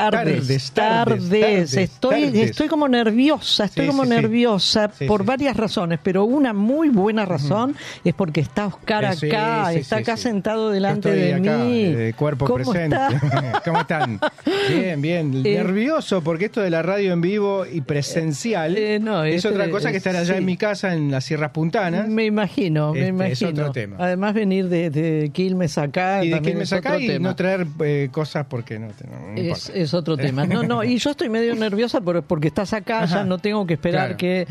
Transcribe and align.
Tardes, 0.00 0.70
tardes, 0.72 0.72
tardes, 0.72 1.28
tardes, 1.30 1.74
estoy, 1.76 2.22
estoy 2.40 2.68
como 2.68 2.88
nerviosa, 2.88 3.64
estoy 3.64 3.84
Sí, 3.84 3.90
como 3.90 4.04
sí, 4.04 4.10
nerviosa 4.10 4.90
Sí, 4.96 5.04
por 5.06 5.24
varias 5.24 5.56
razones, 5.56 5.98
pero 6.02 6.24
una 6.24 6.52
muy 6.52 6.88
buena 6.88 7.24
razón 7.26 7.76
es 8.04 8.14
porque 8.14 8.40
está 8.40 8.66
Oscar 8.66 9.04
Eh, 9.04 9.08
acá, 9.28 9.72
está 9.72 9.96
acá 9.98 10.16
sentado 10.16 10.70
delante 10.70 11.10
de 11.12 11.34
acá, 11.34 11.58
mí. 11.58 11.84
de 11.92 12.14
cuerpo 12.14 12.46
¿Cómo 12.46 12.56
presente. 12.72 12.96
está? 12.96 13.62
¿Cómo 13.64 13.80
están? 13.80 14.20
Bien, 14.68 15.00
bien. 15.02 15.42
Eh, 15.50 15.56
Nervioso 15.62 16.22
porque 16.22 16.46
esto 16.46 16.60
de 16.60 16.70
la 16.70 16.82
radio 16.82 17.12
en 17.12 17.20
vivo 17.20 17.64
y 17.66 17.80
presencial 17.80 18.76
eh, 18.76 18.98
no, 19.00 19.24
es 19.24 19.36
este- 19.36 19.48
otra 19.48 19.70
cosa 19.70 19.90
que 19.90 19.96
estar 19.98 20.14
allá 20.16 20.36
en 20.36 20.44
mi 20.44 20.56
casa 20.56 20.92
en 20.94 21.10
las 21.10 21.24
Sierras 21.24 21.50
Puntanas. 21.50 22.08
Me 22.08 22.24
imagino, 22.24 22.92
me 22.92 22.98
Este, 23.00 23.08
imagino. 23.10 23.34
es 23.34 23.42
otro 23.58 23.72
tema. 23.72 23.96
Además 23.98 24.34
venir 24.34 24.68
de, 24.68 24.90
de 24.90 25.30
Quilmes 25.32 25.76
acá 25.78 26.24
y 26.24 26.28
de 26.28 26.34
también 26.36 26.54
que 26.54 26.58
me 26.58 26.62
es 26.64 26.68
saca 26.70 26.90
otro 26.90 27.00
y 27.00 27.06
tema. 27.06 27.28
no 27.30 27.36
traer 27.36 27.66
eh, 27.84 28.08
cosas 28.12 28.46
porque 28.48 28.78
no, 28.78 28.86
no, 28.88 28.92
no 29.32 29.36
Es, 29.36 29.44
importa. 29.68 29.72
es 29.74 29.89
otro 29.94 30.16
tema. 30.16 30.46
No, 30.46 30.62
no, 30.62 30.82
y 30.84 30.98
yo 30.98 31.10
estoy 31.10 31.28
medio 31.28 31.54
nerviosa 31.54 32.00
por- 32.00 32.22
porque 32.22 32.48
estás 32.48 32.72
acá, 32.72 33.04
Ajá. 33.04 33.16
ya 33.18 33.24
no 33.24 33.38
tengo 33.38 33.66
que 33.66 33.74
esperar 33.74 34.16
Claro. 34.16 34.16
que, 34.16 34.46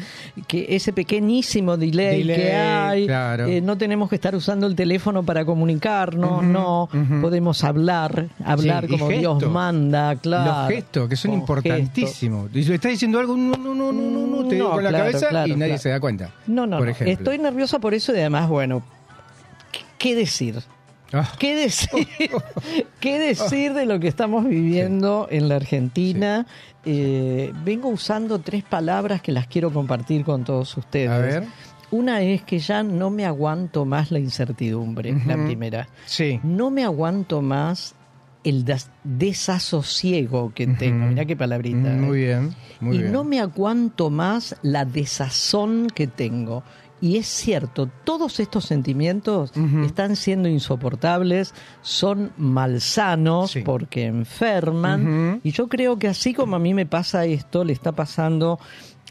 que 0.48 0.66
ese 0.76 0.94
pequeñísimo 0.94 1.78
delay, 1.78 2.20
Delay, 2.24 2.36
que 2.38 2.52
hay, 2.54 3.06
claro. 3.08 3.46
eh, 3.48 3.62
no 3.62 3.78
tenemos 3.78 4.10
que 4.10 4.16
estar 4.16 4.36
usando 4.36 4.68
el 4.68 4.76
teléfono 4.76 5.24
para 5.24 5.46
comunicarnos, 5.46 6.44
no, 6.44 6.90
podemos 7.22 7.64
hablar, 7.64 8.28
hablar 8.44 8.86
Sí, 8.86 8.92
como 8.92 9.10
Dios 9.10 9.44
manda, 9.50 10.16
claro. 10.16 10.64
Los 10.64 10.70
gestos, 10.76 11.10
que 11.10 11.16
son 11.16 11.32
con 11.32 11.40
importantísimos. 11.42 12.50
Y 12.54 12.60
estás 12.74 12.92
diciendo 12.92 13.20
algo, 13.20 13.36
no, 13.38 13.56
no, 13.58 13.74
no, 13.76 13.92
no, 13.92 14.02
no, 14.10 14.28
no, 14.28 14.48
te 14.48 14.56
digo 14.56 14.70
No, 14.70 14.74
con 14.76 14.84
la 14.84 14.92
cabeza 14.92 15.48
y 15.48 15.56
nadie 15.56 15.78
se 15.78 15.90
da 15.90 16.00
cuenta. 16.00 16.32
No, 16.48 16.66
no, 16.68 16.78
por 16.78 16.88
no. 16.88 16.94
estoy 17.08 17.38
nerviosa 17.40 17.80
por 17.80 17.94
eso 17.94 18.14
y 18.14 18.20
además, 18.20 18.50
bueno, 18.50 18.82
¿qué, 19.72 19.80
qué 19.98 20.16
decir? 20.16 20.56
Ah, 21.12 21.28
¿Qué 21.40 21.56
decir, 21.56 22.08
¿Qué 23.00 23.18
decir 23.20 23.74
de 23.74 23.86
lo 23.86 24.00
que 24.00 24.08
estamos 24.08 24.46
viviendo 24.46 25.28
en 25.32 25.50
la 25.50 25.56
Argentina? 25.56 26.46
Eh, 26.86 27.52
vengo 27.66 27.90
usando 27.90 28.40
tres 28.40 28.64
palabras 28.64 29.22
que 29.22 29.32
las 29.32 29.48
quiero 29.48 29.72
compartir 29.74 30.24
con 30.24 30.44
todos 30.44 30.76
ustedes. 30.78 31.10
a 31.10 31.18
ver. 31.18 31.44
Una 31.92 32.22
es 32.22 32.44
que 32.44 32.60
ya 32.60 32.84
no 32.84 33.10
me 33.10 33.26
aguanto 33.26 33.84
más 33.86 34.12
la 34.12 34.20
incertidumbre, 34.20 35.12
la 35.26 35.44
primera. 35.44 35.90
Sí. 36.06 36.40
No 36.44 36.70
me 36.70 36.84
aguanto 36.84 37.42
más 37.42 37.96
el 38.44 38.64
des- 38.64 38.92
desasosiego 39.04 40.54
que 40.54 40.68
tengo. 40.68 41.00
Ujú. 41.06 41.10
Mirá 41.10 41.26
qué 41.26 41.36
palabrita. 41.36 41.90
Muy 41.90 42.20
¿eh? 42.22 42.26
bien, 42.28 42.56
muy 42.80 42.96
y 42.96 43.00
bien. 43.00 43.12
no 43.12 43.24
me 43.24 43.40
aguanto 43.40 44.10
más 44.12 44.56
la 44.62 44.86
desazón 44.86 45.88
que 45.94 46.06
tengo. 46.08 46.64
Y 47.02 47.18
es 47.18 47.28
cierto, 47.28 47.90
todos 48.04 48.40
estos 48.42 48.66
sentimientos 48.66 49.52
están 49.86 50.16
siendo 50.18 50.50
insoportables, 50.50 51.54
son 51.82 52.32
malsanos 52.38 53.52
Sí. 53.52 53.62
porque 53.62 54.06
enferman. 54.06 55.40
Y 55.44 55.52
yo 55.52 55.68
creo 55.70 55.98
que 55.98 56.08
así 56.08 56.34
como 56.34 56.56
a 56.56 56.60
mí 56.60 56.74
me 56.74 56.86
pasa 56.86 57.26
esto, 57.26 57.64
le 57.64 57.74
está 57.74 57.94
pasando 57.94 58.60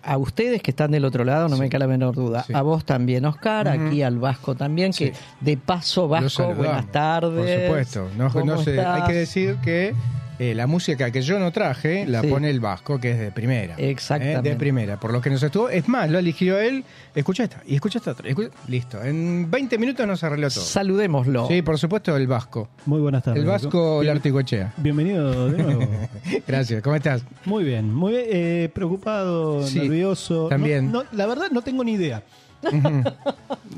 a 0.02 0.16
ustedes 0.16 0.62
que 0.62 0.70
están 0.70 0.90
del 0.92 1.04
otro 1.04 1.24
lado, 1.24 1.48
no 1.48 1.56
Sí. 1.56 1.62
me 1.62 1.68
cabe 1.68 1.80
la 1.80 1.88
menor 1.88 2.14
duda. 2.14 2.44
Sí. 2.44 2.52
A 2.54 2.62
vos 2.62 2.84
también, 2.84 3.24
Oscar, 3.24 3.66
Ujú. 3.74 3.86
aquí 3.88 4.02
al 4.02 4.18
Vasco 4.18 4.54
también, 4.54 4.92
que 4.92 5.12
de 5.40 5.56
paso, 5.56 6.06
Vasco, 6.08 6.54
buenas 6.54 6.90
tardes. 6.92 7.56
Por 7.60 7.66
supuesto. 7.84 8.08
No, 8.16 8.30
¿Cómo 8.30 8.44
no 8.44 8.62
sé, 8.62 8.80
hay 8.80 9.02
que 9.04 9.12
decir 9.14 9.56
que 9.62 9.94
eh, 10.38 10.54
la 10.54 10.66
música 10.66 11.10
que 11.10 11.22
yo 11.22 11.38
no 11.38 11.50
traje 11.52 12.06
la 12.06 12.20
Sí. 12.22 12.28
pone 12.28 12.48
el 12.50 12.60
Vasco, 12.60 12.98
que 13.00 13.10
es 13.12 13.18
de 13.18 13.30
primera. 13.32 13.74
Exactamente. 13.76 14.48
Eh, 14.48 14.52
de 14.52 14.56
primera. 14.58 14.98
Por 15.00 15.12
lo 15.12 15.20
que 15.20 15.30
nos 15.30 15.42
estuvo. 15.42 15.68
Es 15.68 15.88
más, 15.88 16.08
lo 16.10 16.18
eligió 16.18 16.58
él. 16.58 16.84
Escucha 17.14 17.44
esta 17.44 17.62
y 17.66 17.74
escucha 17.74 17.98
esta 17.98 18.12
otra. 18.12 18.28
escucha- 18.28 18.50
Listo. 18.68 19.02
En 19.02 19.50
20 19.50 19.78
minutos 19.78 20.06
nos 20.06 20.22
arregló 20.24 20.48
todo. 20.50 20.62
Saludémoslo. 20.64 21.48
Sí, 21.48 21.62
por 21.62 21.78
supuesto, 21.78 22.16
el 22.16 22.26
Vasco. 22.26 22.68
Muy 22.86 23.00
buenas 23.00 23.22
tardes. 23.24 23.42
El 23.42 23.48
Vasco 23.48 24.00
Bien- 24.00 24.14
Larticochea. 24.14 24.72
Bienvenido 24.76 25.50
de 25.50 25.62
nuevo. 25.62 25.88
Gracias. 26.46 26.82
¿Cómo 26.82 26.96
estás? 26.96 27.22
Muy 27.44 27.64
bien, 27.64 27.92
muy 27.92 28.12
bien, 28.12 28.24
eh, 28.28 28.70
preocupado, 28.72 29.66
Sí, 29.66 29.80
nervioso. 29.80 30.48
también. 30.48 30.92
No- 30.92 31.02
no, 31.02 31.08
la 31.12 31.26
verdad 31.26 31.46
no 31.50 31.62
tengo 31.62 31.82
ni 31.84 31.92
idea. 31.92 32.22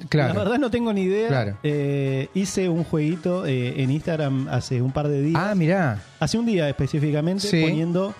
Claro. 0.08 0.34
La 0.34 0.40
verdad 0.44 0.58
no 0.58 0.70
tengo 0.70 0.92
ni 0.92 1.02
idea. 1.02 1.28
Claro. 1.28 1.56
Eh, 1.62 2.28
hice 2.34 2.68
un 2.68 2.84
jueguito 2.84 3.46
eh, 3.46 3.80
en 3.82 3.90
Instagram 3.90 4.48
hace 4.50 4.82
un 4.82 4.92
par 4.92 5.08
de 5.08 5.22
días. 5.22 5.40
Ah, 5.42 5.54
mirá. 5.54 6.02
Hace 6.18 6.38
un 6.38 6.46
día 6.46 6.68
específicamente 6.68 7.46
Sí. 7.46 7.62
poniendo 7.62 8.14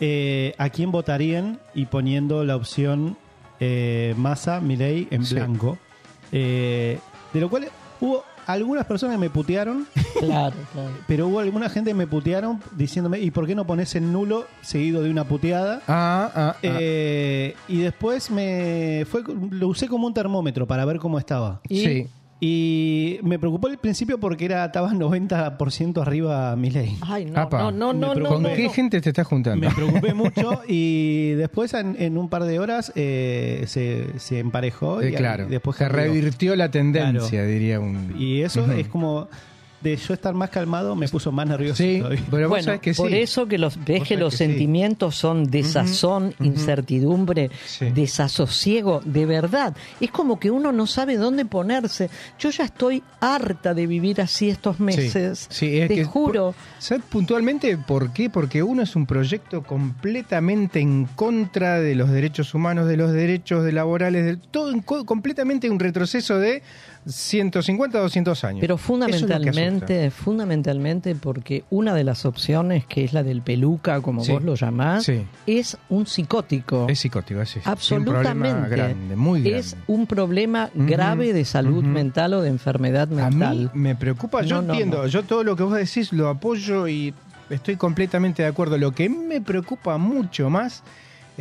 eh, 0.00 0.54
a 0.58 0.68
quién 0.70 0.90
votarían 0.90 1.60
y 1.74 1.86
poniendo 1.86 2.44
la 2.44 2.56
opción 2.56 3.16
Massa, 4.16 4.60
Milei 4.60 5.06
en 5.12 5.24
Sí. 5.24 5.36
blanco. 5.36 5.78
De 6.32 6.98
lo 7.34 7.48
cual 7.48 7.68
hubo 8.00 8.24
algunas 8.46 8.84
personas 8.86 9.18
me 9.18 9.30
putearon, 9.30 9.86
Claro, 10.18 10.54
claro. 10.72 10.90
pero 11.06 11.28
hubo 11.28 11.40
alguna 11.40 11.68
gente 11.68 11.90
que 11.90 11.94
me 11.94 12.06
putearon 12.06 12.60
diciéndome, 12.76 13.20
¿y 13.20 13.30
por 13.30 13.46
qué 13.46 13.54
no 13.54 13.66
pones 13.66 13.94
en 13.96 14.12
nulo 14.12 14.46
seguido 14.60 15.02
de 15.02 15.10
una 15.10 15.24
puteada? 15.24 15.80
Ah, 15.88 16.30
ah, 16.34 16.54
ah. 16.54 16.56
Eh, 16.62 17.54
y 17.68 17.78
después 17.78 18.30
me 18.30 19.04
fue 19.10 19.22
lo 19.50 19.68
usé 19.68 19.88
como 19.88 20.06
un 20.06 20.14
termómetro 20.14 20.66
para 20.66 20.84
ver 20.84 20.98
cómo 20.98 21.18
estaba. 21.18 21.60
y- 21.68 21.84
sí. 21.84 22.06
Y 22.44 23.20
me 23.22 23.38
preocupó 23.38 23.68
al 23.68 23.78
principio 23.78 24.18
porque 24.18 24.46
era 24.46 24.64
estaba 24.64 24.90
90% 24.90 26.02
arriba 26.02 26.56
mi 26.56 26.70
ley. 26.70 26.96
Ay, 27.00 27.24
no, 27.24 27.38
Apa. 27.40 27.70
no, 27.70 27.70
no, 27.70 27.92
no. 28.16 28.28
¿Con 28.28 28.42
no, 28.42 28.48
qué 28.52 28.64
no. 28.64 28.70
gente 28.72 29.00
te 29.00 29.10
estás 29.10 29.28
juntando? 29.28 29.68
Me 29.68 29.72
preocupé 29.72 30.12
mucho 30.12 30.60
y 30.66 31.34
después 31.34 31.72
en, 31.74 31.94
en 32.00 32.18
un 32.18 32.28
par 32.28 32.42
de 32.42 32.58
horas 32.58 32.90
eh, 32.96 33.62
se, 33.68 34.18
se 34.18 34.40
emparejó 34.40 35.00
Eh, 35.02 35.10
y 35.10 35.14
claro. 35.14 35.46
después 35.46 35.76
se 35.76 35.84
cambió. 35.84 36.02
revirtió 36.02 36.56
la 36.56 36.68
tendencia, 36.68 37.44
diría 37.44 37.78
un. 37.78 38.12
Y 38.18 38.42
eso 38.42 38.66
es 38.72 38.88
como 38.88 39.28
de 39.82 39.96
yo 39.96 40.14
estar 40.14 40.34
más 40.34 40.50
calmado 40.50 40.94
me 40.94 41.08
puso 41.08 41.32
más 41.32 41.46
nervioso. 41.46 41.82
Sí, 41.82 41.98
todavía. 41.98 42.20
pero 42.30 42.42
vos 42.42 42.50
Bueno, 42.50 42.64
sabés 42.64 42.80
que 42.80 42.94
sí. 42.94 43.02
por 43.02 43.12
eso 43.14 43.46
que 43.46 43.58
los 43.58 43.82
ves 43.84 44.02
que 44.04 44.16
los 44.16 44.32
que 44.32 44.36
sí. 44.38 44.44
sentimientos 44.46 45.16
son 45.16 45.44
desazón, 45.50 46.34
incertidumbre, 46.40 47.50
Sí. 47.66 47.90
desasosiego, 47.90 49.00
de 49.04 49.26
verdad. 49.26 49.76
Es 50.00 50.10
como 50.10 50.38
que 50.38 50.50
uno 50.50 50.72
no 50.72 50.86
sabe 50.86 51.16
dónde 51.16 51.44
ponerse. 51.44 52.10
Yo 52.38 52.50
ya 52.50 52.64
estoy 52.64 53.02
harta 53.20 53.74
de 53.74 53.86
vivir 53.86 54.20
así 54.20 54.48
estos 54.48 54.80
meses. 54.80 55.46
sí, 55.50 55.78
es 55.78 55.88
Te 55.88 55.94
que- 55.96 56.04
juro. 56.04 56.54
¿Sabes 56.78 57.04
puntualmente 57.08 57.76
por 57.76 58.12
qué? 58.12 58.30
Porque 58.30 58.62
uno 58.62 58.82
es 58.82 58.96
un 58.96 59.06
proyecto 59.06 59.62
completamente 59.62 60.80
en 60.80 61.06
contra 61.16 61.80
de 61.80 61.94
los 61.94 62.10
derechos 62.10 62.54
humanos, 62.54 62.86
de 62.86 62.96
los 62.96 63.12
derechos 63.12 63.64
de 63.64 63.72
laborales, 63.72 64.24
de 64.24 64.36
todo 64.36 64.70
en 64.70 64.80
co- 64.80 65.04
completamente 65.04 65.70
un 65.70 65.78
retroceso 65.78 66.38
de 66.38 66.62
150 67.06 67.98
a 67.98 68.00
200 68.02 68.44
años. 68.44 68.60
Pero 68.60 68.76
es 68.76 68.80
fundamentalmente, 68.80 70.10
fundamentalmente 70.10 71.14
porque 71.14 71.64
una 71.70 71.94
de 71.94 72.04
las 72.04 72.24
opciones, 72.24 72.86
que 72.86 73.04
es 73.04 73.12
la 73.12 73.22
del 73.22 73.42
peluca, 73.42 74.00
como 74.00 74.24
Sí. 74.24 74.32
vos 74.32 74.42
lo 74.42 74.54
llamás, 74.54 75.04
Sí. 75.04 75.24
es 75.46 75.76
un 75.88 76.06
psicótico. 76.06 76.86
Es 76.88 77.00
psicótico, 77.00 77.40
es, 77.40 77.56
es 77.56 77.66
un 77.66 77.72
Absolutamente. 77.72 78.30
problema 78.50 78.68
grande, 78.68 79.16
muy 79.16 79.40
grande. 79.42 79.58
Es 79.58 79.76
un 79.86 80.06
problema 80.06 80.70
grave 80.74 81.32
de 81.32 81.44
salud 81.44 81.84
mental 81.84 82.34
o 82.34 82.42
de 82.42 82.48
enfermedad 82.48 83.08
A 83.12 83.30
mental. 83.30 83.70
mí 83.74 83.80
me 83.80 83.94
preocupa, 83.96 84.42
yo 84.42 84.56
No, 84.56 84.62
no, 84.68 84.72
entiendo, 84.74 84.98
no. 85.02 85.06
yo 85.08 85.22
todo 85.24 85.44
lo 85.44 85.56
que 85.56 85.62
vos 85.64 85.74
decís 85.74 86.12
lo 86.12 86.28
apoyo 86.28 86.86
y 86.88 87.12
estoy 87.50 87.76
completamente 87.76 88.42
de 88.42 88.48
acuerdo. 88.48 88.78
Lo 88.78 88.92
que 88.92 89.08
me 89.08 89.40
preocupa 89.40 89.98
mucho 89.98 90.48
más 90.50 90.82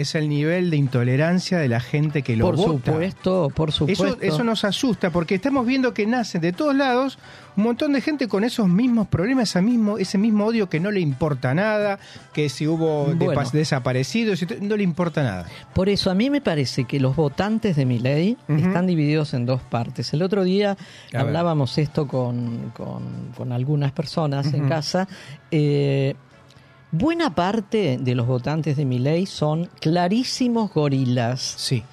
es 0.02 0.16
el 0.16 0.28
nivel 0.30 0.70
de 0.70 0.78
intolerancia 0.78 1.58
de 1.60 1.68
la 1.68 1.80
gente 1.80 2.22
que 2.22 2.36
lo 2.36 2.46
por 2.46 2.56
vota. 2.58 2.92
supuesto, 2.92 3.50
por 3.56 3.72
supuesto. 3.72 4.06
Eso, 4.06 4.18
eso 4.22 4.44
nos 4.44 4.64
asusta 4.66 5.10
porque 5.10 5.36
estamos 5.36 5.66
viendo 5.66 5.94
que 5.94 6.06
nacen 6.06 6.42
de 6.42 6.54
todos 6.54 6.76
lados 6.76 7.18
un 7.58 7.64
montón 7.66 7.92
de 7.94 8.00
gente 8.02 8.28
con 8.30 8.44
esos 8.46 8.68
mismos 8.70 9.08
problemas, 9.08 9.50
ese 9.50 9.62
mismo, 9.62 9.98
ese 9.98 10.18
mismo 10.18 10.46
odio 10.46 10.70
que 10.70 10.80
no 10.80 10.90
le 10.90 11.02
importa 11.02 11.54
nada, 11.54 12.00
que 12.34 12.48
si 12.50 12.66
hubo 12.68 13.06
Bueno. 13.14 13.42
desaparecidos, 13.52 14.46
no 14.62 14.78
le 14.78 14.84
importa 14.84 15.22
nada. 15.24 15.46
Por 15.74 15.90
eso 15.90 16.10
a 16.10 16.14
mí 16.16 16.30
me 16.30 16.40
parece 16.42 16.86
que 16.86 17.00
los 17.00 17.16
votantes 17.16 17.76
de 17.76 17.86
mi 17.86 18.00
ley 18.00 18.38
están 18.48 18.88
divididos 18.88 19.34
en 19.34 19.46
dos 19.46 19.62
partes. 19.62 20.14
El 20.14 20.22
otro 20.22 20.44
día 20.44 20.72
A 20.72 20.76
ver. 21.12 21.18
hablábamos 21.22 21.78
esto 21.78 22.08
con, 22.08 22.72
con- 22.76 23.32
con 23.36 23.52
algunas 23.52 23.92
personas 23.92 24.54
en 24.54 24.70
casa. 24.70 25.08
eh, 25.52 26.16
Buena 26.92 27.34
parte 27.36 27.98
de 28.02 28.16
los 28.16 28.28
votantes 28.28 28.76
de 28.78 28.86
mi 28.86 29.00
ley 29.00 29.26
son 29.26 29.70
clarísimos 29.80 30.74
gorilas. 30.74 31.42
Sí. 31.58 31.84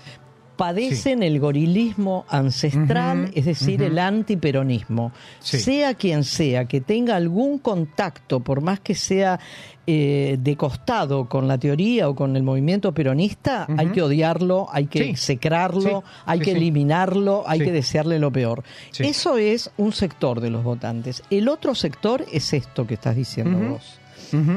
Padecen 0.56 1.23
el 1.23 1.39
gorilismo 1.39 2.25
ancestral, 2.29 3.31
es 3.33 3.45
decir, 3.45 3.81
el 3.81 3.97
antiperonismo. 3.97 5.12
Sí. 5.39 5.61
Sea 5.61 5.95
quien 5.95 6.25
sea 6.25 6.65
que 6.65 6.81
tenga 6.81 7.15
algún 7.15 7.59
contacto, 7.59 8.41
por 8.41 8.61
más 8.61 8.81
que 8.81 8.97
sea 8.97 9.39
eh, 9.87 10.37
de 10.41 10.56
costado 10.56 11.29
con 11.29 11.47
la 11.47 11.59
teoría 11.59 12.09
o 12.09 12.17
con 12.17 12.35
el 12.37 12.43
movimiento 12.43 12.93
peronista, 12.93 13.69
hay 13.77 13.87
que 13.91 14.03
odiarlo, 14.03 14.67
hay 14.73 14.87
que 14.87 15.05
Sí. 15.05 15.11
execrarlo, 15.11 16.03
hay 16.27 16.41
que 16.41 16.51
eliminarlo, 16.51 17.44
hay 17.47 17.61
que 17.61 17.71
desearle 17.71 18.19
lo 18.19 18.33
peor. 18.33 18.65
Eso 18.99 19.39
es 19.39 19.71
un 19.77 19.93
sector 19.93 20.41
de 20.41 20.51
los 20.51 20.65
votantes. 20.65 21.23
El 21.31 21.49
otro 21.49 21.77
sector 21.77 22.25
es 22.33 22.53
esto 22.53 22.85
que 22.85 22.94
estás 22.94 23.15
diciendo 23.15 23.56
Ujú. 23.56 23.79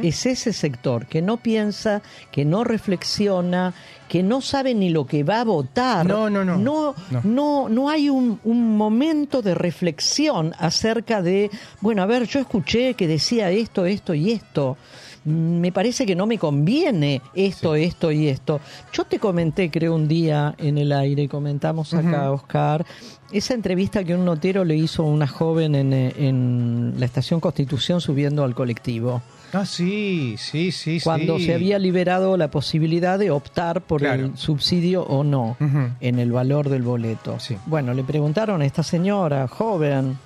Es 0.04 0.26
ese 0.26 0.54
sector 0.54 1.06
que 1.06 1.22
no 1.22 1.38
piensa, 1.38 2.02
que 2.32 2.44
no 2.46 2.64
reflexiona, 2.64 3.74
que 4.10 4.24
no 4.24 4.42
sabe 4.42 4.74
ni 4.74 4.90
lo 4.90 5.06
que 5.06 5.24
va 5.24 5.42
a 5.42 5.46
votar. 5.46 6.06
No, 6.06 6.30
no, 6.30 6.44
no. 6.44 6.58
No, 6.58 6.96
No. 7.12 7.22
no, 7.24 7.70
no 7.70 7.90
hay 7.90 8.10
un, 8.10 8.40
un 8.44 8.76
momento 8.78 9.42
de 9.42 9.56
reflexión 9.56 10.54
acerca 10.60 11.22
de, 11.22 11.50
bueno, 11.80 12.02
a 12.04 12.06
ver, 12.06 12.28
yo 12.28 12.40
escuché 12.40 12.94
que 12.96 13.08
decía 13.08 13.50
esto, 13.52 13.86
esto 13.86 14.14
y 14.14 14.32
esto. 14.32 14.78
Me 15.24 15.72
parece 15.72 16.08
que 16.08 16.16
no 16.16 16.26
me 16.26 16.40
conviene 16.40 17.22
esto, 17.36 17.76
esto 17.76 18.12
y 18.12 18.28
esto. 18.28 18.60
Yo 18.92 19.04
te 19.06 19.20
comenté, 19.20 19.70
creo, 19.70 19.94
un 19.94 20.08
día 20.08 20.56
en 20.58 20.80
el 20.80 20.92
aire, 20.92 21.30
comentamos 21.30 21.94
acá, 21.94 22.32
Oscar, 22.32 22.84
esa 23.32 23.54
entrevista 23.54 24.04
que 24.04 24.16
un 24.16 24.26
notero 24.26 24.66
le 24.66 24.76
hizo 24.76 25.04
a 25.04 25.06
una 25.06 25.28
joven 25.28 25.76
en, 25.76 25.94
eh, 25.94 26.14
en 26.18 26.96
la 26.98 27.06
estación 27.06 27.40
Constitución 27.40 28.02
subiendo 28.02 28.44
al 28.44 28.56
colectivo 28.56 29.22
Ah, 29.54 29.66
sí, 29.66 30.36
sí, 30.38 30.72
sí, 30.72 31.00
cuando 31.04 31.38
sí. 31.38 31.46
se 31.48 31.54
había 31.56 31.78
liberado 31.80 32.38
la 32.38 32.50
posibilidad 32.50 33.20
de 33.20 33.32
optar 33.32 33.82
por 33.82 34.00
Claro. 34.02 34.26
el 34.28 34.38
subsidio 34.38 35.04
o 35.04 35.24
no 35.24 35.58
en 36.00 36.20
el 36.20 36.32
valor 36.32 36.70
del 36.70 36.82
boleto. 36.84 37.40
Sí. 37.40 37.58
Bueno, 37.66 37.94
le 37.94 38.04
preguntaron 38.04 38.62
a 38.62 38.66
esta 38.66 38.82
señora 38.84 39.48
joven, 39.48 40.18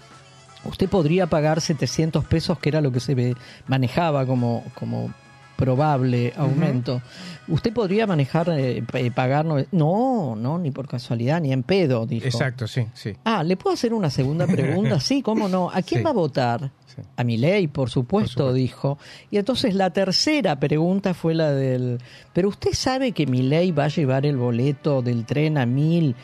¿usted 0.65 0.87
podría 0.89 1.27
pagar 1.27 1.61
700 1.61 2.23
pesos, 2.25 2.59
que 2.59 2.69
era 2.69 2.81
lo 2.81 2.91
que 2.91 2.99
se 2.99 3.35
manejaba 3.67 4.25
como, 4.25 4.63
como 4.75 5.11
probable 5.55 6.33
aumento? 6.35 7.01
¿Usted 7.47 7.73
podría 7.73 8.07
manejar, 8.07 8.49
eh, 8.49 8.83
eh, 8.93 9.11
pagar? 9.11 9.45
No, 9.45 10.35
no, 10.35 10.57
ni 10.57 10.71
por 10.71 10.87
casualidad, 10.87 11.39
ni 11.41 11.53
en 11.53 11.63
pedo, 11.63 12.05
dijo. 12.05 12.25
Exacto, 12.25 12.67
sí, 12.67 12.87
sí. 12.93 13.13
Ah, 13.23 13.43
¿le 13.43 13.55
puedo 13.57 13.73
hacer 13.73 13.93
una 13.93 14.09
segunda 14.09 14.47
pregunta? 14.47 14.99
Sí, 14.99 15.21
¿cómo 15.21 15.47
no? 15.47 15.69
¿A 15.69 15.81
quién 15.81 15.99
Sí. 16.01 16.03
va 16.03 16.09
a 16.09 16.13
votar? 16.13 16.71
Sí. 16.87 17.01
A 17.17 17.23
mi 17.23 17.37
ley, 17.37 17.67
por 17.67 17.89
supuesto, 17.89 18.45
Por 18.45 18.47
supuesto. 18.49 18.53
dijo. 18.53 18.97
Y 19.31 19.37
entonces 19.37 19.75
la 19.75 19.89
tercera 19.91 20.59
pregunta 20.59 21.13
fue 21.13 21.33
la 21.35 21.51
del, 21.51 21.99
pero 22.33 22.49
usted 22.49 22.71
sabe 22.73 23.11
que 23.11 23.25
mi 23.27 23.41
ley 23.43 23.71
va 23.71 23.85
a 23.85 23.89
llevar 23.89 24.25
el 24.25 24.37
boleto 24.37 25.01
del 25.01 25.25
tren 25.25 25.57
a 25.57 25.65
mil. 25.65 26.15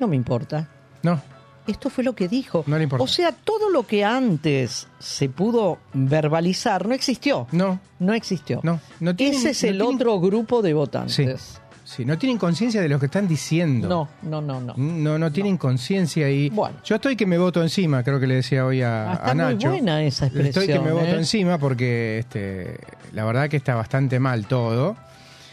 No 0.00 0.06
me 0.08 0.16
importa. 0.16 0.68
No, 1.02 1.20
Esto 1.66 1.90
fue 1.90 2.02
lo 2.04 2.14
que 2.14 2.26
dijo. 2.28 2.64
No 2.66 2.76
le 2.76 2.84
importa. 2.84 3.04
O 3.04 3.06
sea, 3.06 3.32
todo 3.32 3.70
lo 3.70 3.86
que 3.86 4.04
antes 4.04 4.88
se 4.98 5.28
pudo 5.28 5.78
verbalizar 5.94 6.86
no 6.86 6.94
existió. 6.94 7.46
no, 7.52 7.78
No 7.98 8.14
existió. 8.14 8.60
no. 8.62 8.80
no 9.00 9.14
tienen- 9.16 9.38
Ese 9.38 9.50
es 9.50 9.62
no 9.62 9.68
el 9.68 9.76
tienen- 9.78 9.94
otro 9.96 10.20
grupo 10.20 10.60
de 10.62 10.74
votantes. 10.74 11.58
Sí, 11.84 12.04
no 12.06 12.16
tienen 12.16 12.38
conciencia 12.38 12.80
de 12.80 12.88
lo 12.88 12.98
que 12.98 13.06
están 13.06 13.28
diciendo. 13.28 13.86
No, 13.88 14.08
no, 14.22 14.40
no, 14.40 14.60
no. 14.60 14.74
No, 14.76 15.18
no 15.18 15.30
tienen 15.32 15.58
conciencia 15.58 16.30
y 16.30 16.48
Bueno. 16.48 16.76
yo 16.84 16.94
estoy 16.94 17.16
que 17.16 17.26
me 17.26 17.36
voto 17.36 17.60
encima, 17.62 18.02
creo 18.02 18.18
que 18.18 18.26
le 18.26 18.36
decía 18.36 18.64
hoy 18.64 18.80
a, 18.82 19.10
Ah, 19.10 19.14
está 19.14 19.30
a 19.30 19.34
muy 19.34 19.44
Nacho. 19.54 19.68
buena 19.68 20.02
esa 20.02 20.26
expresión. 20.26 20.62
Estoy 20.64 20.66
que 20.68 20.80
me 20.80 20.92
voto 20.92 21.04
¿eh? 21.06 21.18
encima 21.18 21.58
porque 21.58 22.18
este, 22.20 22.78
la 23.12 23.24
verdad 23.24 23.48
que 23.50 23.56
está 23.58 23.74
bastante 23.74 24.18
mal 24.20 24.46
todo. 24.46 24.96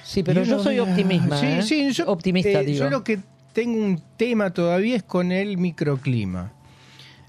Sí, 0.03 0.23
pero 0.23 0.43
yo 0.43 0.63
soy 0.63 0.79
optimista. 0.79 1.37
Sí, 1.37 1.45
¿eh? 1.45 1.61
sí, 1.61 1.91
yo, 1.91 2.05
optimista, 2.07 2.61
eh, 2.61 2.65
digo. 2.65 2.79
Yo 2.85 2.89
lo 2.89 3.03
que 3.03 3.19
tengo 3.53 3.77
un 3.83 4.01
tema 4.17 4.51
todavía 4.51 4.95
es 4.95 5.03
con 5.03 5.31
el 5.31 5.57
microclima. 5.57 6.51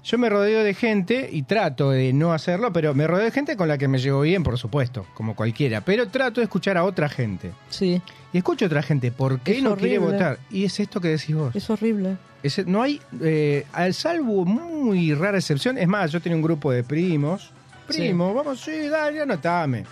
Yo 0.03 0.17
me 0.17 0.29
rodeo 0.29 0.63
de 0.63 0.73
gente 0.73 1.29
y 1.31 1.43
trato 1.43 1.91
de 1.91 2.11
no 2.11 2.33
hacerlo, 2.33 2.73
pero 2.73 2.95
me 2.95 3.05
rodeo 3.05 3.25
de 3.25 3.31
gente 3.31 3.55
con 3.55 3.67
la 3.67 3.77
que 3.77 3.87
me 3.87 3.99
llevo 3.99 4.21
bien, 4.21 4.41
por 4.41 4.57
supuesto, 4.57 5.05
como 5.13 5.35
cualquiera. 5.35 5.81
Pero 5.81 6.07
trato 6.07 6.41
de 6.41 6.45
escuchar 6.45 6.75
a 6.77 6.83
otra 6.85 7.07
gente. 7.07 7.51
Sí, 7.69 8.01
Y 8.33 8.37
escucho 8.39 8.65
a 8.65 8.67
otra 8.67 8.81
gente, 8.81 9.11
¿por 9.11 9.41
qué 9.41 9.57
Es 9.57 9.63
no 9.63 9.75
quiere 9.77 9.99
votar? 9.99 10.39
Y 10.49 10.63
es 10.65 10.79
esto 10.79 10.99
que 11.01 11.09
decís 11.09 11.35
vos. 11.35 11.55
es 11.55 11.69
horrible. 11.69 12.17
Ese- 12.41 12.65
no 12.65 12.81
hay, 12.81 12.99
eh, 13.21 13.67
al 13.73 13.93
salvo 13.93 14.43
muy 14.45 15.13
rara 15.13 15.37
excepción, 15.37 15.77
es 15.77 15.87
más, 15.87 16.11
yo 16.11 16.19
tenía 16.19 16.35
un 16.35 16.41
grupo 16.41 16.71
de 16.71 16.83
primos, 16.83 17.51
primos, 17.87 18.33
vamos, 18.33 18.59
sí, 18.61 18.87
dale, 18.89 19.21
anotame. 19.21 19.83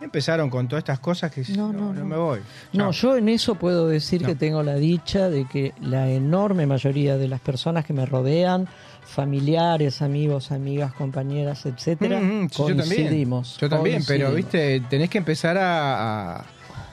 Empezaron 0.00 0.50
con 0.50 0.68
todas 0.68 0.80
estas 0.82 0.98
cosas 1.00 1.30
que 1.32 1.42
No, 1.56 1.72
no, 1.72 1.92
no, 1.92 2.04
me 2.04 2.16
voy. 2.16 2.40
No, 2.72 2.90
yo 2.90 3.16
en 3.16 3.28
eso 3.28 3.54
puedo 3.54 3.88
decir 3.88 4.24
que 4.24 4.34
tengo 4.34 4.62
la 4.62 4.74
dicha 4.74 5.28
de 5.30 5.46
que 5.46 5.72
la 5.80 6.08
enorme 6.10 6.66
mayoría 6.66 7.16
de 7.16 7.28
las 7.28 7.40
personas 7.40 7.84
que 7.84 7.92
me 7.92 8.04
rodean, 8.06 8.66
familiares, 9.06 10.02
amigos, 10.02 10.50
amigas, 10.52 10.92
compañeras, 10.92 11.64
etcétera, 11.66 12.20
Mm, 12.20 12.44
mm, 12.44 12.48
sí, 12.50 12.56
yo 12.58 12.66
también. 12.66 12.86
coincidimos. 12.88 13.56
Yo 13.60 13.68
también, 13.68 14.02
pero 14.06 14.32
viste, 14.32 14.80
tenés 14.90 15.08
que 15.10 15.18
empezar 15.18 15.56
a, 15.56 16.36
a- 16.40 16.44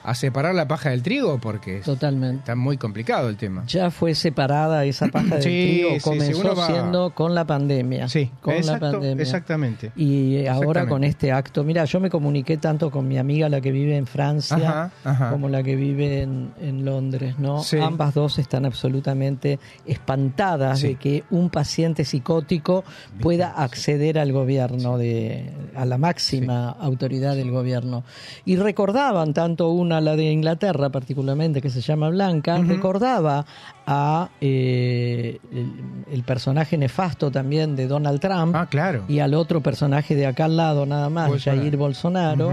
a 0.04 0.14
separar 0.14 0.54
la 0.54 0.66
paja 0.68 0.90
del 0.90 1.02
trigo 1.02 1.38
porque 1.38 1.80
Totalmente. 1.80 2.38
está 2.38 2.54
muy 2.56 2.76
complicado 2.76 3.28
el 3.28 3.36
tema. 3.36 3.64
Ya 3.66 3.90
fue 3.90 4.14
separada 4.14 4.84
esa 4.84 5.08
paja 5.08 5.36
del 5.36 5.42
Sí, 5.42 5.48
trigo, 5.82 5.90
sí, 5.94 6.00
comenzó 6.00 6.54
va- 6.56 6.66
siendo 6.66 7.10
con 7.14 7.34
la 7.34 7.44
pandemia. 7.44 8.08
Sí, 8.08 8.30
con 8.40 8.54
exacto, 8.54 8.86
la 8.86 8.92
pandemia. 8.92 9.22
exactamente. 9.22 9.92
Y 9.96 10.46
ahora 10.46 10.52
Exactamente. 10.82 10.88
con 10.90 11.04
este 11.04 11.32
acto, 11.32 11.64
mira, 11.64 11.84
yo 11.84 12.00
me 12.00 12.10
comuniqué 12.10 12.56
tanto 12.56 12.90
con 12.90 13.06
mi 13.06 13.18
amiga, 13.18 13.48
la 13.48 13.60
que 13.60 13.70
vive 13.72 13.96
en 13.96 14.06
Francia, 14.06 14.56
Ajá, 14.56 14.90
ajá. 15.04 15.30
como 15.30 15.48
la 15.48 15.62
que 15.62 15.76
vive 15.76 16.22
en, 16.22 16.50
en 16.60 16.84
Londres, 16.84 17.38
¿no? 17.38 17.62
Sí. 17.62 17.78
Ambas 17.78 18.14
dos 18.14 18.38
están 18.38 18.64
absolutamente 18.66 19.58
espantadas 19.86 20.82
de 20.82 20.96
que 20.96 21.24
un 21.30 21.48
paciente 21.50 22.04
psicótico 22.04 22.84
pueda 23.20 23.48
acceder 23.50 24.18
al 24.18 24.32
gobierno, 24.32 24.98
de, 24.98 25.50
a 25.76 25.84
la 25.84 25.96
máxima 25.98 26.70
autoridad 26.70 27.36
del 27.36 27.50
gobierno. 27.50 28.02
Y 28.44 28.56
recordaban, 28.56 29.32
tanto 29.32 29.70
una, 29.70 29.91
la 30.00 30.16
de 30.16 30.30
Inglaterra 30.32 30.90
particularmente, 30.90 31.60
que 31.60 31.70
se 31.70 31.80
llama 31.80 32.08
Blanca, 32.08 32.58
recordaba 32.58 33.44
a 33.86 34.28
eh, 34.40 35.38
el, 35.52 35.72
el 36.12 36.22
personaje 36.22 36.78
nefasto 36.78 37.30
también 37.30 37.76
de 37.76 37.86
Donald 37.86 38.20
Trump 38.20 38.54
Ah, 38.56 38.66
claro. 38.66 39.04
y 39.08 39.18
al 39.18 39.34
otro 39.34 39.60
personaje 39.60 40.14
de 40.14 40.26
acá 40.26 40.46
al 40.46 40.56
lado 40.56 40.86
nada 40.86 41.08
más, 41.10 41.28
Bolsonaro. 41.28 41.60
Jair 41.62 41.76
Bolsonaro, 41.76 42.52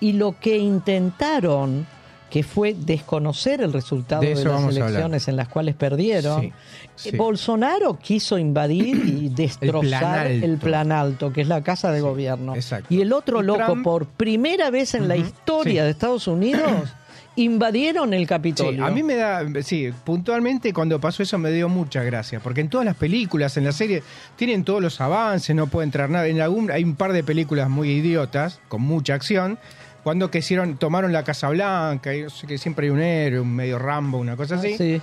y 0.00 0.12
lo 0.12 0.34
que 0.40 0.58
intentaron, 0.58 1.86
que 2.32 2.42
fue 2.42 2.72
desconocer 2.72 3.60
el 3.60 3.74
resultado 3.74 4.22
De 4.22 4.34
las 4.34 4.64
elecciones 4.74 5.28
en 5.28 5.36
las 5.36 5.48
cuales 5.48 5.74
perdieron. 5.74 6.40
Sí, 6.40 6.46
eh, 6.46 6.52
sí. 6.96 7.10
Bolsonaro 7.14 7.98
quiso 7.98 8.38
invadir 8.38 8.96
y 9.06 9.28
destrozar 9.28 10.28
el 10.28 10.56
plan 10.56 10.92
alto, 10.92 11.30
que 11.30 11.42
es 11.42 11.48
la 11.48 11.62
casa 11.62 11.92
de 11.92 12.00
gobierno. 12.00 12.54
exacto. 12.56 12.86
Y 12.88 13.02
el 13.02 13.12
otro 13.12 13.42
Y 13.42 13.44
loco, 13.44 13.64
Trump- 13.66 13.84
por 13.84 14.06
primera 14.06 14.70
vez 14.70 14.94
en 14.94 15.08
la 15.08 15.16
historia 15.18 15.84
de 15.84 15.90
Estados 15.90 16.26
Unidos, 16.26 16.94
invadieron 17.36 18.14
el 18.14 18.26
Capitolio. 18.26 18.82
Sí, 18.82 18.90
a 18.90 18.94
mí 18.94 19.02
me 19.02 19.16
da, 19.16 19.42
sí, 19.62 19.90
puntualmente 20.02 20.72
cuando 20.72 20.98
pasó 20.98 21.22
eso 21.22 21.36
me 21.36 21.50
dio 21.50 21.68
mucha 21.68 22.02
gracia, 22.02 22.40
porque 22.40 22.62
en 22.62 22.70
todas 22.70 22.86
las 22.86 22.96
películas, 22.96 23.58
en 23.58 23.64
la 23.64 23.72
serie, 23.72 24.02
tienen 24.36 24.64
todos 24.64 24.80
los 24.80 25.02
avances, 25.02 25.54
no 25.54 25.66
puede 25.66 25.84
entrar 25.84 26.08
nada. 26.08 26.26
En 26.28 26.40
algún, 26.40 26.70
hay 26.70 26.82
un 26.82 26.96
par 26.96 27.12
de 27.12 27.22
películas 27.24 27.68
muy 27.68 27.90
idiotas, 27.90 28.60
con 28.68 28.80
mucha 28.80 29.12
acción, 29.12 29.58
cuando 30.02 30.30
que 30.30 30.38
hicieron, 30.38 30.76
tomaron 30.76 31.12
la 31.12 31.24
Casa 31.24 31.48
Blanca, 31.48 32.14
y 32.14 32.22
no 32.22 32.30
sé 32.30 32.46
que 32.46 32.58
siempre 32.58 32.86
hay 32.86 32.90
un 32.90 33.00
héroe, 33.00 33.40
un 33.40 33.54
medio 33.54 33.78
Rambo, 33.78 34.18
una 34.18 34.36
cosa 34.36 34.56
así. 34.56 34.76
sí. 34.76 35.00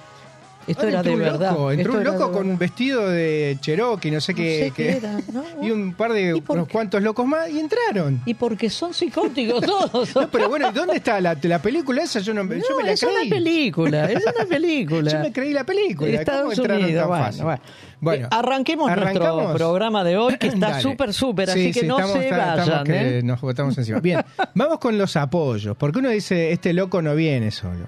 Esto 0.69 0.87
era 0.87 1.01
de 1.03 1.11
entró 1.11 1.13
un 1.13 1.19
verdad. 1.19 1.51
Loco, 1.51 1.71
entró 1.71 1.93
un 1.93 2.03
loco 2.03 2.31
con 2.31 2.49
un 2.49 2.57
vestido 2.57 3.09
de 3.09 3.57
Cherokee, 3.59 4.11
no 4.11 4.21
sé 4.21 4.33
No 4.33 4.37
qué. 4.37 4.59
sé 4.65 4.71
qué- 4.71 4.83
qué 4.83 4.97
era, 4.97 5.19
¿no? 5.33 5.43
y 5.65 5.71
un 5.71 5.93
par 5.93 6.13
de, 6.13 6.37
¿Y 6.37 6.41
por 6.41 6.57
unos 6.57 6.67
qué? 6.67 6.73
cuantos 6.73 7.01
locos 7.03 7.25
más, 7.25 7.49
y 7.49 7.59
entraron. 7.59 8.21
Y 8.25 8.33
porque 8.33 8.69
son 8.69 8.93
psicóticos 8.93 9.61
todos. 9.65 10.15
No, 10.15 10.29
pero 10.29 10.47
bueno, 10.49 10.69
¿y 10.69 10.73
¿dónde 10.73 10.95
está 10.97 11.19
la, 11.19 11.37
la 11.41 11.61
película 11.61 12.03
esa? 12.03 12.19
Yo, 12.19 12.33
no, 12.33 12.41
yo 12.43 12.47
me 12.77 12.83
la 12.83 12.91
es 12.91 12.99
creí. 13.01 13.15
una 13.27 13.35
película, 13.35 14.11
es 14.11 14.23
una 14.25 14.45
película. 14.45 15.11
Yo 15.11 15.19
me 15.19 15.31
creí 15.31 15.53
la 15.53 15.63
película. 15.63 16.09
¿Cómo 16.09 16.19
Estados 16.19 16.57
entraron 16.57 16.83
Unidos, 16.83 17.01
tan 17.01 17.07
bueno, 17.09 17.25
fácil? 17.25 17.43
bueno. 17.43 17.61
Bueno, 18.01 18.25
Eh, 18.27 18.29
arranquemos 18.31 18.95
nuestro 18.95 19.53
programa 19.55 20.03
de 20.05 20.15
hoy, 20.17 20.37
que 20.37 20.47
está 20.47 20.79
súper, 20.79 21.13
súper, 21.13 21.49
Sí, 21.49 21.59
así 21.59 21.71
que 21.73 21.79
sí, 21.81 21.85
no 21.87 21.99
estamos- 21.99 22.23
se 22.23 22.31
vayan. 22.31 22.83
que 22.85 23.17
¿eh? 23.19 23.23
Nos 23.23 23.41
botamos 23.41 23.77
encima. 23.77 23.99
Bien, 23.99 24.23
vamos 24.55 24.79
con 24.79 24.97
los 24.97 25.17
apoyos, 25.17 25.75
porque 25.75 25.99
uno 25.99 26.09
dice, 26.09 26.51
este 26.53 26.71
loco 26.71 27.01
no 27.01 27.13
viene 27.15 27.51
solo. 27.51 27.87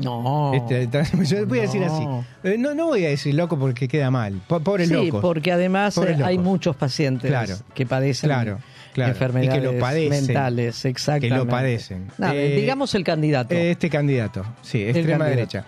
No. 0.00 0.52
Este, 0.54 0.88
yo 1.24 1.46
voy 1.46 1.58
a 1.58 1.62
decir 1.62 1.82
así. 1.84 2.04
No. 2.04 2.24
Eh, 2.44 2.56
No, 2.58 2.74
no 2.74 2.86
voy 2.86 3.04
a 3.06 3.08
decir 3.10 3.34
loco 3.34 3.58
porque 3.58 3.88
queda 3.88 4.10
mal. 4.10 4.40
Po- 4.46 4.60
Pobre 4.60 4.86
sí, 4.86 4.92
loco. 4.92 5.20
porque 5.20 5.52
además 5.52 5.94
Pobres 5.94 6.18
eh, 6.20 6.24
hay 6.24 6.36
locos. 6.36 6.50
muchos 6.50 6.76
pacientes 6.76 7.30
Claro. 7.30 7.54
que 7.74 7.86
padecen 7.86 8.28
Claro, 8.28 8.58
claro. 8.92 9.12
enfermedades 9.12 9.58
Y 9.58 9.60
que 9.60 9.72
lo 9.72 9.78
padecen. 9.78 10.26
mentales, 10.26 10.84
exactamente. 10.84 11.28
Que 11.28 11.34
lo 11.36 11.46
padecen. 11.48 12.06
Nada, 12.18 12.34
Eh, 12.34 12.56
digamos 12.56 12.94
el 12.94 13.04
candidato. 13.04 13.54
Este 13.54 13.88
candidato, 13.90 14.44
sí, 14.62 14.82
extrema 14.82 15.24
candidato. 15.24 15.30
derecha. 15.30 15.64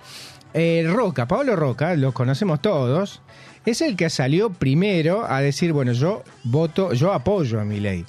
Eh, 0.55 0.87
Roca, 0.89 1.27
Pablo 1.27 1.57
Roca, 1.57 1.95
los 1.97 2.13
conocemos 2.13 2.61
todos, 2.61 3.23
es 3.65 3.81
el 3.81 3.97
que 3.97 4.11
salió 4.11 4.51
primero 4.51 5.25
a 5.25 5.41
decir, 5.41 5.73
bueno, 5.73 5.93
yo 5.93 6.23
voto, 6.45 6.93
yo 6.93 7.13
apoyo 7.13 7.61
a 7.61 7.65
mi 7.65 7.81
ley. 7.81 8.05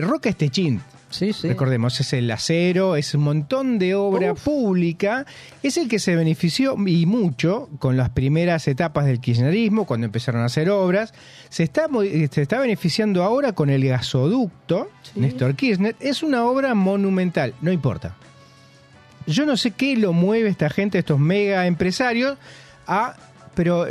Roca 0.00 0.28
es 0.30 0.36
techín, 0.36 0.80
Sí, 1.10 1.32
sí. 1.32 1.48
Recordemos, 1.48 1.98
es 2.00 2.12
el 2.12 2.30
acero, 2.30 2.94
es 2.96 3.14
un 3.14 3.22
montón 3.22 3.78
de 3.78 3.94
obra 3.94 4.34
pública. 4.34 5.24
Es 5.62 5.76
el 5.78 5.88
que 5.88 5.98
se 5.98 6.14
benefició 6.14 6.76
y 6.86 7.06
mucho 7.06 7.70
con 7.78 7.96
las 7.96 8.10
primeras 8.10 8.68
etapas 8.68 9.06
del 9.06 9.18
kirchnerismo, 9.18 9.86
cuando 9.86 10.04
empezaron 10.04 10.42
a 10.42 10.46
hacer 10.46 10.68
obras. 10.68 11.14
Se 11.48 11.62
está, 11.62 11.88
mo- 11.88 12.02
se 12.02 12.42
está 12.42 12.58
beneficiando 12.60 13.22
ahora 13.24 13.52
con 13.52 13.70
el 13.70 13.84
gasoducto, 13.86 14.90
Néstor 15.14 15.54
Kirchner. 15.54 15.96
Es 15.98 16.22
una 16.22 16.44
obra 16.44 16.74
monumental, 16.74 17.54
no 17.62 17.72
importa. 17.72 18.14
Yo 19.26 19.46
no 19.46 19.56
sé 19.56 19.70
qué 19.72 19.96
lo 19.96 20.12
mueve 20.12 20.48
esta 20.50 20.68
gente, 20.70 20.98
estos 20.98 21.18
mega 21.18 21.66
empresarios, 21.66 22.36
a... 22.86 23.14
Pero 23.58 23.88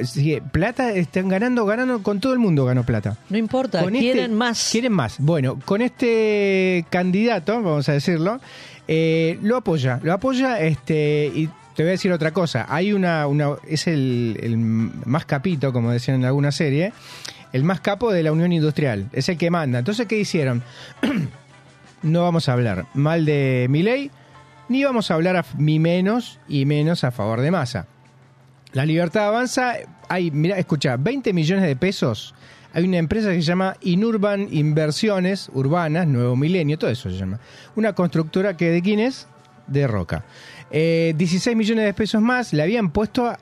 plata 0.54 0.94
están 0.94 1.28
ganando, 1.28 1.66
ganando, 1.66 2.02
con 2.02 2.22
todo 2.22 2.32
el 2.32 2.40
mundo 2.40 2.64
ganó 2.64 2.86
plata. 2.86 3.18
No 3.30 3.38
importa, 3.38 3.84
Con 3.84 3.98
este- 3.98 4.14
quieren 4.14 4.34
más. 4.34 4.70
Quieren 4.72 4.94
más. 4.94 5.18
Bueno, 5.20 5.60
con 5.66 5.82
este 5.82 6.86
candidato, 6.90 7.62
vamos 7.62 7.90
a 7.90 7.92
decirlo, 7.92 8.40
eh, 8.88 9.38
lo 9.42 9.58
apoya. 9.58 10.00
Lo 10.04 10.14
apoya 10.14 10.62
este 10.62 11.30
y 11.36 11.50
te 11.76 11.84
voy 11.84 11.90
a 11.90 11.92
decir 11.92 12.14
otra 12.14 12.32
cosa. 12.32 12.66
Hay 12.70 12.94
una, 12.94 13.28
una 13.28 13.58
es 13.68 13.88
el, 13.88 14.40
el 14.42 14.56
más 14.56 15.26
capito, 15.26 15.74
como 15.74 15.92
decían 15.92 16.22
en 16.22 16.26
alguna 16.28 16.54
serie, 16.54 16.94
el 17.52 17.66
más 17.66 17.82
capo 17.82 18.14
de 18.14 18.24
la 18.24 18.32
Unión 18.32 18.54
Industrial. 18.54 19.10
Es 19.12 19.28
el 19.28 19.38
que 19.38 19.52
manda. 19.52 19.80
Entonces, 19.80 20.08
¿qué 20.08 20.18
hicieron? 20.18 20.64
no 22.04 22.24
vamos 22.24 22.48
a 22.48 22.54
hablar 22.54 22.86
mal 22.94 23.26
de 23.26 23.68
Milei, 23.70 24.12
ni 24.70 24.86
vamos 24.86 25.12
a 25.12 25.16
hablar 25.16 25.36
a, 25.36 25.44
ni 25.58 25.78
menos 25.78 26.40
y 26.48 26.64
menos 26.64 27.04
a 27.04 27.12
favor 27.12 27.42
de 27.42 27.52
Massa. 27.52 27.86
La 28.78 28.86
libertad 28.86 29.30
avanza. 29.30 29.74
Hay, 30.08 30.30
mira, 30.30 30.56
escucha, 30.60 30.98
20 30.98 31.34
millones 31.34 31.66
de 31.66 31.76
pesos. 31.76 32.36
Hay 32.74 32.84
una 32.84 32.98
empresa 33.00 33.30
que 33.30 33.38
se 33.38 33.42
llama 33.42 33.76
Inurban 33.82 34.50
Inversiones 34.52 35.50
Urbanas, 35.52 36.06
Nuevo 36.06 36.36
Milenio, 36.36 36.78
todo 36.78 36.92
eso 36.92 37.10
se 37.10 37.18
llama. 37.18 37.40
Una 37.76 37.94
constructora 37.94 38.56
que 38.56 38.70
de 38.70 38.84
quién 38.84 39.00
es? 39.00 39.26
De 39.66 39.88
Roca. 39.88 40.26
Eh, 40.70 41.16
16 41.18 41.58
millones 41.58 41.86
de 41.86 41.94
pesos 41.96 42.22
más 42.22 42.54
le 42.54 42.62
habían 42.62 42.92
puesto 42.92 43.26
a, 43.26 43.40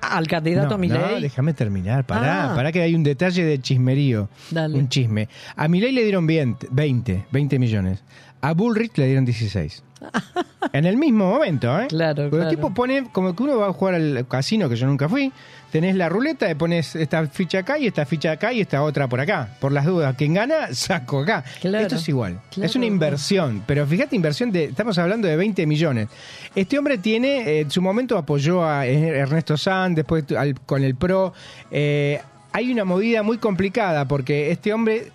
Al 0.00 0.26
candidato 0.26 0.70
no, 0.70 0.78
Milei. 0.78 0.98
No, 0.98 1.20
déjame 1.20 1.54
terminar, 1.54 2.04
pará, 2.04 2.50
Ah. 2.50 2.54
pará 2.56 2.72
que 2.72 2.82
hay 2.82 2.96
un 2.96 3.04
detalle 3.04 3.44
de 3.44 3.60
chismerío, 3.60 4.28
Dale. 4.50 4.76
un 4.76 4.88
chisme. 4.88 5.28
A 5.54 5.68
Milei 5.68 5.92
le 5.92 6.02
dieron 6.02 6.26
20, 6.26 6.66
20, 6.72 7.26
20 7.30 7.58
millones. 7.60 8.02
A 8.40 8.52
Bullrich 8.54 8.98
le 8.98 9.06
dieron 9.06 9.24
16. 9.24 9.84
en 10.72 10.84
el 10.84 10.96
mismo 10.96 11.30
momento, 11.30 11.78
¿eh? 11.80 11.86
Claro, 11.88 12.24
Porque 12.24 12.30
claro. 12.36 12.50
el 12.50 12.56
tipo 12.56 12.74
pone, 12.74 13.08
como 13.12 13.34
que 13.34 13.42
uno 13.42 13.58
va 13.58 13.68
a 13.68 13.72
jugar 13.72 13.94
al 13.94 14.26
casino, 14.28 14.68
que 14.68 14.76
yo 14.76 14.86
nunca 14.86 15.08
fui, 15.08 15.32
tenés 15.70 15.96
la 15.96 16.08
ruleta, 16.08 16.50
y 16.50 16.54
pones 16.54 16.94
esta 16.94 17.26
ficha 17.26 17.58
acá 17.60 17.78
y 17.78 17.86
esta 17.86 18.04
ficha 18.06 18.32
acá 18.32 18.52
y 18.52 18.60
esta 18.60 18.82
otra 18.82 19.08
por 19.08 19.20
acá. 19.20 19.56
Por 19.60 19.72
las 19.72 19.84
dudas, 19.86 20.14
quien 20.16 20.34
gana, 20.34 20.68
saco 20.72 21.20
acá. 21.20 21.44
Claro. 21.60 21.84
Esto 21.84 21.96
es 21.96 22.08
igual. 22.08 22.40
Claro. 22.50 22.66
Es 22.66 22.76
una 22.76 22.86
inversión, 22.86 23.62
pero 23.66 23.86
fíjate, 23.86 24.14
inversión 24.16 24.52
de, 24.52 24.64
estamos 24.64 24.96
hablando 24.98 25.26
de 25.28 25.36
20 25.36 25.66
millones. 25.66 26.08
Este 26.54 26.78
hombre 26.78 26.98
tiene, 26.98 27.38
eh, 27.40 27.60
en 27.60 27.70
su 27.70 27.80
momento 27.82 28.16
apoyó 28.18 28.64
a 28.64 28.86
Ernesto 28.86 29.56
Sanz, 29.56 29.96
después 29.96 30.24
al- 30.36 30.60
con 30.60 30.82
el 30.84 30.94
PRO. 30.94 31.32
Eh, 31.70 32.20
hay 32.52 32.70
una 32.70 32.84
movida 32.84 33.22
muy 33.24 33.38
complicada 33.38 34.06
porque 34.06 34.52
este 34.52 34.72
hombre, 34.72 35.08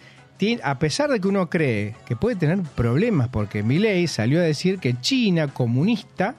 a 0.63 0.79
pesar 0.79 1.09
de 1.09 1.19
que 1.19 1.27
uno 1.27 1.49
cree 1.49 1.95
que 2.05 2.15
puede 2.15 2.35
tener 2.35 2.61
problemas, 2.61 3.27
porque 3.27 3.61
Milei 3.63 4.07
salió 4.07 4.39
a 4.39 4.43
decir 4.43 4.79
que 4.79 4.99
China 4.99 5.47
comunista, 5.49 6.35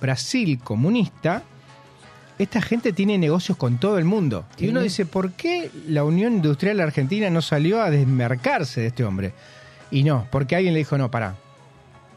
Brasil 0.00 0.58
comunista, 0.62 1.42
esta 2.38 2.60
gente 2.62 2.92
tiene 2.92 3.18
negocios 3.18 3.58
con 3.58 3.78
todo 3.78 3.98
el 3.98 4.04
mundo. 4.04 4.44
Y 4.58 4.68
uno 4.68 4.80
dice, 4.80 5.06
¿por 5.06 5.32
qué 5.32 5.70
la 5.88 6.04
Unión 6.04 6.34
Industrial 6.34 6.80
Argentina 6.80 7.30
no 7.30 7.42
salió 7.42 7.80
a 7.82 7.90
desmercarse 7.90 8.80
de 8.80 8.86
este 8.88 9.04
hombre? 9.04 9.32
Y 9.90 10.02
no, 10.04 10.26
porque 10.30 10.56
alguien 10.56 10.72
le 10.74 10.78
dijo, 10.78 10.96
no, 10.96 11.10
pará. 11.10 11.36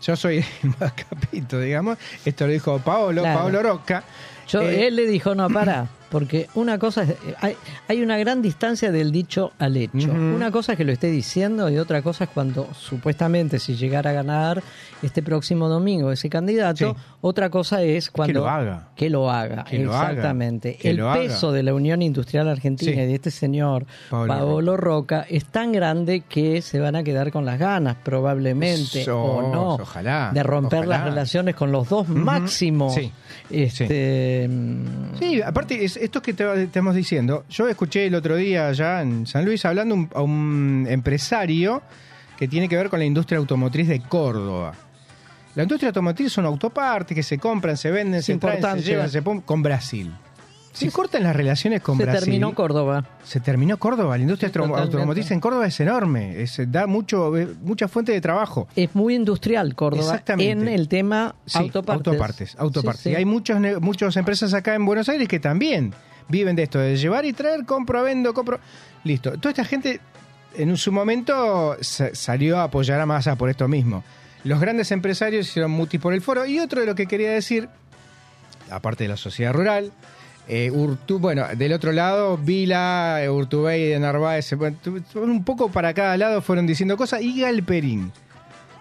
Yo 0.01 0.15
soy 0.15 0.37
el 0.63 0.69
más 0.79 0.93
capito, 0.93 1.59
digamos. 1.59 1.97
Esto 2.23 2.45
lo 2.47 2.53
dijo 2.53 2.79
Paolo, 2.79 3.21
Claro. 3.21 3.39
Paolo 3.39 3.63
Rocca. 3.63 4.03
Yo- 4.47 4.61
Eh, 4.61 4.87
él 4.87 4.95
le 4.95 5.07
dijo, 5.07 5.33
no, 5.35 5.49
para, 5.49 5.87
porque 6.09 6.47
una 6.55 6.77
cosa 6.77 7.03
es, 7.03 7.15
hay, 7.41 7.55
hay 7.87 8.01
una 8.01 8.17
gran 8.17 8.41
distancia 8.41 8.91
del 8.91 9.11
dicho 9.11 9.51
al 9.59 9.75
hecho. 9.75 10.11
Una 10.11 10.51
cosa 10.51 10.73
es 10.73 10.77
que 10.77 10.85
lo 10.85 10.91
esté 10.91 11.07
diciendo 11.09 11.69
y 11.69 11.77
otra 11.77 12.01
cosa 12.01 12.25
es 12.25 12.29
cuando 12.29 12.67
supuestamente 12.73 13.59
si 13.59 13.75
llegara 13.75 14.11
a 14.11 14.13
ganar 14.13 14.61
este 15.01 15.21
próximo 15.23 15.67
domingo 15.67 16.11
ese 16.11 16.29
candidato, 16.29 16.93
Sí. 16.95 17.01
otra 17.21 17.49
cosa 17.49 17.81
es 17.81 18.09
cuando... 18.11 18.41
lo 18.41 18.47
haga. 18.49 18.89
Que 18.95 19.09
lo 19.09 19.29
haga, 19.29 19.63
Que 19.65 19.79
lo 19.79 19.93
haga. 19.93 20.09
exactamente. 20.11 20.77
Que 20.77 20.91
El 20.91 20.97
lo 20.97 21.09
haga. 21.09 21.21
peso 21.21 21.51
de 21.51 21.63
la 21.63 21.73
Unión 21.73 22.01
Industrial 22.01 22.47
Argentina 22.47 22.91
Sí. 22.93 22.99
y 22.99 23.05
de 23.05 23.15
este 23.15 23.31
señor 23.31 23.85
Paolo 24.09 24.27
Paolo, 24.33 24.77
Roca 24.77 25.25
es 25.29 25.45
tan 25.45 25.71
grande 25.71 26.21
que 26.21 26.61
se 26.61 26.79
van 26.79 26.95
a 26.95 27.03
quedar 27.03 27.31
con 27.31 27.45
las 27.45 27.59
ganas 27.59 27.97
probablemente 28.03 29.01
Eso, 29.01 29.21
o 29.21 29.53
no 29.53 29.69
ojalá, 29.75 30.31
de 30.33 30.43
romper 30.43 30.79
ojalá. 30.79 30.97
las 30.97 31.05
relaciones 31.05 31.55
con 31.55 31.71
los 31.71 31.89
dos 31.89 32.07
máximos 32.07 32.93
Sí. 32.93 33.11
Este, 33.49 34.47
mm, 34.49 35.17
Sí, 35.19 35.41
aparte, 35.41 35.83
es, 35.85 35.97
esto 35.97 36.21
que 36.21 36.33
te 36.33 36.63
estamos 36.63 36.95
diciendo, 36.95 37.45
yo 37.49 37.67
escuché 37.67 38.07
el 38.07 38.15
otro 38.15 38.35
día 38.35 38.67
allá 38.67 39.01
en 39.01 39.25
San 39.27 39.45
Luis 39.45 39.63
hablando 39.65 39.95
un- 39.95 40.09
a 40.13 40.21
un 40.21 40.85
empresario 40.89 41.81
que 42.37 42.47
tiene 42.47 42.67
que 42.67 42.75
ver 42.75 42.89
con 42.89 42.99
la 42.99 43.05
industria 43.05 43.37
automotriz 43.37 43.87
de 43.87 44.01
Córdoba. 44.01 44.73
La 45.55 45.63
industria 45.63 45.89
automotriz 45.89 46.33
son 46.33 46.45
autopartes 46.45 47.15
que 47.15 47.23
se 47.23 47.37
compran, 47.37 47.77
se 47.77 47.89
venden, 47.91 48.19
Es 48.19 48.25
se 48.25 48.33
traen, 48.37 48.61
se 48.83 48.89
llevan, 48.91 49.09
se 49.09 49.21
ponen 49.21 49.41
con 49.41 49.63
Brasil. 49.63 50.11
Se 50.75 50.91
cortan 50.91 51.23
las 51.23 51.35
relaciones 51.35 51.81
con 51.81 51.97
se 51.97 52.03
Brasil. 52.03 52.21
terminó 52.25 52.53
Córdoba. 52.53 53.05
Se 53.23 53.39
terminó 53.39 53.77
Córdoba. 53.77 54.17
La 54.17 54.23
industria 54.23 54.51
totalmente. 54.51 54.81
automotriz 54.83 55.31
en 55.31 55.39
Córdoba 55.39 55.67
es 55.67 55.79
enorme. 55.79 56.41
Es, 56.41 56.59
da 56.67 56.85
mucho, 56.85 57.35
eh, 57.37 57.47
mucha 57.61 57.87
fuente 57.87 58.11
de 58.11 58.19
trabajo. 58.21 58.67
Es 58.75 58.93
muy 58.93 59.15
industrial 59.15 59.73
Córdoba 59.75 60.03
Exactamente. 60.03 60.51
en 60.51 60.67
el 60.67 60.87
tema 60.87 61.35
Sí, 61.45 61.57
autopartes. 61.59 62.07
autopartes. 62.07 62.55
autopartes. 62.57 63.01
Sí, 63.03 63.09
sí. 63.09 63.13
Y 63.13 63.15
hay 63.15 63.25
muchos, 63.25 63.57
muchas 63.81 64.15
empresas 64.17 64.53
acá 64.53 64.75
en 64.75 64.85
Buenos 64.85 65.07
Aires 65.09 65.27
que 65.27 65.39
también 65.39 65.93
viven 66.27 66.55
de 66.55 66.63
esto, 66.63 66.79
de 66.79 66.97
llevar 66.97 67.25
y 67.25 67.33
traer, 67.33 67.65
compro, 67.65 68.03
vendo, 68.03 68.33
compro. 68.33 68.59
Listo. 69.03 69.31
Toda 69.37 69.51
esta 69.51 69.63
gente 69.65 69.99
en 70.57 70.75
su 70.77 70.91
momento 70.91 71.77
sa- 71.81 72.13
salió 72.13 72.57
a 72.59 72.63
apoyar 72.63 72.99
a 72.99 73.05
Massa 73.05 73.35
por 73.35 73.49
esto 73.49 73.67
mismo. 73.67 74.03
Los 74.43 74.59
grandes 74.59 74.91
empresarios 74.91 75.47
hicieron 75.47 75.71
mutis 75.71 75.99
por 76.01 76.13
el 76.13 76.21
foro. 76.21 76.45
Y 76.45 76.59
otro 76.59 76.81
de 76.81 76.85
lo 76.87 76.95
que 76.95 77.05
quería 77.07 77.31
decir, 77.31 77.69
aparte 78.69 79.03
de 79.05 79.07
la 79.09 79.17
sociedad 79.17 79.53
rural, 79.53 79.91
eh, 80.47 80.71
Urtu- 80.71 81.19
bueno, 81.19 81.45
del 81.55 81.73
otro 81.73 81.91
lado, 81.91 82.37
Vila, 82.37 83.23
eh, 83.23 83.29
Urtubey 83.29 83.89
de 83.89 83.99
Narváez, 83.99 84.51
eh, 84.53 84.57
un 85.15 85.43
poco 85.43 85.69
para 85.69 85.93
cada 85.93 86.17
lado 86.17 86.41
fueron 86.41 86.67
diciendo 86.67 86.97
cosas, 86.97 87.21
y 87.21 87.41
Galperín. 87.41 88.11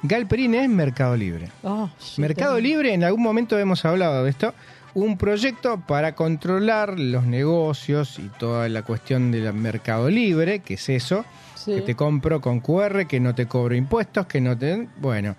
Galperín 0.02 0.54
es 0.54 0.68
Mercado 0.68 1.16
Libre. 1.16 1.48
Oh, 1.62 1.88
sí, 1.98 2.20
Mercado 2.20 2.60
Libre, 2.60 2.92
en 2.92 3.04
algún 3.04 3.22
momento 3.22 3.58
hemos 3.58 3.84
hablado 3.84 4.24
de 4.24 4.30
esto, 4.30 4.52
un 4.92 5.16
proyecto 5.16 5.80
para 5.86 6.14
controlar 6.14 7.00
los 7.00 7.24
negocios 7.24 8.18
y 8.18 8.28
toda 8.38 8.68
la 8.68 8.82
cuestión 8.82 9.30
del 9.32 9.52
Mercado 9.54 10.10
Libre, 10.10 10.60
que 10.60 10.74
es 10.74 10.88
eso, 10.88 11.24
Sí. 11.56 11.76
que 11.76 11.80
te 11.80 11.94
compro 11.94 12.42
con 12.42 12.60
QR, 12.60 13.06
que 13.06 13.18
no 13.20 13.34
te 13.34 13.46
cobro 13.46 13.74
impuestos, 13.74 14.26
que 14.26 14.38
no 14.40 14.56
te... 14.58 14.86
Bueno, 15.00 15.34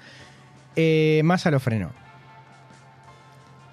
eh, 0.75 1.21
Massa 1.23 1.51
lo 1.51 1.59
frenó. 1.59 1.91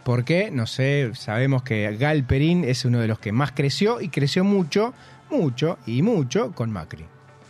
¿Por 0.04 0.24
qué? 0.24 0.50
No 0.50 0.66
sé, 0.66 1.10
sabemos 1.14 1.62
que 1.62 1.96
Galperín 1.96 2.64
es 2.64 2.84
uno 2.84 2.98
de 3.00 3.06
los 3.08 3.18
que 3.18 3.30
más 3.32 3.52
creció 3.52 4.00
y 4.00 4.08
creció 4.08 4.42
mucho, 4.44 4.92
mucho 5.30 5.78
y 5.86 6.02
mucho 6.02 6.52
con 6.52 6.70
Macri. 6.72 7.04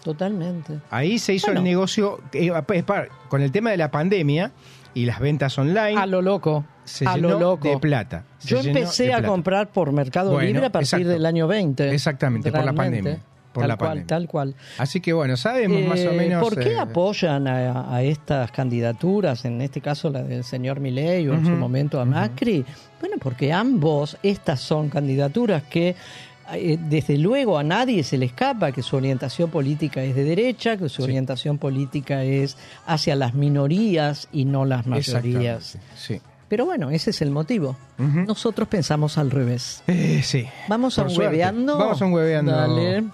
Totalmente. 0.05 0.81
Ahí 0.91 1.19
se 1.19 1.33
hizo 1.35 1.47
Bueno. 1.49 1.61
el 1.61 1.65
negocio, 1.65 2.21
eh, 2.33 2.51
par- 2.85 3.09
con 3.29 3.41
el 3.41 3.53
tema 3.53 3.71
de 3.71 3.77
la 3.77 3.91
pandemia 3.91 4.51
y 4.95 5.05
las 5.07 5.21
ventas 5.21 5.57
online, 5.59 5.99
A 5.99 6.07
lo 6.07 6.21
loco. 6.21 6.65
se 6.85 7.07
a 7.07 7.15
llenó 7.15 7.31
lo 7.31 7.39
loco. 7.41 7.69
de 7.69 7.79
plata. 7.79 8.25
Se 8.39 8.49
Yo 8.49 8.61
empecé 8.61 9.05
de 9.05 9.15
a 9.15 9.23
comprar 9.23 9.69
por 9.71 9.93
Mercado 9.93 10.33
Bueno, 10.33 10.47
Libre 10.49 10.67
a 10.67 10.71
partir 10.73 10.87
exacto. 11.01 11.09
del 11.09 11.25
año 11.25 11.47
20. 11.47 11.95
Exactamente, 11.95 12.51
por 12.51 12.65
la 12.65 12.73
pandemia, 12.73 13.21
por 13.53 13.63
tal 13.63 13.69
la 13.69 13.77
cual, 13.77 13.89
pandemia. 13.91 14.07
tal 14.07 14.27
cual. 14.29 14.55
Así 14.79 15.01
que 15.01 15.13
bueno, 15.13 15.37
sabemos 15.37 15.83
más 15.87 16.01
o 16.01 16.11
Eh, 16.11 16.17
menos. 16.17 16.43
¿Por 16.43 16.59
qué 16.59 16.73
eh, 16.73 16.79
apoyan 16.79 17.47
a, 17.47 17.95
a 17.95 18.03
estas 18.03 18.51
candidaturas, 18.51 19.45
en 19.45 19.61
este 19.63 19.81
caso 19.81 20.11
la 20.11 20.23
del 20.23 20.45
señor 20.45 20.81
Milei 20.81 21.29
o 21.29 21.35
en 21.35 21.45
su 21.45 21.51
Ujú, 21.53 21.59
momento 21.61 22.01
a 22.01 22.05
Macri? 22.05 22.65
Bueno, 23.01 23.17
porque 23.21 23.53
ambos, 23.53 24.17
estas 24.23 24.61
son 24.61 24.89
candidaturas 24.89 25.63
que 25.65 25.95
eh, 26.55 26.79
desde 26.89 27.17
luego 27.19 27.57
a 27.57 27.63
nadie 27.63 28.03
se 28.05 28.19
le 28.19 28.27
escapa 28.27 28.73
que 28.73 28.83
su 28.83 28.97
orientación 28.97 29.49
política 29.51 30.03
es 30.03 30.15
de 30.15 30.25
derecha, 30.25 30.77
que 30.77 30.89
su 30.89 31.03
orientación 31.03 31.57
política 31.59 32.25
es 32.25 32.57
hacia 32.87 33.15
las 33.17 33.33
minorías 33.35 34.29
y 34.33 34.45
no 34.45 34.65
las 34.65 34.87
mayorías. 34.87 35.79
Sí. 35.97 36.21
Pero 36.49 36.67
bueno, 36.67 36.91
ese 36.91 37.11
es 37.11 37.23
el 37.23 37.31
motivo. 37.31 37.77
Nosotros 37.97 38.69
pensamos 38.69 39.17
al 39.17 39.31
revés. 39.31 39.83
Eh, 39.87 40.21
sí. 40.23 40.45
Vamos 40.69 40.99
a 40.99 41.05
un 41.05 41.11
suerte. 41.11 41.31
hueveando. 41.31 41.79
Vamos 41.79 42.03
a 42.03 42.05
un 42.05 42.13
hueveando. 42.13 42.53
Dale. 42.53 43.05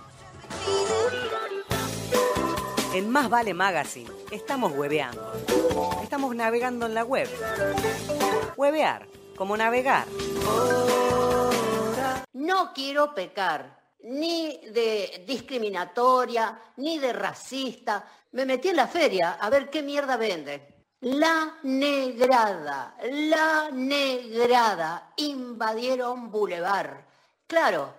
En 2.95 3.11
Más 3.11 3.29
Vale 3.29 3.55
Magazine 3.55 4.11
estamos 4.31 4.73
hueveando. 4.73 5.33
Estamos 6.03 6.35
navegando 6.35 6.87
en 6.87 6.95
la 6.95 7.05
web. 7.05 7.29
Huevear, 8.57 9.07
como 9.37 9.57
navegar. 9.57 10.07
No 12.33 12.73
quiero 12.73 13.15
pecar, 13.15 13.79
ni 14.01 14.59
de 14.73 15.25
discriminatoria, 15.27 16.61
ni 16.77 16.99
de 16.99 17.13
racista. 17.13 18.05
Me 18.33 18.45
metí 18.45 18.69
en 18.69 18.77
la 18.77 18.89
feria 18.89 19.33
a 19.33 19.49
ver 19.49 19.71
qué 19.71 19.83
mierda 19.83 20.17
vende. 20.17 20.87
La 21.01 21.59
negrada, 21.63 22.97
la 23.03 23.71
negrada 23.71 25.13
invadieron 25.17 26.31
Boulevard. 26.31 27.05
Claro, 27.47 27.95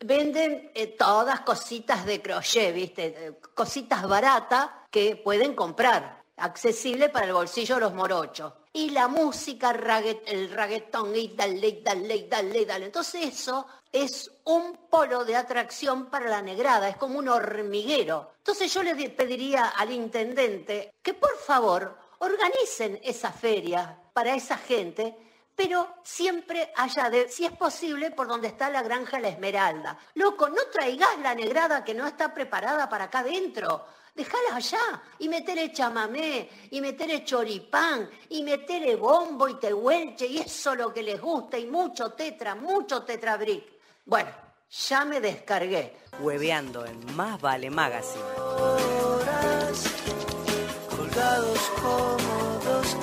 venden 0.00 0.70
eh, 0.74 0.88
todas 0.98 1.40
cositas 1.40 2.04
de 2.06 2.20
crochet, 2.22 2.74
¿viste? 2.74 3.06
Eh, 3.06 3.32
cositas 3.54 4.06
baratas 4.08 4.70
que 4.90 5.16
pueden 5.16 5.54
comprar, 5.54 6.22
accesible 6.36 7.08
para 7.08 7.26
el 7.26 7.32
bolsillo 7.32 7.76
de 7.76 7.80
los 7.82 7.94
morochos. 7.94 8.52
Y 8.74 8.90
la 8.90 9.06
música, 9.08 9.70
el 9.70 10.50
reggaetón, 10.50 11.14
y 11.14 11.28
dale, 11.36 11.80
dale, 11.82 12.26
dale, 12.28 12.64
dale. 12.64 12.86
Entonces 12.86 13.24
eso 13.26 13.66
es 13.92 14.30
un 14.44 14.88
polo 14.88 15.24
de 15.26 15.36
atracción 15.36 16.06
para 16.06 16.30
la 16.30 16.40
negrada, 16.40 16.88
es 16.88 16.96
como 16.96 17.18
un 17.18 17.28
hormiguero. 17.28 18.32
Entonces 18.38 18.72
yo 18.72 18.82
le 18.82 18.94
di- 18.94 19.08
pediría 19.08 19.68
al 19.68 19.92
intendente 19.92 20.94
que 21.02 21.12
por 21.12 21.36
favor 21.36 21.98
organicen 22.20 22.98
esa 23.02 23.30
feria 23.30 23.98
para 24.14 24.34
esa 24.34 24.56
gente 24.56 25.16
pero 25.54 25.96
siempre 26.02 26.72
allá 26.76 27.10
de, 27.10 27.28
si 27.28 27.44
es 27.44 27.52
posible, 27.52 28.10
por 28.10 28.26
donde 28.26 28.48
está 28.48 28.70
la 28.70 28.82
granja 28.82 29.20
La 29.20 29.28
Esmeralda. 29.28 29.98
Loco, 30.14 30.48
no 30.48 30.62
traigas 30.72 31.18
la 31.22 31.34
negrada 31.34 31.84
que 31.84 31.94
no 31.94 32.06
está 32.06 32.32
preparada 32.32 32.88
para 32.88 33.04
acá 33.04 33.20
adentro. 33.20 33.84
Dejala 34.14 34.56
allá 34.56 35.02
y 35.20 35.28
metele 35.28 35.72
chamamé, 35.72 36.48
y 36.70 36.80
metele 36.80 37.24
choripán, 37.24 38.10
y 38.28 38.42
metele 38.42 38.96
bombo 38.96 39.48
y 39.48 39.58
tehuelche, 39.58 40.26
y 40.26 40.38
eso 40.38 40.74
lo 40.74 40.92
que 40.92 41.02
les 41.02 41.20
gusta, 41.20 41.58
y 41.58 41.66
mucho 41.66 42.12
tetra, 42.12 42.54
mucho 42.54 43.04
tetrabric. 43.04 43.64
Bueno, 44.04 44.30
ya 44.70 45.04
me 45.06 45.20
descargué. 45.20 45.96
Hueveando 46.20 46.84
en 46.84 47.16
Más 47.16 47.40
Vale 47.40 47.70
Magazine. 47.70 48.22
colgados 50.90 51.58
como 51.80 52.60
dos 52.64 52.94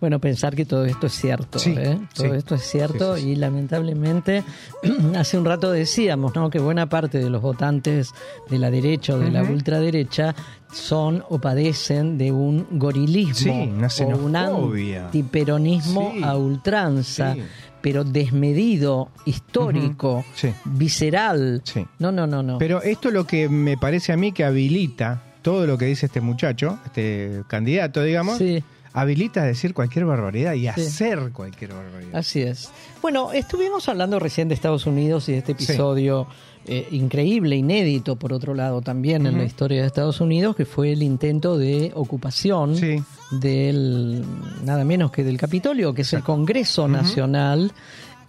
Bueno, 0.00 0.20
pensar 0.20 0.54
que 0.54 0.64
todo 0.64 0.84
esto 0.84 1.08
es 1.08 1.12
cierto, 1.12 1.58
Sí, 1.58 1.74
¿eh? 1.76 1.98
Todo 2.14 2.30
sí. 2.30 2.36
esto 2.36 2.54
es 2.54 2.62
cierto 2.62 3.16
Sí, 3.16 3.30
y 3.30 3.36
lamentablemente 3.36 4.44
hace 5.16 5.36
un 5.38 5.44
rato 5.44 5.72
decíamos, 5.72 6.34
¿no? 6.36 6.50
Que 6.50 6.60
buena 6.60 6.88
parte 6.88 7.18
de 7.18 7.28
los 7.28 7.42
votantes 7.42 8.10
de 8.48 8.58
la 8.58 8.70
derecha 8.70 9.14
o 9.14 9.18
de 9.18 9.30
la 9.30 9.42
ultraderecha 9.42 10.36
son 10.72 11.24
o 11.28 11.38
padecen 11.40 12.16
de 12.16 12.30
un 12.30 12.66
gorilismo 12.72 13.54
o 14.00 14.06
un 14.16 14.36
antiperonismo 14.36 16.12
a 16.22 16.36
ultranza, 16.36 17.34
pero 17.80 18.04
desmedido, 18.04 19.08
histórico, 19.24 20.24
sí. 20.34 20.52
visceral. 20.64 21.62
Sí. 21.64 21.84
No, 21.98 22.12
no, 22.12 22.26
no, 22.26 22.42
no. 22.42 22.58
Pero 22.58 22.82
esto 22.82 23.10
lo 23.10 23.26
que 23.26 23.48
me 23.48 23.76
parece 23.76 24.12
a 24.12 24.16
mí 24.16 24.32
que 24.32 24.44
habilita 24.44 25.22
todo 25.42 25.66
lo 25.66 25.78
que 25.78 25.86
dice 25.86 26.06
este 26.06 26.20
muchacho, 26.20 26.78
este 26.84 27.42
candidato, 27.48 28.02
digamos, 28.02 28.38
Sí. 28.38 28.62
Habilita 28.92 29.42
a 29.42 29.44
decir 29.44 29.74
cualquier 29.74 30.04
barbaridad 30.04 30.54
y 30.54 30.66
hacer 30.68 31.30
cualquier 31.32 31.72
barbaridad. 31.74 32.16
Así 32.16 32.40
es. 32.42 32.70
Bueno, 33.02 33.32
estuvimos 33.32 33.88
hablando 33.88 34.18
recién 34.18 34.48
de 34.48 34.54
Estados 34.54 34.86
Unidos 34.86 35.28
y 35.28 35.32
de 35.32 35.38
este 35.38 35.54
Sí. 35.56 35.64
episodio 35.64 36.26
eh, 36.70 36.86
increíble, 36.90 37.56
inédito, 37.56 38.16
por 38.16 38.32
otro 38.34 38.52
lado, 38.52 38.82
también 38.82 39.26
en 39.26 39.38
la 39.38 39.44
historia 39.44 39.80
de 39.80 39.86
Estados 39.86 40.20
Unidos, 40.20 40.54
que 40.54 40.66
fue 40.66 40.92
el 40.92 41.02
intento 41.02 41.56
de 41.56 41.92
ocupación 41.94 42.76
Sí. 42.76 43.02
del, 43.40 44.22
nada 44.64 44.84
menos 44.84 45.10
que 45.10 45.24
del 45.24 45.38
Capitolio, 45.38 45.94
que 45.94 46.02
es 46.02 46.12
el 46.12 46.22
Congreso 46.22 46.86
Nacional. 46.86 47.72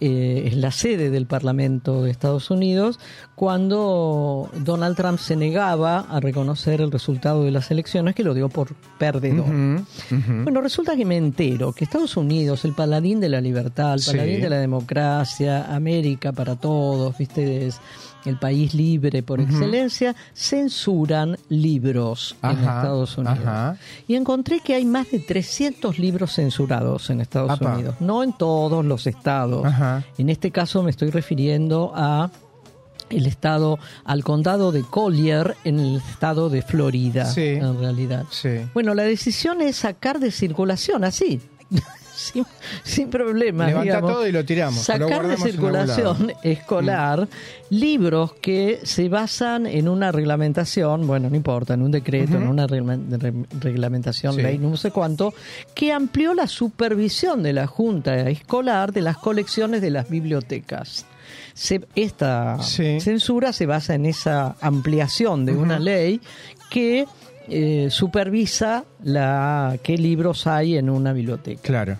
Eh, 0.00 0.44
es 0.46 0.56
la 0.56 0.70
sede 0.70 1.10
del 1.10 1.26
Parlamento 1.26 2.02
de 2.02 2.10
Estados 2.10 2.50
Unidos, 2.50 2.98
cuando 3.34 4.48
Donald 4.64 4.96
Trump 4.96 5.18
se 5.18 5.36
negaba 5.36 6.00
a 6.00 6.20
reconocer 6.20 6.80
el 6.80 6.90
resultado 6.90 7.44
de 7.44 7.50
las 7.50 7.70
elecciones, 7.70 8.14
que 8.14 8.22
lo 8.22 8.34
dio 8.34 8.48
por 8.48 8.74
perdedor. 8.98 9.46
Bueno, 10.44 10.60
resulta 10.60 10.96
que 10.96 11.04
me 11.04 11.16
entero 11.16 11.72
que 11.72 11.84
Estados 11.84 12.16
Unidos, 12.16 12.64
el 12.64 12.72
paladín 12.74 13.20
de 13.20 13.28
la 13.28 13.40
libertad, 13.40 13.94
el 13.94 14.00
Sí. 14.00 14.10
paladín 14.12 14.40
de 14.40 14.50
la 14.50 14.58
democracia, 14.58 15.74
América 15.74 16.32
para 16.32 16.56
todos, 16.56 17.16
viste, 17.18 17.66
es 17.66 17.80
el 18.24 18.36
país 18.38 18.74
libre 18.74 19.22
por 19.22 19.40
excelencia, 19.40 20.14
censuran 20.34 21.38
libros 21.48 22.36
en 22.42 22.50
Estados 22.50 23.16
Unidos. 23.18 23.38
ajá. 23.40 23.76
Y 24.08 24.14
encontré 24.14 24.60
que 24.60 24.74
hay 24.74 24.84
más 24.84 25.10
de 25.10 25.18
300 25.20 25.98
libros 25.98 26.32
censurados 26.34 27.08
en 27.10 27.20
Estados 27.20 27.50
Apa. 27.52 27.74
Unidos, 27.74 27.94
no 28.00 28.22
en 28.22 28.32
todos 28.32 28.84
los 28.84 29.06
estados. 29.06 29.64
Ajá. 29.64 30.04
En 30.18 30.28
este 30.28 30.50
caso 30.50 30.82
me 30.82 30.90
estoy 30.90 31.10
refiriendo 31.10 31.92
a 31.94 32.30
el 33.08 33.26
estado, 33.26 33.78
al 34.04 34.22
condado 34.22 34.70
de 34.70 34.82
Collier 34.82 35.56
en 35.64 35.80
el 35.80 35.96
estado 35.96 36.48
de 36.48 36.62
Florida, 36.62 37.24
Sí. 37.26 37.40
en 37.42 37.78
realidad. 37.80 38.24
Sí. 38.30 38.50
Bueno, 38.72 38.94
la 38.94 39.02
decisión 39.02 39.60
es 39.62 39.76
sacar 39.76 40.20
de 40.20 40.30
circulación 40.30 41.02
así, 41.02 41.40
sin, 42.20 42.44
sin 42.84 43.10
problema. 43.10 43.66
Levanta 43.66 43.82
digamos. 43.96 44.12
todo 44.12 44.26
y 44.26 44.32
lo 44.32 44.44
tiramos, 44.44 44.76
lo 44.76 44.82
Sacar 45.08 45.26
de 45.26 45.36
circulación 45.36 46.32
escolar 46.42 47.28
libros 47.70 48.34
que 48.34 48.80
se 48.82 49.08
basan 49.08 49.66
en 49.66 49.88
una 49.88 50.12
reglamentación, 50.12 51.06
bueno, 51.06 51.30
no 51.30 51.36
importa, 51.36 51.74
en 51.74 51.82
un 51.82 51.90
decreto, 51.90 52.36
en 52.36 52.46
una 52.48 52.66
regla- 52.66 52.98
re- 53.18 53.32
reglamentación, 53.60 54.34
Sí. 54.34 54.42
ley, 54.42 54.58
no 54.58 54.76
sé 54.76 54.90
cuánto, 54.90 55.32
que 55.74 55.92
amplió 55.92 56.34
la 56.34 56.46
supervisión 56.46 57.42
de 57.42 57.52
la 57.52 57.66
Junta 57.66 58.28
Escolar 58.28 58.92
de 58.92 59.02
las 59.02 59.16
colecciones 59.16 59.80
de 59.80 59.90
las 59.90 60.08
bibliotecas. 60.08 61.06
Se- 61.54 61.86
esta 61.94 62.60
Sí. 62.62 63.00
censura 63.00 63.52
se 63.52 63.66
basa 63.66 63.94
en 63.94 64.06
esa 64.06 64.56
ampliación 64.60 65.46
de 65.46 65.52
una 65.52 65.78
ley 65.78 66.20
que 66.70 67.06
eh, 67.50 67.88
supervisa 67.90 68.84
la 69.02 69.76
qué 69.82 69.98
libros 69.98 70.46
hay 70.46 70.76
en 70.76 70.88
una 70.88 71.12
biblioteca 71.12 71.60
Claro. 71.62 71.96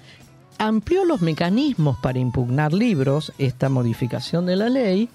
amplió 0.58 1.04
los 1.04 1.20
mecanismos 1.22 1.98
para 2.00 2.18
impugnar 2.18 2.72
libros, 2.72 3.32
esta 3.38 3.68
modificación 3.68 4.46
de 4.46 4.56
la 4.56 4.68
ley, 4.68 5.08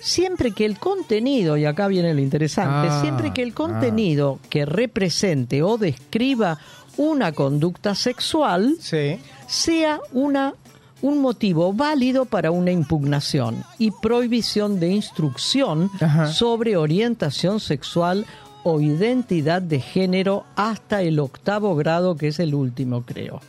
siempre 0.00 0.52
que 0.52 0.64
el 0.64 0.78
contenido, 0.78 1.56
y 1.56 1.64
acá 1.64 1.88
viene 1.88 2.14
lo 2.14 2.20
interesante, 2.20 2.88
Ah, 2.90 3.00
siempre 3.02 3.32
que 3.32 3.42
el 3.42 3.52
contenido 3.54 4.38
que 4.48 4.64
represente 4.64 5.62
o 5.62 5.76
describa 5.78 6.58
una 6.96 7.32
conducta 7.32 7.94
sexual 7.94 8.76
Sí. 8.80 9.18
sea 9.46 10.00
una 10.12 10.54
un 11.02 11.20
motivo 11.20 11.74
válido 11.74 12.24
para 12.24 12.50
una 12.50 12.70
impugnación 12.72 13.62
y 13.78 13.90
prohibición 13.90 14.80
de 14.80 14.88
instrucción 14.92 15.90
Ajá. 16.00 16.28
sobre 16.32 16.76
orientación 16.78 17.60
sexual 17.60 18.24
o 18.68 18.80
identidad 18.80 19.62
de 19.62 19.78
género 19.78 20.44
hasta 20.56 21.00
el 21.00 21.20
octavo 21.20 21.76
grado, 21.76 22.16
que 22.16 22.26
es 22.26 22.40
el 22.40 22.52
último, 22.52 23.02
creo. 23.02 23.40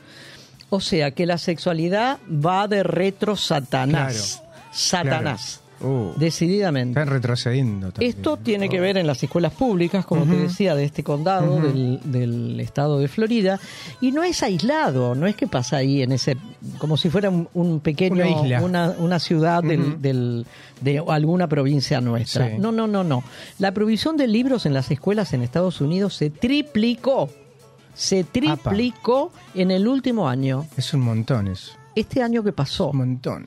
O 0.69 0.79
sea 0.79 1.09
que 1.09 1.25
la 1.25 1.39
sexualidad 1.39 2.19
va 2.29 2.67
de 2.67 2.83
retro 2.83 3.35
Satanás. 3.35 4.43
Satanás. 4.71 5.61
Uh, 5.79 6.11
Decididamente. 6.17 6.99
están 6.99 7.13
retrocediendo 7.13 7.91
también. 7.91 8.09
Esto 8.15 8.37
tiene 8.37 8.67
que 8.67 8.79
ver 8.79 8.97
en 8.97 9.05
las 9.05 9.21
escuelas 9.21 9.53
públicas, 9.53 10.05
como 10.05 10.25
te 10.25 10.35
decía, 10.35 10.73
de 10.75 10.83
este 10.85 11.03
condado, 11.03 11.59
del, 11.61 11.99
del 12.03 12.59
estado 12.59 12.97
de 12.99 13.07
Florida, 13.07 13.59
y 14.01 14.11
no 14.11 14.23
es 14.23 14.41
aislado, 14.41 15.13
no 15.13 15.27
es 15.27 15.35
que 15.35 15.45
pasa 15.47 15.77
ahí 15.77 16.01
en 16.01 16.11
ese, 16.13 16.35
como 16.79 16.97
si 16.97 17.09
fuera 17.09 17.29
un, 17.29 17.47
un 17.53 17.79
pequeño, 17.79 18.15
Una 18.25 18.29
isla. 18.29 18.61
una, 18.63 18.89
una 18.97 19.19
ciudad 19.19 19.61
del, 19.63 20.45
de 20.81 21.03
alguna 21.07 21.47
provincia 21.47 22.01
nuestra. 22.01 22.47
Sí. 22.49 22.55
No, 22.57 22.71
no, 22.71 22.87
no, 22.87 23.03
no. 23.03 23.23
La 23.59 23.71
provisión 23.71 24.17
de 24.17 24.27
libros 24.27 24.65
en 24.65 24.73
las 24.73 24.89
escuelas 24.89 25.33
en 25.33 25.43
Estados 25.43 25.79
Unidos 25.79 26.15
se 26.15 26.29
triplicó, 26.31 27.29
se 27.93 28.23
triplicó 28.23 29.31
en 29.53 29.71
el 29.71 29.87
último 29.87 30.27
año, 30.27 30.65
Es 30.75 30.93
un 30.93 31.01
montón 31.01 31.47
eso. 31.49 31.73
este 31.95 32.23
año 32.23 32.41
que 32.43 32.51
pasó. 32.51 32.89
Un 32.89 32.97
montón. 32.97 33.45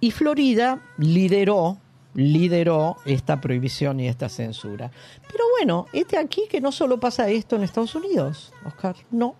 Y 0.00 0.10
Florida 0.12 0.80
lideró, 0.98 1.78
lideró 2.14 2.96
esta 3.04 3.40
prohibición 3.40 4.00
y 4.00 4.08
esta 4.08 4.28
censura. 4.28 4.90
Pero 5.30 5.44
bueno, 5.58 5.86
este 5.92 6.16
aquí 6.18 6.42
que 6.50 6.60
no 6.60 6.72
solo 6.72 6.98
pasa 6.98 7.28
esto 7.28 7.56
en 7.56 7.62
Estados 7.62 7.94
Unidos, 7.94 8.52
Oscar, 8.64 8.96
no. 9.10 9.36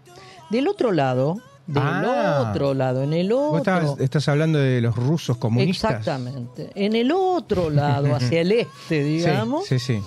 Del 0.51 0.69
otro 0.69 0.93
lado, 0.93 1.37
del 1.67 1.83
Ah. 1.85 2.49
otro 2.51 2.75
lado, 2.75 3.03
en 3.03 3.13
el 3.13 3.33
otro. 3.33 3.59
estabas- 3.59 4.01
estás 4.01 4.29
hablando 4.29 4.59
de 4.59 4.81
los 4.81 4.95
rusos 4.97 5.37
comunistas. 5.37 5.91
Exactamente. 5.93 6.71
En 6.75 6.95
el 6.97 7.11
otro 7.13 7.71
lado, 7.71 8.15
hacia 8.15 8.41
el 8.41 8.53
este, 8.53 9.03
digamos, 9.05 9.67
Sí, 9.67 9.79
sí, 9.79 9.97
sí. 9.99 10.03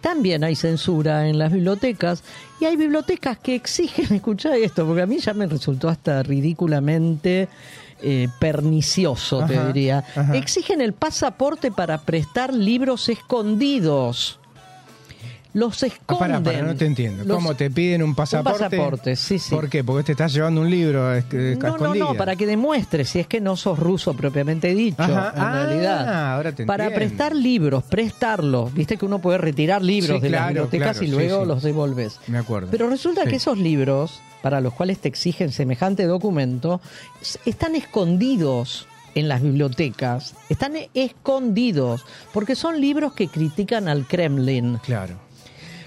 también 0.00 0.42
hay 0.44 0.54
censura 0.56 1.28
en 1.28 1.38
las 1.38 1.52
bibliotecas 1.52 2.22
y 2.60 2.64
hay 2.66 2.76
bibliotecas 2.76 3.38
que 3.38 3.54
exigen, 3.54 4.12
escucha 4.16 4.56
esto, 4.56 4.84
porque 4.86 5.02
a 5.02 5.06
mí 5.06 5.18
ya 5.18 5.32
me 5.34 5.46
resultó 5.46 5.88
hasta 5.88 6.22
ridículamente 6.22 7.48
eh, 8.04 8.28
pernicioso, 8.38 9.44
te 9.46 9.66
diría. 9.66 10.04
ajá. 10.14 10.36
Exigen 10.36 10.80
el 10.80 10.92
pasaporte 10.92 11.70
para 11.72 11.98
prestar 12.02 12.52
libros 12.54 13.08
escondidos. 13.08 14.38
los 15.56 15.84
Ah, 15.84 15.86
esconden. 15.86 16.18
pará, 16.18 16.42
pará, 16.42 16.62
no 16.62 16.74
te 16.74 16.84
entiendo. 16.84 17.22
Los- 17.22 17.36
¿Cómo 17.36 17.54
te 17.54 17.70
piden 17.70 18.02
un 18.02 18.16
pasaporte? 18.16 18.64
pasaporte, 18.76 19.14
sí, 19.14 19.38
sí. 19.38 19.54
¿Por 19.54 19.68
qué? 19.70 19.84
Porque 19.84 20.02
te 20.02 20.10
estás 20.10 20.32
llevando 20.32 20.60
un 20.60 20.68
libro 20.68 21.08
que- 21.30 21.56
a 21.62 21.66
No, 21.68 21.78
no, 21.78 21.94
no, 21.94 22.14
para 22.14 22.34
que 22.34 22.44
demuestres 22.44 23.08
si 23.10 23.20
es 23.20 23.28
que 23.28 23.40
no 23.40 23.54
sos 23.56 23.78
ruso 23.78 24.14
propiamente 24.14 24.74
dicho, 24.74 25.00
Ajá. 25.00 25.32
en 25.36 25.42
Ah, 25.42 25.64
realidad. 25.66 26.32
ahora 26.34 26.50
te 26.50 26.66
para 26.66 26.90
prestar 26.92 27.36
libros, 27.36 27.84
prestarlos, 27.84 28.74
viste 28.74 28.96
que 28.96 29.06
uno 29.06 29.20
puede 29.20 29.38
retirar 29.38 29.80
libros 29.80 30.16
Sí, 30.16 30.22
de 30.22 30.30
las 30.30 30.48
bibliotecas 30.48 30.98
claro, 30.98 31.06
y 31.06 31.10
luego 31.12 31.42
sí. 31.42 31.46
los 31.46 31.62
devolves. 31.62 32.18
Me 32.26 32.38
acuerdo. 32.38 32.66
Pero 32.72 32.90
resulta 32.90 33.24
que 33.24 33.36
esos 33.36 33.56
libros, 33.56 34.20
para 34.44 34.60
los 34.60 34.74
cuales 34.74 34.98
te 34.98 35.08
exigen 35.08 35.50
semejante 35.52 36.04
documento, 36.04 36.82
están 37.46 37.74
escondidos 37.76 38.86
en 39.14 39.26
las 39.26 39.40
bibliotecas, 39.40 40.34
están 40.50 40.74
escondidos, 40.92 42.04
porque 42.30 42.54
son 42.54 42.78
libros 42.78 43.14
que 43.14 43.28
critican 43.28 43.88
al 43.88 44.06
Kremlin, 44.06 44.76
Claro. 44.84 45.14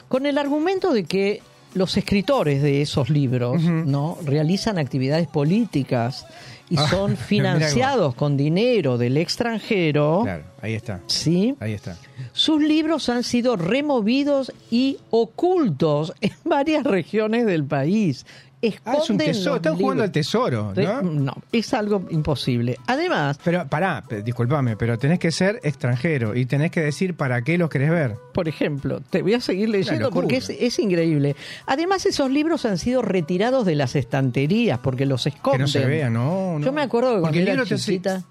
con 0.07 0.25
el 0.25 0.39
argumento 0.39 0.91
de 0.91 1.03
que 1.03 1.43
los 1.75 1.95
escritores 1.97 2.63
de 2.63 2.81
esos 2.81 3.11
libros 3.11 3.61
no 3.61 4.17
realizan 4.23 4.79
actividades 4.79 5.27
políticas 5.27 6.25
y 6.69 6.77
Ah, 6.77 6.87
son 6.89 7.15
financiados 7.15 8.15
con 8.15 8.35
dinero 8.37 8.97
del 8.97 9.17
extranjero, 9.17 10.21
Claro, 10.23 10.43
ahí 10.61 10.73
está. 10.73 11.01
¿sí? 11.07 11.55
Ahí 11.59 11.73
está. 11.73 11.95
Sus 12.33 12.61
libros 12.61 13.07
han 13.09 13.23
sido 13.23 13.55
removidos 13.55 14.51
y 14.71 14.97
ocultos 15.11 16.13
en 16.21 16.31
varias 16.43 16.83
regiones 16.83 17.45
del 17.45 17.63
país. 17.63 18.25
Ah, 18.59 18.69
es 18.69 18.79
un 19.11 19.21
Esconden 19.21 19.27
tesoro. 19.27 19.55
Están 19.57 19.75
jugando 19.77 20.03
al 20.03 20.11
tesoro, 20.11 20.73
¿no? 20.75 21.01
No, 21.03 21.33
es 21.51 21.73
algo 21.75 22.07
imposible. 22.09 22.77
Además, 22.87 23.39
Pero 23.43 23.67
pará, 23.67 24.03
disculpame, 24.23 24.75
pero 24.75 24.97
tenés 24.97 25.19
que 25.19 25.31
ser 25.31 25.59
extranjero 25.63 26.35
y 26.35 26.45
tenés 26.47 26.71
que 26.71 26.81
decir 26.81 27.13
para 27.13 27.43
qué 27.43 27.57
los 27.59 27.69
querés 27.69 27.91
ver. 27.91 28.15
por 28.33 28.47
ejemplo, 28.47 28.99
te 29.09 29.21
voy 29.21 29.35
a 29.35 29.41
seguir 29.41 29.69
leyendo 29.69 30.09
porque 30.11 30.37
es, 30.37 30.49
es 30.49 30.79
increíble. 30.79 31.35
Además, 31.67 32.05
esos 32.07 32.31
libros 32.31 32.65
han 32.65 32.79
sido 32.79 33.03
retirados 33.03 33.65
de 33.65 33.75
las 33.75 33.95
estanterías 33.95 34.79
porque 34.79 35.05
los 35.05 35.23
Que 35.23 35.29
esconden. 35.29 35.61
no 35.61 35.67
se 35.67 35.85
vea, 35.85 36.09
no, 36.09 36.57
no. 36.57 36.65
Yo 36.65 36.71
me 36.73 36.81
acuerdo 36.81 37.15
que 37.15 37.21
cuando 37.21 37.39
era 37.39 37.51
libro 37.51 37.65
te 37.67 37.75
hace- 37.75 37.83
chiquita, 37.85 38.23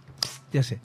te 0.50 0.58
hace. 0.58 0.80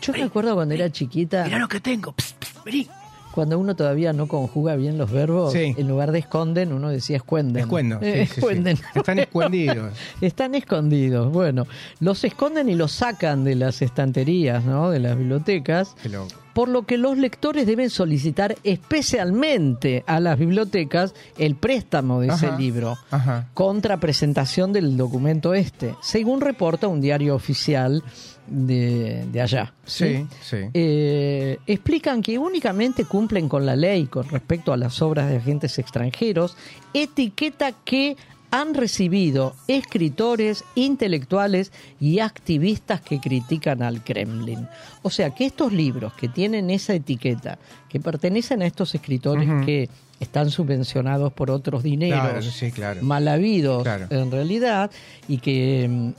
yo 0.00 0.12
me 0.12 0.22
acuerdo 0.22 0.54
cuando 0.54 0.74
era 0.74 0.90
chiquita, 0.92 1.44
Mirá 1.44 1.58
lo 1.58 1.68
que 1.68 1.80
tengo. 1.80 2.14
Psst, 2.16 2.64
vení. 2.64 2.88
Cuando 3.36 3.56
uno 3.58 3.76
todavía 3.76 4.12
no 4.12 4.26
conjuga 4.26 4.74
bien 4.74 4.98
los 4.98 5.12
verbos, 5.12 5.52
Sí. 5.52 5.74
en 5.76 5.86
lugar 5.86 6.10
de 6.10 6.18
esconden, 6.18 6.72
uno 6.72 6.88
decía 6.88 7.18
escuenden. 7.18 7.62
Escuendo. 7.62 8.00
sí, 8.00 8.06
Eh, 8.06 8.26
sí. 8.26 8.32
escuenden. 8.40 8.78
Están 8.96 9.18
escondidos. 9.20 9.92
Están 10.20 10.54
escondidos. 10.56 11.30
Bueno, 11.32 11.66
los 12.00 12.24
esconden 12.24 12.68
y 12.68 12.74
los 12.74 12.90
sacan 12.90 13.44
de 13.44 13.54
las 13.54 13.80
estanterías, 13.82 14.64
¿no? 14.64 14.90
De 14.90 14.98
las 14.98 15.16
bibliotecas. 15.16 15.94
Qué 16.02 16.08
loco. 16.08 16.28
Por 16.54 16.70
lo 16.70 16.84
que 16.86 16.96
los 16.96 17.18
lectores 17.18 17.66
deben 17.66 17.90
solicitar 17.90 18.56
especialmente 18.64 20.02
a 20.06 20.20
las 20.20 20.38
bibliotecas 20.38 21.14
el 21.36 21.54
préstamo 21.54 22.20
de 22.20 22.28
ese 22.28 22.50
libro 22.56 22.96
Ajá. 23.10 23.48
contra 23.54 23.98
presentación 23.98 24.72
del 24.72 24.96
documento 24.96 25.52
este, 25.52 25.94
según 26.00 26.40
reporta 26.40 26.88
un 26.88 27.02
diario 27.02 27.34
oficial 27.34 28.02
de, 28.48 29.24
de 29.32 29.40
allá. 29.40 29.72
Sí, 29.84 30.26
sí. 30.42 30.56
Eh, 30.74 31.58
explican 31.66 32.22
que 32.22 32.38
únicamente 32.38 33.04
cumplen 33.04 33.48
con 33.48 33.66
la 33.66 33.76
ley 33.76 34.06
con 34.06 34.28
respecto 34.28 34.72
a 34.72 34.76
las 34.76 35.00
obras 35.02 35.28
de 35.28 35.36
agentes 35.36 35.78
extranjeros, 35.78 36.56
etiqueta 36.94 37.72
que 37.84 38.16
han 38.50 38.74
recibido 38.74 39.54
escritores, 39.66 40.64
intelectuales 40.76 41.72
y 42.00 42.20
activistas 42.20 43.00
que 43.00 43.18
critican 43.20 43.82
al 43.82 44.02
Kremlin. 44.04 44.68
O 45.02 45.10
sea 45.10 45.30
que 45.30 45.46
estos 45.46 45.72
libros 45.72 46.12
que 46.14 46.28
tienen 46.28 46.70
esa 46.70 46.94
etiqueta, 46.94 47.58
que 47.88 47.98
pertenecen 48.00 48.62
a 48.62 48.66
estos 48.66 48.94
escritores 48.94 49.48
que 49.64 49.88
están 50.20 50.50
subvencionados 50.50 51.32
por 51.32 51.50
otros 51.50 51.82
dineros 51.82 52.20
Claro, 52.20 52.42
sí, 52.42 52.70
claro. 52.70 53.02
mal 53.02 53.28
habidos 53.28 53.82
Claro. 53.82 54.06
en 54.10 54.30
realidad 54.30 54.90
y 55.28 55.38
que 55.38 55.86
mm, 55.90 56.10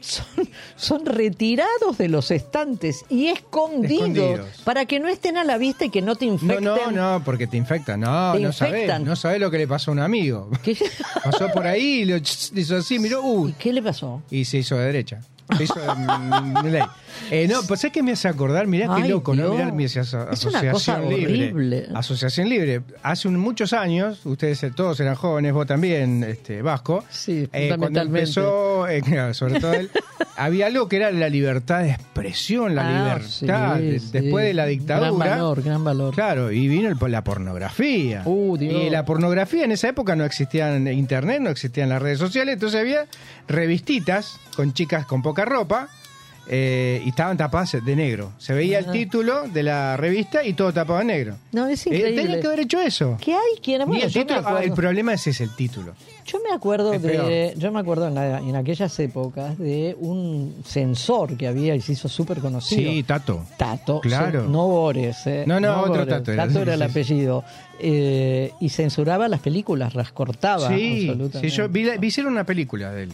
son, 0.00 0.26
son 0.76 1.06
retirados 1.06 1.98
de 1.98 2.08
los 2.08 2.30
estantes 2.30 3.04
y 3.08 3.28
escondidos, 3.28 4.08
Escondidos. 4.08 4.46
para 4.64 4.86
que 4.86 5.00
no 5.00 5.08
estén 5.08 5.36
a 5.36 5.44
la 5.44 5.58
vista 5.58 5.84
y 5.84 5.90
que 5.90 6.02
no 6.02 6.16
te 6.16 6.26
No, 6.26 6.32
infecten. 6.34 6.64
no, 6.64 6.90
no, 6.90 7.22
porque 7.24 7.46
te 7.46 7.56
infectan. 7.56 8.00
No, 8.00 8.32
Te 8.34 8.40
no 8.40 8.52
sabés. 8.52 8.74
infectan. 8.82 9.04
No 9.04 9.16
sabés 9.16 9.40
lo 9.40 9.50
que 9.50 9.58
le 9.58 9.66
pasó 9.68 9.90
a 9.90 9.94
un 9.94 10.00
amigo. 10.00 10.50
¿Qué, 10.62 10.76
Pasó 11.24 11.48
por 11.52 11.66
ahí 11.66 12.02
y 12.02 12.04
lo 12.04 12.16
hizo 12.16 12.76
así, 12.76 12.98
miró, 12.98 13.20
¿Y 13.22 13.26
uy, 13.26 13.54
qué 13.58 13.72
le 13.72 13.82
pasó? 13.82 14.22
y 14.30 14.44
se 14.44 14.58
hizo 14.58 14.76
de 14.76 14.84
derecha. 14.86 15.20
Mm. 15.48 16.76
Eh, 17.30 17.48
no, 17.48 17.62
pues 17.66 17.82
es 17.84 17.92
que 17.92 18.02
me 18.02 18.12
hace 18.12 18.28
acordar, 18.28 18.66
mirá 18.66 18.94
qué 18.96 19.08
loco, 19.08 19.34
¿no? 19.34 19.52
Mirá 19.54 19.66
aso- 20.02 20.28
Es 20.30 20.44
una 20.44 20.58
asociación 20.58 20.72
cosa 20.72 20.98
libre. 21.00 21.24
horrible. 21.24 21.86
Asociación 21.94 22.48
libre. 22.48 22.82
Hace 23.02 23.28
un- 23.28 23.38
muchos 23.38 23.72
años, 23.72 24.20
ustedes 24.26 24.62
eh, 24.64 24.70
todos 24.74 25.00
eran 25.00 25.14
jóvenes, 25.14 25.52
vos 25.52 25.66
también, 25.66 26.22
este, 26.24 26.62
Vasco. 26.62 27.04
Sí, 27.10 27.48
Eh, 27.52 27.74
cuando 27.78 28.00
empezó, 28.02 28.86
eh, 28.88 29.02
sobre 29.34 29.60
todo 29.60 29.72
él, 29.72 29.90
había 30.36 30.66
algo 30.66 30.88
que 30.88 30.96
era 30.96 31.10
la 31.10 31.28
libertad 31.28 31.82
de 31.82 31.92
expresión, 32.16 32.74
la 32.74 32.86
Ah, 32.86 33.18
libertad. 33.18 33.76
sí, 33.78 33.82
de- 33.84 34.00
sí. 34.00 34.08
Después 34.12 34.44
de 34.46 34.54
la 34.54 34.66
dictadura. 34.66 35.08
Gran 35.10 35.18
valor, 35.18 35.62
gran 35.62 35.84
valor. 35.84 36.14
Claro, 36.14 36.50
y 36.50 36.66
vino 36.68 36.88
el- 36.88 36.96
la 37.12 37.22
pornografía. 37.22 38.22
Uh, 38.24 38.56
y 38.56 38.90
la 38.90 39.04
pornografía 39.04 39.64
en 39.64 39.72
esa 39.72 39.88
época 39.88 40.16
no 40.16 40.24
existían 40.24 40.86
internet, 40.88 41.40
no 41.40 41.50
existían 41.50 41.88
las 41.88 42.00
redes 42.02 42.18
sociales, 42.18 42.54
entonces 42.54 42.80
había 42.80 43.06
revistitas 43.48 44.38
con 44.54 44.72
chicas 44.72 45.06
con 45.06 45.22
poca 45.22 45.44
ropa 45.44 45.88
eh, 46.48 47.02
y 47.04 47.08
estaban 47.08 47.36
tapadas 47.36 47.76
de 47.84 47.96
negro. 47.96 48.32
Se 48.38 48.54
veía 48.54 48.78
el 48.78 48.90
título 48.90 49.48
de 49.48 49.62
la 49.62 49.96
revista 49.96 50.44
y 50.44 50.52
todo 50.52 50.72
tapado 50.72 50.98
de 51.00 51.04
negro. 51.04 51.36
No, 51.52 51.66
es 51.66 51.86
Eh, 51.86 51.90
increíble. 51.94 52.22
tenían 52.22 52.40
que 52.40 52.46
haber 52.46 52.60
hecho 52.60 52.80
eso. 52.80 53.16
¿Qué 53.20 53.34
hay? 53.34 53.40
¿Quién? 53.62 53.82
Bueno, 53.86 54.04
el, 54.04 54.12
título- 54.12 54.42
ah, 54.44 54.60
el 54.62 54.72
problema 54.72 55.12
ese 55.14 55.30
es 55.30 55.40
el 55.40 55.50
título. 55.56 55.94
yo 56.26 56.38
me 56.48 56.54
acuerdo 56.54 56.92
Es 56.92 57.02
de, 57.02 57.08
peor. 57.08 57.54
yo 57.58 57.72
me 57.72 57.80
acuerdo 57.80 58.08
en, 58.08 58.14
la- 58.14 58.38
en 58.38 58.54
aquellas 58.56 58.98
épocas 59.00 59.58
de 59.58 59.96
un 59.98 60.54
censor 60.64 61.36
que 61.36 61.46
había 61.48 61.74
y 61.74 61.80
se 61.80 61.92
hizo 61.92 62.08
súper 62.08 62.38
conocido. 62.38 62.90
Sí, 62.90 63.02
Tato. 63.02 63.44
Tato, 63.56 64.00
Claro. 64.00 64.42
sí, 64.44 64.48
no 64.50 64.66
Bores. 64.68 65.26
eh, 65.26 65.44
No, 65.46 65.58
no, 65.60 65.80
otro 65.80 65.88
Bores. 65.94 66.08
Tato 66.08 66.32
era, 66.32 66.42
Tato 66.44 66.54
sí, 66.56 66.62
era 66.62 66.74
el 66.74 66.80
sí. 66.80 66.84
apellido. 66.86 67.44
Eh, 67.78 68.52
y 68.58 68.70
censuraba 68.70 69.28
las 69.28 69.40
películas, 69.40 69.94
las 69.94 70.10
cortaba. 70.10 70.68
Sí, 70.68 71.02
sí, 71.02 71.08
absolutamente. 71.10 71.50
yo 71.54 71.68
vi, 71.68 71.90
vi 71.98 72.06
hicieron 72.06 72.32
una 72.32 72.44
película 72.44 72.90
de 72.90 73.02
él, 73.04 73.12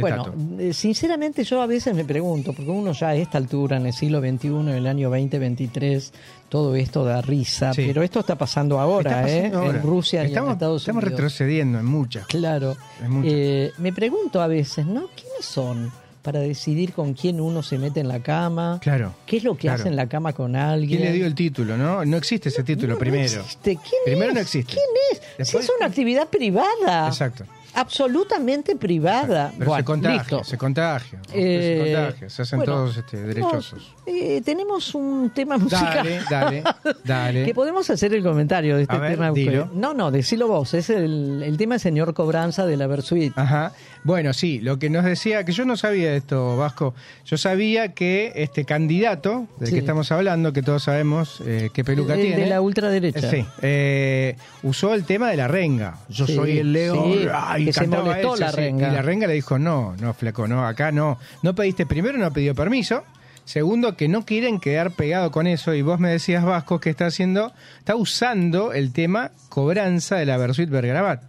Bueno, 0.00 0.24
Tato. 0.24 0.36
eh, 0.58 0.72
sinceramente 0.72 1.44
yo 1.44 1.60
a 1.60 1.66
veces 1.66 1.94
me 1.94 2.04
pregunto, 2.04 2.52
porque 2.52 2.70
uno 2.70 2.92
ya 2.92 3.08
a 3.08 3.14
esta 3.14 3.38
altura, 3.38 3.76
en 3.76 3.86
el 3.86 3.92
siglo 3.92 4.20
XXI, 4.20 4.46
en 4.48 4.68
el 4.70 4.86
año 4.86 5.10
2023, 5.10 6.12
todo 6.48 6.74
esto 6.74 7.04
da 7.04 7.20
risa, 7.20 7.72
Sí. 7.74 7.84
pero 7.86 8.02
esto 8.02 8.20
está 8.20 8.36
pasando 8.36 8.78
ahora, 8.80 9.20
Está 9.26 9.30
¿eh? 9.30 9.52
ahora. 9.54 9.78
En 9.78 9.82
Rusia 9.82 10.22
y 10.22 10.26
estamos, 10.26 10.48
en 10.48 10.52
Estados 10.54 10.82
estamos 10.82 11.02
Unidos. 11.02 11.18
retrocediendo 11.20 11.78
en 11.78 11.84
muchas. 11.86 12.26
Claro. 12.26 12.76
En 13.02 13.10
muchas. 13.10 13.32
Eh, 13.34 13.72
me 13.78 13.92
pregunto 13.92 14.40
a 14.40 14.46
veces, 14.46 14.86
¿no? 14.86 15.08
¿Quiénes 15.14 15.44
son 15.44 15.90
para 16.22 16.38
decidir 16.38 16.92
con 16.92 17.14
quién 17.14 17.40
uno 17.40 17.62
se 17.64 17.78
mete 17.78 17.98
en 18.00 18.06
la 18.08 18.20
cama? 18.20 18.78
Claro. 18.80 19.12
¿Qué 19.26 19.38
es 19.38 19.44
lo 19.44 19.54
que 19.56 19.62
claro. 19.62 19.80
hace 19.80 19.88
en 19.88 19.96
la 19.96 20.06
cama 20.08 20.32
con 20.32 20.54
alguien? 20.54 21.00
¿Quién 21.00 21.10
le 21.10 21.16
dio 21.16 21.26
el 21.26 21.34
título, 21.34 21.76
no? 21.76 22.04
No 22.04 22.16
existe 22.16 22.48
ese 22.48 22.62
título 22.62 22.88
No, 22.88 22.94
no 22.94 22.98
primero. 23.00 23.24
existe. 23.40 23.76
¿Quién 23.76 24.00
Primero 24.04 24.28
es? 24.28 24.34
no 24.34 24.40
existe. 24.40 24.72
¿Quién 24.72 25.20
es? 25.38 25.48
Si 25.48 25.56
es 25.56 25.70
una 25.76 25.86
actividad 25.86 26.28
privada. 26.28 27.08
Exacto. 27.08 27.44
Absolutamente 27.74 28.76
privada. 28.76 29.52
Pero 29.58 29.70
Bueno, 29.70 29.80
se 29.80 29.84
contagia, 29.84 30.18
listo. 30.18 30.44
se 30.44 30.58
contagia. 30.58 31.18
Eh, 31.32 31.80
se 31.84 31.92
contagia, 32.02 32.30
se 32.30 32.42
hacen 32.42 32.58
bueno, 32.58 32.72
todos 32.74 32.96
este, 32.96 33.16
derechosos. 33.22 33.94
no, 34.06 34.12
eh, 34.12 34.42
tenemos 34.44 34.94
un 34.94 35.30
tema 35.34 35.58
musical. 35.58 35.94
Dale, 35.94 36.20
dale, 36.30 36.64
dale. 37.04 37.44
Que 37.46 37.54
podemos 37.54 37.88
hacer 37.90 38.12
el 38.14 38.22
comentario 38.22 38.76
de 38.76 38.82
este 38.82 38.96
A 38.96 38.98
ver, 38.98 39.12
tema. 39.12 39.30
dilo. 39.32 39.70
No, 39.74 39.94
no, 39.94 40.10
decilo 40.10 40.48
vos. 40.48 40.74
Es 40.74 40.90
el, 40.90 41.42
el 41.42 41.56
tema 41.56 41.78
Señor 41.78 42.14
Cobranza 42.14 42.66
de 42.66 42.76
la 42.76 42.86
Versuit. 42.86 43.32
Ajá. 43.36 43.72
Bueno, 44.04 44.32
sí, 44.32 44.58
lo 44.60 44.80
que 44.80 44.90
nos 44.90 45.04
decía, 45.04 45.44
que 45.44 45.52
yo 45.52 45.64
no 45.64 45.76
sabía 45.76 46.14
esto, 46.16 46.56
Vasco. 46.56 46.92
Yo 47.24 47.36
sabía 47.36 47.92
que 47.94 48.32
este 48.34 48.64
candidato 48.64 49.46
del 49.60 49.68
Sí. 49.68 49.74
que 49.74 49.78
estamos 49.80 50.10
hablando, 50.10 50.52
que 50.52 50.60
todos 50.62 50.82
sabemos 50.82 51.40
eh, 51.46 51.70
qué 51.72 51.84
peluca 51.84 52.14
El 52.14 52.20
tiene. 52.22 52.36
de 52.42 52.46
la 52.48 52.60
ultraderecha. 52.60 53.30
Sí, 53.30 53.44
eh, 53.62 54.36
usó 54.64 54.94
el 54.94 55.04
tema 55.04 55.30
de 55.30 55.36
la 55.36 55.46
renga. 55.46 55.98
Yo 56.08 56.26
Sí, 56.26 56.34
soy 56.34 56.58
el 56.58 56.72
león. 56.72 57.12
sí, 57.12 57.26
ah, 57.32 57.56
y 57.60 57.66
que 57.66 57.72
se 57.72 57.86
molestó 57.86 58.34
la 58.36 58.50
renga. 58.50 58.88
Y 58.88 58.92
la 58.92 59.02
renga 59.02 59.28
le 59.28 59.34
dijo, 59.34 59.58
no, 59.60 59.94
no, 60.00 60.12
flaco, 60.14 60.48
no, 60.48 60.66
acá 60.66 60.90
no. 60.90 61.18
No 61.42 61.54
pediste 61.54 61.86
primero, 61.86 62.18
no 62.18 62.32
pidió 62.32 62.56
permiso. 62.56 63.04
Segundo, 63.44 63.96
que 63.96 64.06
no 64.08 64.24
quieren 64.24 64.58
quedar 64.60 64.92
pegado 64.92 65.30
con 65.30 65.46
eso. 65.46 65.74
Y 65.74 65.82
vos 65.82 66.00
me 66.00 66.10
decías, 66.10 66.44
Vasco, 66.44 66.80
que 66.80 66.90
está 66.90 67.06
haciendo, 67.06 67.52
está 67.78 67.94
usando 67.96 68.72
el 68.72 68.92
tema 68.92 69.30
cobranza 69.48 70.16
de 70.16 70.26
la 70.26 70.36
Versuit 70.38 70.68
Bergarabat. 70.70 71.22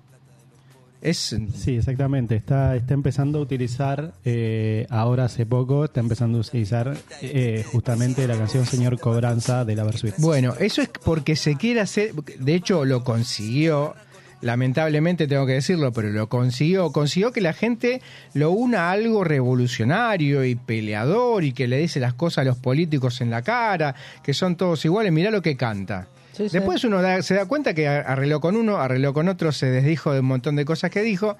Es 1.04 1.36
Sí, 1.54 1.76
exactamente. 1.76 2.36
Está, 2.36 2.78
está 2.78 2.94
empezando 2.94 3.40
a 3.40 3.42
utilizar, 3.42 4.14
eh, 4.24 4.88
ahora 4.90 5.26
hace 5.26 5.46
poco, 5.46 5.84
está 5.84 6.00
empezando 6.00 6.38
a 6.38 6.42
utilizar 6.42 6.96
eh, 7.22 7.66
justamente 7.70 8.26
la 8.26 8.38
canción 8.38 8.66
Señor 8.66 8.98
Cobranza 8.98 9.66
de 9.66 9.76
la 9.76 9.84
Versuit. 9.84 10.16
Bueno, 10.20 10.56
eso 10.60 10.82
es 10.82 10.90
porque 11.04 11.36
se 11.36 11.58
quiere 11.58 11.82
hacer, 11.82 12.14
de 12.14 12.56
hecho 12.56 12.86
lo 12.86 13.04
consiguió, 13.04 13.96
lamentablemente 14.40 15.28
tengo 15.28 15.46
que 15.46 15.54
decirlo, 15.54 15.92
pero 15.92 16.10
lo 16.10 16.30
consiguió, 16.30 16.94
consiguió 16.94 17.34
que 17.34 17.42
la 17.42 17.52
gente 17.52 18.02
lo 18.34 18.52
una 18.52 18.88
a 18.88 18.92
algo 18.92 19.26
revolucionario 19.26 20.46
y 20.46 20.56
peleador 20.56 21.44
y 21.44 21.52
que 21.52 21.68
le 21.68 21.80
dice 21.80 22.00
las 22.00 22.14
cosas 22.14 22.44
a 22.44 22.46
los 22.46 22.58
políticos 22.58 23.20
en 23.20 23.30
la 23.30 23.42
cara, 23.42 23.94
que 24.24 24.34
son 24.34 24.56
todos 24.56 24.86
iguales, 24.86 25.12
mirá 25.12 25.32
lo 25.32 25.42
que 25.42 25.58
canta. 25.58 26.08
Sí, 26.34 26.50
sí. 26.50 26.58
Después 26.58 26.84
uno 26.84 27.02
da- 27.02 27.22
se 27.22 27.36
da 27.36 27.46
cuenta 27.46 27.74
que 27.74 27.88
arregló 27.88 28.42
con 28.42 28.56
uno, 28.56 28.78
arregló 28.78 29.14
con 29.14 29.30
otro, 29.30 29.52
se 29.52 29.68
desdijo 29.68 30.12
de 30.14 30.20
un 30.20 30.26
montón 30.26 30.56
de 30.56 30.66
cosas 30.66 30.92
que 30.92 31.02
dijo 31.02 31.38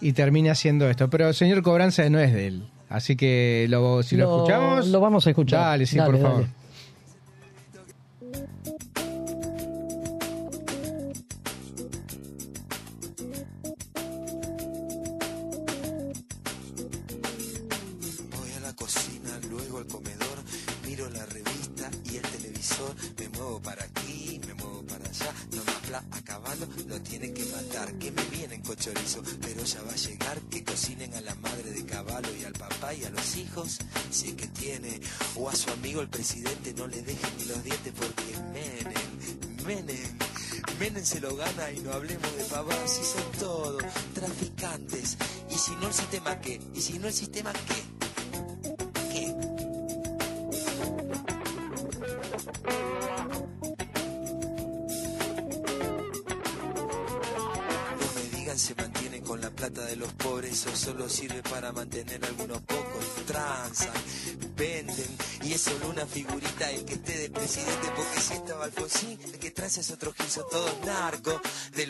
y 0.00 0.12
termina 0.12 0.52
haciendo 0.52 0.88
esto. 0.88 1.10
Pero 1.10 1.32
señor 1.32 1.62
Cobranza 1.62 2.08
no 2.08 2.18
es 2.20 2.32
de 2.32 2.46
él. 2.46 2.68
Así 2.88 3.16
que 3.16 3.66
lo, 3.68 4.02
si 4.04 4.16
lo, 4.16 4.36
escuchamos. 4.36 4.86
Lo 4.88 5.00
vamos 5.00 5.26
a 5.26 5.30
escuchar. 5.30 5.60
Dale, 5.60 5.86
sí, 5.86 5.96
Dale, 5.96 6.10
por 6.12 6.20
dale. 6.20 6.32
favor. 6.34 6.48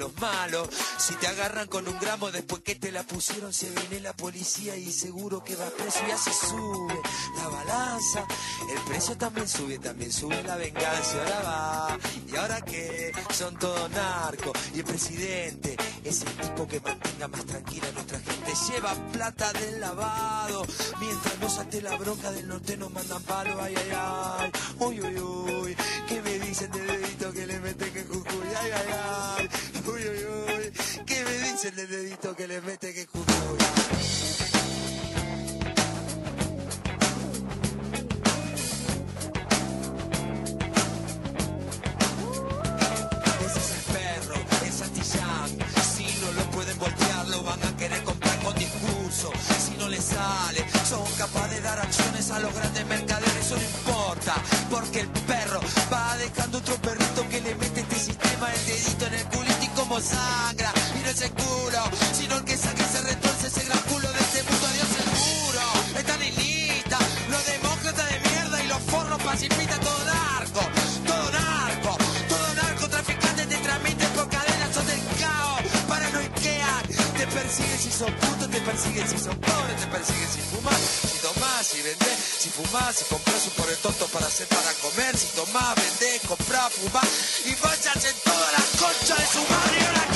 Los 0.07 0.21
malos. 0.21 0.69
Si 0.99 1.15
te 1.15 1.27
agarran 1.27 1.67
con 1.69 1.87
un 1.89 1.99
gramo 1.99 2.31
después 2.31 2.63
que 2.63 2.75
te 2.75 2.93
la 2.93 3.03
pusieron, 3.03 3.53
se 3.53 3.71
viene 3.71 4.01
la 4.01 4.13
policía 4.15 4.77
y 4.77 4.93
seguro 4.93 5.43
que 5.43 5.57
va 5.57 5.69
preso 5.71 6.01
y 6.07 6.11
así 6.11 6.31
sube 6.33 7.01
la 7.37 7.49
balanza. 7.49 8.27
El 8.71 8.81
precio 8.83 9.17
también 9.17 9.49
sube, 9.49 9.79
también 9.79 10.13
sube 10.13 10.43
la 10.43 10.57
venganza. 10.57 11.19
Ahora 11.19 11.41
va, 11.43 11.99
y 12.31 12.37
ahora 12.37 12.61
que 12.63 13.13
son 13.35 13.59
todos 13.59 13.91
narcos. 13.91 14.53
Y 14.75 14.79
el 14.79 14.85
presidente 14.85 15.77
es 16.05 16.23
el 16.23 16.37
tipo 16.37 16.67
que 16.69 16.81
mantenga 16.81 17.29
más 17.29 17.45
tranquila 17.45 17.89
a 17.89 17.93
nuestra 17.93 18.19
gente. 18.21 18.53
Lleva 18.71 18.95
plata 19.13 19.53
del 19.53 19.81
lavado. 19.81 20.67
Mientras 21.01 21.39
nos 21.41 21.59
ate 21.59 21.83
la 21.83 21.97
bronca 21.97 22.31
del 22.33 22.49
norte 22.49 22.77
nos 22.77 22.93
mandan 22.93 23.23
palo. 23.23 23.61
Ay, 23.61 23.75
ay, 23.77 23.93
ay. 23.95 24.51
Uy, 24.79 25.01
uy, 25.01 25.19
uy. 25.19 25.77
¿Qué 26.09 26.23
me 26.23 26.39
dicen 26.39 26.71
de 26.71 26.81
dedito 26.81 27.33
que 27.33 27.47
le 27.47 27.61
meten 27.61 27.93
que 27.93 28.05
Jujuy? 28.05 28.47
Ay, 28.61 28.71
ay, 28.73 28.87
ay. 28.93 29.36
Uy, 31.67 31.73
uy, 31.73 31.73
uy. 31.73 31.73
¿Qué 31.73 31.73
me 31.73 31.77
dicen 31.77 31.77
de 31.77 31.87
dedito 31.87 32.37
que 32.37 32.47
le 32.47 32.61
meten 32.61 32.95
que 32.95 33.07
Jujuy? 33.07 33.59
Ese 43.47 43.59
es 43.59 43.71
el 43.71 43.83
perro, 43.95 44.37
el 44.65 44.73
Santillán. 44.73 45.49
Si 45.97 46.05
no 46.21 46.33
lo 46.33 46.51
pueden 46.53 46.79
voltear, 46.79 47.27
lo 47.29 47.43
van 47.43 47.63
a 47.65 47.77
querer 47.77 48.03
comprar 48.05 48.39
con 48.41 48.55
discurso. 48.55 49.33
Si 49.59 49.77
no 49.77 49.89
les 49.89 50.05
sale, 50.05 50.65
son 50.89 51.05
capaces 51.19 51.51
de 51.51 51.61
dar 51.63 51.81
acciones 51.81 52.31
a 52.31 52.41
los 52.41 52.55
grandes 52.55 52.87
mercaderes. 52.87 53.37
Eso 53.41 53.57
no 53.57 53.63
importa, 53.63 54.35
porque 54.71 55.01
el 55.01 55.09
perro 55.09 55.61
va 55.93 56.17
dejando 56.17 56.59
otro 56.59 56.77
perrito 56.77 57.29
que 57.29 57.41
le 57.41 57.55
mete 57.57 57.81
este 57.81 57.97
sistema 57.99 58.53
el 58.53 58.67
dedito 58.67 59.07
en 59.07 59.15
el 59.15 59.25
culito 59.25 59.65
y 59.65 59.69
como 59.69 60.01
sangra. 60.01 60.76
No 61.07 61.13
es 61.13 61.21
el 61.21 61.31
culo, 61.31 61.83
sino 62.19 62.37
el 62.37 62.45
que 62.45 62.57
saque 62.59 62.83
se 62.83 63.01
retuerce 63.01 63.47
ese 63.47 63.63
gran 63.67 63.79
culo 63.83 64.11
de 64.11 64.19
este 64.19 64.43
mundo. 64.43 64.67
Adiós 64.67 64.89
seguro, 64.91 65.63
están 66.01 66.21
en 66.21 66.35
lista. 66.35 66.99
Los 67.31 67.47
demócratas 67.47 68.11
de 68.11 68.29
mierda 68.29 68.65
y 68.65 68.67
los 68.67 68.83
forros 68.91 69.23
pacifistas, 69.23 69.79
todo 69.79 70.05
narco, 70.05 70.63
todo 71.07 71.31
narco, 71.31 71.97
todo 72.29 72.55
narcotraficante 72.57 73.47
te 73.47 73.57
transmiten 73.57 74.11
por 74.19 74.29
cadenas, 74.29 74.75
son 74.75 74.85
del 74.89 75.01
caos, 75.21 75.61
paranoiquean, 75.87 76.83
te 77.17 77.27
persiguen 77.29 77.79
si 77.79 77.93
son 77.93 78.13
putos, 78.13 78.51
te 78.51 78.61
persiguen 78.63 79.09
si 79.09 79.19
son 79.21 79.37
pobres, 79.39 79.77
te 79.79 79.87
persiguen 79.87 80.29
si 80.29 80.41
fumas, 80.51 80.81
si 81.07 81.19
tomás, 81.23 81.67
si 81.69 81.83
vendés, 81.83 82.19
si 82.41 82.51
fumás, 82.51 82.97
si 82.97 83.05
compras 83.05 83.47
un 83.47 83.53
por 83.53 83.71
el 83.71 83.79
tonto 83.79 84.09
para 84.09 84.27
hacer 84.27 84.49
para 84.49 84.73
comer, 84.83 85.17
si 85.17 85.29
tomás, 85.39 85.73
vendés, 85.77 86.21
comprás, 86.27 86.73
fumás, 86.73 87.07
y 87.47 87.55
váyanse 87.63 88.09
en 88.09 88.19
toda 88.25 88.51
la 88.51 88.63
concha 88.75 89.15
de 89.15 89.27
su 89.31 89.43
madre, 89.47 90.16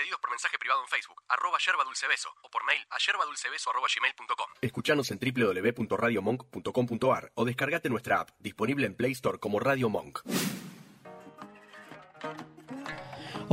Pedidos 0.00 0.18
por 0.18 0.30
mensaje 0.30 0.58
privado 0.58 0.80
en 0.80 0.88
Facebook, 0.88 1.22
arroba 1.28 1.58
yerba 1.58 1.84
dulce 1.84 2.08
beso, 2.08 2.34
o 2.40 2.48
por 2.48 2.64
mail 2.64 2.80
a 2.88 2.96
yerbadulcebeso 2.96 3.68
arroba. 3.68 3.86
Escuchanos 4.62 5.10
en 5.10 5.18
www.radiomonk.com.ar 5.18 7.32
o 7.34 7.44
descargate 7.44 7.90
nuestra 7.90 8.20
app, 8.20 8.30
disponible 8.38 8.86
en 8.86 8.94
Play 8.94 9.12
Store 9.12 9.38
como 9.38 9.60
Radio 9.60 9.90
Monk. 9.90 10.20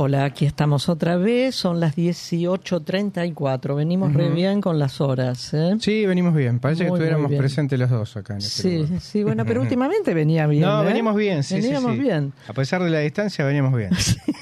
Hola, 0.00 0.26
aquí 0.26 0.46
estamos 0.46 0.88
otra 0.88 1.16
vez, 1.16 1.56
son 1.56 1.80
las 1.80 1.96
18.34, 1.96 3.74
venimos 3.74 4.12
re 4.14 4.26
Ujú. 4.26 4.34
bien 4.36 4.60
con 4.60 4.78
las 4.78 5.00
horas. 5.00 5.52
¿eh? 5.54 5.76
Sí, 5.80 6.06
venimos 6.06 6.36
bien. 6.36 6.60
Parece 6.60 6.84
Muy, 6.84 6.90
que 7.00 7.04
estuviéramos 7.06 7.32
presentes 7.36 7.76
los 7.80 7.90
dos 7.90 8.16
acá 8.16 8.34
en 8.34 8.38
este 8.38 8.62
Sí, 8.62 8.76
lugar. 8.76 9.00
sí, 9.00 9.22
bueno, 9.24 9.44
pero 9.44 9.60
últimamente 9.60 10.14
venía 10.14 10.46
bien. 10.46 10.62
No, 10.62 10.84
¿eh? 10.84 10.86
venimos 10.86 11.16
bien, 11.16 11.42
sí, 11.42 11.56
Veníamos 11.56 11.94
sí. 11.94 11.98
bien. 11.98 12.32
A 12.46 12.52
pesar 12.52 12.80
de 12.84 12.90
la 12.90 13.00
distancia, 13.00 13.44
veníamos 13.44 13.76
bien. 13.76 13.90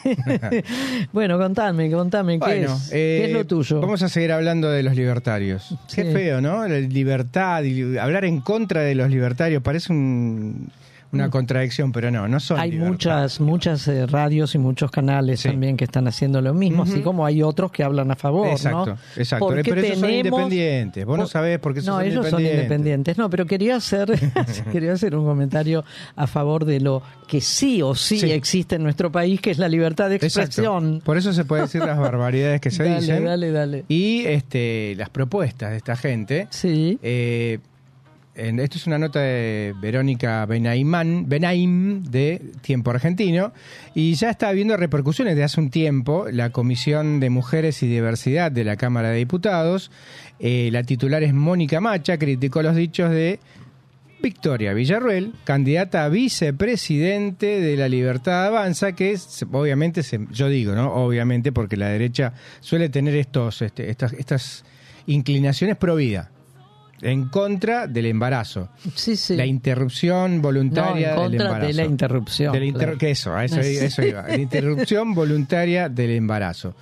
bueno, 1.14 1.38
contame, 1.38 1.90
contame, 1.90 2.38
¿qué, 2.38 2.64
es? 2.64 2.88
eh, 2.92 3.20
¿Qué 3.22 3.24
es 3.28 3.32
lo 3.32 3.46
tuyo? 3.46 3.80
Vamos 3.80 4.02
a 4.02 4.10
seguir 4.10 4.32
hablando 4.32 4.68
de 4.68 4.82
los 4.82 4.94
libertarios. 4.94 5.74
Qué 5.94 6.04
feo, 6.04 6.42
¿no? 6.42 6.68
La 6.68 6.80
libertad 6.80 7.62
hablar 7.98 8.26
en 8.26 8.42
contra 8.42 8.82
de 8.82 8.94
los 8.94 9.08
libertarios 9.08 9.62
parece 9.62 9.90
un- 9.90 10.68
una 11.12 11.30
contradicción, 11.30 11.92
pero 11.92 12.10
no, 12.10 12.26
no 12.28 12.40
son 12.40 12.56
Mm. 12.56 12.60
Hay 12.60 12.72
muchas, 12.72 13.40
muchas 13.40 13.86
eh, 13.88 14.06
radios 14.06 14.54
y 14.54 14.58
muchos 14.58 14.90
canales 14.90 15.40
Sí. 15.40 15.48
también 15.48 15.76
que 15.76 15.84
están 15.84 16.06
haciendo 16.08 16.40
lo 16.40 16.52
mismo, 16.54 16.82
así 16.82 17.00
como 17.00 17.24
hay 17.24 17.42
otros 17.42 17.70
que 17.72 17.82
hablan 17.84 18.10
a 18.10 18.16
favor, 18.16 18.48
Exacto, 18.48 18.86
¿no? 18.86 18.98
exacto. 19.16 19.46
Porque 19.46 19.62
Pero 19.64 19.80
esos 19.82 19.98
son 20.00 20.10
independientes. 20.10 21.04
Vos 21.04 21.18
no 21.18 21.26
sabés 21.26 21.58
por 21.58 21.72
qué 21.74 21.80
No, 21.80 21.84
son 21.96 22.04
ellos 22.04 22.28
son 22.28 22.40
independientes. 22.40 23.16
No, 23.18 23.30
pero 23.30 23.46
quería 23.46 23.76
hacer, 23.76 24.08
quería 24.72 24.92
hacer 24.92 25.14
un 25.16 25.24
comentario 25.24 25.84
a 26.16 26.26
favor 26.26 26.64
de 26.64 26.80
lo 26.80 27.02
que 27.26 27.40
sí 27.40 27.82
o 27.82 27.94
sí, 27.94 28.18
Sí. 28.18 28.30
existe 28.32 28.76
en 28.76 28.82
nuestro 28.82 29.10
país, 29.12 29.40
que 29.40 29.50
es 29.50 29.58
la 29.58 29.68
libertad 29.68 30.08
de 30.08 30.16
Exacto. 30.16 30.40
expresión. 30.40 31.00
Por 31.04 31.16
eso 31.16 31.32
se 31.32 31.44
puede 31.44 31.62
decir 31.62 31.82
las 31.82 31.98
barbaridades 31.98 32.60
que 32.60 32.70
se 32.70 32.84
Dale, 32.84 33.00
dicen. 33.00 33.24
dale, 33.24 33.50
dale. 33.52 33.84
Y 33.88 34.24
este, 34.26 34.94
las 34.96 35.10
propuestas 35.10 35.70
de 35.70 35.76
esta 35.76 35.96
gente. 35.96 36.48
Sí. 36.50 36.98
Eh, 37.02 37.58
esto 38.36 38.78
es 38.78 38.86
una 38.86 38.98
nota 38.98 39.20
de 39.20 39.74
Verónica 39.80 40.44
Benaimán, 40.46 41.28
Benaim 41.28 42.02
de 42.04 42.42
Tiempo 42.60 42.90
Argentino 42.90 43.52
y 43.94 44.14
ya 44.14 44.30
está 44.30 44.48
habiendo 44.48 44.76
repercusiones 44.76 45.36
de 45.36 45.44
hace 45.44 45.60
un 45.60 45.70
tiempo. 45.70 46.26
La 46.30 46.50
Comisión 46.50 47.18
de 47.20 47.30
Mujeres 47.30 47.82
y 47.82 47.86
Diversidad 47.88 48.52
de 48.52 48.64
la 48.64 48.76
Cámara 48.76 49.10
de 49.10 49.16
Diputados, 49.18 49.90
eh, 50.38 50.68
la 50.72 50.82
titular 50.82 51.22
es 51.22 51.32
Mónica 51.32 51.80
Macha, 51.80 52.18
criticó 52.18 52.62
los 52.62 52.76
dichos 52.76 53.10
de 53.10 53.40
Victoria 54.22 54.72
Villarruel, 54.74 55.32
candidata 55.44 56.04
a 56.04 56.08
vicepresidente 56.08 57.60
de 57.60 57.76
la 57.76 57.88
Libertad 57.88 58.46
Avanza, 58.46 58.92
que 58.92 59.12
es, 59.12 59.44
obviamente, 59.52 60.02
se- 60.02 60.26
yo 60.32 60.48
digo, 60.48 60.74
¿no? 60.74 60.92
Obviamente, 60.94 61.52
porque 61.52 61.76
la 61.76 61.88
derecha 61.88 62.32
suele 62.60 62.88
tener 62.88 63.14
estos, 63.14 63.62
este, 63.62 63.90
estas, 63.90 64.12
estas 64.14 64.64
inclinaciones 65.06 65.76
pro 65.76 65.94
vida, 65.96 66.30
en 67.06 67.28
contra 67.28 67.86
del 67.86 68.06
embarazo. 68.06 68.68
Sí, 68.94 69.16
sí. 69.16 69.36
La 69.36 69.46
interrupción 69.46 70.42
voluntaria 70.42 71.14
No, 71.14 71.26
en 71.26 71.32
del 71.32 71.40
embarazo. 71.40 71.66
de 71.68 71.72
la 71.74 71.84
interrupción, 71.84 72.52
De 72.52 72.60
la 72.60 72.66
inter- 72.66 72.82
claro. 72.82 72.98
que 72.98 73.10
eso, 73.10 73.34
a 73.34 73.44
eso, 73.44 73.62
Sí. 73.62 73.76
eso 73.76 74.02
iba. 74.04 74.22
La 74.28 74.36
interrupción 74.36 75.14
voluntaria 75.14 75.88
del 75.88 76.10
embarazo. 76.10 76.74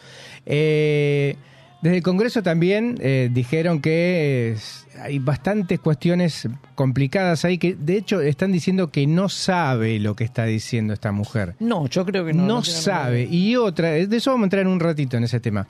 Eh, 0.46 1.36
desde 1.82 1.96
el 1.98 2.02
Congreso 2.02 2.42
también 2.42 2.96
eh, 3.00 3.28
dijeron 3.32 3.80
que 3.80 4.52
eh, 4.52 4.56
hay 5.00 5.18
bastantes 5.18 5.80
cuestiones 5.80 6.48
complicadas 6.74 7.44
ahí 7.44 7.58
que 7.58 7.74
de 7.74 7.96
hecho 7.96 8.20
están 8.20 8.52
diciendo 8.52 8.90
que 8.90 9.06
no 9.06 9.28
sabe 9.28 9.98
lo 9.98 10.14
que 10.16 10.24
está 10.24 10.44
diciendo 10.44 10.92
esta 10.92 11.12
mujer. 11.12 11.54
No, 11.60 11.86
yo 11.88 12.04
creo 12.04 12.24
que 12.24 12.32
no. 12.32 12.44
No, 12.46 12.62
sabe. 12.64 13.24
Y 13.30 13.56
otra, 13.56 13.96
eh, 13.96 14.06
de 14.06 14.16
eso 14.16 14.30
vamos 14.30 14.44
a 14.44 14.46
entrar 14.46 14.62
en 14.62 14.68
un 14.68 14.80
ratito 14.80 15.16
en 15.16 15.24
ese 15.24 15.40
tema. 15.40 15.66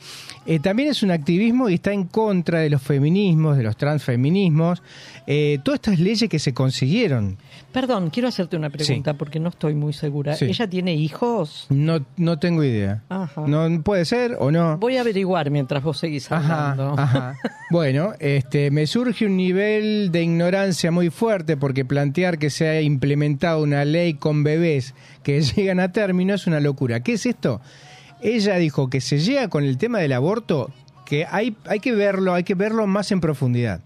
Eh, 0.46 0.58
también 0.60 0.90
es 0.90 1.02
un 1.02 1.10
activismo 1.10 1.68
y 1.68 1.74
está 1.74 1.92
en 1.92 2.04
contra 2.04 2.60
de 2.60 2.70
los 2.70 2.82
feminismos, 2.82 3.56
de 3.56 3.62
los 3.62 3.76
transfeminismos, 3.76 4.82
eh, 5.26 5.58
todas 5.64 5.78
estas 5.78 5.98
leyes 5.98 6.28
que 6.28 6.38
se 6.38 6.52
consiguieron. 6.54 7.36
Perdón, 7.72 8.10
quiero 8.10 8.28
hacerte 8.28 8.56
una 8.56 8.70
pregunta 8.70 9.14
porque 9.14 9.40
no 9.40 9.48
estoy 9.48 9.74
muy 9.74 9.92
segura. 9.92 10.34
Sí. 10.36 10.44
¿Ella 10.46 10.68
tiene 10.68 10.94
hijos? 10.94 11.66
No, 11.70 12.04
no 12.16 12.38
tengo 12.38 12.62
idea. 12.62 13.02
Ajá. 13.08 13.42
No 13.46 13.82
puede 13.82 14.04
ser 14.04 14.36
o 14.38 14.50
no. 14.50 14.78
Voy 14.78 14.96
a 14.96 15.00
averiguar 15.00 15.50
mientras 15.50 15.82
vos 15.82 15.98
seguís 15.98 16.30
Ajá, 16.30 16.72
hablando. 16.72 16.94
ajá. 17.00 17.36
Bueno, 17.70 18.12
este, 18.20 18.70
me 18.70 18.86
surge 18.86 19.13
un 19.22 19.36
nivel 19.36 20.10
de 20.10 20.22
ignorancia 20.22 20.90
muy 20.90 21.10
fuerte 21.10 21.56
porque 21.56 21.84
plantear 21.84 22.38
que 22.38 22.50
se 22.50 22.68
ha 22.68 22.80
implementado 22.80 23.62
una 23.62 23.84
ley 23.84 24.14
con 24.14 24.42
bebés 24.42 24.94
que 25.22 25.40
llegan 25.56 25.80
a 25.80 25.92
término 25.92 26.34
es 26.34 26.46
una 26.46 26.60
locura. 26.60 27.00
¿Qué 27.00 27.14
es 27.14 27.26
esto? 27.26 27.60
Ella 28.20 28.56
dijo 28.56 28.90
que 28.90 29.00
se 29.00 29.18
llega 29.18 29.48
con 29.48 29.64
el 29.64 29.78
tema 29.78 29.98
del 29.98 30.12
aborto, 30.12 30.70
que 31.06 31.26
hay, 31.30 31.56
hay 31.66 31.80
que 31.80 31.92
verlo, 31.92 32.34
hay 32.34 32.42
que 32.42 32.54
verlo 32.54 32.86
más 32.86 33.12
en 33.12 33.20
profundidad. 33.20 33.80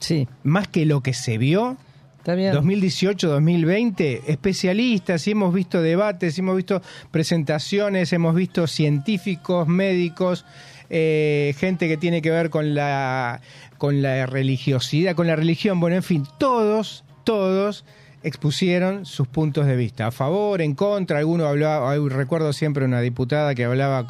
Sí, 0.00 0.28
Más 0.42 0.68
que 0.68 0.84
lo 0.84 1.02
que 1.02 1.14
se 1.14 1.38
vio, 1.38 1.78
está 2.18 2.34
bien. 2.34 2.52
2018-2020, 2.52 4.22
especialistas, 4.26 5.26
y 5.26 5.30
hemos 5.30 5.54
visto 5.54 5.80
debates, 5.80 6.36
y 6.36 6.40
hemos 6.40 6.56
visto 6.56 6.82
presentaciones, 7.10 8.12
hemos 8.12 8.34
visto 8.34 8.66
científicos, 8.66 9.66
médicos, 9.66 10.44
eh, 10.90 11.54
gente 11.58 11.88
que 11.88 11.96
tiene 11.96 12.20
que 12.20 12.30
ver 12.30 12.50
con 12.50 12.74
la, 12.74 13.40
con 13.84 14.00
la 14.00 14.24
religiosidad, 14.24 15.14
con 15.14 15.26
la 15.26 15.36
religión, 15.36 15.78
bueno, 15.78 15.94
en 15.96 16.02
fin, 16.02 16.26
todos, 16.38 17.04
todos 17.22 17.84
expusieron 18.22 19.04
sus 19.04 19.28
puntos 19.28 19.66
de 19.66 19.76
vista, 19.76 20.06
a 20.06 20.10
favor, 20.10 20.62
en 20.62 20.74
contra, 20.74 21.18
alguno 21.18 21.44
hablaba, 21.44 21.94
recuerdo 22.08 22.54
siempre 22.54 22.86
una 22.86 23.02
diputada 23.02 23.54
que 23.54 23.66
hablaba 23.66 24.06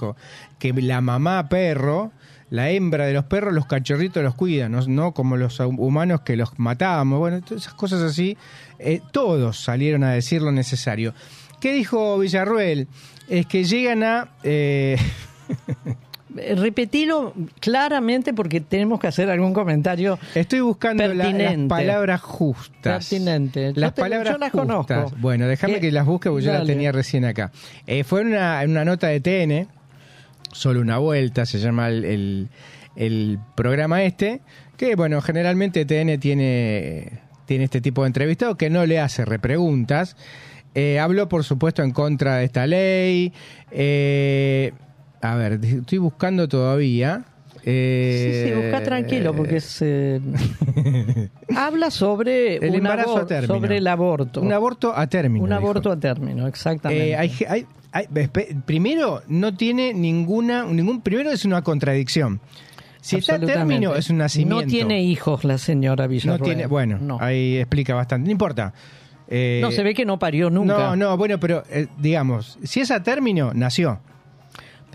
que 0.60 0.72
la 0.74 1.00
mamá 1.00 1.48
perro, 1.48 2.12
la 2.50 2.70
hembra 2.70 3.06
de 3.06 3.14
los 3.14 3.24
perros, 3.24 3.52
los 3.52 3.66
cachorritos 3.66 4.22
los 4.22 4.36
cuida, 4.36 4.68
no, 4.68 5.12
como 5.12 5.36
los 5.36 5.58
hu- 5.58 5.74
humanos 5.76 6.20
que 6.20 6.36
los 6.36 6.56
matábamos, 6.56 7.18
bueno, 7.18 7.40
todas 7.42 7.64
esas 7.64 7.74
cosas 7.74 8.00
así, 8.02 8.38
eh, 8.78 9.00
todos 9.10 9.58
salieron 9.58 10.04
a 10.04 10.12
decir 10.12 10.40
lo 10.40 10.52
necesario. 10.52 11.14
¿Qué 11.60 11.72
dijo 11.72 12.16
Villarruel? 12.16 12.86
Es 13.28 13.46
que 13.46 13.64
llegan 13.64 14.04
a... 14.04 14.28
Eh, 14.44 14.96
Repetilo 16.34 17.32
claramente 17.60 18.34
porque 18.34 18.60
tenemos 18.60 18.98
que 19.00 19.06
hacer 19.06 19.30
algún 19.30 19.52
comentario. 19.54 20.18
Estoy 20.34 20.60
buscando 20.60 21.06
la- 21.06 21.30
las 21.30 21.56
palabras 21.68 22.20
justas. 22.20 23.08
Pertinente. 23.08 23.72
Yo 23.74 23.80
Las 23.80 23.94
te- 23.94 24.00
palabras 24.02 24.32
yo 24.34 24.38
las 24.38 24.50
justas. 24.52 24.66
conozco. 24.86 25.16
Bueno, 25.20 25.46
déjame 25.46 25.74
¿Qué? 25.74 25.80
que 25.80 25.92
las 25.92 26.06
busque 26.06 26.28
porque 26.30 26.44
yo 26.46 26.52
las 26.52 26.66
tenía 26.66 26.92
recién 26.92 27.24
acá. 27.24 27.52
Eh, 27.86 28.04
fue 28.04 28.22
en 28.22 28.28
una, 28.28 28.60
una 28.64 28.84
nota 28.84 29.06
de 29.08 29.20
TN, 29.20 29.68
solo 30.52 30.80
una 30.80 30.98
vuelta, 30.98 31.46
se 31.46 31.58
llama 31.58 31.88
el, 31.88 32.04
el- 32.04 32.48
el 32.96 33.38
programa 33.56 34.02
este, 34.04 34.40
que 34.76 34.94
bueno, 34.96 35.20
generalmente 35.20 35.84
TN 35.84 36.18
tiene, 36.18 37.20
tiene 37.46 37.64
este 37.64 37.80
tipo 37.80 38.02
de 38.02 38.08
entrevistado 38.08 38.56
que 38.56 38.70
no 38.70 38.86
le 38.86 39.00
hace 39.00 39.24
repreguntas. 39.24 40.16
Eh, 40.76 40.98
habló, 40.98 41.28
por 41.28 41.44
supuesto, 41.44 41.82
en 41.84 41.92
contra 41.92 42.38
de 42.38 42.44
esta 42.46 42.66
ley. 42.66 43.32
Eh, 43.70 44.72
a 45.32 45.36
ver, 45.36 45.60
estoy 45.62 45.98
buscando 45.98 46.48
todavía. 46.48 47.24
Sí, 47.56 47.60
Eh, 47.70 48.44
sí, 48.46 48.60
busca 48.62 48.82
tranquilo 48.82 49.34
porque 49.34 49.56
es, 49.56 49.78
eh, 49.80 50.20
habla 51.56 51.90
sobre 51.90 52.56
El 52.56 52.70
un 52.70 52.74
embarazo 52.76 53.16
abor- 53.16 53.22
a 53.22 53.26
término. 53.26 53.54
sobre 53.54 53.76
el 53.78 53.86
aborto. 53.86 54.40
Un 54.42 54.52
aborto 54.52 54.92
a 54.96 55.06
término. 55.06 55.42
Un 55.44 55.50
dijo. 55.50 55.60
aborto 55.60 55.90
a 55.90 55.98
término, 55.98 56.46
exactamente. 56.46 57.10
Eh, 57.10 57.16
hay 57.16 57.28
ge- 57.30 57.46
hay- 57.48 57.66
hay- 57.92 58.06
espe- 58.06 58.62
primero, 58.64 59.22
no 59.28 59.54
tiene 59.56 59.94
ninguna. 59.94 60.64
ningún 60.64 61.00
Primero 61.00 61.30
es 61.30 61.44
una 61.46 61.62
contradicción. 61.62 62.40
Si 63.00 63.16
está 63.16 63.36
a 63.36 63.40
término, 63.40 63.94
es 63.94 64.08
un 64.10 64.18
nacimiento. 64.18 64.62
No 64.62 64.66
tiene 64.66 65.02
hijos 65.02 65.44
la 65.44 65.58
señora 65.58 66.04
No 66.04 66.10
Villarroel. 66.10 66.42
tiene. 66.42 66.66
Bueno, 66.66 66.98
no. 67.00 67.18
ahí 67.20 67.56
explica 67.58 67.94
bastante. 67.94 68.26
No 68.26 68.32
importa. 68.32 68.72
Eh, 69.28 69.60
No, 69.62 69.70
se 69.70 69.82
ve 69.82 69.94
que 69.94 70.04
no 70.04 70.18
parió 70.18 70.50
nunca. 70.50 70.74
No, 70.76 70.96
no, 70.96 71.16
bueno, 71.16 71.38
pero 71.40 71.62
eh, 71.70 71.86
digamos, 71.98 72.58
si 72.62 72.80
es 72.80 72.90
a 72.90 73.02
término, 73.02 73.52
nació. 73.54 74.00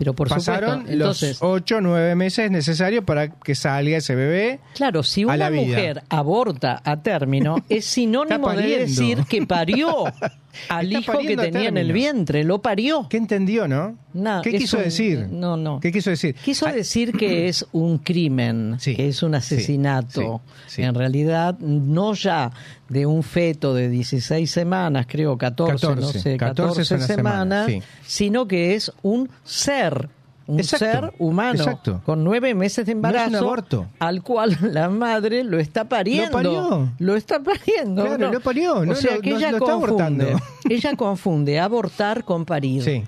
Pero 0.00 0.14
por 0.14 0.30
Pasaron 0.30 0.78
supuesto, 0.80 0.92
entonces, 0.94 1.40
los 1.42 1.42
ocho 1.42 1.76
o 1.76 1.80
nueve 1.82 2.14
meses 2.16 2.50
necesarios 2.50 3.04
para 3.04 3.28
que 3.28 3.54
salga 3.54 3.98
ese 3.98 4.14
bebé. 4.14 4.58
claro, 4.72 5.02
si 5.02 5.26
una 5.26 5.50
mujer 5.50 6.02
aborta 6.08 6.80
a 6.82 7.02
término, 7.02 7.56
es 7.68 7.84
sinónimo 7.84 8.50
de 8.50 8.78
decir 8.78 9.24
que 9.28 9.44
parió 9.46 10.04
al 10.68 10.92
hijo 10.92 11.18
que 11.18 11.36
tenía 11.36 11.68
en 11.68 11.76
el 11.76 11.86
término. 11.88 11.94
vientre, 11.94 12.44
lo 12.44 12.60
parió. 12.60 13.06
¿Qué 13.08 13.16
entendió, 13.16 13.66
no? 13.68 13.96
No, 14.12 14.42
¿Qué 14.42 14.52
quiso 14.52 14.76
un- 14.78 14.84
decir? 14.84 15.28
No, 15.30 15.56
no. 15.56 15.78
¿Qué 15.80 15.92
quiso 15.92 16.10
decir? 16.10 16.34
Quiso 16.34 16.66
Ah, 16.66 16.72
decir 16.72 17.12
que 17.12 17.48
es 17.48 17.64
un 17.72 17.98
crimen, 17.98 18.76
Sí, 18.80 18.96
que 18.96 19.08
es 19.08 19.22
un 19.22 19.34
asesinato. 19.34 20.40
sí, 20.66 20.76
sí. 20.76 20.82
En 20.82 20.94
realidad, 20.94 21.58
no 21.60 22.14
ya 22.14 22.50
de 22.88 23.06
un 23.06 23.22
feto 23.22 23.74
de 23.74 23.88
16 23.88 24.50
semanas, 24.50 25.06
creo 25.08 25.38
14, 25.38 25.72
no 25.86 25.94
14, 25.94 26.18
sé, 26.20 26.36
14 26.36 26.38
14, 26.38 26.82
es 26.82 26.90
una 26.90 27.06
semana, 27.06 27.64
semanas, 27.66 27.66
sí. 27.66 27.82
sino 28.06 28.48
que 28.48 28.74
es 28.74 28.92
un 29.02 29.28
ser. 29.44 30.08
Un 30.52 30.60
Exacto, 30.60 30.84
ser 30.86 31.12
humano 31.18 31.54
exacto. 31.58 32.00
con 32.04 32.24
nueve 32.24 32.54
meses 32.54 32.84
de 32.86 32.94
No 32.94 33.00
es 33.08 33.14
un 33.14 33.16
embarazo 33.20 33.44
aborto. 33.44 33.86
al 33.98 34.22
cual 34.22 34.56
la 34.62 34.88
madre 34.88 35.44
lo 35.44 35.58
está 35.58 35.84
pariendo. 35.84 36.26
Lo 36.26 36.32
parió. 36.32 36.92
Lo 36.98 37.16
está 37.16 37.40
pariendo. 37.40 38.02
Claro, 38.04 38.18
¿no? 38.26 38.32
lo 38.32 38.40
parió, 38.40 38.84
no 38.84 38.94
sea 38.94 39.16
lo- 39.16 39.20
que 39.20 39.30
ella 39.30 39.50
está 39.50 39.58
confunde. 39.60 39.86
abortando. 39.86 40.26
Ella 40.68 40.96
confunde 40.96 41.58
abortar 41.60 42.24
con 42.24 42.44
parir. 42.44 42.82
Sí. 42.82 43.02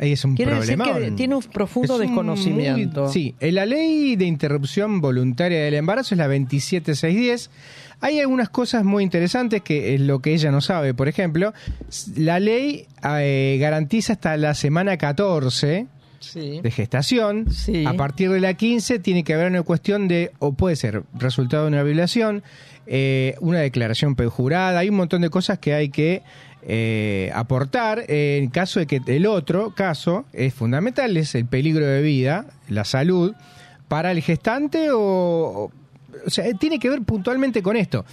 Ahí 0.00 0.12
es 0.12 0.24
un 0.24 0.36
Quiere 0.36 0.54
decir 0.54 0.76
problema. 0.76 1.00
que 1.06 1.10
tiene 1.12 1.34
un 1.34 1.42
profundo 1.42 1.94
Es 1.94 2.00
un 2.00 2.06
desconocimiento. 2.06 3.02
muy- 3.04 3.12
sí, 3.12 3.34
la 3.40 3.66
ley 3.66 4.14
de 4.14 4.26
interrupción 4.26 5.00
voluntaria 5.00 5.60
del 5.64 5.74
embarazo 5.74 6.14
es 6.14 6.18
la 6.18 6.28
27610. 6.28 7.50
Hay 8.00 8.20
algunas 8.20 8.48
cosas 8.48 8.84
muy 8.84 9.02
interesantes 9.02 9.60
que 9.62 9.96
es 9.96 10.00
lo 10.00 10.20
que 10.20 10.32
ella 10.34 10.52
no 10.52 10.60
sabe. 10.60 10.94
Por 10.94 11.08
ejemplo, 11.08 11.52
la 12.14 12.38
ley 12.38 12.86
eh, 13.02 13.56
garantiza 13.60 14.12
hasta 14.12 14.36
la 14.36 14.54
semana 14.54 14.96
14 14.98 15.88
Sí. 16.20 16.60
de 16.62 16.70
gestación. 16.70 17.50
Sí. 17.50 17.84
A 17.86 17.94
partir 17.94 18.30
de 18.30 18.40
la 18.40 18.54
15 18.54 18.98
tiene 18.98 19.24
que 19.24 19.34
haber 19.34 19.48
una 19.48 19.62
cuestión 19.62 20.08
de, 20.08 20.32
o 20.38 20.52
puede 20.52 20.76
ser 20.76 21.02
resultado 21.14 21.64
de 21.64 21.68
una 21.68 21.82
violación, 21.82 22.42
eh, 22.86 23.36
una 23.40 23.60
declaración 23.60 24.14
perjurada, 24.14 24.78
hay 24.78 24.88
un 24.88 24.96
montón 24.96 25.22
de 25.22 25.30
cosas 25.30 25.58
que 25.58 25.74
hay 25.74 25.90
que 25.90 26.22
eh, 26.62 27.30
aportar 27.34 28.04
en 28.08 28.50
caso 28.50 28.80
de 28.80 28.86
que 28.86 29.00
el 29.06 29.26
otro 29.26 29.74
caso 29.74 30.24
es 30.32 30.54
fundamental, 30.54 31.16
es 31.16 31.34
el 31.34 31.46
peligro 31.46 31.86
de 31.86 32.02
vida, 32.02 32.46
la 32.68 32.84
salud, 32.84 33.34
para 33.88 34.10
el 34.10 34.22
gestante 34.22 34.88
o 34.92 35.70
o 36.26 36.30
sea, 36.30 36.52
tiene 36.54 36.78
que 36.78 36.88
ver 36.88 37.02
puntualmente 37.02 37.62
con 37.62 37.76
esto 37.76 38.04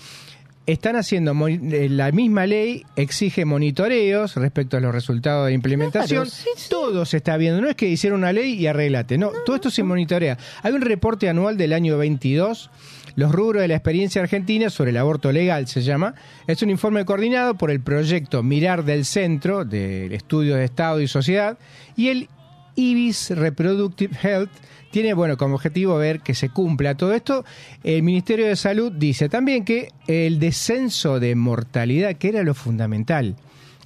están 0.65 0.95
haciendo 0.95 1.47
eh, 1.47 1.87
la 1.89 2.11
misma 2.11 2.45
ley 2.45 2.85
exige 2.95 3.45
monitoreos 3.45 4.35
respecto 4.35 4.77
a 4.77 4.79
los 4.79 4.93
resultados 4.93 5.47
de 5.47 5.53
implementación. 5.53 6.23
Claro, 6.23 6.29
sí, 6.29 6.49
sí. 6.55 6.69
Todo 6.69 7.05
se 7.05 7.17
está 7.17 7.37
viendo. 7.37 7.61
No 7.61 7.69
es 7.69 7.75
que 7.75 7.87
hicieron 7.87 8.19
una 8.19 8.33
ley 8.33 8.53
y 8.53 8.67
arreglate. 8.67 9.17
No, 9.17 9.31
todo 9.45 9.55
esto 9.55 9.69
se 9.69 9.83
monitorea. 9.83 10.37
Hay 10.63 10.73
un 10.73 10.81
reporte 10.81 11.29
anual 11.29 11.57
del 11.57 11.73
año 11.73 11.97
22. 11.97 12.69
Los 13.15 13.31
rubros 13.31 13.61
de 13.61 13.69
la 13.69 13.75
experiencia 13.75 14.21
argentina 14.21 14.69
sobre 14.69 14.91
el 14.91 14.97
aborto 14.97 15.31
legal 15.31 15.67
se 15.67 15.81
llama. 15.81 16.15
Es 16.47 16.61
un 16.61 16.69
informe 16.69 17.05
coordinado 17.05 17.55
por 17.55 17.71
el 17.71 17.79
proyecto 17.81 18.43
Mirar 18.43 18.83
del 18.83 19.05
Centro 19.05 19.63
del 19.63 20.11
Estudio 20.11 20.55
de 20.55 20.65
Estado 20.65 20.99
y 20.99 21.07
Sociedad 21.07 21.57
y 21.95 22.09
el 22.09 22.29
IBIS 22.75 23.31
Reproductive 23.31 24.15
Health 24.21 24.51
tiene 24.91 25.13
bueno 25.13 25.35
como 25.37 25.55
objetivo 25.55 25.97
ver 25.97 26.21
que 26.21 26.33
se 26.35 26.49
cumpla 26.49 26.95
todo 26.95 27.13
esto. 27.13 27.43
El 27.83 28.03
Ministerio 28.03 28.47
de 28.47 28.55
Salud 28.55 28.91
dice 28.91 29.27
también 29.29 29.65
que 29.65 29.89
el 30.07 30.39
descenso 30.39 31.19
de 31.19 31.35
mortalidad, 31.35 32.15
que 32.15 32.29
era 32.29 32.43
lo 32.43 32.53
fundamental, 32.53 33.35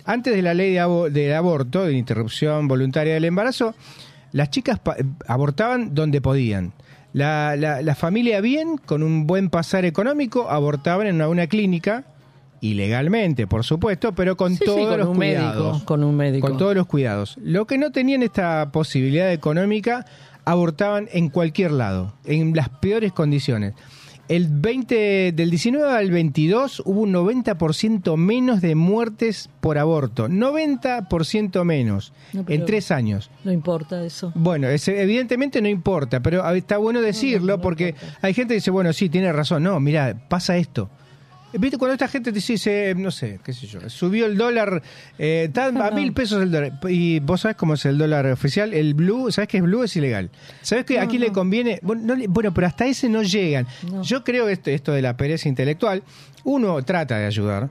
antes 0.06 0.36
de 0.36 0.42
la 0.42 0.54
ley 0.54 0.74
de 0.74 1.10
del 1.12 1.34
aborto, 1.34 1.86
de 1.86 1.94
interrupción 1.94 2.68
voluntaria 2.68 3.14
del 3.14 3.26
embarazo, 3.26 3.74
las 4.32 4.50
chicas 4.52 4.80
abortaban 5.28 5.94
donde 5.96 6.22
podían. 6.22 6.74
La, 7.14 7.56
la- 7.56 7.82
la 7.82 7.96
familia 7.96 8.40
bien, 8.42 8.78
con 8.78 9.02
un 9.02 9.26
buen 9.26 9.50
pasar 9.50 9.86
económico, 9.86 10.50
abortaban 10.50 11.08
en 11.08 11.22
una 11.24 11.48
clínica, 11.48 12.06
ilegalmente, 12.62 13.47
por 13.47 13.64
supuesto, 13.64 14.14
pero 14.14 14.36
con 14.38 14.51
Sí, 14.53 14.57
sí, 14.60 14.66
todos 14.66 14.88
con 14.89 14.99
los 14.99 15.07
un 15.10 15.16
cuidados. 15.16 15.72
médico, 15.74 15.86
con 15.86 16.03
un 16.03 16.16
médico. 16.16 16.47
Con 16.47 16.57
todos 16.57 16.76
los 16.76 16.88
cuidados. 16.88 17.38
Lo 17.41 17.66
que 17.68 17.78
no 17.78 17.91
tenían 17.91 18.24
esta 18.24 18.72
posibilidad 18.72 19.32
económica, 19.32 20.05
abortaban 20.45 21.07
en 21.12 21.30
cualquier 21.30 21.72
lado, 21.72 22.14
en 22.26 22.55
las 22.55 22.70
peores 22.70 23.12
condiciones. 23.14 23.74
El 24.28 24.47
20, 24.47 25.32
del 25.32 25.49
19 25.49 25.91
al 25.91 26.12
22 26.12 26.84
hubo 26.86 27.01
un 27.01 27.12
90% 27.12 28.16
menos 28.16 28.62
de 28.62 28.76
muertes 28.76 29.49
por 29.60 29.80
aborto. 29.80 30.28
90% 30.30 31.64
menos 31.66 32.14
No, 32.34 32.45
en 32.47 32.66
tres 32.66 32.91
años. 32.91 33.32
No 33.43 33.51
importa 33.51 34.03
eso. 34.03 34.32
Bueno, 34.36 34.68
es- 34.68 34.88
evidentemente 34.88 35.62
no 35.64 35.68
importa, 35.68 36.20
pero 36.22 36.47
está 36.51 36.78
bueno 36.78 37.01
decirlo 37.01 37.60
porque 37.60 37.95
hay 38.22 38.34
gente 38.36 38.53
que 38.53 38.55
dice, 38.60 38.70
bueno, 38.72 38.93
sí, 38.93 39.10
tiene 39.10 39.34
razón. 39.34 39.64
No, 39.64 39.80
mira, 39.80 40.16
pasa 40.30 40.57
esto. 40.57 40.89
¿Viste 41.54 41.78
cuando 41.80 41.93
esta 41.93 42.08
gente 42.08 42.32
te 42.32 42.39
dice, 42.39 42.93
no 42.95 43.10
sé, 43.10 43.39
qué 43.43 43.54
sé 43.54 43.66
yo, 43.66 43.89
subió 43.89 44.28
el 44.28 44.38
dólar 44.38 44.84
eh, 45.18 45.50
a 45.56 45.91
mil 45.91 46.14
pesos 46.14 46.43
el 46.43 46.52
dólar? 46.52 46.74
Y 46.88 47.20
vos 47.22 47.41
sabés 47.41 47.58
cómo 47.58 47.74
es 47.74 47.86
el 47.86 47.97
dólar 47.97 48.28
oficial, 48.28 48.72
el 48.74 48.93
blue, 48.93 49.32
¿sabés 49.32 49.47
que 49.47 49.58
es 49.58 49.64
blue? 49.64 49.84
Es 49.84 49.95
ilegal. 49.95 50.30
¿Sabés 50.62 50.86
que 50.86 51.00
a 51.00 51.08
quién 51.08 51.22
le 51.22 51.32
conviene? 51.32 51.80
Bueno, 51.82 52.04
no 52.06 52.16
le- 52.16 52.28
bueno, 52.28 52.54
pero 52.54 52.68
hasta 52.68 52.86
ese 52.86 53.10
no 53.10 53.24
llegan. 53.24 53.66
Yo 54.04 54.24
creo 54.24 54.47
esto, 54.47 54.70
esto 54.70 54.91
de 54.93 55.02
la 55.02 55.18
pereza 55.18 55.50
intelectual, 55.50 56.04
uno 56.43 56.82
trata 56.84 57.18
de 57.18 57.26
ayudar, 57.26 57.70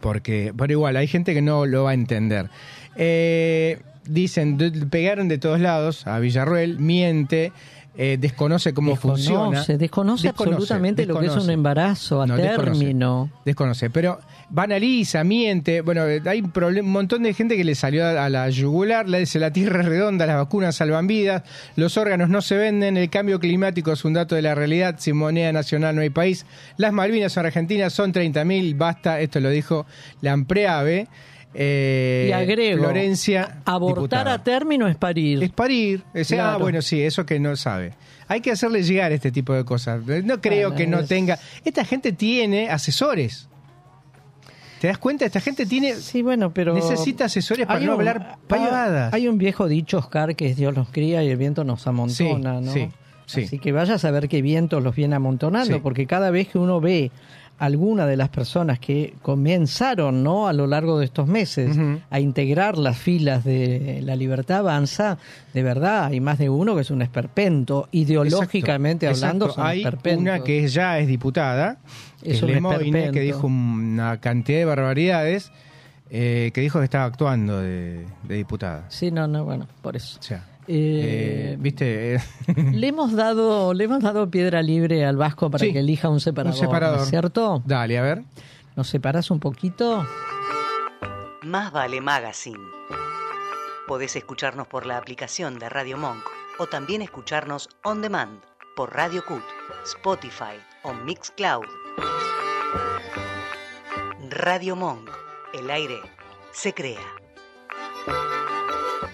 porque, 0.00 0.52
pero 0.56 0.72
igual, 0.72 0.96
hay 0.96 1.06
gente 1.06 1.32
que 1.32 1.42
no 1.42 1.66
lo 1.66 1.84
va 1.84 1.92
a 1.92 1.94
entender. 1.94 2.50
Eh, 2.96 3.78
dicen, 4.06 4.58
pegaron 4.90 5.28
de 5.28 5.38
todos 5.38 5.60
lados 5.60 6.06
a 6.06 6.18
Villarruel, 6.18 6.78
miente, 6.78 7.52
eh, 7.96 8.16
desconoce 8.20 8.74
cómo 8.74 8.90
Desconoce, 8.92 9.24
funciona. 9.24 9.64
desconoce 9.78 10.28
absolutamente 10.28 11.06
lo 11.06 11.18
que 11.20 11.26
es 11.26 11.36
un 11.36 11.48
embarazo 11.50 12.22
a 12.22 12.26
No, 12.26 12.36
desconoce. 12.36 12.70
término. 12.72 13.30
Desconoce, 13.44 13.88
pero 13.90 14.18
banaliza, 14.50 15.22
miente. 15.24 15.80
Bueno, 15.80 16.02
hay 16.02 16.40
un, 16.42 16.88
montón 16.90 17.22
de 17.22 17.32
gente 17.34 17.56
que 17.56 17.64
le 17.64 17.74
salió 17.74 18.04
a, 18.04 18.24
a 18.24 18.28
la 18.28 18.50
yugular, 18.50 19.08
le 19.08 19.20
dice 19.20 19.38
la 19.38 19.52
tierra 19.52 19.80
es 19.80 19.86
redonda, 19.86 20.26
las 20.26 20.36
vacunas 20.36 20.76
salvan 20.76 21.06
vidas, 21.06 21.42
los 21.76 21.96
órganos 21.96 22.28
no 22.28 22.42
se 22.42 22.56
venden, 22.56 22.96
el 22.96 23.10
cambio 23.10 23.38
climático 23.38 23.92
es 23.92 24.04
un 24.04 24.14
dato 24.14 24.34
de 24.34 24.42
la 24.42 24.54
realidad, 24.54 24.96
sin 24.98 25.16
moneda 25.16 25.52
nacional 25.52 25.94
no 25.94 26.02
hay 26.02 26.10
país, 26.10 26.46
las 26.76 26.92
Malvinas 26.92 27.32
son 27.32 27.46
argentinas, 27.46 27.92
son 27.92 28.12
30.000, 28.12 28.76
basta, 28.76 29.20
esto 29.20 29.40
lo 29.40 29.50
dijo 29.50 29.86
la 30.20 30.32
Ampreave. 30.32 31.06
Eh, 31.54 32.26
y 32.28 32.32
agrego, 32.32 32.82
Florencia. 32.84 33.58
abortar 33.64 33.96
diputada. 34.02 34.32
a 34.34 34.42
término 34.44 34.88
es 34.88 34.96
parir. 34.96 35.42
Es 35.42 35.50
parir. 35.50 36.02
Claro. 36.26 36.50
Ah, 36.50 36.56
bueno, 36.58 36.82
sí, 36.82 37.00
eso 37.02 37.24
que 37.24 37.38
no 37.38 37.54
sabe. 37.56 37.94
Hay 38.28 38.40
que 38.40 38.50
hacerle 38.50 38.82
llegar 38.82 39.12
este 39.12 39.30
tipo 39.30 39.52
de 39.54 39.64
cosas. 39.64 40.02
No 40.24 40.40
creo 40.40 40.70
Bueno, 40.70 40.76
que 40.76 40.86
no 40.86 41.00
es- 41.00 41.08
tenga. 41.08 41.38
Esta 41.64 41.84
gente 41.84 42.12
tiene 42.12 42.68
asesores. 42.70 43.48
¿Te 44.80 44.88
das 44.88 44.98
cuenta? 44.98 45.24
Esta 45.24 45.40
gente 45.40 45.64
tiene 45.64 45.94
Sí, 45.94 46.20
bueno, 46.22 46.52
pero... 46.52 46.74
necesita 46.74 47.24
asesores 47.26 47.66
para 47.66 47.80
no 47.80 47.92
hablar 47.92 48.36
pavadas. 48.46 49.14
Hay 49.14 49.28
un 49.28 49.38
viejo 49.38 49.66
dicho, 49.66 49.98
Oscar, 49.98 50.36
que 50.36 50.46
es 50.50 50.56
Dios 50.56 50.74
los 50.74 50.88
cría 50.90 51.22
y 51.24 51.30
el 51.30 51.36
viento 51.38 51.64
nos 51.64 51.86
amontona, 51.86 52.58
Sí, 52.60 52.64
¿no? 52.66 52.72
sí, 52.72 52.88
sí. 53.26 53.44
Así 53.44 53.58
que 53.58 53.72
vaya 53.72 53.94
a 53.94 53.98
saber 53.98 54.28
qué 54.28 54.42
vientos 54.42 54.82
los 54.82 54.94
viene 54.94 55.14
amontonando, 55.16 55.80
porque 55.82 56.06
cada 56.06 56.30
vez 56.30 56.48
que 56.48 56.58
uno 56.58 56.80
ve 56.82 57.10
alguna 57.58 58.06
de 58.06 58.16
las 58.16 58.28
personas 58.30 58.78
que 58.78 59.14
comenzaron, 59.22 60.22
¿no? 60.24 60.48
A 60.48 60.52
lo 60.52 60.66
largo 60.66 60.98
de 60.98 61.04
estos 61.04 61.26
meses 61.28 61.76
a 62.10 62.20
integrar 62.20 62.76
las 62.78 62.98
filas 62.98 63.44
de 63.44 64.00
la 64.02 64.16
libertad 64.16 64.58
avanza, 64.58 65.18
de 65.52 65.62
verdad, 65.62 66.06
hay 66.06 66.20
más 66.20 66.38
de 66.38 66.50
uno 66.50 66.74
que 66.74 66.80
es 66.82 66.90
un 66.90 67.00
esperpento, 67.02 67.88
ideológicamente 67.92 69.06
Exacto, 69.06 69.24
hablando, 69.26 69.44
exacto. 69.46 69.60
son 69.62 69.70
Hay 69.70 69.78
esperpentos. 69.84 70.20
una 70.22 70.40
que 70.40 70.66
ya 70.68 70.98
es 70.98 71.06
diputada, 71.08 71.78
que 72.22 72.32
Es 72.32 72.42
un 72.42 72.50
Lemoyne, 72.50 73.10
que 73.12 73.20
dijo 73.20 73.46
una 73.46 74.20
cantidad 74.20 74.58
de 74.58 74.64
barbaridades, 74.64 75.52
eh, 76.10 76.50
que 76.54 76.60
dijo 76.60 76.78
que 76.80 76.84
estaba 76.84 77.04
actuando 77.04 77.60
de, 77.60 78.04
de 78.24 78.34
diputada. 78.36 78.84
Sí, 78.88 79.10
no, 79.10 79.26
no, 79.26 79.44
bueno, 79.44 79.66
por 79.80 79.96
eso. 79.96 80.18
O 80.20 80.22
sea, 80.22 80.44
Eh, 80.66 81.52
eh, 81.52 81.56
viste, 81.58 82.18
Le 82.72 82.88
hemos 82.88 83.12
dado, 83.12 83.74
le 83.74 83.84
hemos 83.84 84.02
dado 84.02 84.30
piedra 84.30 84.62
libre 84.62 85.04
al 85.04 85.16
Vasco 85.16 85.50
para 85.50 85.64
Sí, 85.64 85.72
que 85.72 85.80
elija 85.80 86.08
un 86.08 86.20
separador, 86.20 86.54
un 86.54 86.60
separador. 86.60 86.96
¿no 86.98 87.04
es 87.04 87.10
cierto? 87.10 87.62
dale, 87.66 87.98
a 87.98 88.02
ver. 88.02 88.22
¿Nos 88.76 88.88
separas 88.88 89.30
un 89.30 89.40
poquito? 89.40 90.04
Más 91.42 91.70
vale 91.72 92.00
Magazine. 92.00 92.58
Podés 93.86 94.16
escucharnos 94.16 94.66
por 94.66 94.86
la 94.86 94.96
aplicación 94.96 95.58
de 95.58 95.68
Radio 95.68 95.98
Monk 95.98 96.24
o 96.58 96.66
también 96.66 97.02
escucharnos 97.02 97.68
on 97.84 98.00
demand 98.00 98.40
por 98.74 98.94
Radio 98.94 99.24
Cut, 99.26 99.42
Spotify 99.84 100.58
o 100.82 100.92
Mixcloud. 100.94 101.66
Radio 104.30 104.74
Monk. 104.74 105.10
El 105.52 105.70
aire 105.70 106.00
se 106.50 106.72
crea. 106.72 106.98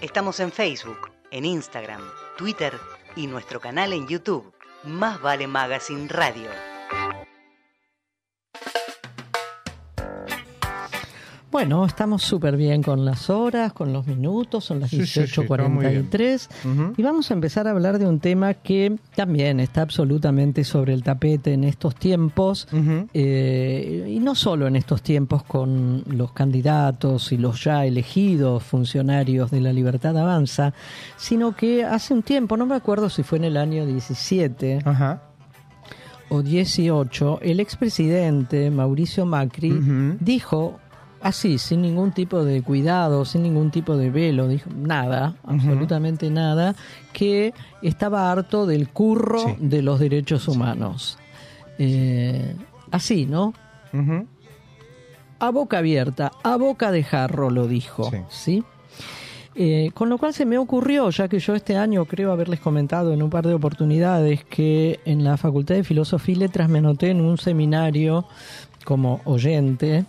Estamos 0.01 0.39
en 0.39 0.51
Facebook, 0.51 1.10
en 1.31 1.45
Instagram, 1.45 2.01
Twitter 2.37 2.77
y 3.15 3.27
nuestro 3.27 3.59
canal 3.59 3.93
en 3.93 4.07
YouTube. 4.07 4.53
Más 4.83 5.21
vale 5.21 5.47
Magazine 5.47 6.07
Radio. 6.07 6.70
Bueno, 11.51 11.85
estamos 11.85 12.21
súper 12.23 12.55
bien 12.55 12.81
con 12.81 13.03
las 13.03 13.29
horas, 13.29 13.73
con 13.73 13.91
los 13.91 14.07
minutos, 14.07 14.63
son 14.63 14.79
las 14.79 14.89
Sí, 14.89 15.05
sí, 15.05 15.27
sí. 15.27 15.41
18.43 15.41 16.47
Ujú. 16.63 16.93
y 16.95 17.03
vamos 17.03 17.29
a 17.29 17.33
empezar 17.33 17.67
a 17.67 17.71
hablar 17.71 17.99
de 17.99 18.07
un 18.07 18.21
tema 18.21 18.53
que 18.53 18.95
también 19.15 19.59
está 19.59 19.81
absolutamente 19.81 20.63
sobre 20.63 20.93
el 20.93 21.03
tapete 21.03 21.51
en 21.51 21.65
estos 21.65 21.95
tiempos 21.95 22.69
eh, 23.13 24.07
y 24.09 24.19
no 24.19 24.33
solo 24.33 24.65
en 24.67 24.77
estos 24.77 25.01
tiempos 25.01 25.43
con 25.43 26.05
los 26.07 26.31
candidatos 26.31 27.33
y 27.33 27.37
los 27.37 27.61
ya 27.61 27.85
elegidos 27.85 28.63
funcionarios 28.63 29.51
de 29.51 29.59
la 29.59 29.73
Libertad 29.73 30.17
Avanza, 30.17 30.73
sino 31.17 31.53
que 31.53 31.83
hace 31.83 32.13
un 32.13 32.23
tiempo, 32.23 32.55
no 32.55 32.65
me 32.65 32.75
acuerdo 32.75 33.09
si 33.09 33.23
fue 33.23 33.39
en 33.39 33.43
el 33.43 33.57
año 33.57 33.85
17 33.85 34.79
Ajá. 34.85 35.21
o 36.29 36.41
18, 36.41 37.39
el 37.41 37.59
expresidente 37.59 38.71
Mauricio 38.71 39.25
Macri 39.25 40.17
dijo 40.21 40.79
así, 41.21 41.57
sin 41.57 41.81
ningún 41.81 42.11
tipo 42.11 42.43
de 42.43 42.61
cuidado, 42.61 43.25
sin 43.25 43.43
ningún 43.43 43.71
tipo 43.71 43.95
de 43.97 44.09
velo, 44.09 44.47
dijo 44.47 44.69
nada, 44.75 45.35
absolutamente 45.43 46.29
nada, 46.29 46.75
que 47.13 47.53
estaba 47.81 48.31
harto 48.31 48.65
del 48.65 48.89
curro 48.89 49.39
Sí. 49.39 49.55
de 49.59 49.81
los 49.81 49.99
derechos 49.99 50.47
humanos. 50.47 51.17
Eh, 51.77 52.55
así, 52.91 53.25
¿no? 53.25 53.53
A 55.39 55.49
boca 55.49 55.79
abierta, 55.79 56.31
a 56.43 56.55
boca 56.57 56.91
de 56.91 57.03
jarro 57.03 57.49
lo 57.49 57.67
dijo, 57.67 58.09
Sí. 58.09 58.17
¿sí? 58.29 58.63
Eh, 59.53 59.91
con 59.93 60.07
lo 60.09 60.17
cual 60.17 60.33
se 60.33 60.45
me 60.45 60.57
ocurrió, 60.57 61.09
ya 61.09 61.27
que 61.27 61.39
yo 61.39 61.55
este 61.55 61.75
año 61.75 62.05
creo 62.05 62.31
haberles 62.31 62.61
comentado 62.61 63.11
en 63.13 63.21
un 63.21 63.29
par 63.29 63.45
de 63.45 63.53
oportunidades 63.53 64.45
que 64.45 65.01
en 65.03 65.25
la 65.25 65.35
Facultad 65.35 65.75
de 65.75 65.83
Filosofía 65.83 66.35
y 66.35 66.37
Letras 66.37 66.69
me 66.69 66.77
anoté 66.79 67.09
en 67.09 67.19
un 67.19 67.37
seminario 67.37 68.25
como 68.85 69.21
oyente 69.25 70.05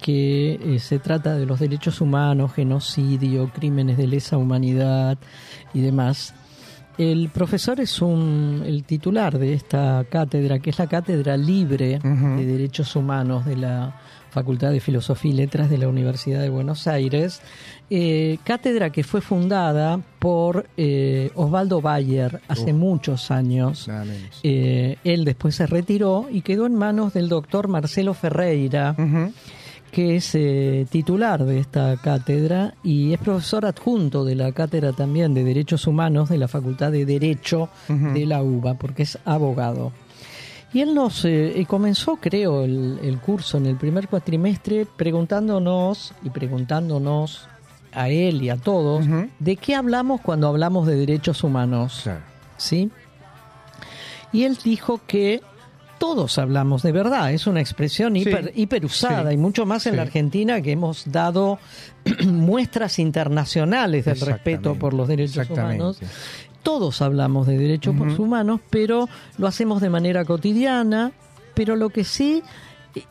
que 0.00 0.54
eh, 0.54 0.78
se 0.78 0.98
trata 0.98 1.34
de 1.34 1.46
los 1.46 1.60
derechos 1.60 2.00
humanos, 2.00 2.52
genocidio, 2.52 3.50
crímenes 3.52 3.96
de 3.96 4.06
lesa 4.06 4.36
humanidad 4.36 5.18
y 5.74 5.80
demás. 5.80 6.34
El 6.98 7.30
profesor 7.30 7.80
es 7.80 8.02
un, 8.02 8.62
el 8.66 8.84
titular 8.84 9.38
de 9.38 9.54
esta 9.54 10.04
cátedra, 10.10 10.58
que 10.58 10.70
es 10.70 10.78
la 10.78 10.86
Cátedra 10.86 11.36
Libre 11.36 11.98
de 11.98 12.44
Derechos 12.44 12.94
Humanos 12.94 13.46
de 13.46 13.56
la 13.56 13.98
Facultad 14.30 14.70
de 14.70 14.80
Filosofía 14.80 15.30
y 15.30 15.34
Letras 15.34 15.70
de 15.70 15.78
la 15.78 15.88
Universidad 15.88 16.40
de 16.40 16.48
Buenos 16.48 16.86
Aires, 16.86 17.40
eh, 17.90 18.38
cátedra 18.44 18.90
que 18.90 19.02
fue 19.02 19.20
fundada 19.20 20.00
por 20.18 20.66
eh, 20.76 21.30
Osvaldo 21.34 21.80
Bayer 21.80 22.40
hace 22.48 22.72
muchos 22.72 23.30
años. 23.30 23.88
Eh, 24.42 24.96
él 25.04 25.24
después 25.24 25.56
se 25.56 25.66
retiró 25.66 26.28
y 26.30 26.42
quedó 26.42 26.66
en 26.66 26.74
manos 26.74 27.12
del 27.12 27.28
doctor 27.28 27.68
Marcelo 27.68 28.14
Ferreira, 28.14 28.94
que 29.90 30.16
es 30.16 30.34
eh, 30.34 30.86
titular 30.88 31.44
de 31.44 31.58
esta 31.58 31.96
cátedra 31.96 32.74
y 32.82 33.12
es 33.12 33.18
profesor 33.18 33.66
adjunto 33.66 34.24
de 34.24 34.36
la 34.36 34.52
cátedra 34.52 34.92
también 34.92 35.34
de 35.34 35.42
Derechos 35.42 35.86
Humanos 35.86 36.28
de 36.28 36.38
la 36.38 36.48
Facultad 36.48 36.92
de 36.92 37.04
Derecho 37.04 37.68
de 37.88 38.26
la 38.26 38.42
UBA, 38.42 38.74
porque 38.74 39.02
es 39.02 39.18
abogado. 39.24 39.92
Y 40.72 40.80
él 40.80 40.94
nos 40.94 41.24
eh, 41.24 41.64
comenzó, 41.68 42.16
creo, 42.16 42.62
el, 42.62 43.00
el 43.02 43.18
curso 43.18 43.58
en 43.58 43.66
el 43.66 43.76
primer 43.76 44.08
cuatrimestre 44.08 44.86
preguntándonos 44.86 46.14
y 46.22 46.30
preguntándonos 46.30 47.48
a 47.92 48.08
él 48.08 48.42
y 48.42 48.50
a 48.50 48.56
todos 48.56 49.04
de 49.38 49.56
qué 49.56 49.74
hablamos 49.74 50.20
cuando 50.20 50.46
hablamos 50.46 50.86
de 50.86 50.94
derechos 50.94 51.42
humanos. 51.42 52.00
Claro. 52.04 52.20
¿sí? 52.56 52.90
Y 54.32 54.44
él 54.44 54.56
dijo 54.62 55.00
que 55.06 55.42
todos 55.98 56.38
hablamos 56.38 56.82
de 56.82 56.92
verdad, 56.92 57.32
es 57.32 57.46
una 57.46 57.60
expresión 57.60 58.14
Sí, 58.14 58.20
hiper, 58.20 58.52
hiper 58.54 58.84
usada 58.86 59.30
sí, 59.30 59.34
y 59.34 59.36
mucho 59.36 59.66
más 59.66 59.86
en 59.86 59.92
sí. 59.92 59.96
la 59.96 60.02
Argentina 60.02 60.62
que 60.62 60.72
hemos 60.72 61.10
dado 61.10 61.58
muestras 62.26 62.98
internacionales 62.98 64.04
del 64.06 64.20
respeto 64.20 64.76
por 64.76 64.94
los 64.94 65.08
derechos 65.08 65.50
humanos. 65.50 65.98
Todos 66.62 67.00
hablamos 67.02 67.46
de 67.46 67.56
derechos 67.58 67.94
humanos, 68.18 68.60
pero 68.70 69.08
lo 69.38 69.46
hacemos 69.46 69.80
de 69.80 69.90
manera 69.90 70.24
cotidiana, 70.24 71.12
pero 71.54 71.74
lo 71.76 71.88
que 71.90 72.04
sí 72.04 72.42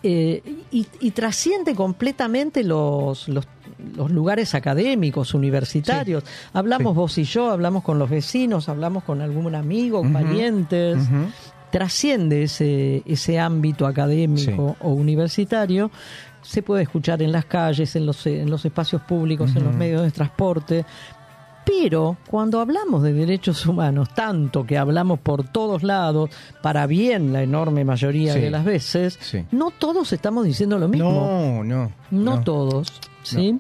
eh, 0.04 0.43
y, 0.72 0.86
y 1.00 1.12
trasciende 1.12 1.74
completamente 1.74 2.64
los, 2.66 3.28
los, 3.30 3.47
los 3.95 4.12
lugares 4.12 4.54
académicos, 4.54 5.34
universitarios. 5.34 6.24
Hablamos 6.54 6.93
Sí. 6.93 6.97
vos 6.97 7.18
y 7.18 7.24
yo, 7.24 7.50
hablamos 7.50 7.84
con 7.84 7.97
los 7.97 8.10
vecinos, 8.10 8.68
hablamos 8.70 9.04
con 9.04 9.22
algún 9.22 9.56
amigo, 9.56 10.02
Ujú. 10.02 10.12
parientes. 10.14 10.97
Trasciende 11.72 12.43
ese, 12.43 13.04
ese 13.06 13.38
ámbito 13.39 13.86
académico 13.86 14.76
o 14.82 14.89
universitario. 14.89 15.91
Se 16.41 16.64
puede 16.64 16.82
escuchar 16.84 17.22
en 17.22 17.32
las 17.32 17.45
calles, 17.45 17.95
en 17.95 18.06
los, 18.08 18.26
en 18.26 18.50
los 18.50 18.66
espacios 18.66 19.02
públicos, 19.04 19.56
en 19.56 19.64
los 19.66 19.76
medios 19.76 20.02
de 20.02 20.10
transporte. 20.12 20.84
Pero 21.70 22.18
cuando 22.28 22.60
hablamos 22.60 23.04
de 23.04 23.14
derechos 23.14 23.66
humanos, 23.66 24.10
tanto 24.16 24.66
que 24.66 24.78
hablamos 24.78 25.20
por 25.20 25.44
todos 25.44 25.84
lados, 25.84 26.30
para 26.64 26.88
bien 26.88 27.32
la 27.32 27.44
enorme 27.44 27.86
mayoría 27.86 28.34
Sí. 28.34 28.40
de 28.40 28.50
las 28.50 28.66
veces, 28.66 29.18
Sí. 29.22 29.46
no 29.52 29.70
todos 29.72 30.12
estamos 30.12 30.46
diciendo 30.46 30.80
lo 30.80 30.88
mismo. 30.88 31.12
No, 31.12 31.64
no. 31.64 31.92
No, 32.10 32.42
todos, 32.44 32.88
¿sí? 33.22 33.60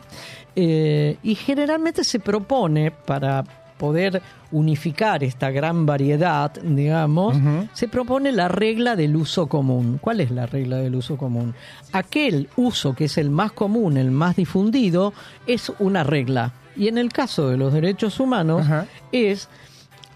Eh, 0.55 1.17
y 1.21 1.35
generalmente 1.35 2.03
se 2.03 2.19
propone 2.19 2.89
para 2.91 3.43
poder 3.77 4.21
unificar 4.51 5.23
esta 5.23 5.51
gran 5.51 5.85
variedad, 5.85 6.51
digamos, 6.61 7.37
se 7.73 7.87
propone 7.87 8.31
la 8.31 8.47
regla 8.47 8.95
del 8.95 9.15
uso 9.15 9.47
común. 9.47 9.99
¿Cuál 10.01 10.21
es 10.21 10.31
la 10.31 10.45
regla 10.45 10.77
del 10.77 10.95
uso 10.95 11.17
común? 11.17 11.53
Aquel 11.93 12.49
uso 12.55 12.95
que 12.95 13.05
es 13.05 13.17
el 13.17 13.29
más 13.29 13.51
común, 13.51 13.97
el 13.97 14.11
más 14.11 14.35
difundido, 14.35 15.13
es 15.45 15.71
una 15.79 16.03
regla. 16.03 16.53
Y 16.75 16.87
en 16.87 16.97
el 16.97 17.11
caso 17.11 17.49
de 17.49 17.57
los 17.57 17.73
derechos 17.73 18.19
humanos 18.19 18.65
es 19.11 19.49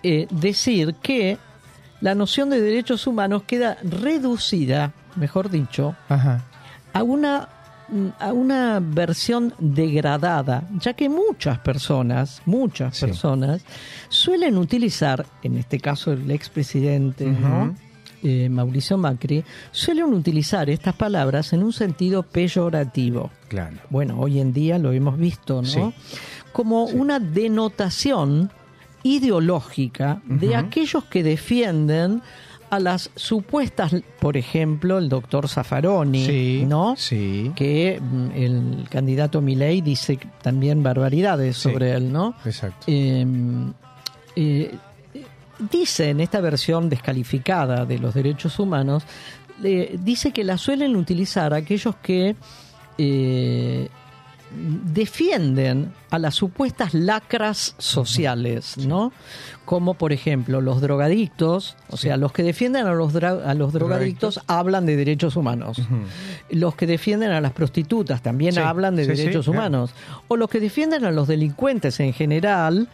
eh, 0.02 0.28
decir 0.32 0.96
que 0.96 1.38
la 2.02 2.16
noción 2.16 2.50
de 2.50 2.60
derechos 2.62 3.08
humanos 3.08 3.44
queda 3.44 3.78
reducida, 3.84 4.94
mejor 5.16 5.50
dicho, 5.50 5.96
a 6.94 7.04
una 7.04 7.50
a 8.20 8.34
una 8.34 8.80
versión 8.82 9.54
degradada, 9.60 10.68
ya 10.80 10.94
que 10.94 11.10
muchas 11.10 11.60
personas, 11.60 12.42
muchas 12.46 12.98
Sí. 12.98 13.06
personas 13.06 13.64
suelen 14.10 14.58
utilizar, 14.58 15.26
en 15.44 15.58
este 15.58 15.80
caso 15.80 16.12
el 16.14 16.30
expresidente. 16.32 17.28
Eh, 18.26 18.48
Mauricio 18.48 18.98
Macri, 18.98 19.44
suelen 19.72 20.06
utilizar 20.14 20.70
estas 20.70 20.96
palabras 20.96 21.52
en 21.52 21.62
un 21.62 21.74
sentido 21.74 22.24
peyorativo. 22.24 23.30
Claro. 23.50 23.76
Bueno, 23.90 24.18
hoy 24.18 24.40
en 24.40 24.54
día 24.54 24.78
lo 24.80 24.94
hemos 24.94 25.18
visto, 25.18 25.56
¿no? 25.62 25.68
Sí. 25.68 25.82
Como 26.54 26.86
una 26.86 27.20
denotación 27.20 28.50
ideológica 29.04 30.22
de 30.26 30.56
aquellos 30.56 31.04
que 31.06 31.22
defienden 31.24 32.22
a 32.76 32.80
las 32.80 33.12
supuestas, 33.16 33.96
por 34.20 34.36
ejemplo, 34.38 34.98
el 34.98 35.08
doctor 35.10 35.48
Zaffaroni, 35.48 36.26
Sí, 36.26 36.66
¿no? 36.68 36.96
sí. 36.98 37.52
Que 37.56 38.00
mm, 38.02 38.32
el 38.36 38.86
candidato 38.90 39.42
Milei 39.42 39.82
dice 39.82 40.18
también 40.42 40.82
barbaridades 40.84 41.58
Sí. 41.58 41.64
sobre 41.70 41.92
él, 41.94 42.12
¿no? 42.12 42.34
Exacto. 42.46 42.86
Eh, 42.88 43.26
eh, 44.36 44.76
dice 45.72 46.10
en 46.10 46.20
esta 46.20 46.42
versión 46.42 46.90
descalificada 46.90 47.86
de 47.86 48.00
los 48.00 48.14
derechos 48.14 48.58
humanos, 48.60 49.04
eh, 49.64 49.96
dice 50.02 50.32
que 50.32 50.44
la 50.44 50.58
suelen 50.58 50.96
utilizar 50.96 51.54
aquellos 51.54 51.96
que 51.98 52.36
eh, 52.98 53.88
defienden 54.56 55.94
a 56.12 56.20
las 56.20 56.36
supuestas 56.36 56.94
lacras 56.94 57.76
sociales, 57.78 58.78
¿no? 58.78 59.12
Como 59.66 59.96
por 59.96 60.14
ejemplo 60.14 60.62
los 60.62 60.82
drogadictos, 60.82 61.76
o 61.90 61.98
sea, 61.98 62.18
los 62.18 62.32
que 62.32 62.44
defienden 62.44 62.86
a 62.86 62.94
los, 62.94 63.16
a 63.16 63.54
los 63.54 63.74
drogadictos 63.74 64.42
hablan 64.48 64.86
de 64.86 64.96
derechos 64.96 65.36
humanos. 65.36 65.82
Los 66.50 66.76
que 66.76 66.86
defienden 66.86 67.32
a 67.32 67.42
las 67.42 67.54
prostitutas 67.54 68.22
también 68.22 68.54
Sí, 68.54 68.60
hablan 68.60 68.96
de 68.96 69.06
sí, 69.06 69.10
derechos 69.12 69.46
claro. 69.46 69.60
humanos. 69.60 69.92
O 70.28 70.38
los 70.38 70.50
que 70.50 70.60
defienden 70.60 71.06
a 71.06 71.12
los 71.12 71.28
delincuentes 71.28 72.00
en 72.00 72.14
general 72.14 72.90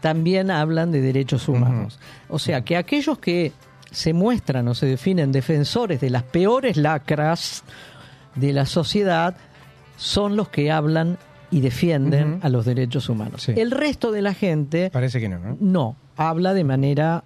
también 0.00 0.50
hablan 0.50 0.92
de 0.92 1.00
derechos 1.00 1.48
humanos. 1.48 1.98
O 2.28 2.38
sea, 2.38 2.62
que 2.62 2.76
aquellos 2.76 3.18
que 3.18 3.52
se 3.90 4.12
muestran 4.12 4.66
o 4.68 4.74
se 4.74 4.86
definen 4.86 5.32
defensores 5.32 6.00
de 6.00 6.10
las 6.10 6.22
peores 6.22 6.76
lacras 6.76 7.62
de 8.34 8.52
la 8.52 8.66
sociedad 8.66 9.36
son 10.02 10.36
los 10.36 10.48
que 10.48 10.70
hablan 10.70 11.18
y 11.50 11.60
defienden 11.60 12.38
a 12.42 12.48
los 12.48 12.64
derechos 12.64 13.08
humanos. 13.08 13.42
Sí. 13.42 13.52
El 13.56 13.70
resto 13.70 14.10
de 14.10 14.22
la 14.22 14.34
gente 14.34 14.90
Parece 14.90 15.20
que 15.20 15.28
no, 15.28 15.38
¿no? 15.38 15.56
no, 15.60 15.96
habla 16.16 16.54
de 16.54 16.64
manera 16.64 17.24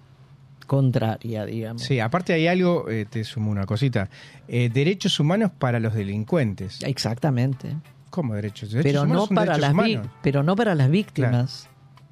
contraria, 0.65 1.45
digamos. 1.45 1.81
Sí, 1.81 1.99
aparte 1.99 2.33
hay 2.33 2.47
algo, 2.47 2.89
eh, 2.89 3.05
te 3.09 3.23
sumo 3.23 3.51
una 3.51 3.65
cosita. 3.65 4.09
Eh, 4.47 4.69
derechos 4.73 5.19
humanos 5.19 5.51
para 5.57 5.79
los 5.79 5.93
delincuentes. 5.93 6.83
Exactamente. 6.83 7.75
¿Cómo 8.09 8.35
derechos? 8.35 8.71
derechos 8.71 8.91
Pero 8.91 9.03
humanos 9.03 9.31
no, 9.31 9.35
para 9.35 9.57
las 9.57 9.71
humanos. 9.71 10.07
pero 10.21 10.43
no 10.43 10.55
para 10.55 10.75
las 10.75 10.89
víctimas. 10.89 11.69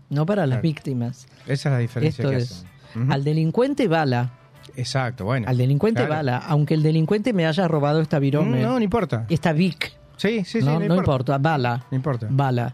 No 0.09 0.25
para 0.25 0.43
las 0.45 0.57
Claro. 0.57 0.61
víctimas. 0.61 1.27
Esa 1.47 1.69
es 1.69 1.73
la 1.73 1.79
diferencia 1.79 2.21
Esto 2.21 2.29
que 2.31 2.37
es, 2.37 2.65
hacen. 2.91 3.11
Al 3.11 3.23
delincuente 3.23 3.87
bala, 3.87 4.31
Exacto, 4.77 5.25
bueno. 5.25 5.47
al 5.49 5.57
delincuente 5.57 5.99
Claro. 6.05 6.15
bala, 6.15 6.37
aunque 6.37 6.75
el 6.75 6.83
delincuente 6.83 7.33
me 7.33 7.45
haya 7.45 7.67
robado 7.67 7.99
esta 8.01 8.19
virome, 8.19 8.61
No, 8.61 8.73
no 8.73 8.81
importa. 8.81 9.25
esta 9.29 9.51
Vic, 9.51 9.91
Sí, 10.17 10.43
sí, 10.45 10.59
sí, 10.59 10.65
no, 10.65 10.73
no, 10.73 10.79
no 10.79 10.85
importa. 10.85 11.01
importa, 11.01 11.37
bala, 11.37 11.85
No 11.91 11.95
importa. 11.95 12.27
bala, 12.29 12.73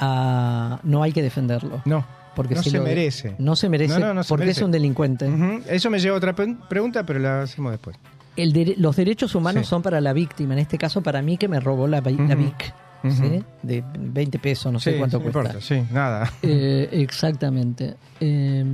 Ah, 0.00 0.78
no 0.84 1.02
hay 1.02 1.12
que 1.12 1.22
defenderlo. 1.22 1.82
No, 1.84 2.04
Porque 2.36 2.54
no 2.54 2.62
si 2.62 2.70
se 2.70 2.78
lo- 2.78 2.84
merece. 2.84 3.34
No 3.38 3.56
se 3.56 3.68
merece 3.68 3.98
No, 3.98 4.06
no, 4.06 4.14
no 4.14 4.22
se 4.22 4.28
porque 4.28 4.44
merece. 4.44 4.60
es 4.60 4.64
un 4.64 4.70
delincuente. 4.70 5.26
Ujú. 5.28 5.62
Eso 5.68 5.90
me 5.90 5.98
lleva 5.98 6.14
a 6.14 6.18
otra 6.18 6.34
pregunta, 6.36 7.04
pero 7.04 7.18
la 7.18 7.42
hacemos 7.42 7.72
después. 7.72 7.96
El 8.36 8.52
dere- 8.52 8.76
los 8.76 8.94
derechos 8.94 9.34
humanos 9.34 9.64
Sí. 9.66 9.70
son 9.70 9.82
para 9.82 10.00
la 10.00 10.12
víctima, 10.12 10.52
en 10.54 10.60
este 10.60 10.78
caso 10.78 11.02
para 11.02 11.20
mí 11.22 11.36
que 11.36 11.48
me 11.48 11.58
robó 11.58 11.88
la, 11.88 12.00
vi- 12.00 12.16
la 12.16 12.34
Ujú. 12.36 12.44
Vic, 12.44 12.74
Ujú. 13.02 13.12
¿sí? 13.14 13.44
de 13.62 13.82
20 13.98 14.38
pesos, 14.38 14.72
no 14.72 14.78
sé 14.78 14.92
Sí, 14.92 14.98
cuánto 14.98 15.16
no 15.18 15.24
cuesta. 15.24 15.40
importa, 15.40 15.60
sí, 15.60 15.82
nada. 15.92 16.32
Eh, 16.42 16.88
exactamente. 16.92 17.96
Eh, 18.20 18.64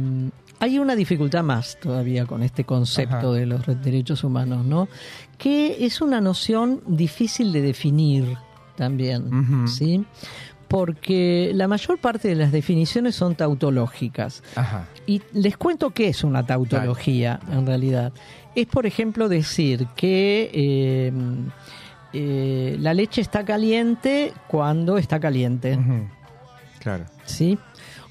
hay 0.60 0.78
una 0.78 0.94
dificultad 0.94 1.42
más 1.42 1.78
todavía 1.80 2.26
con 2.26 2.42
este 2.42 2.64
concepto 2.64 3.16
Ajá. 3.16 3.30
de 3.32 3.46
los 3.46 3.64
re- 3.64 3.76
derechos 3.76 4.22
humanos, 4.24 4.66
¿no? 4.66 4.88
Que 5.38 5.84
es 5.84 6.00
una 6.00 6.20
noción 6.20 6.82
difícil 6.86 7.52
de 7.52 7.62
definir 7.62 8.36
también. 8.76 9.68
¿sí? 9.68 10.04
Porque 10.68 11.52
la 11.54 11.68
mayor 11.68 11.98
parte 11.98 12.28
de 12.28 12.34
las 12.34 12.52
definiciones 12.52 13.14
son 13.14 13.34
tautológicas. 13.34 14.42
Ajá. 14.56 14.88
Y 15.06 15.22
les 15.32 15.56
cuento 15.56 15.90
qué 15.90 16.08
es 16.08 16.24
una 16.24 16.44
tautología, 16.44 17.40
en 17.50 17.66
realidad. 17.66 18.12
Es, 18.54 18.66
por 18.66 18.86
ejemplo, 18.86 19.28
decir 19.28 19.86
que 19.96 20.50
eh, 20.52 21.12
eh, 22.12 22.76
la 22.80 22.94
leche 22.94 23.20
está 23.20 23.44
caliente 23.44 24.32
cuando 24.48 24.98
está 24.98 25.20
caliente. 25.20 25.78
Claro. 26.78 27.04
¿sí? 27.24 27.58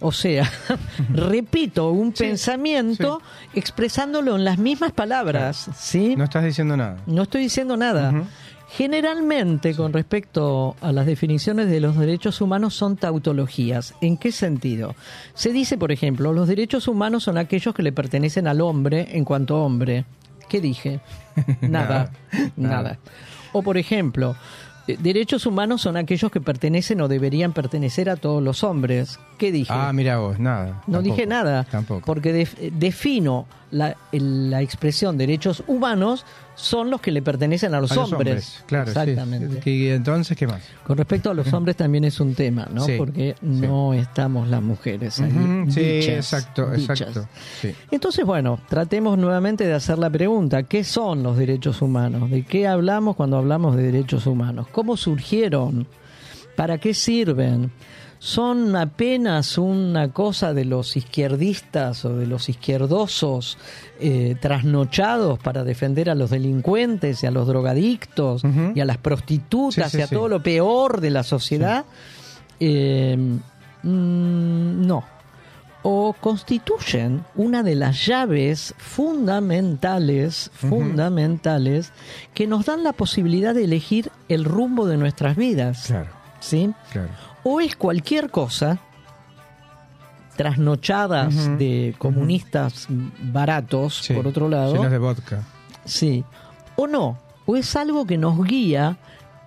O 0.06 0.12
sea, 0.12 0.52
repito 1.14 1.90
un 1.92 2.12
pensamiento 2.12 3.22
expresándolo 3.56 4.36
en 4.36 4.44
las 4.44 4.58
mismas 4.58 4.92
palabras, 4.92 5.70
¿sí? 5.78 6.16
No 6.18 6.26
estás 6.26 6.44
diciendo 6.44 6.76
nada. 6.76 6.98
No 7.08 7.24
estoy 7.24 7.42
diciendo 7.42 7.78
nada. 7.78 8.14
Generalmente, 8.76 9.76
con 9.76 9.94
respecto 9.94 10.76
a 10.82 10.92
las 10.92 11.06
definiciones 11.06 11.70
de 11.70 11.80
los 11.80 11.98
derechos 11.98 12.42
humanos, 12.42 12.74
son 12.74 12.98
tautologías. 12.98 13.94
¿En 14.02 14.18
qué 14.18 14.32
sentido? 14.34 14.96
Se 15.36 15.54
dice, 15.54 15.78
por 15.78 15.92
ejemplo, 15.92 16.34
los 16.34 16.48
derechos 16.50 16.88
humanos 16.90 17.24
son 17.24 17.38
aquellos 17.38 17.74
que 17.74 17.84
le 17.84 17.92
pertenecen 17.94 18.46
al 18.48 18.60
hombre 18.62 19.08
en 19.12 19.24
cuanto 19.24 19.64
hombre. 19.64 20.06
¿Qué 20.50 20.60
dije? 20.60 21.00
Nada, 21.62 22.12
Nada. 22.32 22.52
nada. 22.58 22.98
O, 23.54 23.62
por 23.62 23.78
ejemplo, 23.78 24.36
derechos 24.88 25.46
humanos 25.46 25.82
son 25.82 25.96
aquellos 25.98 26.32
que 26.32 26.42
pertenecen 26.42 27.00
o 27.02 27.08
deberían 27.08 27.54
pertenecer 27.54 28.10
a 28.10 28.16
todos 28.18 28.44
los 28.44 28.64
hombres. 28.64 29.20
¿Qué 29.38 29.52
dije? 29.52 29.72
Ah, 29.74 29.92
mira 29.94 30.18
vos, 30.18 30.40
nada. 30.40 30.66
No 30.88 30.98
Tampoco. 30.98 31.02
dije 31.02 31.26
nada, 31.26 31.64
Tampoco. 31.66 32.06
porque 32.06 32.34
def- 32.34 32.56
eh, 32.60 32.72
defino 32.74 33.46
la 33.72 34.62
expresión 34.62 35.18
derechos 35.18 35.64
humanos 35.68 36.26
son 36.56 36.90
los 36.92 37.02
que 37.02 37.12
le 37.12 37.22
pertenecen 37.22 37.74
a 37.74 37.82
los, 37.82 37.92
A 37.92 37.96
los 37.96 38.14
hombres. 38.14 38.64
Claro, 38.68 38.86
sí. 38.86 38.92
Exactamente. 39.00 39.60
¿Qué- 39.60 39.96
entonces, 39.96 40.38
¿qué 40.38 40.46
más? 40.48 40.62
Con 40.86 40.98
respecto 40.98 41.32
a 41.32 41.34
los 41.34 41.52
hombres 41.54 41.76
también 41.76 42.04
es 42.04 42.20
un 42.20 42.36
tema, 42.36 42.68
¿no? 42.72 42.86
Sí, 42.86 42.94
Porque 42.98 43.36
sí. 43.40 43.46
no 43.48 43.94
estamos 43.94 44.48
las 44.48 44.62
mujeres 44.62 45.20
ahí. 45.20 45.32
Ujú, 45.32 45.72
Sí, 45.72 45.82
dichas, 45.82 46.16
exacto, 46.34 46.70
dichas. 46.72 47.02
exacto. 47.02 47.28
Sí. 47.62 47.74
Entonces, 47.92 48.24
bueno, 48.26 48.60
tratemos 48.70 49.18
nuevamente 49.18 49.66
de 49.66 49.74
hacer 49.74 49.98
la 49.98 50.10
pregunta, 50.10 50.64
¿qué 50.64 50.84
son 50.84 51.24
los 51.24 51.38
derechos 51.38 51.82
humanos? 51.82 52.30
¿De 52.30 52.44
qué 52.44 52.68
hablamos 52.68 53.16
cuando 53.16 53.38
hablamos 53.38 53.76
de 53.76 53.84
derechos 53.84 54.28
humanos? 54.28 54.68
¿Cómo 54.72 54.96
surgieron? 54.96 55.88
¿Para 56.56 56.78
qué 56.78 56.94
sirven? 56.94 57.72
¿Son 58.24 58.74
apenas 58.78 59.58
una 59.58 60.14
cosa 60.14 60.54
de 60.54 60.64
los 60.64 60.96
izquierdistas 60.96 62.06
o 62.06 62.16
de 62.16 62.26
los 62.26 62.48
izquierdosos 62.48 63.58
eh, 64.00 64.38
trasnochados 64.40 65.40
para 65.40 65.66
defender 65.66 66.10
a 66.10 66.16
los 66.16 66.30
delincuentes 66.30 67.22
y 67.22 67.28
a 67.28 67.32
los 67.32 67.48
drogadictos 67.48 68.44
y 68.74 68.80
a 68.80 68.86
las 68.86 68.98
prostitutas 68.98 69.92
Sí, 69.92 69.98
sí, 69.98 69.98
y 69.98 70.02
a 70.04 70.08
sí. 70.08 70.16
todo 70.16 70.30
lo 70.30 70.42
peor 70.42 71.02
de 71.02 71.10
la 71.10 71.24
sociedad? 71.24 71.84
Eh, 72.62 73.18
mm, 73.84 74.88
no 74.88 75.04
o 75.82 76.14
constituyen 76.14 77.26
una 77.36 77.62
de 77.62 77.76
las 77.76 78.06
llaves 78.06 78.74
fundamentales, 78.78 80.50
fundamentales, 80.54 81.92
que 82.34 82.48
nos 82.48 82.68
dan 82.68 82.86
la 82.86 82.94
posibilidad 82.94 83.54
de 83.54 83.66
elegir 83.66 84.12
el 84.30 84.46
rumbo 84.46 84.86
de 84.86 84.96
nuestras 84.96 85.36
vidas. 85.36 85.88
Claro, 85.88 86.10
¿sí? 86.40 86.72
claro. 86.94 87.33
O 87.44 87.60
es 87.62 87.76
cualquier 87.76 88.30
cosa, 88.30 88.80
trasnochadas 90.36 91.58
de 91.60 91.94
comunistas 91.98 92.88
baratos, 92.90 93.98
Sí. 94.04 94.14
por 94.14 94.28
otro 94.28 94.50
lado, 94.50 94.74
Llenos 94.76 94.92
de 94.92 94.98
vodka. 94.98 95.44
Sí. 95.86 96.24
O 96.76 96.88
no. 96.88 97.18
O 97.46 97.56
es 97.56 97.76
algo 97.76 98.06
que 98.06 98.18
nos 98.18 98.44
guía 98.44 98.98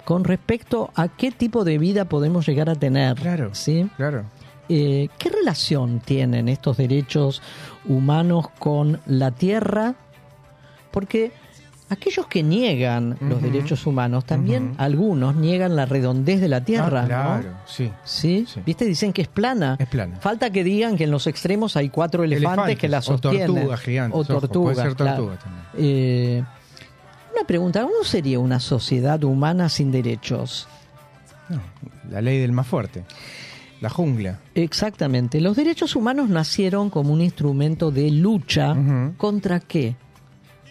con 0.04 0.22
respecto 0.24 0.90
a 0.94 1.08
qué 1.08 1.32
tipo 1.32 1.64
de 1.64 1.78
vida 1.78 2.04
podemos 2.04 2.46
llegar 2.46 2.70
a 2.70 2.74
tener. 2.76 3.16
Claro. 3.16 3.50
¿Sí? 3.54 3.88
Claro. 3.96 4.24
Eh, 4.68 5.08
¿Qué 5.18 5.30
relación 5.30 6.00
tienen 6.00 6.48
estos 6.48 6.76
derechos 6.76 7.40
humanos 7.84 8.48
con 8.58 9.00
la 9.06 9.30
tierra? 9.30 9.94
Porque 10.90 11.32
aquellos 11.88 12.26
que 12.26 12.42
niegan 12.42 13.16
los 13.20 13.40
derechos 13.40 13.86
humanos, 13.86 14.24
también 14.24 14.74
algunos 14.78 15.36
niegan 15.36 15.76
la 15.76 15.86
redondez 15.86 16.40
de 16.40 16.48
la 16.48 16.64
tierra. 16.64 17.00
Ah, 17.00 17.02
¿no? 17.02 17.08
claro, 17.42 17.56
sí. 17.66 17.90
¿Sí? 18.04 18.46
Sí. 18.48 18.60
¿Viste? 18.64 18.84
Dicen 18.84 19.12
que 19.12 19.22
es 19.22 19.28
plana. 19.28 19.76
Es 19.78 19.88
plana. 19.88 20.16
Falta 20.16 20.50
que 20.50 20.64
digan 20.64 20.96
que 20.96 21.04
en 21.04 21.10
los 21.10 21.26
extremos 21.26 21.76
hay 21.76 21.88
cuatro 21.88 22.24
elefantes, 22.24 22.78
que 22.78 22.88
la 22.88 22.98
o 22.98 23.02
sostienen. 23.02 23.46
tortugas 23.46 23.80
gigantes. 23.80 24.16
O 24.16 24.20
ojo, 24.20 24.40
tortugas. 24.40 24.74
Puede 24.74 24.88
ser 24.88 24.96
tortuga 24.96 25.38
también. 25.38 25.64
Eh, 25.78 26.44
una 27.34 27.46
pregunta, 27.46 27.82
¿cómo 27.82 28.02
sería 28.02 28.38
una 28.38 28.60
sociedad 28.60 29.22
humana 29.22 29.68
sin 29.68 29.92
derechos? 29.92 30.68
No, 31.48 31.60
la 32.10 32.20
ley 32.20 32.38
del 32.38 32.52
más 32.52 32.66
fuerte. 32.66 33.04
La 33.80 33.90
jungla. 33.90 34.40
Exactamente. 34.54 35.40
Los 35.40 35.54
derechos 35.54 35.96
humanos 35.96 36.30
nacieron 36.30 36.88
como 36.88 37.12
un 37.12 37.20
instrumento 37.20 37.90
de 37.90 38.10
lucha 38.10 38.74
contra 39.18 39.60
qué? 39.60 39.96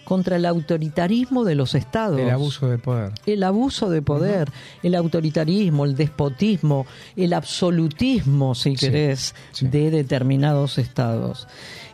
Contra 0.06 0.36
el 0.38 0.46
autoritarismo 0.46 1.44
de 1.44 1.56
los 1.56 1.76
estados. 1.76 2.20
El 2.20 2.30
abuso 2.30 2.70
de 2.70 2.78
poder. 2.78 3.12
El 3.26 3.44
abuso 3.44 3.90
de 3.90 4.02
poder, 4.02 4.50
el 4.84 4.96
autoritarismo, 4.96 5.84
el 5.84 5.96
despotismo, 5.96 6.86
el 7.18 7.34
absolutismo, 7.34 8.56
si 8.56 8.76
querés, 8.76 9.36
sí. 9.52 9.68
de 9.68 9.92
determinados 9.92 10.78
estados. 10.78 11.48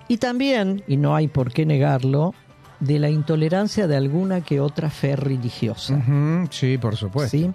Y 0.08 0.18
también, 0.18 0.84
y 0.88 0.98
no 0.98 1.16
hay 1.16 1.28
por 1.30 1.54
qué 1.54 1.66
negarlo, 1.66 2.34
de 2.82 3.00
la 3.00 3.10
intolerancia 3.10 3.88
de 3.88 3.96
alguna 3.96 4.42
que 4.42 4.60
otra 4.60 4.90
fe 4.90 5.16
religiosa. 5.16 6.02
Sí, 6.50 6.78
por 6.80 6.98
supuesto. 6.98 7.38
¿sí? 7.38 7.50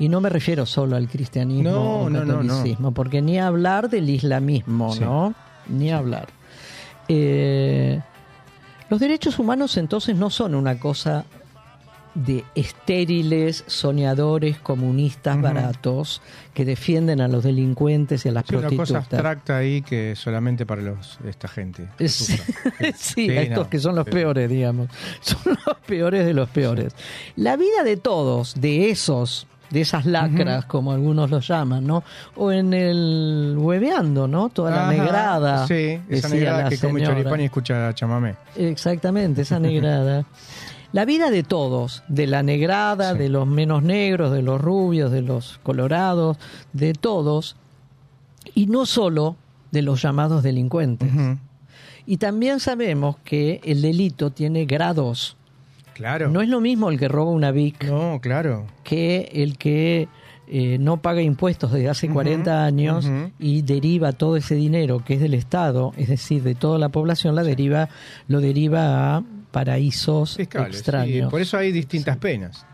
Y 0.00 0.08
no 0.08 0.20
me 0.20 0.28
refiero 0.28 0.66
solo 0.66 0.96
al 0.96 1.08
cristianismo 1.08 1.70
No, 1.70 2.00
o 2.02 2.10
no, 2.10 2.24
no, 2.24 2.42
no. 2.42 2.48
catolicismo, 2.48 2.92
porque 2.92 3.22
ni 3.22 3.38
hablar 3.38 3.88
del 3.88 4.10
islamismo, 4.10 4.92
Sí. 4.92 5.00
¿no? 5.00 5.32
Ni 5.68 5.92
hablar. 5.92 6.26
Eh, 7.08 8.00
Los 8.90 9.00
derechos 9.00 9.38
humanos 9.38 9.76
entonces 9.76 10.16
no 10.16 10.30
son 10.30 10.54
una 10.54 10.78
cosa 10.78 11.24
de 12.14 12.44
estériles, 12.54 13.64
soñadores, 13.66 14.58
comunistas 14.58 15.40
baratos 15.40 16.22
que 16.52 16.64
defienden 16.64 17.20
a 17.20 17.26
los 17.26 17.42
delincuentes 17.42 18.24
y 18.24 18.28
a 18.28 18.32
las 18.32 18.44
Sí, 18.46 18.54
una 18.54 18.68
cosa 18.68 18.76
prostitutas. 18.76 19.12
abstracta 19.14 19.56
ahí 19.56 19.82
que 19.82 20.14
solamente 20.14 20.64
para 20.64 20.82
los 20.82 21.18
esta 21.26 21.48
gente. 21.48 21.88
sí, 22.08 22.38
estos 23.30 23.64
no, 23.64 23.68
que 23.70 23.80
son 23.80 23.96
los 23.96 24.04
peores, 24.06 24.48
digamos. 24.48 24.88
Son 25.20 25.40
los 25.66 25.76
peores 25.86 26.24
de 26.24 26.34
los 26.34 26.48
peores. 26.50 26.94
La 27.34 27.56
vida 27.56 27.82
de 27.84 27.96
todos, 27.96 28.54
de 28.60 28.90
esos, 28.90 29.48
de 29.74 29.80
esas 29.82 30.06
lacras, 30.06 30.64
como 30.64 30.92
algunos 30.92 31.28
los 31.30 31.46
llaman, 31.46 31.84
¿no? 31.86 32.02
O 32.36 32.50
en 32.52 32.72
el 32.72 33.56
hueveando, 33.58 34.26
¿no? 34.28 34.48
Toda 34.48 34.70
la 34.70 34.82
Ajá, 34.88 34.92
negrada. 34.92 35.66
Sí, 35.66 36.00
esa 36.08 36.28
negrada 36.30 36.62
la 36.62 36.68
que 36.70 36.78
come 36.78 37.00
señora. 37.00 37.16
choripán 37.16 37.40
y 37.40 37.44
escucha 37.44 37.92
chamamé. 37.92 38.36
Exactamente, 38.56 39.42
esa 39.42 39.58
negrada. 39.60 40.24
La 40.92 41.04
vida 41.04 41.30
de 41.32 41.42
todos, 41.42 42.04
de 42.06 42.28
la 42.28 42.44
negrada, 42.44 43.12
Sí. 43.14 43.18
de 43.18 43.28
los 43.28 43.48
menos 43.48 43.82
negros, 43.82 44.30
de 44.32 44.42
los 44.42 44.60
rubios, 44.60 45.10
de 45.10 45.22
los 45.22 45.58
colorados, 45.64 46.38
de 46.72 46.92
todos, 46.94 47.56
y 48.54 48.66
no 48.66 48.86
solo 48.86 49.34
de 49.72 49.82
los 49.82 50.00
llamados 50.00 50.44
delincuentes. 50.44 51.10
Y 52.06 52.18
también 52.18 52.60
sabemos 52.60 53.16
que 53.24 53.60
el 53.64 53.82
delito 53.82 54.30
tiene 54.30 54.66
grados. 54.66 55.36
Claro. 55.94 56.28
No 56.28 56.42
es 56.42 56.48
lo 56.48 56.60
mismo 56.60 56.90
el 56.90 56.98
que 56.98 57.08
roba 57.08 57.30
una 57.30 57.50
Vic 57.52 57.84
No, 57.84 58.18
claro. 58.20 58.66
que 58.82 59.30
el 59.32 59.56
que 59.56 60.08
eh, 60.46 60.76
no 60.78 60.98
paga 60.98 61.22
impuestos 61.22 61.72
desde 61.72 61.88
hace 61.88 62.08
40 62.08 62.64
años 62.64 63.10
y 63.38 63.62
deriva 63.62 64.12
todo 64.12 64.36
ese 64.36 64.54
dinero 64.54 65.02
que 65.04 65.14
es 65.14 65.20
del 65.20 65.32
Estado, 65.34 65.92
es 65.96 66.08
decir, 66.08 66.42
de 66.42 66.54
toda 66.54 66.78
la 66.78 66.90
población, 66.90 67.34
la 67.34 67.42
deriva, 67.44 67.88
lo 68.28 68.40
deriva 68.40 69.16
a 69.16 69.22
paraísos 69.52 70.36
Fiscales. 70.36 70.76
extraños. 70.76 71.30
por 71.30 71.40
eso 71.40 71.56
hay 71.56 71.72
distintas 71.72 72.16
penas. 72.18 72.66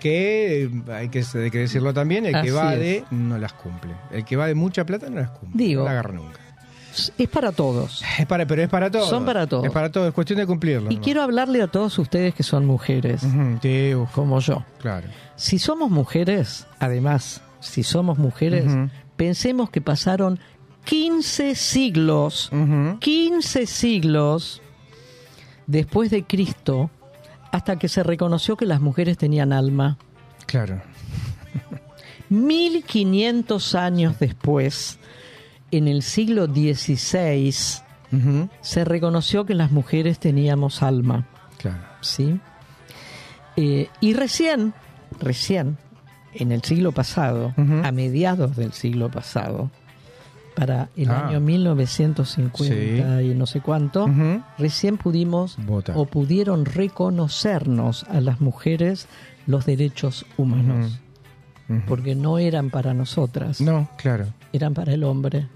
Que 0.00 0.64
eh, 0.64 0.70
hay 0.92 1.08
que, 1.08 1.24
hay 1.34 1.50
que 1.50 1.58
decirlo 1.58 1.92
también, 1.94 2.26
el 2.26 2.34
Así 2.34 2.46
que 2.48 2.52
va 2.52 2.76
de 2.76 3.04
no 3.10 3.36
las 3.38 3.52
cumple. 3.52 3.94
El 4.12 4.24
que 4.24 4.36
va 4.36 4.46
de 4.46 4.54
mucha 4.54 4.84
plata 4.84 5.08
no 5.10 5.16
las 5.20 5.30
cumple. 5.30 5.64
Digo. 5.64 5.80
no 5.80 5.86
la 5.86 5.92
agarra 5.92 6.12
nunca. 6.12 6.40
Es 7.18 7.28
para 7.28 7.52
todos. 7.52 8.02
Es 8.18 8.26
para, 8.26 8.46
pero 8.46 8.62
es 8.62 8.68
para 8.68 8.90
todos. 8.90 9.08
Son 9.08 9.24
para 9.24 9.46
todos. 9.46 9.64
Es 9.64 9.70
para 9.72 9.90
todos, 9.90 10.08
es 10.08 10.14
cuestión 10.14 10.38
de 10.38 10.46
cumplirlo. 10.46 10.90
Y 10.90 10.94
nomás. 10.94 11.04
quiero 11.04 11.22
hablarle 11.22 11.62
a 11.62 11.66
todos 11.68 11.98
ustedes 11.98 12.34
que 12.34 12.42
son 12.42 12.66
mujeres, 12.66 13.22
como 14.12 14.40
yo. 14.40 14.64
claro. 14.80 15.08
Si 15.36 15.58
somos 15.60 15.90
mujeres, 15.90 16.66
además, 16.80 17.42
si 17.60 17.82
somos 17.84 18.18
mujeres, 18.18 18.64
pensemos 19.16 19.70
que 19.70 19.80
pasaron 19.80 20.40
15 20.84 21.54
siglos, 21.54 22.50
Ujú. 22.52 22.98
15 22.98 23.66
siglos 23.66 24.62
después 25.66 26.10
de 26.10 26.24
Cristo, 26.24 26.90
hasta 27.52 27.78
que 27.78 27.88
se 27.88 28.02
reconoció 28.02 28.56
que 28.56 28.66
las 28.66 28.80
mujeres 28.80 29.16
tenían 29.18 29.52
alma. 29.52 29.96
Claro. 30.46 30.80
1500 32.30 33.74
años 33.74 34.18
después, 34.18 34.98
en 35.70 35.88
el 35.88 36.02
siglo 36.02 36.46
XVI, 36.46 37.52
se 38.62 38.84
reconoció 38.84 39.44
que 39.44 39.54
las 39.54 39.70
mujeres 39.70 40.18
teníamos 40.18 40.82
alma. 40.82 41.26
Claro. 41.58 41.78
¿sí? 42.00 42.40
Eh, 43.56 43.88
y 44.00 44.14
recién, 44.14 44.72
recién, 45.20 45.76
en 46.34 46.52
el 46.52 46.62
siglo 46.62 46.92
pasado, 46.92 47.52
a 47.82 47.90
mediados 47.92 48.54
del 48.56 48.72
siglo 48.72 49.10
pasado, 49.10 49.70
para 50.54 50.88
el 50.96 51.10
Ah. 51.10 51.28
año 51.28 51.40
1950 51.40 53.22
y 53.22 53.34
no 53.34 53.46
sé 53.46 53.60
cuánto, 53.60 54.08
recién 54.58 54.96
pudimos 54.96 55.56
Vota. 55.66 55.92
o 55.96 56.06
pudieron 56.06 56.64
reconocernos 56.64 58.04
a 58.04 58.20
las 58.20 58.40
mujeres 58.40 59.06
los 59.46 59.66
derechos 59.66 60.26
humanos, 60.36 60.98
porque 61.86 62.14
no 62.14 62.38
eran 62.38 62.70
para 62.70 62.94
nosotras, 62.94 63.60
No, 63.60 63.88
claro. 63.98 64.26
Eran 64.52 64.74
para 64.74 64.92
el 64.94 65.04
hombre. 65.04 65.46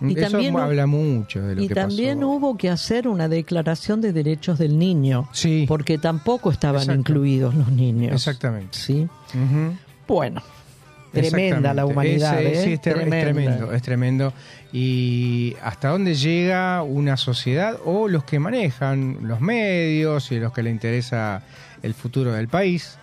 Y 0.00 0.18
Eso 0.18 0.30
también 0.32 0.56
habla 0.56 0.86
mucho 0.86 1.40
de 1.42 1.54
lo 1.56 1.62
Y 1.62 1.68
que 1.68 1.74
también 1.74 2.18
pasó. 2.18 2.28
hubo 2.30 2.56
que 2.56 2.68
hacer 2.70 3.08
una 3.08 3.28
declaración 3.28 4.00
de 4.00 4.12
derechos 4.12 4.58
del 4.58 4.78
niño, 4.78 5.28
Sí, 5.32 5.64
porque 5.68 5.98
tampoco 5.98 6.50
estaban 6.50 6.82
Exacto. 6.82 7.00
incluidos 7.00 7.54
los 7.54 7.70
niños. 7.70 8.12
exactamente. 8.14 8.76
¿sí? 8.78 9.08
Bueno, 10.06 10.42
tremenda 11.12 11.72
la 11.74 11.86
humanidad. 11.86 12.40
Es, 12.42 12.58
eh, 12.58 12.60
¿eh? 12.60 12.64
sí, 12.64 12.72
es, 12.74 12.80
tremendo, 12.80 13.72
es 13.72 13.82
tremendo. 13.82 14.32
Y 14.72 15.54
hasta 15.62 15.88
dónde 15.88 16.14
llega 16.14 16.82
una 16.82 17.16
sociedad 17.16 17.78
o 17.84 18.08
los 18.08 18.24
que 18.24 18.38
manejan 18.38 19.18
los 19.22 19.40
medios 19.40 20.30
y 20.32 20.40
los 20.40 20.52
que 20.52 20.62
le 20.62 20.70
interesa 20.70 21.42
el 21.82 21.94
futuro 21.94 22.32
del 22.32 22.48
país, 22.48 22.98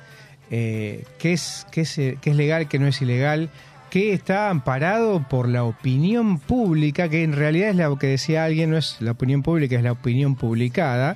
eh, 0.49 1.05
qué, 1.17 1.33
es, 1.33 1.65
qué, 1.71 1.81
es, 1.81 1.93
qué 1.95 2.17
es 2.23 2.35
legal, 2.35 2.67
qué 2.67 2.77
no 2.79 2.87
es 2.87 3.01
ilegal, 3.01 3.49
qué 3.91 4.13
está 4.13 4.49
amparado 4.49 5.23
por 5.29 5.47
la 5.47 5.63
opinión 5.63 6.39
pública, 6.39 7.09
que 7.09 7.23
en 7.23 7.33
realidad 7.33 7.69
es 7.69 7.75
lo 7.75 7.97
que 7.97 8.07
decía 8.07 8.43
alguien, 8.45 8.71
no 8.71 8.77
es 8.77 8.97
la 9.01 9.11
opinión 9.11 9.43
pública, 9.43 9.75
es 9.75 9.83
la 9.83 9.91
opinión 9.91 10.35
publicada, 10.35 11.15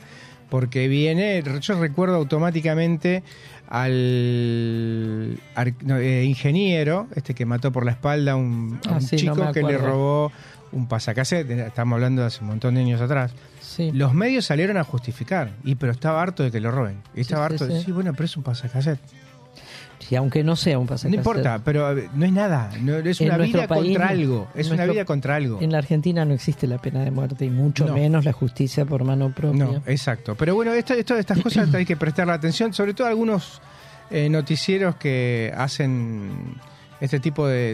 porque 0.50 0.88
viene, 0.88 1.42
yo 1.62 1.80
recuerdo 1.80 2.16
automáticamente 2.18 3.24
al 3.68 5.40
no, 5.84 5.98
eh, 5.98 6.24
ingeniero, 6.26 7.08
este 7.16 7.34
que 7.34 7.46
mató 7.46 7.72
por 7.72 7.86
la 7.86 7.92
espalda 7.92 8.34
a 8.34 8.36
un, 8.36 8.80
a 8.88 8.98
Ah, 8.98 9.02
sí, 9.02 9.16
chico 9.16 9.52
que 9.52 9.64
le 9.64 9.78
robó 9.78 10.32
un 10.72 10.88
pasacassette, 10.88 11.50
estamos 11.52 11.96
hablando 11.96 12.22
de 12.22 12.28
hace 12.28 12.42
un 12.42 12.48
montón 12.48 12.76
de 12.76 12.82
años 12.82 13.02
atrás. 13.02 13.34
Sí. 13.62 13.92
Los 13.94 14.14
medios 14.14 14.46
salieron 14.46 14.78
a 14.78 14.84
justificar, 14.84 15.52
y 15.64 15.76
pero 15.76 15.92
estaba 15.92 16.22
harto 16.22 16.44
de 16.44 16.52
que 16.52 16.60
lo 16.60 16.72
roben. 16.72 16.98
Y 17.16 17.22
estaba 17.22 17.48
Sí, 17.48 17.54
harto 17.54 17.66
de 17.66 17.72
sí. 17.72 17.78
decir, 17.80 17.94
bueno, 17.94 18.12
pero 18.14 18.26
es 18.26 18.38
un 18.38 18.44
pasacassette. 18.44 19.00
Sí, 20.00 20.16
aunque 20.16 20.44
no 20.44 20.56
sea 20.56 20.78
un 20.78 20.86
pasacassette. 20.86 21.12
No 21.12 21.18
importa, 21.18 21.62
pero 21.64 21.96
no 22.14 22.26
es 22.26 22.32
nada, 22.32 22.70
no, 22.82 22.98
es 22.98 23.20
En 23.22 23.28
una 23.28 23.38
vida 23.38 23.68
país, 23.68 23.84
contra 23.98 24.08
algo, 24.10 24.48
es 24.54 24.70
una 24.70 24.86
vida 24.86 25.04
contra 25.06 25.36
algo. 25.36 25.60
En 25.62 25.72
la 25.72 25.80
Argentina 25.80 26.26
no 26.26 26.34
existe 26.34 26.68
la 26.68 26.78
pena 26.78 27.04
de 27.04 27.12
muerte 27.12 27.46
y 27.46 27.50
mucho 27.50 27.86
No. 27.86 27.94
menos 27.94 28.24
la 28.26 28.34
justicia 28.34 28.86
por 28.86 29.04
mano 29.04 29.32
propia. 29.32 29.66
No, 29.66 29.82
exacto. 29.88 30.36
Pero 30.36 30.54
bueno, 30.54 30.74
esto, 30.74 30.94
esto- 30.94 31.18
estas 31.18 31.40
cosas 31.42 31.74
hay 31.74 31.86
que 31.86 31.96
prestarle 31.96 32.34
atención, 32.34 32.74
sobre 32.74 32.94
todo 32.94 33.08
algunos 33.08 33.62
eh, 34.12 34.30
noticieros 34.30 34.96
que 34.98 35.52
hacen 35.58 36.56
este 37.06 37.20
tipo 37.20 37.48
de, 37.48 37.74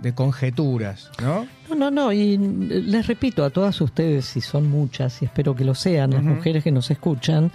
de- 0.00 0.12
conjeturas, 0.14 1.10
¿no? 1.22 1.46
No, 1.70 1.74
no, 1.74 1.90
no. 1.90 2.12
Y 2.12 2.36
les 2.36 3.06
repito 3.06 3.42
a 3.42 3.48
todas 3.50 3.80
ustedes, 3.80 4.26
si 4.26 4.42
son 4.42 4.68
muchas, 4.68 5.22
y 5.22 5.24
espero 5.24 5.56
que 5.56 5.64
lo 5.64 5.74
sean, 5.74 6.10
las 6.10 6.22
mujeres 6.22 6.62
que 6.62 6.70
nos 6.70 6.90
escuchan, 6.90 7.50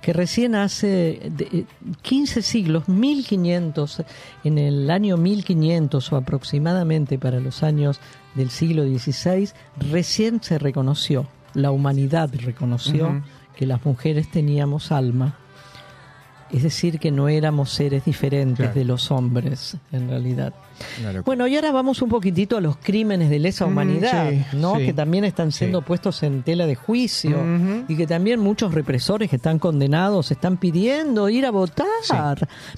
que 0.00 0.12
recién 0.12 0.56
hace 0.56 1.20
de- 1.30 1.48
eh, 1.52 1.64
15 2.02 2.42
siglos, 2.42 2.88
1500, 2.88 4.02
en 4.44 4.58
el 4.58 4.90
año 4.90 5.16
1500 5.16 6.12
o 6.12 6.16
aproximadamente 6.16 7.18
para 7.18 7.38
los 7.40 7.62
años 7.62 8.00
del 8.34 8.50
siglo 8.50 8.82
XVI, 8.84 9.50
recién 9.90 10.42
se 10.42 10.58
reconoció, 10.58 11.28
la 11.54 11.70
humanidad 11.70 12.30
reconoció 12.34 13.22
que 13.56 13.66
las 13.66 13.84
mujeres 13.84 14.30
teníamos 14.30 14.90
alma. 14.90 15.36
Es 16.52 16.62
decir, 16.62 16.98
que 16.98 17.10
no 17.10 17.28
éramos 17.28 17.70
seres 17.70 18.04
diferentes 18.04 18.58
Claro. 18.66 18.74
de 18.74 18.84
los 18.84 19.10
hombres, 19.10 19.76
en 19.90 20.08
realidad. 20.10 20.52
Bueno, 21.24 21.46
y 21.46 21.54
ahora 21.54 21.70
vamos 21.70 22.02
un 22.02 22.08
poquitito 22.10 22.56
a 22.56 22.60
los 22.60 22.76
crímenes 22.76 23.30
de 23.30 23.38
lesa 23.38 23.64
Mm, 23.66 23.68
humanidad, 23.70 24.30
sí, 24.30 24.44
¿no? 24.56 24.76
sí. 24.76 24.86
Que 24.86 24.92
también 24.92 25.24
están 25.24 25.52
siendo 25.52 25.78
Sí. 25.80 25.84
puestos 25.86 26.22
en 26.24 26.42
tela 26.42 26.66
de 26.66 26.74
juicio 26.74 27.38
y 27.88 27.96
que 27.96 28.06
también 28.06 28.40
muchos 28.40 28.74
represores 28.74 29.30
que 29.30 29.36
están 29.36 29.58
condenados 29.60 30.30
están 30.32 30.56
pidiendo 30.56 31.28
ir 31.28 31.46
a 31.46 31.50
votar. 31.50 31.86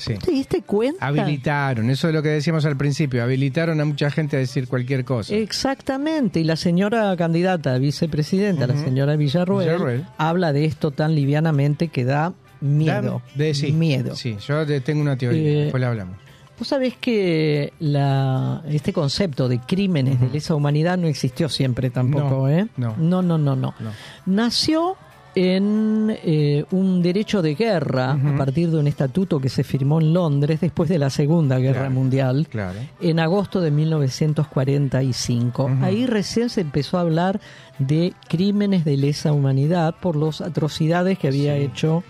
¿Te 0.04 0.30
diste 0.30 0.62
cuenta? 0.62 1.06
Habilitaron, 1.06 1.88
eso 1.90 2.08
es 2.08 2.14
lo 2.14 2.22
que 2.22 2.28
decíamos 2.28 2.64
al 2.66 2.76
principio, 2.76 3.22
habilitaron 3.22 3.80
a 3.80 3.84
mucha 3.84 4.10
gente 4.10 4.36
a 4.36 4.40
decir 4.40 4.68
cualquier 4.68 5.04
cosa. 5.04 5.34
Exactamente, 5.34 6.40
y 6.40 6.44
la 6.44 6.56
señora 6.56 7.16
candidata 7.16 7.74
a 7.74 7.78
vicepresidenta, 7.78 8.66
la 8.66 8.76
señora 8.76 9.16
Villarruel, 9.16 9.66
Villarruel. 9.66 10.04
habla 10.18 10.52
de 10.52 10.66
esto 10.66 10.90
tan 10.90 11.14
livianamente 11.14 11.88
que 11.88 12.04
da 12.04 12.34
miedo. 12.64 13.22
De, 13.34 13.54
sí, 13.54 13.72
miedo. 13.72 14.16
Sí, 14.16 14.36
yo 14.46 14.64
te- 14.66 14.80
tengo 14.80 15.00
una 15.02 15.16
teoría, 15.16 15.40
Eh, 15.42 15.62
después 15.64 15.80
la 15.80 15.88
hablamos. 15.88 16.16
Vos 16.58 16.68
sabés 16.68 16.96
que 16.96 17.72
la, 17.80 18.62
este 18.68 18.92
concepto 18.92 19.48
de 19.48 19.58
crímenes 19.58 20.20
de 20.20 20.28
lesa 20.28 20.54
humanidad 20.54 20.96
no 20.96 21.08
existió 21.08 21.48
siempre 21.48 21.90
tampoco, 21.90 22.28
No, 22.46 22.48
¿eh? 22.48 22.68
no. 22.76 22.94
no, 22.96 23.22
no, 23.22 23.38
no. 23.38 23.56
no. 23.56 23.74
No. 23.80 23.90
Nació 24.26 24.96
en 25.36 26.16
eh, 26.22 26.64
un 26.70 27.02
derecho 27.02 27.42
de 27.42 27.56
guerra 27.56 28.12
a 28.12 28.36
partir 28.38 28.70
de 28.70 28.78
un 28.78 28.86
estatuto 28.86 29.40
que 29.40 29.48
se 29.48 29.64
firmó 29.64 30.00
en 30.00 30.12
Londres 30.14 30.60
después 30.60 30.88
de 30.88 30.96
la 31.00 31.10
Segunda 31.10 31.58
Guerra 31.58 31.80
Claro. 31.80 31.94
Mundial 31.94 32.46
Claro. 32.48 32.78
en 33.00 33.18
agosto 33.18 33.60
de 33.60 33.72
1945. 33.72 35.64
Ujú. 35.64 35.84
Ahí 35.84 36.06
recién 36.06 36.50
se 36.50 36.60
empezó 36.60 36.98
a 36.98 37.00
hablar 37.00 37.40
de 37.80 38.12
crímenes 38.28 38.84
de 38.84 38.96
lesa 38.96 39.32
humanidad 39.32 39.96
por 40.00 40.14
las 40.14 40.40
atrocidades 40.40 41.18
que 41.18 41.26
había 41.26 41.56
Sí. 41.56 41.62
hecho 41.62 42.04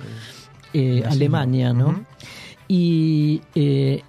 eh. 0.74 1.02
Alemania, 1.08 1.72
¿no? 1.72 2.04
Y 2.68 3.40
eh, 3.54 4.02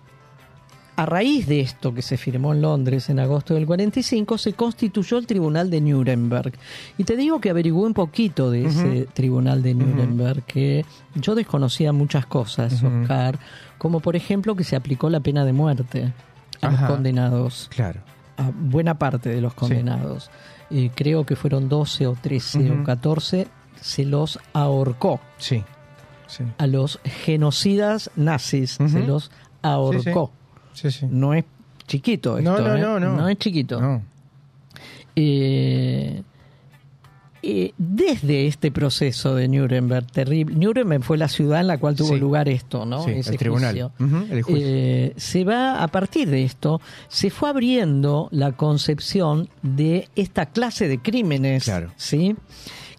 a 0.98 1.06
raíz 1.06 1.46
de 1.48 1.60
esto 1.60 1.94
que 1.94 2.02
se 2.02 2.16
firmó 2.18 2.54
en 2.54 2.62
Londres 2.62 3.10
en 3.10 3.20
agosto 3.20 3.54
del 3.54 3.66
45, 3.66 4.38
se 4.38 4.54
constituyó 4.54 5.18
el 5.18 5.28
Tribunal 5.28 5.70
de 5.70 5.82
Nuremberg. 5.82 6.54
Y 6.98 7.04
te 7.04 7.18
digo 7.18 7.42
que 7.42 7.50
averigué 7.50 7.76
un 7.78 7.94
poquito 7.94 8.50
de 8.50 8.66
ese 8.66 9.08
Tribunal 9.14 9.62
de 9.62 9.74
Nuremberg, 9.76 10.44
que 10.46 10.86
yo 11.16 11.36
desconocía 11.36 11.92
muchas 11.92 12.26
cosas. 12.26 12.82
Oscar, 12.82 13.38
como 13.78 14.00
por 14.00 14.16
ejemplo 14.16 14.56
que 14.56 14.64
se 14.64 14.76
aplicó 14.78 15.10
la 15.10 15.20
pena 15.20 15.44
de 15.44 15.52
muerte 15.54 16.14
a 16.62 16.68
Ajá. 16.68 16.82
los 16.84 16.92
condenados, 16.92 17.68
Claro. 17.76 18.00
a 18.38 18.50
buena 18.58 18.98
parte 18.98 19.28
de 19.30 19.42
los 19.42 19.54
condenados. 19.54 20.32
Eh, 20.72 20.90
creo 20.96 21.26
que 21.26 21.36
fueron 21.36 21.68
12 21.68 22.08
o 22.08 22.14
13 22.20 22.72
Ujú. 22.72 22.82
o 22.82 22.84
14, 22.86 23.48
se 23.82 24.06
los 24.06 24.40
ahorcó 24.54 25.20
Sí. 25.38 25.62
Sí. 26.28 26.44
a 26.58 26.68
los 26.68 27.00
genocidas 27.04 28.10
nazis, 28.16 28.72
se 28.88 29.00
los 29.00 29.32
ahorcó. 29.62 30.32
Sí, 30.74 30.92
sí. 30.92 31.06
No 31.10 31.34
es 31.34 31.46
chiquito 31.88 32.38
esto, 32.38 32.52
No, 32.52 32.60
no, 32.60 32.76
¿eh? 32.76 32.80
no, 32.82 33.00
no. 33.00 33.28
es 33.30 33.38
chiquito. 33.38 33.80
No. 33.80 34.02
Eh, 35.16 36.22
eh, 37.48 37.74
desde 37.78 38.48
este 38.48 38.72
proceso 38.72 39.36
de 39.36 39.48
Nuremberg, 39.48 40.08
terrible, 40.12 40.56
Nuremberg 40.56 41.04
fue 41.04 41.18
la 41.18 41.28
ciudad 41.28 41.62
en 41.62 41.68
la 41.68 41.78
cual 41.78 41.96
tuvo 41.96 42.16
lugar 42.16 42.50
esto, 42.50 42.86
¿no? 42.88 43.06
Ese 43.08 43.32
el 43.32 43.38
tribunal. 43.38 43.92
el 44.32 44.42
juicio. 44.42 44.66
Eh, 44.68 45.14
se 45.16 45.44
va, 45.44 45.84
a 45.84 45.88
partir 45.90 46.28
de 46.28 46.44
esto, 46.44 46.82
se 47.08 47.30
fue 47.30 47.50
abriendo 47.50 48.30
la 48.32 48.54
concepción 48.54 49.48
de 49.62 50.10
esta 50.16 50.48
clase 50.48 50.88
de 50.88 50.98
crímenes, 50.98 51.66
Claro. 51.66 51.92
¿sí? 51.98 52.36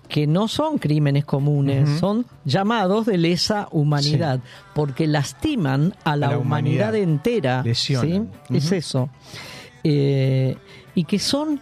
Que 0.09 0.27
no 0.27 0.49
son 0.49 0.79
crímenes 0.79 1.25
comunes, 1.25 1.99
son 2.01 2.27
llamados 2.45 3.07
de 3.07 3.19
lesa 3.19 3.69
humanidad, 3.71 4.41
porque 4.75 5.07
lastiman 5.07 5.95
a 6.05 6.17
la, 6.17 6.31
la 6.31 6.39
humanidad, 6.39 6.91
humanidad. 6.91 6.95
entera. 6.95 7.63
Es 8.51 8.73
eso. 8.73 9.09
Eh, 9.85 10.57
y 10.95 11.05
que 11.05 11.19
son 11.19 11.61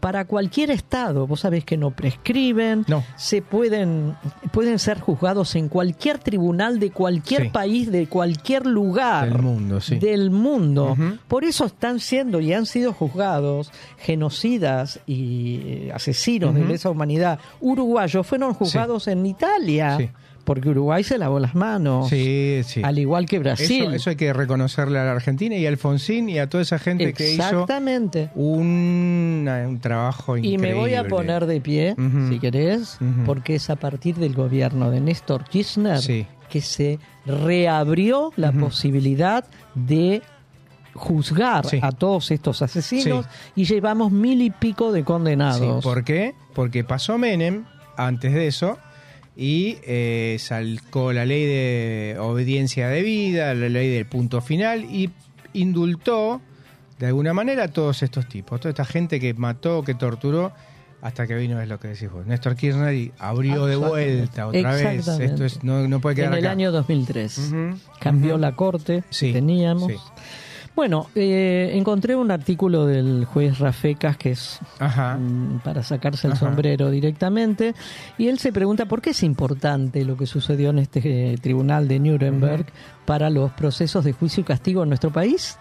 para 0.00 0.24
cualquier 0.24 0.70
estado. 0.70 1.26
Vos 1.26 1.40
sabés 1.40 1.64
que 1.64 1.76
no 1.76 1.90
prescriben, 1.90 2.84
No. 2.88 3.04
se 3.16 3.42
pueden, 3.42 4.14
pueden 4.50 4.78
ser 4.78 4.98
juzgados 4.98 5.54
en 5.56 5.68
cualquier 5.68 6.18
tribunal 6.18 6.78
de 6.78 6.90
cualquier 6.90 7.42
Sí. 7.44 7.48
país, 7.50 7.92
de 7.92 8.06
cualquier 8.06 8.64
lugar 8.66 9.28
Del 9.30 9.42
mundo, 9.42 9.80
sí. 9.80 9.96
del 9.98 10.30
mundo. 10.30 10.96
Por 11.28 11.44
eso 11.44 11.66
están 11.66 12.00
siendo 12.00 12.40
y 12.40 12.52
han 12.54 12.64
sido 12.66 12.92
juzgados 12.94 13.70
genocidas 13.98 15.00
y 15.06 15.60
eh, 15.64 15.92
asesinos 15.94 16.54
de 16.54 16.64
lesa 16.64 16.88
humanidad 16.90 17.38
uruguayos 17.60 18.26
fueron 18.26 18.54
juzgados 18.54 19.06
en 19.08 19.26
Italia. 19.26 19.98
Porque 20.44 20.68
Uruguay 20.70 21.04
se 21.04 21.18
lavó 21.18 21.38
las 21.38 21.54
manos, 21.54 22.08
Sí, 22.08 22.62
sí. 22.64 22.82
al 22.84 22.98
igual 22.98 23.26
que 23.26 23.38
Brasil. 23.38 23.84
Eso, 23.84 23.92
eso 23.92 24.10
hay 24.10 24.16
que 24.16 24.32
reconocerle 24.32 24.98
a 24.98 25.04
la 25.04 25.12
Argentina 25.12 25.54
y 25.56 25.66
a 25.66 25.68
Alfonsín 25.68 26.28
y 26.28 26.38
a 26.38 26.48
toda 26.48 26.62
esa 26.62 26.78
gente 26.78 27.12
que 27.12 27.30
hizo 27.32 27.42
Exactamente. 27.42 28.30
un, 28.34 29.48
un 29.66 29.78
trabajo 29.80 30.36
Y 30.36 30.40
increíble. 30.54 30.68
me 30.68 30.74
voy 30.74 30.94
a 30.94 31.06
poner 31.06 31.46
de 31.46 31.60
pie, 31.60 31.94
si 32.28 32.38
querés, 32.40 32.98
porque 33.24 33.54
es 33.54 33.70
a 33.70 33.76
partir 33.76 34.16
del 34.16 34.34
gobierno 34.34 34.90
de 34.90 35.00
Néstor 35.00 35.44
Kirchner 35.44 35.98
Sí. 35.98 36.26
que 36.50 36.60
se 36.60 36.98
reabrió 37.24 38.32
la 38.36 38.50
posibilidad 38.52 39.44
de 39.74 40.22
juzgar 40.94 41.64
Sí. 41.66 41.78
a 41.82 41.92
todos 41.92 42.30
estos 42.30 42.62
asesinos 42.62 43.26
y 43.56 43.64
llevamos 43.64 44.12
mil 44.12 44.42
y 44.42 44.50
pico 44.50 44.92
de 44.92 45.04
condenados. 45.04 45.82
¿Por 45.82 46.04
qué? 46.04 46.34
Porque 46.54 46.84
pasó 46.84 47.16
Menem 47.16 47.64
antes 47.96 48.34
de 48.34 48.46
eso 48.46 48.78
y 49.36 49.78
eh, 49.84 50.36
sacó 50.38 51.12
la 51.12 51.24
ley 51.24 51.44
de 51.46 52.16
obediencia 52.20 52.88
debida, 52.88 53.54
la 53.54 53.68
ley 53.68 53.88
del 53.88 54.06
punto 54.06 54.40
final 54.40 54.84
y 54.84 55.10
indultó 55.54 56.40
de 56.98 57.06
alguna 57.06 57.32
manera 57.32 57.64
a 57.64 57.68
todos 57.68 58.02
estos 58.02 58.28
tipos, 58.28 58.60
toda 58.60 58.70
esta 58.70 58.84
gente 58.84 59.18
que 59.20 59.34
mató, 59.34 59.82
que 59.82 59.94
torturó, 59.94 60.52
hasta 61.00 61.26
que 61.26 61.34
vino, 61.34 61.60
es 61.60 61.68
lo 61.68 61.80
que 61.80 61.88
decís 61.88 62.10
vos, 62.10 62.26
Néstor 62.26 62.54
Kirchner 62.54 62.94
y 62.94 63.12
abrió 63.18 63.66
de 63.66 63.74
vuelta 63.76 64.46
otra 64.46 64.72
vez. 64.74 65.08
Esto 65.08 65.44
es, 65.44 65.64
no, 65.64 65.88
no 65.88 66.00
puede 66.00 66.14
quedar 66.16 66.32
en 66.32 66.38
el 66.38 66.44
acá. 66.44 66.52
año 66.52 66.70
2003 66.70 67.38
Ujú, 67.38 67.76
cambió 67.98 68.34
ujú. 68.34 68.40
la 68.40 68.52
corte 68.54 69.02
Sí, 69.10 69.28
que 69.28 69.32
teníamos. 69.32 69.90
sí. 69.90 69.98
Bueno, 70.74 71.06
eh, 71.14 71.72
encontré 71.74 72.16
un 72.16 72.30
artículo 72.30 72.86
del 72.86 73.26
juez 73.26 73.58
Rafecas 73.58 74.16
que 74.16 74.30
es 74.30 74.58
Ajá. 74.78 75.18
mm, 75.18 75.60
para 75.62 75.82
sacarse 75.82 76.26
el 76.26 76.32
Ajá. 76.32 76.46
sombrero 76.46 76.90
directamente, 76.90 77.74
y 78.16 78.28
él 78.28 78.38
se 78.38 78.52
pregunta 78.52 78.86
por 78.86 79.02
qué 79.02 79.10
es 79.10 79.22
importante 79.22 80.04
lo 80.04 80.16
que 80.16 80.26
sucedió 80.26 80.70
en 80.70 80.78
este 80.78 81.32
eh, 81.32 81.36
tribunal 81.36 81.88
de 81.88 81.98
Nuremberg 81.98 82.66
para 83.04 83.28
los 83.28 83.52
procesos 83.52 84.04
de 84.04 84.12
juicio 84.12 84.40
y 84.40 84.44
castigo 84.44 84.82
en 84.82 84.88
nuestro 84.88 85.10
país. 85.12 85.58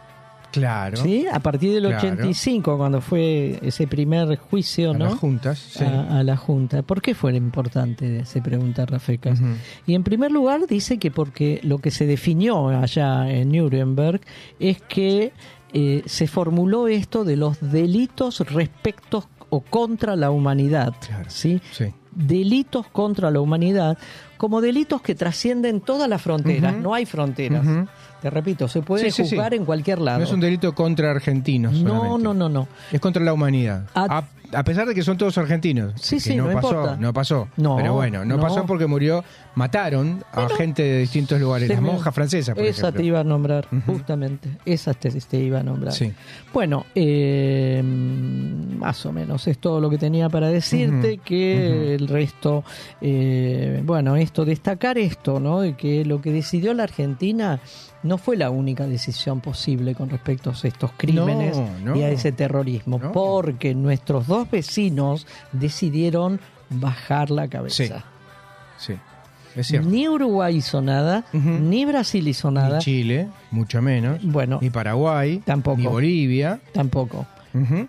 Claro. 0.52 0.98
¿Sí? 0.98 1.26
A 1.32 1.40
partir 1.40 1.74
del 1.74 1.84
Claro. 1.88 1.98
85, 1.98 2.78
cuando 2.78 3.02
fue 3.02 3.60
ese 3.62 3.88
primer 3.88 4.38
juicio, 4.38 4.92
A 4.92 4.94
¿no? 4.98 5.06
las 5.06 5.14
juntas. 5.16 5.58
sí. 5.60 5.84
a, 5.84 6.20
a 6.20 6.24
la 6.24 6.38
Junta. 6.38 6.82
¿Por 6.84 7.02
qué 7.02 7.16
fue 7.16 7.36
importante? 7.36 8.26
Se 8.26 8.42
pregunta 8.42 8.86
Rafecas. 8.86 9.40
Y 9.88 9.96
en 9.96 10.04
primer 10.04 10.32
lugar 10.32 10.68
dice 10.68 10.98
que 10.98 11.12
porque 11.12 11.60
lo 11.64 11.78
que 11.80 11.92
se 11.92 12.06
definió 12.06 12.68
allá 12.70 13.30
en 13.32 13.52
Nuremberg 13.52 14.22
es 14.60 14.82
que 14.82 15.32
eh, 15.74 16.04
se 16.06 16.28
formuló 16.28 16.88
esto 16.88 17.24
de 17.24 17.38
los 17.38 17.58
delitos 17.62 18.40
respecto 18.42 19.28
o 19.50 19.62
contra 19.62 20.16
la 20.16 20.32
humanidad. 20.32 20.94
Claro. 21.06 21.26
¿sí? 21.30 21.62
Sí. 21.72 21.86
Delitos 22.14 22.88
contra 22.88 23.32
la 23.32 23.40
humanidad 23.40 23.98
como 24.38 24.60
delitos 24.60 25.02
que 25.02 25.16
trascienden 25.16 25.82
todas 25.82 26.10
las 26.10 26.22
fronteras. 26.22 26.76
No 26.76 26.94
hay 26.94 27.06
fronteras. 27.06 27.66
Te 28.22 28.30
repito, 28.30 28.68
se 28.68 28.82
puede 28.82 29.06
Sí, 29.06 29.12
sí, 29.12 29.24
sí. 29.26 29.36
juzgar 29.36 29.54
en 29.56 29.66
cualquier 29.66 30.00
lado. 30.00 30.20
No 30.20 30.26
es 30.26 30.32
un 30.32 30.40
delito 30.40 30.74
contra 30.76 31.10
argentinos. 31.12 31.74
no, 31.74 31.90
solamente. 32.02 32.24
no, 32.24 32.34
no, 32.36 32.50
no. 32.50 32.68
Es 32.92 33.00
contra 33.02 33.24
la 33.24 33.34
humanidad. 33.34 33.86
A- 33.96 34.18
A, 34.20 34.24
a 34.54 34.64
pesar 34.64 34.88
de 34.88 34.96
que 34.96 35.04
son 35.04 35.18
todos 35.18 35.38
argentinos. 35.38 35.94
Sí, 35.96 36.16
que 36.16 36.22
sí, 36.22 36.36
no, 36.36 36.48
no 36.48 36.54
pasó, 36.54 36.68
importa. 36.70 36.98
no 36.98 37.14
pasó. 37.14 37.48
No, 37.58 37.76
Pero 37.78 37.94
bueno, 37.94 38.26
no, 38.26 38.38
no. 38.38 38.42
pasó 38.42 38.66
porque 38.66 38.88
murió, 38.88 39.24
mataron 39.56 40.24
a 40.32 40.48
gente 40.50 40.84
de 40.84 41.00
distintos 41.00 41.40
lugares. 41.40 41.70
Las 41.70 41.82
monjas 41.82 42.14
francesas, 42.14 42.56
por 42.56 42.64
Esa 42.64 42.82
ejemplo. 42.88 43.00
te 43.02 43.06
iba 43.08 43.20
a 43.20 43.24
nombrar, 43.24 43.68
justamente. 43.86 44.50
Esa 44.66 44.94
te, 44.94 45.10
te 45.12 45.38
iba 45.40 45.60
a 45.60 45.64
nombrar. 45.64 45.94
Sí. 45.94 46.12
Bueno, 46.54 46.86
eh, 46.96 47.82
más 47.84 49.06
o 49.06 49.12
menos 49.12 49.48
es 49.48 49.58
todo 49.58 49.80
lo 49.80 49.90
que 49.90 49.98
tenía 49.98 50.30
para 50.30 50.50
decirte, 50.50 51.18
que 51.20 51.96
el 51.96 52.08
resto, 52.08 52.64
eh, 53.00 53.82
bueno, 53.86 54.16
esto, 54.16 54.46
destacar 54.46 54.98
esto, 54.98 55.40
¿no? 55.40 55.62
De 55.62 55.74
que 55.76 56.06
lo 56.06 56.22
que 56.22 56.32
decidió 56.32 56.74
la 56.74 56.84
Argentina 56.84 57.60
no 58.04 58.18
fue 58.18 58.36
la 58.36 58.50
única 58.50 58.88
decisión 58.88 59.42
posible 59.42 59.94
con 59.96 60.10
respecto 60.10 60.50
a 60.50 60.54
estos 60.68 60.92
crímenes 60.98 61.62
y 61.96 62.02
a 62.02 62.10
ese 62.10 62.32
terrorismo, 62.32 63.00
porque 63.14 63.76
nuestros 63.76 64.28
dos 64.28 64.41
vecinos 64.50 65.28
decidieron 65.52 66.40
bajar 66.70 67.30
la 67.32 67.48
cabeza. 67.48 68.04
Sí, 68.78 68.94
es 69.56 69.68
cierto. 69.68 69.90
Ni 69.90 70.08
Uruguay 70.08 70.56
hizo 70.56 70.82
nada, 70.82 71.26
ni 71.34 71.84
Brasil 71.86 72.28
hizo 72.28 72.50
nada. 72.52 72.78
Ni 72.78 72.84
Chile, 72.84 73.28
mucho 73.52 73.82
menos. 73.82 74.24
Bueno, 74.24 74.60
Ni 74.62 74.70
Paraguay. 74.70 75.42
Tampoco. 75.46 75.78
Ni 75.78 75.86
Bolivia. 75.88 76.60
tampoco. 76.74 77.26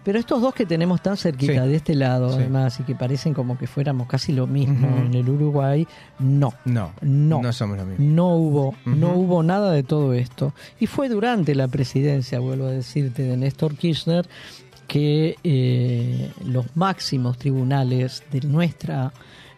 Pero 0.03 0.19
estos 0.19 0.43
dos 0.43 0.53
que 0.55 0.67
tenemos 0.67 1.01
tan 1.03 1.17
cerquita 1.17 1.63
Sí. 1.63 1.69
de 1.69 1.77
este 1.77 1.95
lado, 1.95 2.31
Sí. 2.33 2.39
además, 2.41 2.81
y 2.81 2.83
que 2.83 2.97
parecen 2.97 3.33
como 3.33 3.57
que 3.57 3.69
fuéramos 3.69 4.09
casi 4.09 4.33
lo 4.33 4.49
mismo 4.49 4.89
en 5.07 5.15
el 5.15 5.29
Uruguay, 5.29 5.87
no. 6.19 6.53
No, 6.65 6.91
No. 7.01 7.41
no 7.41 7.53
somos 7.53 7.79
lo 7.79 7.87
mismo. 7.87 8.05
No 8.05 8.35
hubo, 8.35 8.75
no 8.85 9.13
hubo 9.13 9.45
nada 9.45 9.71
de 9.71 9.85
todo 9.85 10.15
esto. 10.15 10.53
Y 10.81 10.89
fue 10.89 11.09
durante 11.09 11.55
la 11.55 11.69
presidencia, 11.69 12.41
vuelvo 12.41 12.67
a 12.67 12.71
decirte, 12.73 13.23
de 13.23 13.37
Néstor 13.37 13.77
Kirchner, 13.77 14.27
que 14.89 15.37
eh, 15.45 16.31
los 16.45 16.67
máximos 16.77 17.39
tribunales 17.39 18.23
de 18.31 18.41
nuestra 18.43 19.13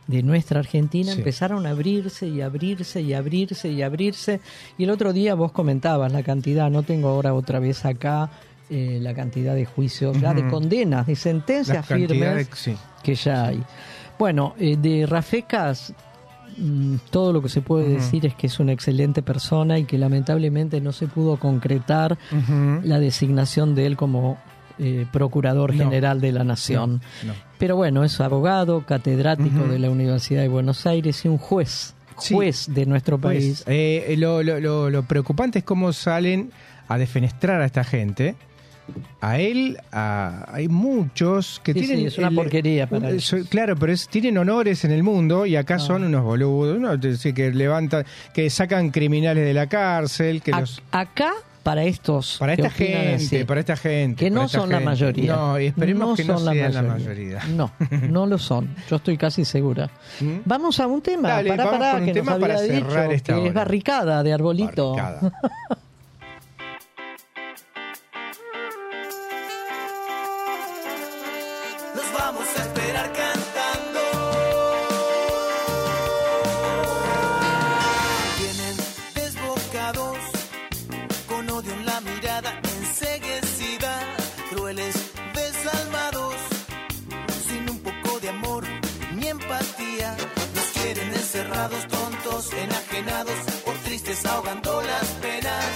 de 0.07 0.23
nuestra 0.23 0.61
Argentina 0.61 1.13
Sí. 1.13 1.19
empezaron 1.19 1.67
a 1.67 1.71
abrirse 1.71 2.27
y 2.29 2.43
abrirse 2.43 3.01
y 3.01 3.15
abrirse 3.15 3.71
y 3.71 3.81
abrirse. 3.83 4.41
Y 4.77 4.85
el 4.85 4.91
otro 4.91 5.15
día 5.15 5.35
vos 5.35 5.51
comentabas 5.51 6.13
la 6.13 6.23
cantidad, 6.23 6.71
no 6.71 6.83
tengo 6.83 7.09
ahora 7.09 7.33
otra 7.33 7.59
vez 7.59 7.87
acá 7.87 8.31
eh, 8.69 8.99
la 9.01 9.15
cantidad 9.15 9.55
de 9.55 9.65
juicios, 9.65 10.21
de 10.21 10.49
condenas, 10.49 11.07
de 11.07 11.17
sentencias 11.17 11.87
cantidades, 11.87 12.49
firmes 12.49 12.59
sí. 12.59 12.77
que 13.03 13.15
ya 13.15 13.47
hay. 13.47 13.63
Bueno, 14.19 14.55
eh, 14.59 14.77
de 14.77 15.07
Rafecas, 15.07 15.95
mm, 16.59 16.97
todo 17.11 17.33
lo 17.33 17.41
que 17.43 17.49
se 17.49 17.63
puede 17.63 17.89
decir 17.89 18.27
es 18.27 18.35
que 18.35 18.47
es 18.49 18.61
una 18.61 18.73
excelente 18.73 19.23
persona 19.23 19.79
y 19.79 19.85
que 19.85 19.97
lamentablemente 19.97 20.81
no 20.83 20.93
se 20.93 21.07
pudo 21.07 21.39
concretar 21.39 22.19
la 22.83 22.99
designación 22.99 23.75
de 23.75 23.87
él 23.87 23.97
como 23.97 24.39
eh, 24.79 25.07
Procurador 25.13 25.75
No. 25.75 25.85
General 25.85 26.21
de 26.21 26.33
la 26.33 26.45
Nación. 26.45 27.01
No. 27.25 27.33
Pero 27.59 27.77
bueno, 27.77 28.05
es 28.05 28.21
abogado, 28.21 28.85
catedrático 28.87 29.65
de 29.69 29.79
la 29.79 29.91
Universidad 29.91 30.43
de 30.43 30.49
Buenos 30.49 30.87
Aires 30.87 31.25
y 31.25 31.29
un 31.29 31.39
juez, 31.39 31.95
Sí. 32.19 32.35
juez 32.35 32.67
de 32.73 32.87
nuestro 32.87 33.19
Pues, 33.19 33.37
país. 33.39 33.65
eh, 33.67 34.15
lo, 34.19 34.43
lo- 34.43 34.61
lo- 34.61 34.91
lo 34.91 35.03
preocupante 35.05 35.61
es 35.61 35.65
cómo 35.65 35.93
salen 35.93 36.51
a 36.89 36.99
defenestrar 36.99 37.61
a 37.61 37.65
esta 37.67 37.85
gente. 37.85 38.35
A 39.23 39.39
él, 39.39 39.79
a- 39.93 40.45
hay 40.53 40.69
muchos 40.69 41.59
que 41.65 41.73
Sí, 41.73 41.81
tienen. 41.81 41.99
sí, 42.01 42.07
es 42.07 42.19
una 42.19 42.31
porquería 42.31 42.87
para 42.87 43.09
un- 43.09 43.15
ellos. 43.15 43.35
Claro, 43.49 43.77
pero 43.77 43.93
es- 43.93 44.07
tienen 44.09 44.37
honores 44.37 44.85
en 44.85 44.91
el 44.91 45.03
mundo 45.03 45.47
y 45.47 45.57
acá 45.57 45.77
Ah. 45.77 45.79
son 45.79 46.05
unos 46.05 46.23
boludos, 46.23 46.79
que 47.35 47.51
levantan, 47.51 48.05
que 48.35 48.51
sacan 48.51 48.91
criminales 48.91 49.45
de 49.47 49.55
la 49.55 49.69
cárcel, 49.69 50.43
que 50.43 50.53
A- 50.53 50.61
los. 50.61 50.83
Acá 50.93 51.33
para 51.65 51.83
estos 51.85 52.37
Para 52.39 52.55
que 52.55 52.63
esta 52.63 52.75
gente, 52.75 53.15
así. 53.15 53.45
para 53.45 53.59
esta 53.61 53.77
gente. 53.77 54.25
que 54.25 54.31
para 54.31 54.43
no 54.43 54.49
son 54.49 54.69
la 54.69 54.77
gente. 54.77 54.85
mayoría. 54.91 55.35
No, 55.35 55.59
y 55.59 55.67
esperemos 55.67 56.17
que 56.17 56.25
no 56.25 56.39
son 56.39 56.55
sean 56.55 56.75
la 56.75 56.83
mayoría. 56.83 57.41
No, 57.57 57.73
no 58.09 58.27
lo 58.27 58.39
son. 58.39 58.77
Yo 58.89 58.97
estoy 58.97 59.17
casi 59.17 59.45
segura. 59.45 59.91
¿Mm? 60.21 60.37
Vamos 60.45 60.79
a 60.79 60.87
un 60.87 61.01
tema. 61.03 61.31
Dale, 61.31 61.49
pará, 61.51 61.71
pará, 61.71 62.05
que 62.05 62.13
tema 62.13 62.33
nos 62.33 62.41
para 62.41 62.59
había 62.59 62.67
cerrar 62.75 63.09
dicho 63.09 63.13
esta 63.15 63.35
que 63.35 63.47
es 63.49 63.55
barricada 63.55 64.23
de 64.23 64.33
arbolito. 64.33 64.95
Barricada. 64.95 65.33
Nos 71.95 72.13
vamos 72.19 72.45
a 72.59 72.63
esperar 72.63 73.07
cantando. 73.13 73.44
Encerrados, 91.35 91.89
tontos, 91.89 92.53
enajenados, 92.53 93.35
o 93.67 93.73
tristes 93.85 94.25
ahogando 94.25 94.81
las 94.83 95.07
penas. 95.21 95.71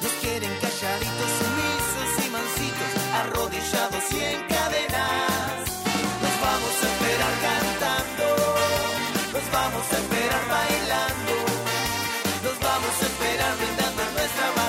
Nos 0.00 0.12
quieren 0.22 0.54
calladitos, 0.60 1.30
sumisos 1.40 2.10
y 2.24 2.30
mansitos, 2.30 2.92
arrodillados 3.20 4.04
y 4.12 4.20
en 4.22 4.40
cadenas. 4.46 5.58
Nos 6.22 6.36
vamos 6.46 6.74
a 6.78 6.86
esperar 6.92 7.34
cantando, 7.48 8.26
nos 9.34 9.46
vamos 9.50 9.84
a 9.90 9.96
esperar 10.02 10.42
bailando, 10.54 11.34
nos 12.44 12.58
vamos 12.60 12.94
a 13.02 13.06
esperar 13.10 13.56
brindando 13.58 14.02
nuestra 14.14 14.61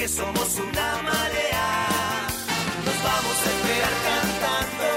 que 0.00 0.08
somos 0.08 0.56
una 0.56 0.88
marea. 1.02 1.68
Nos 2.86 2.98
vamos 3.08 3.36
a 3.44 3.48
esperar 3.54 3.94
cantando, 4.08 4.88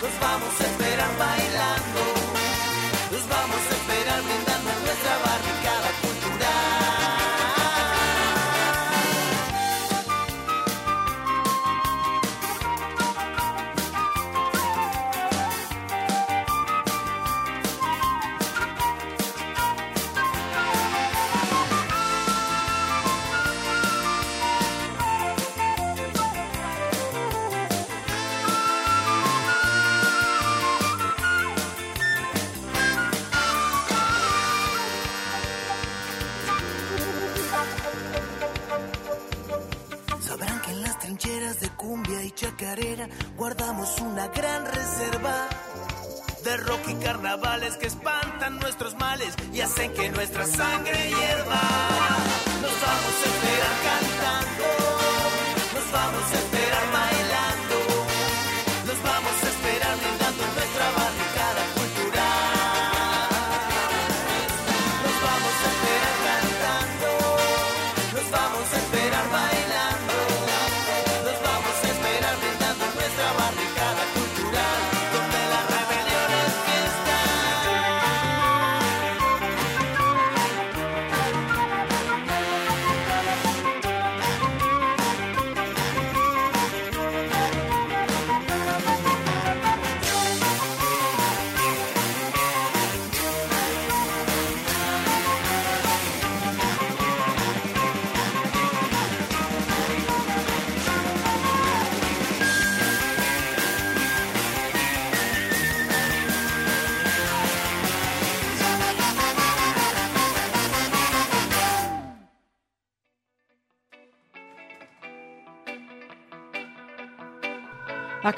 nos 0.00 0.20
vamos 0.20 0.60
a 0.60 0.64
esperar 0.64 1.12
bailando, 1.18 2.15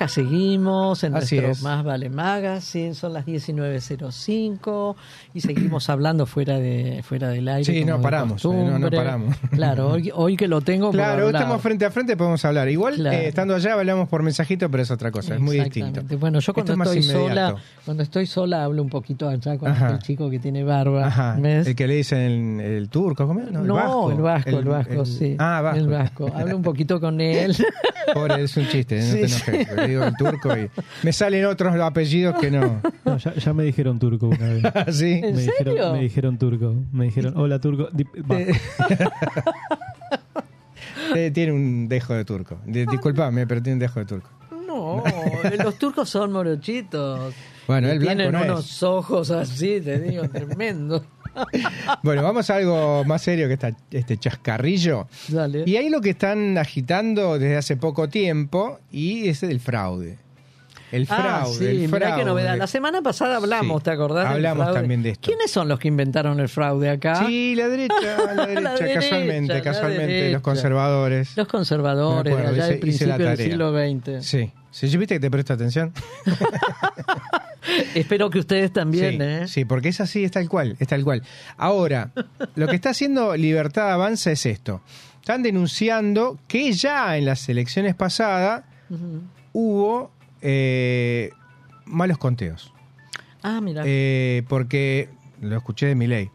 Seguimos 0.08 1.04
en 1.04 1.14
Así 1.16 1.36
nuestro 1.36 1.52
es. 1.52 1.62
Más 1.62 1.84
Vale 1.84 2.10
Magazine, 2.10 2.94
son 2.94 3.12
las 3.12 3.24
19.05 3.26 4.96
y 5.34 5.40
seguimos 5.40 5.88
hablando 5.90 6.26
fuera 6.26 6.58
de 6.58 7.02
fuera 7.02 7.28
del 7.28 7.48
aire. 7.48 7.64
Sí, 7.72 7.84
no 7.84 7.96
de 7.98 8.02
paramos, 8.02 8.44
eh, 8.44 8.48
no- 8.48 8.78
no 8.78 8.90
paramos. 8.90 9.36
Claro, 9.58 9.88
hoy, 9.92 10.10
hoy 10.14 10.36
que 10.36 10.48
lo 10.48 10.60
tengo 10.60 10.90
Claro, 10.90 11.26
hablar. 11.26 11.42
estamos 11.42 11.60
frente 11.62 11.84
a 11.84 11.90
frente, 11.90 12.16
podemos 12.16 12.44
hablar. 12.44 12.68
Igual, 12.68 12.94
Claro. 12.94 13.16
eh, 13.16 13.28
estando 13.28 13.54
allá, 13.54 13.74
hablamos 13.74 14.08
por 14.08 14.22
mensajito, 14.22 14.70
pero 14.70 14.82
es 14.82 14.90
otra 14.90 15.10
cosa, 15.10 15.34
es 15.34 15.40
muy 15.40 15.58
distinto. 15.60 16.02
Bueno, 16.18 16.38
yo 16.40 16.54
cuando 16.54 16.72
Esto 16.72 16.84
estoy 16.84 17.02
sola, 17.02 17.54
cuando 17.84 18.02
estoy 18.02 18.26
sola 18.26 18.64
hablo 18.64 18.82
un 18.82 18.88
poquito 18.88 19.28
allá 19.28 19.58
con 19.58 19.68
Ajá. 19.70 19.90
el 19.90 19.98
chico 19.98 20.30
que 20.30 20.38
tiene 20.38 20.64
barba. 20.64 21.06
Ajá, 21.06 21.36
¿ves? 21.38 21.66
el 21.66 21.74
que 21.76 21.86
le 21.86 21.94
dicen 21.96 22.60
el, 22.60 22.66
el 22.78 22.88
turco, 22.88 23.26
¿cómo 23.26 23.40
es? 23.40 23.50
No, 23.50 23.62
el 23.62 23.68
vasco. 23.70 24.10
el 24.12 24.18
vasco, 24.20 24.50
el, 24.50 24.64
vasco, 24.64 25.00
el- 25.02 25.06
sí. 25.06 25.36
Ah, 25.38 25.60
vasco. 25.62 25.78
El 25.80 25.88
vasco. 25.88 26.30
Hablo 26.34 26.56
un 26.56 26.62
poquito 26.62 27.00
con 27.00 27.20
él. 27.20 27.54
Pobre, 28.14 28.42
es 28.44 28.56
un 28.56 28.66
chiste, 28.68 28.96
no 29.00 29.02
Sí, 29.04 29.20
te 29.20 29.28
sí. 29.28 29.42
enojes. 29.50 29.76
Le 29.76 29.88
digo 29.88 30.04
el 30.04 30.16
turco 30.16 30.56
y 30.56 30.70
me 31.02 31.12
salen 31.12 31.44
otros 31.44 31.74
apellidos 31.78 32.36
que 32.40 32.50
no. 32.50 32.80
No, 33.04 33.16
ya, 33.18 33.34
ya 33.34 33.52
me 33.52 33.64
dijeron 33.64 33.98
turco 33.98 34.28
una 34.28 34.48
vez. 34.48 34.62
¿Sí? 34.96 35.20
¿En 35.22 35.34
me, 35.36 35.42
serio? 35.42 35.72
Dijeron, 35.72 35.92
me 35.92 36.00
dijeron 36.00 36.38
turco. 36.38 36.74
Me 36.92 37.04
dijeron, 37.06 37.34
hola 37.36 37.58
turco. 37.60 37.88
Va. 38.30 38.38
Eh, 41.14 41.30
Tiene 41.32 41.52
un 41.52 41.88
dejo 41.88 42.12
de 42.14 42.24
turco. 42.24 42.58
Di- 42.66 42.84
Disculpame, 42.86 43.46
pero 43.46 43.62
tiene 43.62 43.74
un 43.74 43.80
dejo 43.80 44.00
de 44.00 44.06
turco. 44.06 44.28
No, 44.66 45.02
los 45.64 45.78
turcos 45.78 46.10
son 46.10 46.32
morochitos. 46.32 47.34
Bueno, 47.66 47.88
Y 47.88 47.92
el 47.92 47.98
blanco 48.00 48.16
Tienen 48.16 48.32
no 48.32 48.38
es. 48.40 48.44
unos 48.50 48.82
ojos 48.82 49.30
así, 49.30 49.80
te 49.80 49.98
digo, 50.00 50.28
tremendo. 50.28 51.04
Bueno, 52.02 52.22
vamos 52.22 52.50
a 52.50 52.56
algo 52.56 53.04
más 53.04 53.22
serio 53.22 53.46
que 53.48 53.54
esta, 53.54 53.70
este 53.90 54.18
chascarrillo. 54.18 55.06
Dale. 55.28 55.62
Y 55.66 55.76
ahí 55.76 55.88
lo 55.88 56.00
que 56.00 56.10
están 56.10 56.58
agitando 56.58 57.38
desde 57.38 57.56
hace 57.56 57.76
poco 57.76 58.08
tiempo 58.08 58.78
y 58.90 59.28
es 59.28 59.42
el 59.42 59.60
fraude. 59.60 60.18
El 60.90 61.06
fraude, 61.06 61.28
ah, 61.28 61.44
sí, 61.46 61.64
el 61.66 61.78
mirá 61.88 61.98
fraude. 61.98 62.16
qué 62.18 62.24
novedad. 62.24 62.56
La 62.56 62.66
semana 62.66 63.02
pasada 63.02 63.36
hablamos, 63.36 63.80
Sí, 63.80 63.84
¿te 63.84 63.90
acordás? 63.90 64.26
hablamos 64.26 64.64
fraude? 64.64 64.80
también 64.80 65.02
de 65.02 65.10
esto. 65.10 65.26
¿Quiénes 65.26 65.50
son 65.50 65.68
los 65.68 65.78
que 65.78 65.88
inventaron 65.88 66.40
el 66.40 66.48
fraude 66.48 66.88
acá? 66.90 67.26
Sí, 67.26 67.54
la 67.54 67.68
derecha, 67.68 67.94
la 68.34 68.46
derecha, 68.46 68.60
La 68.60 68.74
derecha, 68.74 69.00
casualmente, 69.00 69.54
la 69.54 69.62
casualmente, 69.62 70.06
derecha. 70.12 70.32
los 70.32 70.42
conservadores. 70.42 71.36
Los 71.36 71.48
conservadores, 71.48 72.34
allá 72.36 72.66
del 72.66 72.88
hice 72.88 73.06
la 73.06 73.36
siglo 73.36 73.72
XX. 73.72 74.24
Sí. 74.24 74.50
¿Sí? 74.70 74.96
¿Viste 74.96 75.14
que 75.16 75.20
te 75.20 75.30
presta 75.30 75.54
atención? 75.54 75.92
Espero 77.94 78.30
que 78.30 78.38
ustedes 78.38 78.72
también, 78.72 79.12
sí, 79.12 79.18
¿eh? 79.20 79.48
sí, 79.48 79.64
porque 79.64 79.88
es 79.88 80.00
así, 80.00 80.24
es 80.24 80.30
tal 80.30 80.48
cual, 80.48 80.76
es 80.78 80.88
tal 80.88 81.04
cual. 81.04 81.22
Ahora, 81.56 82.10
lo 82.54 82.66
que 82.66 82.76
está 82.76 82.90
haciendo 82.90 83.36
Libertad 83.36 83.92
Avanza 83.92 84.30
es 84.30 84.46
esto. 84.46 84.80
Están 85.20 85.42
denunciando 85.42 86.38
que 86.48 86.72
ya 86.72 87.16
en 87.18 87.26
las 87.26 87.46
elecciones 87.48 87.94
pasadas 87.94 88.64
hubo 89.52 90.10
eh, 90.42 91.30
malos 91.84 92.18
conteos. 92.18 92.72
Ah, 93.42 93.60
mira. 93.60 93.82
Eh, 93.86 94.42
porque, 94.48 95.08
lo 95.40 95.56
escuché 95.56 95.86
de 95.86 95.94
mi 95.94 96.06
ley, 96.06 96.30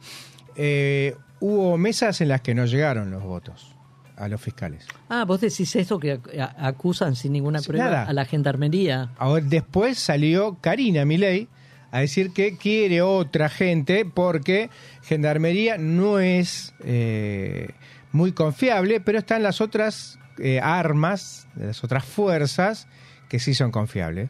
hubo 1.40 1.78
mesas 1.78 2.22
en 2.22 2.30
las 2.30 2.42
que 2.42 2.56
no 2.56 2.66
llegaron 2.66 3.12
los 3.12 3.24
votos 3.24 3.76
a 4.16 4.28
los 4.28 4.40
fiscales. 4.40 4.86
ah, 5.10 5.26
vos 5.26 5.42
decís 5.42 5.76
eso 5.76 6.00
que 6.00 6.20
acusan 6.58 7.16
sin 7.16 7.34
ninguna 7.34 7.62
prueba 7.62 7.86
nada. 7.86 8.04
a 8.04 8.14
la 8.14 8.26
gendarmería. 8.26 9.10
Ahora, 9.18 9.44
después 9.44 9.98
salió 9.98 10.58
Karina 10.62 11.04
Milei 11.04 11.48
a 11.94 12.00
decir 12.00 12.34
que 12.34 12.58
quiere 12.58 13.04
otra 13.04 13.50
gente 13.50 14.04
porque 14.04 14.72
Gendarmería 15.04 15.78
no 15.78 16.18
es 16.18 16.74
eh, 16.84 17.70
muy 18.12 18.32
confiable, 18.32 19.00
pero 19.00 19.20
están 19.20 19.44
las 19.44 19.62
otras 19.62 20.18
eh, 20.40 20.60
armas, 20.60 21.48
las 21.56 21.84
otras 21.84 22.04
fuerzas 22.04 22.88
que 23.30 23.40
sí 23.40 23.54
son 23.54 23.72
confiables. 23.72 24.30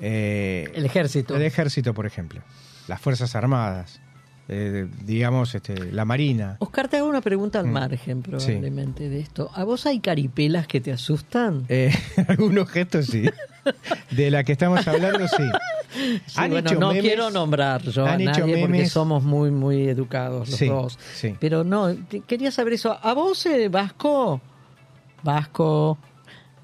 Eh, 0.00 0.70
El 0.74 0.84
ejército. 0.84 1.34
el 1.36 1.42
ejército, 1.42 1.94
por 1.94 2.06
ejemplo. 2.06 2.40
Las 2.88 3.00
Fuerzas 3.00 3.34
Armadas. 3.34 4.00
eh, 4.48 4.86
digamos, 5.04 5.52
este, 5.56 5.90
la 5.90 6.04
Marina. 6.04 6.56
Oscar, 6.60 6.86
te 6.86 6.98
hago 6.98 7.08
una 7.08 7.20
pregunta 7.20 7.58
al 7.58 7.66
Mm. 7.66 7.70
margen 7.72 8.22
probablemente 8.22 9.08
de 9.08 9.18
esto. 9.18 9.50
¿A 9.54 9.64
vos 9.64 9.86
hay 9.86 9.98
caripelas 9.98 10.68
que 10.68 10.80
te 10.80 10.92
asustan? 10.92 11.64
Eh, 11.68 11.92
algunos 12.28 12.68
gestos 12.70 13.06
sí. 13.06 13.24
De 14.12 14.30
la 14.30 14.44
que 14.44 14.52
estamos 14.52 14.86
hablando, 14.86 15.26
sí. 15.26 15.42
Sí, 16.26 16.40
bueno, 16.48 16.70
no 16.78 16.92
memes- 16.92 17.00
quiero 17.00 17.30
nombrar 17.30 17.82
yo 17.82 18.04
a 18.06 18.16
nadie 18.18 18.58
porque 18.60 18.86
somos 18.86 19.22
muy 19.24 19.50
muy 19.50 19.88
educados 19.88 20.48
los 20.50 20.58
Sí, 20.58 20.68
dos. 20.68 20.96
Pero 21.40 21.64
no, 21.64 21.96
quería 22.28 22.50
saber 22.52 22.74
eso. 22.74 22.96
¿A 23.02 23.14
vos, 23.14 23.44
eh, 23.46 23.68
Vasco? 23.68 24.40
Vasco, 25.22 25.98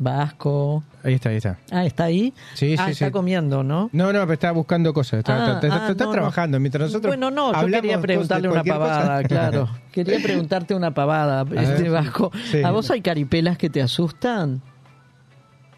Vasco. 0.03 0.83
Ahí 1.05 1.15
está, 1.15 1.31
ahí 1.31 1.37
está. 1.37 1.59
Ah, 1.71 1.85
¿está 1.85 2.05
ahí? 2.05 2.33
Sí, 2.55 2.75
ah, 2.79 2.87
sí, 2.87 2.93
está 2.93 3.07
sí. 3.07 3.11
comiendo, 3.11 3.63
¿no? 3.63 3.91
No, 3.93 4.13
no, 4.13 4.21
pero 4.21 4.33
estaba 4.33 4.53
buscando 4.53 4.93
cosas. 4.93 5.19
Está, 5.21 5.33
Ah, 5.35 5.53
está- 5.55 5.67
está- 5.69 5.87
ah, 5.87 5.91
está 5.91 6.05
no, 6.05 6.11
trabajando. 6.13 6.61
Mientras 6.61 6.83
nosotros. 6.89 7.11
Bueno, 7.11 7.31
no, 7.31 7.53
yo 7.61 7.67
quería 7.69 8.01
preguntarle 8.01 8.49
una 8.49 8.63
cosa. 8.63 8.73
pavada, 8.79 9.23
claro. 9.25 9.69
Quería 9.93 10.19
preguntarte 10.23 10.75
una 10.75 10.93
pavada, 10.93 11.43
este 11.61 11.83
ver, 11.83 11.91
Vasco. 11.91 12.31
sí. 12.51 12.63
¿A 12.63 12.71
vos 12.71 12.91
hay 12.91 13.01
caripelas 13.01 13.59
que 13.59 13.69
te 13.71 13.83
asustan? 13.83 14.63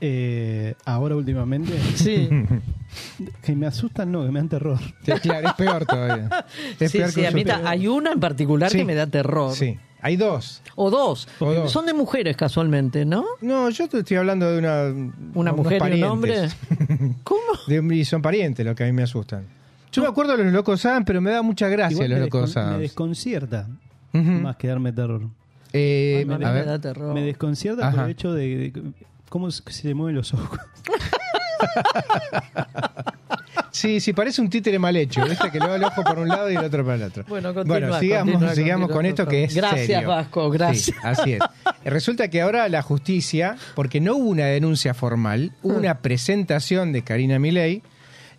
Eh, 0.01 0.75
ahora 0.85 1.17
últimamente, 1.17 1.73
Sí. 1.95 2.29
que 3.43 3.55
me 3.57 3.67
asustan, 3.67 4.11
no, 4.13 4.25
que 4.25 4.31
me 4.31 4.41
dan 4.41 4.49
terror. 4.49 4.79
Sí, 5.05 5.13
claro, 5.23 5.49
es 5.49 5.55
peor 5.55 5.87
todavía. 5.87 6.47
Es 6.81 6.91
sí, 6.93 6.99
peor 6.99 7.11
sí, 7.11 7.21
que 7.21 7.27
a 7.27 7.31
un 7.31 7.35
mí 7.37 7.43
susto. 7.43 7.61
ta- 7.63 7.71
hay 7.71 7.87
una 7.89 8.13
en 8.13 8.21
particular 8.21 8.71
Sí. 8.71 8.79
que 8.79 8.85
me 8.85 8.95
da 8.95 9.07
terror. 9.07 9.53
Sí, 9.55 9.79
hay 10.01 10.17
dos. 10.17 10.63
O 10.77 10.91
dos. 10.91 11.29
O 11.41 11.53
dos. 11.53 11.71
Son 11.73 11.87
de 11.87 11.95
mujeres 11.95 12.37
casualmente, 12.37 13.05
¿no? 13.05 13.25
No, 13.41 13.71
yo 13.71 13.89
te 13.89 13.99
estoy 14.01 14.17
hablando 14.19 14.51
de 14.51 14.59
una. 14.59 14.85
Una 15.35 15.53
mujer 15.53 15.73
y 15.95 16.03
un 16.03 16.21
parientes. 16.21 16.57
hombre. 16.71 17.15
¿Cómo? 17.25 17.41
De- 17.67 17.97
y 17.97 18.05
son 18.05 18.21
parientes 18.23 18.65
los 18.67 18.75
que 18.75 18.85
a 18.85 18.87
mí 18.87 18.93
me 18.93 19.03
asustan. 19.05 19.47
Yo 19.93 20.03
me 20.03 20.09
acuerdo 20.09 20.37
de 20.37 20.45
los 20.45 20.53
locos 20.53 20.85
Adam, 20.87 21.05
pero 21.05 21.21
me 21.21 21.31
da 21.31 21.41
mucha 21.43 21.69
gracia 21.69 21.95
Igual 21.95 22.11
los 22.11 22.21
locos 22.21 22.51
descon- 22.51 22.55
me 22.57 22.61
Adams. 22.69 22.81
desconcierta 22.81 23.69
más 24.13 24.57
que 24.57 24.67
darme 24.69 24.93
terror. 24.93 25.23
Eh, 25.73 26.15
Ay, 26.19 26.23
a 26.35 26.39
mí 26.39 26.45
a 26.45 26.49
me 26.49 26.53
ver. 26.55 26.67
da 26.67 26.79
terror. 26.81 27.15
Me 27.15 27.23
desconcierta 27.23 27.91
por 27.91 28.01
el 28.05 28.11
hecho 28.11 28.33
de, 28.33 28.57
de 28.73 28.83
cómo 29.29 29.51
se 29.51 29.63
se 29.73 29.95
mueven 29.95 30.17
los 30.17 30.33
ojos. 30.35 30.59
Sí, 33.71 33.99
sí, 33.99 34.13
parece 34.13 34.41
un 34.41 34.49
títere 34.49 34.79
mal 34.79 34.97
hecho. 34.97 35.25
¿viste? 35.25 35.51
Que 35.51 35.59
le 35.59 35.67
va 35.67 35.77
el 35.77 35.85
ojo 35.85 36.03
por 36.05 36.19
un 36.19 36.29
lado 36.29 36.49
y 36.51 36.55
el 36.55 36.65
otro 36.65 36.85
para 36.85 36.97
el 36.97 37.03
otro. 37.03 37.25
Bueno, 37.27 37.53
continúa, 37.53 37.99
sigamos, 37.99 38.33
continúa, 38.33 38.55
sigamos 38.55 38.89
continúa, 38.89 38.97
con 38.97 39.07
esto 39.07 39.27
que 39.27 39.45
es 39.45 39.55
Gracias, 39.55 39.87
serio. 39.87 40.09
Vasco, 40.09 40.51
gracias. 40.51 40.85
Sí, 40.85 40.93
así 41.03 41.33
es. 41.35 41.41
Resulta 41.85 42.29
que 42.29 42.41
ahora 42.41 42.69
la 42.69 42.83
justicia, 42.83 43.57
porque 43.75 44.01
no 44.01 44.15
hubo 44.15 44.29
una 44.29 44.47
denuncia 44.47 44.95
formal, 44.95 45.53
hubo 45.63 45.77
una 45.77 45.99
presentación 45.99 46.93
de 46.93 47.03
Karina 47.03 47.39
Milei 47.39 47.83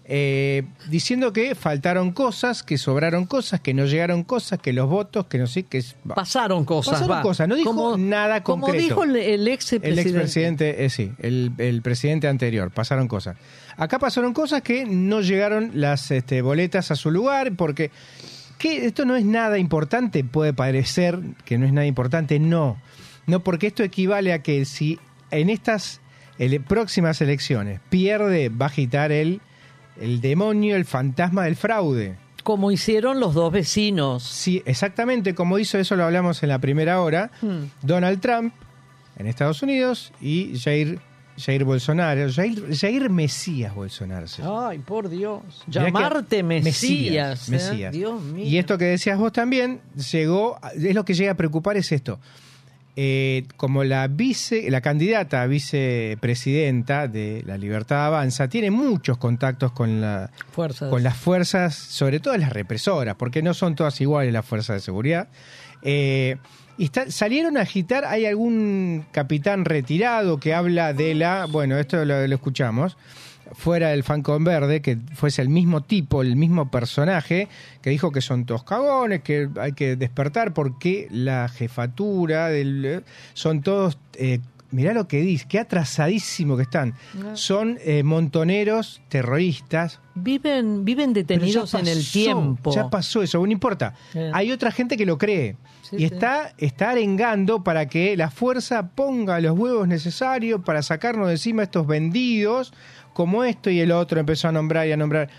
eh, 0.07 0.63
diciendo 0.89 1.33
que 1.33 1.55
faltaron 1.55 2.11
cosas, 2.11 2.61
que 2.61 2.77
sobraron 2.77 3.25
cosas, 3.25 3.59
que 3.59 3.73
no 3.73 3.85
llegaron 3.85 4.23
cosas, 4.23 4.59
que 4.59 4.71
los 4.71 4.87
votos, 4.89 5.25
que 5.25 5.37
no 5.39 5.47
sé, 5.47 5.63
que. 5.63 5.83
Pasaron 6.13 6.63
cosas. 6.63 6.93
Pasaron 6.95 7.17
va. 7.17 7.21
cosas, 7.23 7.47
no 7.47 7.55
dijo 7.55 7.71
Como- 7.75 7.97
nada 7.97 8.43
Como 8.43 8.65
concreto. 8.65 8.83
dijo 8.87 9.03
el, 9.03 9.15
el 9.15 9.47
ex 9.47 9.73
El 9.73 9.81
presidente. 9.81 10.01
expresidente, 10.11 10.85
eh, 10.85 10.89
sí, 10.91 11.11
el, 11.19 11.51
el 11.57 11.81
presidente 11.81 12.27
anterior, 12.27 12.69
pasaron 12.71 13.07
cosas. 13.07 13.35
Acá 13.77 13.97
pasaron 13.99 14.33
cosas 14.33 14.61
que 14.61 14.85
no 14.85 15.21
llegaron 15.21 15.71
las 15.73 16.11
este, 16.11 16.41
boletas 16.41 16.91
a 16.91 16.95
su 16.95 17.09
lugar, 17.11 17.53
porque 17.55 17.89
que 18.59 18.85
esto 18.85 19.05
no 19.05 19.15
es 19.15 19.25
nada 19.25 19.57
importante, 19.57 20.23
puede 20.23 20.53
parecer 20.53 21.19
que 21.45 21.57
no 21.57 21.65
es 21.65 21.73
nada 21.73 21.87
importante, 21.87 22.39
no. 22.39 22.77
No, 23.27 23.39
porque 23.43 23.67
esto 23.67 23.81
equivale 23.83 24.33
a 24.33 24.43
que 24.43 24.65
si 24.65 24.99
en 25.31 25.49
estas 25.49 25.99
ele- 26.37 26.59
próximas 26.59 27.19
elecciones 27.21 27.79
pierde, 27.89 28.49
va 28.49 28.67
a 28.67 28.69
agitar 28.69 29.11
el, 29.11 29.41
el 29.99 30.21
demonio, 30.21 30.75
el 30.75 30.85
fantasma 30.85 31.43
del 31.45 31.55
fraude. 31.55 32.17
Como 32.43 32.71
hicieron 32.71 33.19
los 33.19 33.33
dos 33.33 33.51
vecinos. 33.51 34.23
Sí, 34.23 34.61
exactamente 34.65 35.33
como 35.33 35.57
hizo 35.57 35.77
eso, 35.79 35.95
lo 35.95 36.03
hablamos 36.05 36.43
en 36.43 36.49
la 36.49 36.59
primera 36.59 37.01
hora. 37.01 37.31
Hmm. 37.41 37.65
Donald 37.81 38.19
Trump 38.21 38.53
en 39.17 39.27
Estados 39.27 39.63
Unidos 39.63 40.11
y 40.21 40.59
Jair, 40.59 40.99
Jair 41.37 41.63
Bolsonaro, 41.63 42.31
Jair, 42.31 42.75
Jair 42.75 43.09
Mesías 43.09 43.73
Bolsonaro. 43.73 44.27
Ay, 44.67 44.77
por 44.79 45.09
Dios. 45.09 45.41
Mirá 45.67 45.85
que- 45.85 45.91
Llamarte 45.91 46.43
Mesías. 46.43 47.47
¿eh? 47.47 47.51
Mesías. 47.51 47.91
Dios 47.93 48.21
mío. 48.21 48.45
Y 48.45 48.57
esto 48.57 48.77
que 48.77 48.85
decías 48.85 49.17
vos 49.17 49.31
también, 49.33 49.81
llegó, 50.11 50.59
es 50.75 50.93
lo 50.93 51.03
que 51.03 51.13
llega 51.15 51.31
a 51.31 51.35
preocupar 51.35 51.77
es 51.77 51.91
esto. 51.91 52.19
Eh, 52.97 53.43
como 53.57 53.83
la 53.83 54.07
vice, 54.07 54.71
la 54.71 54.79
candidata 54.79 55.41
a 55.41 55.47
vicepresidenta 55.47 57.07
de 57.07 57.43
la 57.45 57.57
Libertad 57.57 58.05
Avanza 58.05 58.47
tiene 58.47 58.71
muchos 58.71 59.17
contactos 59.17 59.71
con 59.73 59.99
la, 60.01 60.29
Fuerzas. 60.51 60.89
con 60.89 61.03
las 61.03 61.17
fuerzas, 61.17 61.75
sobre 61.75 62.19
todo 62.19 62.37
las 62.37 62.53
represoras, 62.53 63.15
porque 63.15 63.41
no 63.41 63.53
son 63.53 63.75
todas 63.75 63.99
iguales 63.99 64.31
las 64.33 64.45
fuerzas 64.45 64.77
de 64.77 64.79
seguridad. 64.79 65.27
Eh, 65.81 66.37
y 66.77 66.85
está- 66.85 67.09
salieron 67.11 67.57
a 67.57 67.61
agitar, 67.61 68.05
hay 68.05 68.25
algún 68.25 69.05
capitán 69.11 69.65
retirado 69.65 70.39
que 70.39 70.53
habla 70.53 70.93
de 70.93 71.15
la, 71.15 71.45
bueno, 71.45 71.77
esto 71.77 72.03
lo, 72.05 72.25
lo 72.27 72.35
escuchamos, 72.35 72.97
fuera 73.53 73.89
del 73.89 74.03
Falcon 74.03 74.43
Verde, 74.43 74.81
que 74.81 74.97
fuese 75.13 75.41
el 75.41 75.49
mismo 75.49 75.81
tipo, 75.81 76.21
el 76.21 76.35
mismo 76.35 76.69
personaje, 76.69 77.47
que 77.81 77.89
dijo 77.89 78.11
que 78.11 78.21
son 78.21 78.45
todos 78.45 78.63
cagones, 78.63 79.21
que 79.21 79.49
hay 79.59 79.73
que 79.73 79.95
despertar 79.95 80.53
porque 80.53 81.07
la 81.11 81.47
jefatura 81.49 82.49
del, 82.49 83.03
son 83.33 83.61
todos... 83.61 83.97
Eh, 84.13 84.39
Mirá 84.71 84.93
lo 84.93 85.07
que 85.07 85.21
dice, 85.21 85.45
qué 85.47 85.59
atrasadísimo 85.59 86.57
que 86.57 86.63
están. 86.63 86.95
Son 87.33 87.77
eh, 87.85 88.03
montoneros 88.03 88.99
terroristas, 89.07 90.01
Viven, 90.17 90.85
viven 90.85 91.11
detenidos 91.11 91.73
en 91.73 91.87
el 91.87 92.09
tiempo. 92.09 92.73
Ya 92.73 92.89
pasó 92.89 93.21
eso, 93.21 93.45
no 93.45 93.51
importa. 93.51 93.95
Eh. 94.13 94.31
Hay 94.33 94.49
otra 94.53 94.71
gente 94.71 94.95
que 94.95 95.05
lo 95.05 95.17
cree. 95.17 95.57
Sí, 95.81 95.97
y 95.97 95.99
sí. 95.99 96.05
está, 96.05 96.53
está 96.57 96.91
arengando 96.91 97.65
para 97.65 97.87
que 97.87 98.15
la 98.15 98.31
fuerza 98.31 98.91
ponga 98.91 99.41
los 99.41 99.59
huevos 99.59 99.89
necesarios 99.89 100.61
para 100.63 100.81
sacarnos 100.83 101.27
de 101.27 101.33
encima 101.33 101.63
estos 101.63 101.85
vendidos, 101.85 102.73
como 103.15 103.45
esto 103.45 103.69
y 103.69 103.79
el 103.79 103.93
otro 103.93 104.19
empezó 104.19 104.49
a 104.49 104.51
nombrar 104.51 104.85
y 104.87 104.91
a 104.91 104.97
nombrar. 104.97 105.29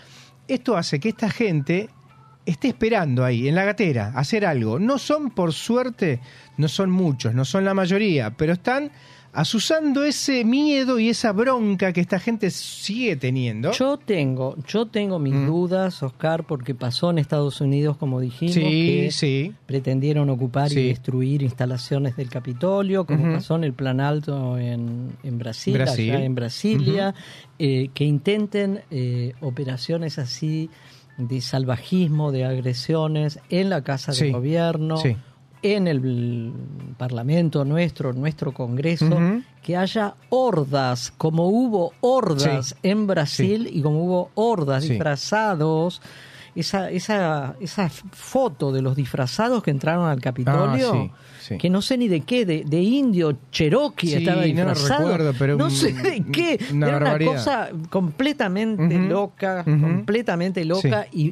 Esto 0.47 0.75
hace 0.75 0.99
que 0.99 1.09
esta 1.09 1.29
gente 1.29 1.89
esté 2.43 2.69
esperando 2.69 3.23
ahí, 3.23 3.47
en 3.47 3.53
la 3.53 3.65
gatera, 3.65 4.13
hacer 4.15 4.47
algo. 4.47 4.79
No 4.79 4.97
son, 4.97 5.29
por 5.29 5.53
suerte, 5.53 6.19
no 6.57 6.67
son 6.69 6.89
muchos, 6.89 7.35
no 7.35 7.45
son 7.45 7.65
la 7.65 7.75
mayoría, 7.75 8.31
pero 8.31 8.53
están 8.53 8.89
asusando 9.39 10.03
ese 10.03 10.43
miedo 10.43 10.97
y 10.97 11.09
esa 11.09 11.31
bronca 11.31 11.93
que 11.93 12.01
esta 12.01 12.17
gente 12.19 12.49
sigue 12.49 13.15
teniendo. 13.15 13.71
Yo 13.71 13.97
tengo, 13.97 14.55
yo 14.67 14.87
tengo 14.87 15.19
mis 15.19 15.35
Mm. 15.35 15.45
dudas, 15.45 16.01
Oscar, 16.01 16.43
porque 16.45 16.73
pasó 16.73 17.11
en 17.11 17.19
Estados 17.19 17.61
Unidos, 17.61 17.97
como 17.97 18.19
dijimos, 18.19 18.55
sí, 18.55 18.61
que 18.63 19.09
sí. 19.11 19.53
pretendieron 19.67 20.31
ocupar 20.31 20.69
Sí. 20.71 20.79
y 20.79 20.87
destruir 20.87 21.43
instalaciones 21.43 22.15
del 22.15 22.29
Capitolio, 22.29 23.05
como 23.05 23.31
pasó 23.31 23.55
en 23.57 23.63
el 23.65 23.73
Plan 23.73 23.99
Alto 23.99 24.57
en, 24.57 25.11
en 25.23 25.37
Brasil, 25.37 25.73
Brasil. 25.75 26.15
allá 26.15 26.25
en 26.25 26.33
Brasilia, 26.33 27.13
eh, 27.59 27.89
que 27.93 28.05
intenten 28.05 28.81
eh, 28.89 29.33
operaciones 29.41 30.17
así 30.17 30.71
de 31.19 31.41
salvajismo, 31.41 32.31
de 32.31 32.45
agresiones 32.45 33.39
en 33.51 33.69
la 33.69 33.83
Casa 33.83 34.13
de 34.13 34.31
Gobierno, 34.31 34.97
Sí. 34.97 35.15
En 35.75 35.87
el 35.87 36.51
Parlamento 36.97 37.63
nuestro, 37.65 38.13
nuestro 38.13 38.53
Congreso, 38.53 39.19
que 39.63 39.75
haya 39.77 40.15
hordas, 40.29 41.13
como 41.17 41.47
hubo 41.49 41.93
hordas 42.01 42.67
Sí. 42.69 42.89
en 42.89 43.07
Brasil 43.07 43.69
y 43.71 43.81
como 43.81 44.03
hubo 44.03 44.31
hordas 44.35 44.83
Sí. 44.83 44.89
disfrazados 44.91 46.01
esa, 46.55 46.89
esa, 46.89 47.55
esa 47.59 47.87
foto 47.89 48.71
de 48.71 48.81
los 48.81 48.95
disfrazados 48.95 49.61
que 49.61 49.69
entraron 49.71 50.07
al 50.09 50.19
Capitolio. 50.19 51.11
Ah. 51.13 51.55
Que 51.59 51.69
no 51.69 51.81
sé 51.81 51.97
ni 51.97 52.09
de 52.09 52.21
qué, 52.21 52.45
de, 52.45 52.63
de 52.67 52.81
indio, 52.81 53.37
cherokee 53.51 54.15
estaba 54.15 54.41
no 54.41 54.47
disfrazado. 54.47 55.03
recuerdo, 55.07 55.33
pero 55.39 55.55
no 55.55 55.69
sé 55.69 55.93
de 55.93 56.25
qué. 56.31 56.59
una 56.73 56.87
Era 56.89 56.99
barbaridad. 56.99 57.31
una 57.31 57.39
cosa 57.39 57.69
completamente 57.89 58.97
loca, 58.99 59.63
completamente 59.63 60.65
loca 60.65 61.07
y 61.11 61.31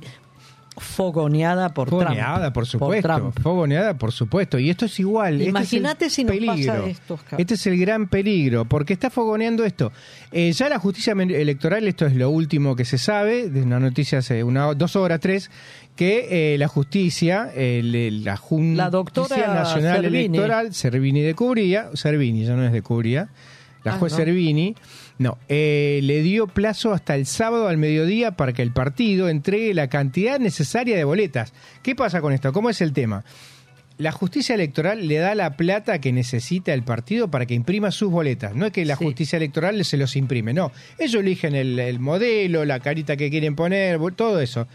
fogoneada 0.78 1.74
por 1.74 1.90
Fogoneada, 1.90 2.40
Trump. 2.40 2.54
por 2.54 2.66
supuesto. 2.66 3.08
Trump. 3.16 3.40
Fogoneada, 3.42 3.98
por 3.98 4.12
supuesto. 4.12 4.60
Y 4.60 4.70
esto 4.70 4.86
es 4.86 5.00
igual. 5.00 5.34
este 5.36 5.44
es 5.44 5.50
Imagínate 5.50 6.10
si 6.10 6.24
nos 6.24 6.36
pasa 6.38 6.46
peligro. 6.52 6.86
esto, 6.86 7.14
Oscar. 7.16 7.42
Este 7.42 7.54
es 7.54 7.68
el 7.68 7.78
gran 7.80 8.08
peligro, 8.08 8.66
porque 8.66 8.94
está 8.94 9.10
fogoneando 9.10 9.64
esto. 9.64 9.92
Eh, 10.32 10.52
ya 10.52 10.70
la 10.70 10.80
justicia 10.80 11.14
electoral, 11.14 11.88
esto 11.88 12.06
es 12.06 12.16
lo 12.16 12.30
último 12.30 12.76
que 12.76 12.86
se 12.86 12.98
sabe, 12.98 13.50
de 13.50 13.62
una 13.62 13.80
noticia 13.80 14.20
hace 14.20 14.44
una, 14.44 14.74
dos 14.74 14.96
horas, 14.96 15.20
tres, 15.20 15.50
que 15.96 16.54
eh, 16.54 16.58
la 16.58 16.68
justicia, 16.68 17.52
el- 17.56 18.24
la 18.26 18.36
Junta 18.36 18.84
La 18.84 18.90
doctora 18.90 19.38
Nacional 19.54 20.02
Servini. 20.02 20.18
Electoral, 20.38 20.74
Servini 20.74 21.22
de 21.22 21.34
Cubría, 21.36 21.90
Servini, 21.94 22.44
ya 22.46 22.56
no 22.56 22.66
es 22.66 22.74
de 22.74 22.82
Cubría, 22.82 23.30
la 23.84 23.94
Ah, 23.94 23.98
juez 23.98 24.12
no. 24.14 24.18
Servini, 24.18 24.76
no, 25.18 25.38
eh, 25.48 26.00
le 26.04 26.22
dio 26.22 26.48
plazo 26.48 26.92
hasta 26.94 27.16
el 27.16 27.26
sábado 27.26 27.68
al 27.68 27.78
mediodía 27.78 28.32
para 28.32 28.52
que 28.54 28.62
el 28.62 28.72
partido 28.72 29.30
entregue 29.30 29.74
la 29.74 29.88
cantidad 29.88 30.40
necesaria 30.40 30.98
de 30.98 31.04
boletas. 31.06 31.54
¿Qué 31.84 31.96
pasa 31.96 32.20
con 32.22 32.34
esto? 32.34 32.52
¿Cómo 32.52 32.70
es 32.70 32.82
el 32.82 32.92
tema? 32.94 33.24
La 33.98 34.12
justicia 34.12 34.56
electoral 34.56 35.08
le 35.08 35.16
da 35.20 35.34
la 35.36 35.56
plata 35.56 36.00
que 36.02 36.12
necesita 36.12 36.74
el 36.74 36.84
partido 36.84 37.32
para 37.32 37.46
que 37.46 37.54
imprima 37.54 37.92
sus 37.92 38.12
boletas. 38.12 38.54
No 38.54 38.66
es 38.66 38.74
que 38.74 38.84
la 38.84 38.98
Sí. 38.98 39.06
justicia 39.06 39.38
electoral 39.38 39.86
se 39.86 39.96
los 39.96 40.18
imprime, 40.18 40.54
no. 40.54 40.74
Ellos 41.00 41.22
eligen 41.22 41.56
el, 41.56 41.80
el 41.80 42.00
modelo, 42.02 42.66
la 42.66 42.82
carita 42.82 43.16
que 43.16 43.30
quieren 43.30 43.56
poner, 43.56 43.98
todo 44.18 44.42
eso. 44.42 44.68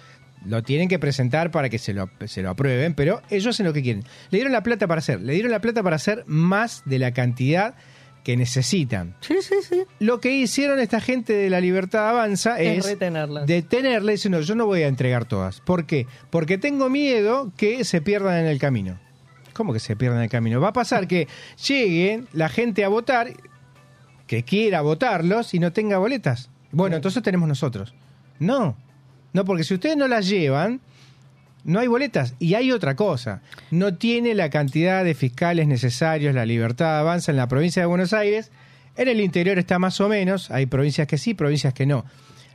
Lo 0.47 0.63
tienen 0.63 0.89
que 0.89 0.99
presentar 0.99 1.51
para 1.51 1.69
que 1.69 1.79
se 1.79 1.93
lo, 1.93 2.09
se 2.25 2.41
lo 2.41 2.49
aprueben, 2.49 2.95
pero 2.95 3.21
ellos 3.29 3.49
hacen 3.49 3.67
lo 3.67 3.75
que 3.75 3.83
quieren. 3.83 4.05
Le 4.31 4.39
dieron 4.39 4.55
la 4.55 4.63
plata 4.63 4.87
para 4.87 5.01
hacer, 5.01 5.21
le 5.21 5.35
dieron 5.35 5.53
la 5.53 5.61
plata 5.61 5.83
para 5.83 5.97
hacer 5.97 6.25
más 6.27 6.81
de 6.87 6.99
la 6.99 7.13
cantidad 7.13 7.75
que 8.25 8.37
necesitan. 8.37 9.17
Sí, 9.21 9.37
sí, 9.41 9.55
sí. 9.69 9.83
Lo 9.99 10.21
que 10.21 10.31
hicieron 10.35 10.79
esta 10.79 11.01
gente 11.01 11.33
de 11.33 11.49
la 11.51 11.61
Libertad 11.61 12.11
Avanza 12.11 12.61
Es 12.61 12.79
es, 12.79 12.87
retenerlas. 12.87 13.47
detenerle 13.47 14.13
diciendo 14.13 14.41
yo 14.41 14.55
no 14.55 14.67
voy 14.67 14.83
a 14.83 14.89
entregar 14.89 15.25
todas. 15.25 15.61
¿Por 15.61 15.87
qué? 15.87 16.07
Porque 16.31 16.59
tengo 16.59 16.89
miedo 16.91 17.53
que 17.57 17.85
se 17.85 18.01
pierdan 18.03 18.39
en 18.41 18.47
el 18.47 18.59
camino. 18.59 18.99
¿Cómo 19.53 19.73
que 19.73 19.81
se 19.81 19.97
pierdan 19.97 20.19
en 20.19 20.25
el 20.25 20.31
camino? 20.31 20.61
Va 20.61 20.69
a 20.69 20.73
pasar 20.73 21.07
que 21.09 21.29
llegue 21.67 22.25
la 22.33 22.49
gente 22.49 22.85
a 22.85 22.89
votar, 22.89 23.33
que 24.27 24.43
quiera 24.45 24.81
votarlos 24.81 25.55
y 25.55 25.59
no 25.59 25.73
tenga 25.73 25.99
boletas. 25.99 26.51
Bueno, 26.73 26.97
entonces 26.97 27.23
tenemos 27.23 27.49
nosotros. 27.49 27.95
No, 28.39 28.77
no, 29.33 29.45
porque 29.45 29.65
si 29.65 29.75
ustedes 29.75 29.97
no 29.97 30.09
las 30.09 30.29
llevan, 30.29 30.81
no 31.65 31.81
hay 31.81 31.89
boletas. 31.89 32.35
Y 32.39 32.55
hay 32.55 32.73
otra 32.73 32.97
cosa, 32.97 33.43
no 33.71 33.95
tiene 33.95 34.35
la 34.35 34.51
cantidad 34.51 35.05
de 35.05 35.15
fiscales 35.15 35.67
necesarios, 35.67 36.35
la 36.35 36.47
libertad 36.47 36.99
avanza 36.99 37.31
en 37.31 37.37
la 37.37 37.49
provincia 37.49 37.83
de 37.83 37.87
Buenos 37.87 38.13
Aires, 38.13 38.51
en 38.97 39.09
el 39.09 39.21
interior 39.21 39.59
está 39.59 39.79
más 39.79 40.01
o 40.01 40.09
menos, 40.09 40.51
hay 40.51 40.67
provincias 40.67 41.07
que 41.07 41.19
sí, 41.19 41.35
provincias 41.35 41.75
que 41.75 41.87
no. 41.87 42.05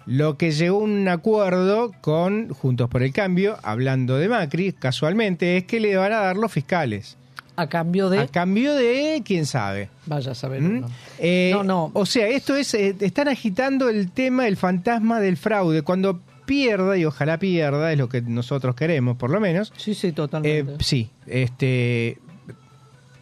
Lo 0.05 0.37
que 0.37 0.51
llegó 0.51 0.81
a 0.81 0.83
un 0.83 1.07
acuerdo 1.07 1.91
con 2.01 2.49
Juntos 2.49 2.89
por 2.89 3.01
el 3.01 3.11
Cambio, 3.11 3.57
hablando 3.63 4.17
de 4.17 4.29
Macri, 4.29 4.71
casualmente, 4.73 5.57
es 5.57 5.63
que 5.63 5.79
le 5.79 5.95
van 5.97 6.13
a 6.13 6.19
dar 6.19 6.37
los 6.37 6.51
fiscales. 6.51 7.17
A 7.55 7.67
cambio 7.67 8.09
de. 8.09 8.19
A 8.19 8.27
cambio 8.27 8.75
de, 8.75 9.21
quién 9.25 9.45
sabe. 9.45 9.89
Vaya 10.05 10.31
a 10.31 10.35
saber. 10.35 10.61
¿Mm? 10.61 10.85
Eh, 11.19 11.51
No, 11.53 11.63
no. 11.63 11.91
O 11.93 12.05
sea, 12.05 12.27
esto 12.27 12.55
es, 12.55 12.73
eh, 12.73 12.95
están 12.99 13.29
agitando 13.29 13.89
el 13.89 14.11
tema, 14.11 14.47
el 14.47 14.57
fantasma 14.57 15.19
del 15.19 15.37
fraude. 15.37 15.81
Cuando 15.81 16.19
pierda, 16.45 16.97
y 16.97 17.05
ojalá 17.05 17.37
pierda, 17.39 17.91
es 17.91 17.97
lo 17.97 18.09
que 18.09 18.21
nosotros 18.21 18.75
queremos, 18.75 19.17
por 19.17 19.29
lo 19.29 19.39
menos. 19.39 19.73
Sí, 19.77 19.93
sí, 19.93 20.07
eh, 20.07 20.11
totalmente. 20.13 20.83
sí, 20.83 21.09
este. 21.27 22.17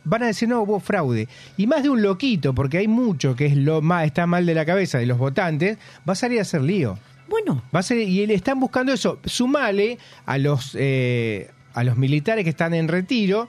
Van 0.05 0.21
a 0.23 0.27
decir, 0.27 0.49
no, 0.49 0.61
hubo 0.61 0.79
fraude. 0.81 1.29
Y 1.55 1.65
más 1.65 1.83
de 1.83 1.89
un 1.89 2.01
loquito, 2.01 2.53
porque 2.53 2.77
hay 2.79 2.89
mucho 2.89 3.35
que 3.35 3.45
es 3.45 3.55
lo 3.55 3.81
más, 3.81 4.05
está 4.05 4.27
mal 4.27 4.45
de 4.45 4.53
la 4.53 4.65
cabeza 4.65 4.97
de 4.97 5.05
los 5.05 5.17
votantes, 5.17 5.77
va 6.07 6.13
a 6.13 6.15
salir 6.15 6.39
a 6.39 6.41
hacer 6.41 6.61
lío. 6.61 6.99
Bueno, 7.29 7.63
Va 7.73 7.79
a 7.79 7.83
ser, 7.83 7.99
y 7.99 8.27
le 8.27 8.33
están 8.33 8.59
buscando 8.59 8.91
eso. 8.91 9.19
Sumale 9.25 9.97
a 10.25 10.37
los, 10.37 10.75
eh, 10.77 11.49
a 11.73 11.83
los 11.83 11.97
militares 11.97 12.43
que 12.43 12.49
están 12.49 12.73
en 12.73 12.87
retiro. 12.87 13.47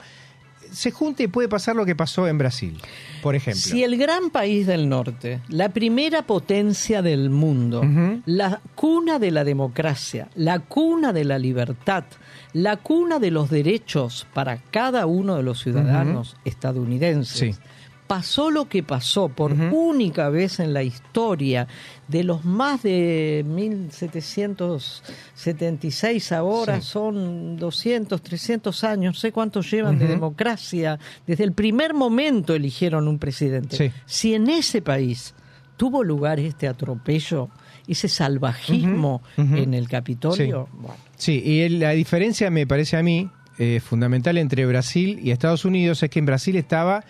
Se 0.75 0.91
junta 0.91 1.23
y 1.23 1.27
puede 1.27 1.47
pasar 1.47 1.75
lo 1.75 1.85
que 1.85 1.95
pasó 1.95 2.27
en 2.27 2.37
Brasil, 2.37 2.77
por 3.23 3.33
ejemplo. 3.35 3.61
si 3.61 3.83
el 3.83 3.97
gran 3.97 4.29
país 4.29 4.67
del 4.67 4.89
norte, 4.89 5.39
la 5.47 5.69
primera 5.69 6.23
potencia 6.23 7.01
del 7.01 7.29
mundo, 7.29 7.81
la 8.25 8.61
cuna 8.75 9.17
de 9.19 9.31
la 9.31 9.43
democracia, 9.43 10.27
la 10.35 10.59
cuna 10.59 11.13
de 11.13 11.23
la 11.25 11.39
libertad, 11.39 12.03
la 12.53 12.77
cuna 12.77 13.19
de 13.19 13.31
los 13.31 13.49
derechos 13.49 14.27
para 14.33 14.57
cada 14.57 15.05
uno 15.05 15.35
de 15.35 15.43
los 15.43 15.61
ciudadanos 15.61 16.35
estadounidenses, 16.45 17.37
Sí. 17.37 17.55
Pasó 18.07 18.51
lo 18.51 18.69
que 18.69 18.83
pasó 18.83 19.29
por 19.29 19.51
única 19.53 20.29
vez 20.29 20.59
en 20.59 20.73
la 20.73 20.83
historia 20.83 21.67
de 22.07 22.23
los 22.23 22.45
más 22.45 22.83
de 22.83 23.43
1776 25.35 26.31
ahora 26.31 26.81
Sí. 26.81 26.87
son 26.87 27.57
200, 27.57 28.21
300 28.21 28.83
años, 28.83 29.15
no 29.15 29.19
sé 29.19 29.31
cuántos 29.31 29.69
llevan 29.71 29.97
de 29.99 30.07
democracia. 30.07 30.99
Desde 31.25 31.43
el 31.43 31.53
primer 31.53 31.93
momento 31.93 32.53
eligieron 32.53 33.07
un 33.07 33.17
presidente. 33.19 33.75
Sí. 33.77 33.91
Si 34.05 34.33
en 34.33 34.49
ese 34.49 34.81
país 34.81 35.33
tuvo 35.77 36.03
lugar 36.03 36.39
este 36.39 36.67
atropello, 36.67 37.49
ese 37.87 38.07
salvajismo 38.07 39.21
en 39.37 39.73
el 39.73 39.87
Capitolio, 39.87 40.69
bueno, 40.73 40.95
Sí, 41.17 41.41
y 41.43 41.67
la 41.69 41.91
diferencia 41.91 42.49
me 42.49 42.67
parece 42.67 42.97
a 42.97 43.03
mí 43.03 43.29
eh, 43.57 43.79
fundamental 43.79 44.37
entre 44.37 44.65
Brasil 44.65 45.17
y 45.23 45.31
Estados 45.31 45.63
Unidos 45.63 46.03
es 46.03 46.09
que 46.09 46.19
en 46.19 46.25
Brasil 46.25 46.55
estaba 46.57 47.05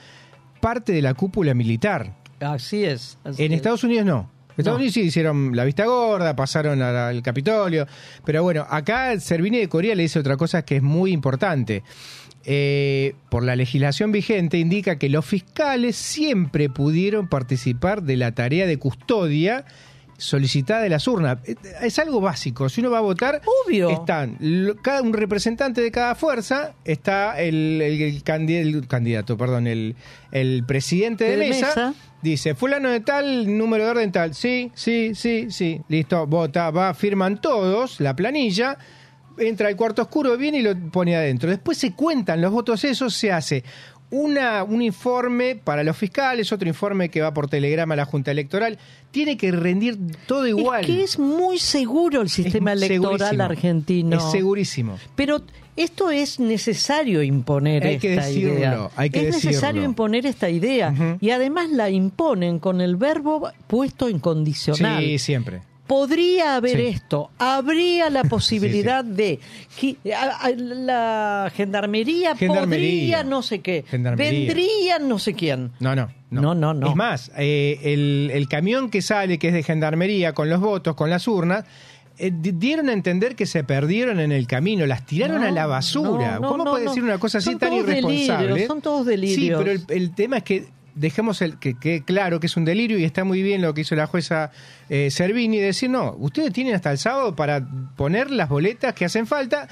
parte 0.66 0.94
de 0.94 1.02
la 1.04 1.14
cúpula 1.14 1.54
militar. 1.54 2.16
así 2.40 2.84
es. 2.86 3.20
así 3.24 3.44
En 3.46 3.52
es. 3.52 3.58
Estados 3.58 3.84
Unidos 3.84 4.04
no. 4.06 4.32
Estados 4.58 4.78
No. 4.78 4.82
Unidos 4.82 4.94
sí 4.96 5.02
hicieron 5.02 5.56
la 5.56 5.64
vista 5.64 5.86
gorda, 5.86 6.36
pasaron 6.36 6.82
al 6.82 7.22
Capitolio, 7.22 7.86
pero 8.24 8.42
bueno, 8.42 8.66
acá 8.68 9.20
Servini 9.20 9.60
de 9.60 9.68
Corea 9.70 9.94
le 9.94 10.04
dice 10.04 10.18
otra 10.18 10.38
cosa 10.38 10.64
que 10.64 10.78
es 10.78 10.82
muy 10.82 11.12
importante. 11.12 11.84
Eh, 12.46 13.14
por 13.30 13.44
la 13.44 13.56
legislación 13.56 14.12
vigente 14.12 14.58
indica 14.58 14.98
que 14.98 15.10
los 15.10 15.26
fiscales 15.26 15.96
siempre 15.96 16.70
pudieron 16.70 17.28
participar 17.28 18.02
de 18.04 18.18
la 18.18 18.32
tarea 18.34 18.66
de 18.66 18.78
custodia 18.80 19.66
solicitada 20.18 20.82
de 20.82 20.90
las 20.90 21.08
urnas. 21.08 21.38
Eh, 21.46 21.56
Es 21.82 22.00
algo 22.00 22.22
básico. 22.22 22.70
Si 22.70 22.82
uno 22.82 22.92
va 22.92 23.00
a 23.00 23.02
votar, 23.02 23.42
Obvio. 23.66 23.90
están 23.90 24.38
lo- 24.40 24.76
cada 24.78 25.02
un 25.02 25.14
representante 25.14 25.82
de 25.82 25.92
cada 25.92 26.16
fuerza, 26.16 26.74
está 26.86 27.40
el, 27.42 27.82
el- 27.82 28.02
el 28.02 28.24
candi- 28.24 28.56
el 28.58 28.88
candidato, 28.88 29.38
perdón, 29.38 29.68
el, 29.68 29.96
el 30.32 30.64
presidente 30.66 31.24
de, 31.26 31.38
De 31.38 31.50
mesa, 31.50 31.68
mesa. 31.68 31.94
Dice, 32.22 32.56
fulano 32.56 32.90
de 32.90 33.02
tal, 33.02 33.58
número 33.58 33.84
de 33.86 33.90
orden 33.92 34.12
tal. 34.12 34.34
Sí, 34.34 34.72
sí, 34.74 35.14
sí, 35.14 35.48
sí. 35.52 35.82
Listo, 35.90 36.26
vota, 36.26 36.72
va, 36.72 36.94
firman 36.94 37.40
todos 37.40 38.00
la 38.00 38.16
planilla. 38.16 38.78
Entra 39.38 39.68
al 39.68 39.76
cuarto 39.76 40.02
oscuro, 40.02 40.38
viene 40.38 40.60
y 40.60 40.62
lo 40.62 40.74
pone 40.92 41.14
adentro. 41.16 41.50
Después 41.50 41.78
se 41.78 41.92
cuentan 41.94 42.40
los 42.40 42.52
votos 42.54 42.86
esos, 42.86 43.14
se 43.14 43.34
hace 43.34 43.66
una, 44.16 44.64
un 44.64 44.82
informe 44.82 45.56
para 45.62 45.84
los 45.84 45.98
fiscales, 45.98 46.52
otro 46.52 46.68
informe 46.68 47.10
que 47.10 47.22
va 47.22 47.34
por 47.34 47.48
telegrama 47.50 47.94
a 47.94 47.98
la 47.98 48.06
Junta 48.06 48.32
Electoral. 48.32 48.78
Tiene 49.12 49.38
que 49.38 49.52
rendir 49.52 49.98
todo 50.28 50.48
igual. 50.48 50.82
Es 50.82 50.88
que 50.88 51.04
es 51.04 51.20
muy 51.20 51.58
seguro 51.60 52.22
el 52.22 52.30
sistema 52.30 52.74
Es 52.74 52.82
electoral 52.84 53.18
segurísimo. 53.20 53.44
argentino. 53.44 54.18
Es 54.18 54.32
segurísimo. 54.32 55.00
Pero 55.16 55.42
esto 55.76 56.10
es 56.12 56.40
necesario 56.40 57.22
imponer 57.22 57.86
Hay 57.86 57.98
que 58.00 58.14
esta 58.14 58.28
decirlo, 58.28 58.54
idea. 58.54 58.90
hay 58.96 59.10
que 59.10 59.28
es 59.28 59.36
necesario 59.36 59.84
imponer 59.84 60.26
esta 60.26 60.50
idea. 60.50 61.18
Y 61.20 61.32
además 61.32 61.70
la 61.70 61.90
imponen 61.90 62.60
con 62.60 62.80
el 62.82 62.96
verbo 62.96 63.50
puesto 63.68 64.08
en 64.08 64.20
condicional. 64.20 65.04
Sí, 65.04 65.20
siempre. 65.20 65.62
Podría 65.88 66.56
haber 66.56 66.78
Sí. 66.78 66.86
esto, 66.88 67.30
habría 67.38 68.10
la 68.10 68.24
posibilidad 68.30 69.04
de 69.06 69.40
que 69.80 69.98
a- 70.14 70.46
a- 70.48 70.50
la 70.50 71.52
gendarmería, 71.56 72.36
Gendarmería. 72.36 73.18
podría 73.20 73.24
no 73.24 73.42
sé 73.44 73.60
qué, 73.62 73.86
vendría 73.92 74.98
no 75.00 75.20
sé 75.20 75.34
quién. 75.34 75.72
No, 75.80 75.96
no. 75.96 76.10
No, 76.32 76.54
no, 76.56 76.74
no. 76.74 76.90
Es 76.90 76.96
más, 76.96 77.32
eh, 77.38 77.80
el, 77.84 78.30
el 78.34 78.48
camión 78.50 78.90
que 78.90 79.02
sale, 79.02 79.38
que 79.38 79.50
es 79.50 79.54
de 79.54 79.64
gendarmería, 79.64 80.34
con 80.34 80.50
los 80.50 80.60
votos, 80.60 80.96
con 80.96 81.10
las 81.10 81.28
urnas, 81.28 81.64
eh, 82.18 82.32
di- 82.34 82.52
dieron 82.54 82.90
a 82.90 82.94
entender 82.94 83.36
que 83.36 83.46
se 83.46 83.64
perdieron 83.64 84.20
en 84.20 84.32
el 84.32 84.48
camino, 84.48 84.86
las 84.86 85.06
tiraron 85.06 85.42
No, 85.42 85.48
a 85.48 85.52
la 85.52 85.66
basura. 85.68 86.36
no, 86.36 86.40
no, 86.42 86.48
¿Cómo 86.50 86.64
no, 86.66 86.72
puede 86.72 86.86
no. 86.86 86.92
decir 86.92 87.04
una 87.04 87.20
cosa 87.20 87.38
así 87.38 87.52
Son 87.52 87.60
tan 87.60 87.74
irresponsable? 87.74 88.48
delirios, 88.48 88.68
son 88.68 88.82
todos 88.82 89.06
delirios. 89.06 89.36
Sí, 89.60 89.66
pero 89.66 89.72
el, 89.72 89.84
el 89.90 90.16
tema 90.16 90.38
es 90.38 90.44
que 90.44 90.66
dejemos 90.96 91.42
el 91.42 91.60
que 91.60 91.78
quede 91.78 92.04
claro 92.04 92.40
que 92.40 92.48
es 92.48 92.58
un 92.58 92.66
delirio 92.66 92.98
y 92.98 93.04
está 93.04 93.24
muy 93.24 93.44
bien 93.44 93.62
lo 93.62 93.74
que 93.74 93.82
hizo 93.82 93.96
la 93.96 94.08
jueza 94.08 94.52
eh, 94.90 95.12
Servini, 95.12 95.60
decir, 95.60 95.90
no, 95.90 96.16
ustedes 96.20 96.52
tienen 96.54 96.74
hasta 96.74 96.92
el 96.92 96.98
sábado 96.98 97.36
para 97.36 97.66
poner 97.96 98.32
las 98.32 98.50
boletas 98.50 98.94
que 98.94 99.06
hacen 99.06 99.28
falta. 99.28 99.68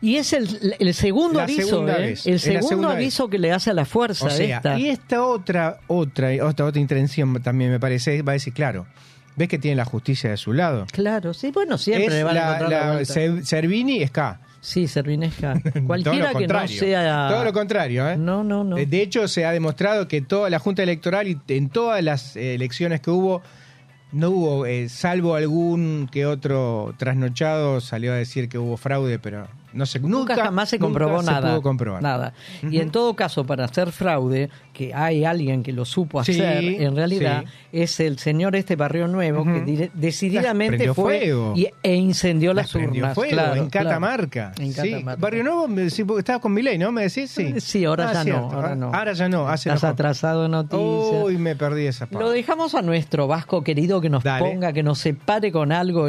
Y 0.00 0.16
es 0.16 0.32
el, 0.32 0.74
el 0.80 0.94
segundo 0.94 1.38
La 1.38 1.44
aviso, 1.44 1.86
¿eh? 1.88 1.92
vez, 2.00 2.26
el 2.26 2.40
segundo 2.40 2.68
segunda 2.68 2.92
aviso 2.94 3.28
que 3.30 3.38
le 3.38 3.52
hace 3.52 3.70
a 3.70 3.72
la 3.74 3.84
fuerza 3.84 4.26
O 4.26 4.30
sea, 4.30 4.56
esta. 4.56 4.76
y 4.78 4.88
esta 4.88 5.22
otra, 5.24 5.78
otra, 5.86 6.30
otra, 6.44 6.64
otra 6.66 6.80
intención 6.80 7.40
también 7.40 7.70
me 7.70 7.78
parece, 7.78 8.22
va 8.22 8.32
a 8.32 8.34
decir, 8.34 8.52
claro, 8.52 8.86
ves 9.36 9.48
que 9.48 9.58
tiene 9.58 9.76
la 9.76 9.84
justicia 9.84 10.30
de 10.30 10.36
su 10.38 10.52
lado. 10.54 10.86
Claro, 10.90 11.32
sí, 11.34 11.52
bueno, 11.52 11.78
siempre 11.78 12.06
Es 12.06 12.12
le 12.14 12.24
van 12.24 12.36
a 12.36 12.40
la, 12.40 12.46
encontrar 12.56 12.70
la 12.70 12.86
la 12.86 12.92
vuelta. 12.94 13.12
Se- 13.14 13.44
Servini 13.44 14.02
es 14.02 14.10
K. 14.10 14.40
Sí, 14.64 14.86
Servinesca. 14.86 15.60
Cualquiera 15.88 16.32
que 16.34 16.46
no 16.46 16.68
sea... 16.68 17.28
Todo 17.28 17.42
lo 17.44 17.52
contrario, 17.52 18.08
¿eh? 18.08 18.16
No, 18.16 18.44
no, 18.44 18.62
no. 18.62 18.76
De- 18.76 18.86
De 18.86 19.02
hecho, 19.02 19.26
se 19.26 19.44
ha 19.44 19.50
demostrado 19.50 20.06
que 20.06 20.20
toda 20.22 20.48
la 20.50 20.60
Junta 20.60 20.84
Electoral 20.84 21.26
y 21.26 21.38
en 21.48 21.68
todas 21.68 22.00
las 22.02 22.36
eh, 22.36 22.54
elecciones 22.54 23.00
que 23.00 23.10
hubo, 23.10 23.42
no 24.12 24.30
hubo, 24.30 24.64
eh, 24.66 24.88
salvo 24.88 25.34
algún 25.34 26.08
que 26.12 26.26
otro 26.26 26.94
trasnochado 26.96 27.80
salió 27.80 28.12
a 28.12 28.16
decir 28.16 28.48
que 28.48 28.56
hubo 28.58 28.76
fraude, 28.76 29.18
pero 29.18 29.48
no 29.72 29.84
nunca, 29.84 30.34
Nunca, 30.34 30.36
jamás 30.36 30.68
se 30.68 30.76
nunca 30.78 30.86
comprobó 30.86 31.22
se 31.22 31.30
nada. 31.30 31.48
pudo 31.50 31.62
comprobar. 31.62 32.02
Nada. 32.02 32.32
Y 32.68 32.78
en 32.80 32.90
todo 32.90 33.14
caso, 33.14 33.44
para 33.44 33.64
hacer 33.64 33.92
fraude, 33.92 34.50
que 34.72 34.92
hay 34.94 35.24
alguien 35.24 35.62
que 35.62 35.72
lo 35.72 35.84
supo 35.84 36.22
Sí, 36.24 36.32
hacer, 36.32 36.64
en 36.64 36.96
realidad 36.96 37.44
sí. 37.44 37.50
es 37.72 38.00
el 38.00 38.18
señor 38.18 38.56
este 38.56 38.76
Barrio 38.76 39.08
Nuevo 39.08 39.44
que 39.44 39.90
decididamente 39.94 40.92
fue 40.94 41.18
fuego. 41.20 41.54
y- 41.56 41.68
e 41.82 41.94
incendió 41.94 42.54
las, 42.54 42.74
urnas. 42.74 43.14
fuego 43.14 43.30
claro, 43.32 43.54
en 43.62 43.68
claro. 43.70 43.88
Catamarca. 43.88 44.52
En 44.58 44.72
Sí. 44.72 44.90
Catamarca. 44.92 45.20
Barrio 45.20 45.44
Nuevo, 45.44 45.68
me 45.68 45.82
decís, 45.82 46.04
estabas 46.18 46.40
con 46.42 46.52
Milei, 46.52 46.78
¿no? 46.78 46.92
¿Me 46.92 47.02
decís? 47.02 47.30
Sí. 47.30 47.60
Sí, 47.60 47.84
ahora 47.84 48.10
Ah, 48.10 48.24
ya 48.24 48.24
no. 48.32 48.50
Ahora 48.52 48.74
no. 48.74 48.92
Ahora 48.94 49.12
ya 49.12 49.28
no. 49.28 49.48
Hace 49.48 49.68
Estás 49.70 49.84
atrasado 49.84 50.46
en 50.46 50.50
noticias. 50.52 51.24
Uy, 51.24 51.38
me 51.38 51.56
perdí 51.56 51.86
esa 51.86 52.06
parte. 52.06 52.24
Lo 52.24 52.30
dejamos 52.30 52.74
a 52.74 52.82
nuestro 52.82 53.26
Vasco 53.26 53.62
querido 53.62 54.00
que 54.00 54.10
nos 54.10 54.22
Dale. 54.24 54.44
ponga, 54.44 54.72
que 54.72 54.82
nos 54.82 54.98
separe 54.98 55.50
con 55.52 55.72
algo 55.72 56.08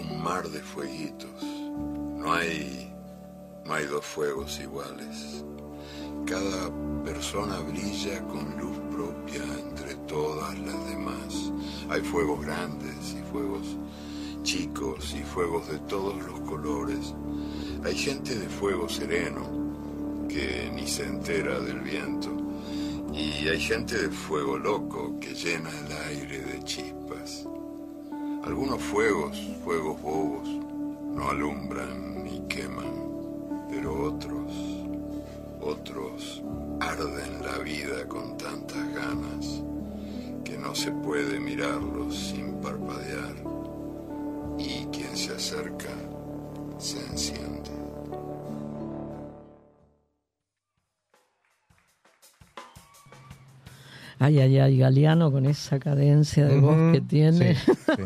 un 0.00 0.22
mar 0.22 0.48
de 0.48 0.60
fueguitos. 0.60 1.42
No 1.42 2.32
hay, 2.32 2.92
no 3.64 3.74
hay 3.74 3.86
dos 3.86 4.04
fuegos 4.04 4.60
iguales. 4.60 5.44
Cada 6.26 6.70
persona 7.04 7.58
brilla 7.60 8.22
con 8.28 8.58
luz 8.58 8.78
propia 8.90 9.42
entre 9.58 9.94
todas 10.06 10.58
las 10.58 10.88
demás. 10.88 11.52
Hay 11.88 12.02
fuegos 12.02 12.44
grandes 12.44 13.14
y 13.18 13.22
fuegos 13.30 13.76
chicos 14.42 15.14
y 15.18 15.22
fuegos 15.22 15.68
de 15.68 15.78
todos 15.80 16.16
los 16.24 16.40
colores. 16.40 17.14
Hay 17.84 17.94
gente 17.94 18.38
de 18.38 18.48
fuego 18.48 18.88
sereno 18.88 20.26
que 20.28 20.70
ni 20.74 20.86
se 20.86 21.04
entera 21.04 21.58
del 21.60 21.80
viento. 21.80 22.30
Y 23.12 23.48
hay 23.48 23.60
gente 23.60 23.98
de 23.98 24.10
fuego 24.10 24.56
loco 24.56 25.18
que 25.20 25.34
llena 25.34 25.70
el 25.70 25.92
aire 26.08 26.40
de 26.42 26.62
chispas. 26.64 27.44
Algunos 28.44 28.80
fuegos, 28.80 29.38
fuegos 29.64 30.00
bobos, 30.00 30.48
no 31.14 31.28
alumbran 31.28 32.24
ni 32.24 32.40
queman, 32.48 33.66
pero 33.68 34.04
otros, 34.04 34.52
otros 35.60 36.42
arden 36.80 37.42
la 37.42 37.58
vida 37.58 38.08
con 38.08 38.38
tantas 38.38 38.94
ganas 38.94 39.62
que 40.42 40.56
no 40.56 40.74
se 40.74 40.90
puede 40.90 41.38
mirarlos 41.38 42.16
sin 42.16 42.54
parpadear 42.54 43.34
y 44.58 44.86
quien 44.86 45.16
se 45.16 45.34
acerca 45.34 45.90
se 46.78 46.98
enciende. 46.98 47.89
Ay, 54.22 54.38
ay, 54.38 54.58
ay, 54.58 54.76
Galeano 54.76 55.32
con 55.32 55.46
esa 55.46 55.78
cadencia 55.78 56.44
de 56.46 56.60
voz 56.60 56.92
que 56.92 57.00
tiene. 57.00 57.54
Sí, 57.54 57.72
sí. 57.86 58.02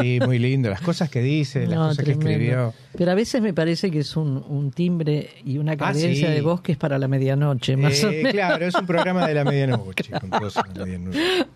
Sí, 0.00 0.18
muy 0.26 0.40
lindo. 0.40 0.68
Las 0.68 0.80
cosas 0.80 1.08
que 1.08 1.20
dice, 1.22 1.60
las 1.68 1.78
No, 1.78 1.88
cosas 1.88 1.96
tremendo. 2.04 2.26
que 2.26 2.32
escribió. 2.32 2.74
Pero 2.98 3.12
a 3.12 3.14
veces 3.14 3.40
me 3.40 3.54
parece 3.54 3.88
que 3.92 4.00
es 4.00 4.16
un, 4.16 4.44
un 4.48 4.72
timbre 4.72 5.30
y 5.44 5.58
una 5.58 5.76
cadencia 5.76 6.26
Ah, 6.26 6.30
sí. 6.30 6.34
de 6.34 6.40
voz 6.42 6.60
que 6.60 6.72
es 6.72 6.78
para 6.78 6.98
la 6.98 7.06
medianoche, 7.06 7.76
más 7.76 8.02
o 8.02 8.08
Eh, 8.10 8.16
menos. 8.16 8.32
claro, 8.32 8.66
es 8.66 8.74
un 8.74 8.86
programa 8.86 9.28
de 9.28 9.34
la 9.34 9.44
medianoche. 9.44 10.10
con. 10.20 10.30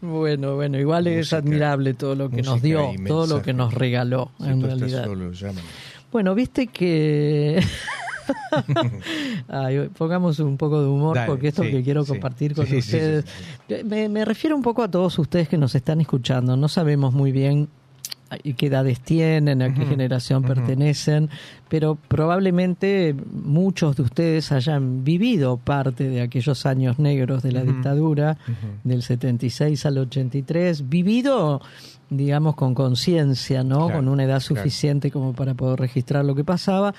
Bueno, 0.01 0.55
bueno, 0.55 0.79
igual 0.79 1.09
es 1.09 1.33
admirable 1.33 1.95
todo 1.95 2.15
lo 2.15 2.31
que 2.31 2.43
nos 2.43 2.63
dio, 2.63 2.93
todo 3.07 3.27
lo 3.27 3.43
que 3.43 3.53
nos 3.53 3.75
regaló, 3.75 4.31
en 4.39 4.63
realidad. 4.63 5.07
solo. 5.07 5.33
Bueno, 6.13 6.37
viste 6.37 6.69
que... 6.69 7.61
Ay, 9.49 9.89
pongamos 9.97 10.39
un 10.41 10.57
poco 10.57 10.81
de 10.83 10.89
humor 10.89 11.15
Dale, 11.17 11.27
porque 11.29 11.49
esto 11.49 11.63
sí, 11.65 11.71
que 11.71 11.83
quiero 11.83 12.05
compartir 12.05 12.55
con 12.55 12.67
Sí, 12.67 12.83
sí, 12.83 12.83
sí, 12.83 12.97
ustedes. 12.97 13.25
sí, 13.69 13.75
Me, 13.85 14.09
me 14.09 14.25
refiero 14.25 14.57
un 14.57 14.63
poco 14.63 14.83
a 14.83 14.89
todos 14.91 15.19
ustedes 15.19 15.49
que 15.49 15.59
nos 15.59 15.75
están 15.75 16.01
escuchando. 16.01 16.57
No 16.57 16.69
sabemos 16.69 17.13
muy 17.15 17.33
bien 17.33 17.69
eh, 18.45 18.53
qué 18.55 18.67
edades 18.67 19.01
tienen, 19.01 19.63
a 19.63 19.73
qué 19.75 19.85
generación 19.87 20.45
pertenecen, 20.45 21.31
pero 21.69 21.97
probablemente 22.09 23.15
muchos 23.33 23.97
de 23.97 24.03
ustedes 24.03 24.53
hayan 24.53 25.03
vivido 25.05 25.57
parte 25.57 26.09
de 26.09 26.21
aquellos 26.21 26.67
años 26.67 26.99
negros 26.99 27.43
de 27.43 27.53
la 27.53 27.63
Ujú, 27.63 27.73
dictadura, 27.73 28.37
ujú. 28.47 28.69
del 28.85 29.03
76 29.03 29.87
al 29.87 29.99
83, 29.99 30.89
vivido, 30.89 31.61
digamos, 32.11 32.55
con 32.57 32.75
conciencia, 32.75 33.63
¿no? 33.65 33.87
Claro, 33.87 33.99
con 34.01 34.09
una 34.09 34.25
edad 34.25 34.41
claro. 34.43 34.63
suficiente 34.63 35.11
como 35.11 35.35
para 35.35 35.55
poder 35.55 35.79
registrar 35.81 36.25
lo 36.25 36.35
que 36.35 36.45
pasaba, 36.45 36.95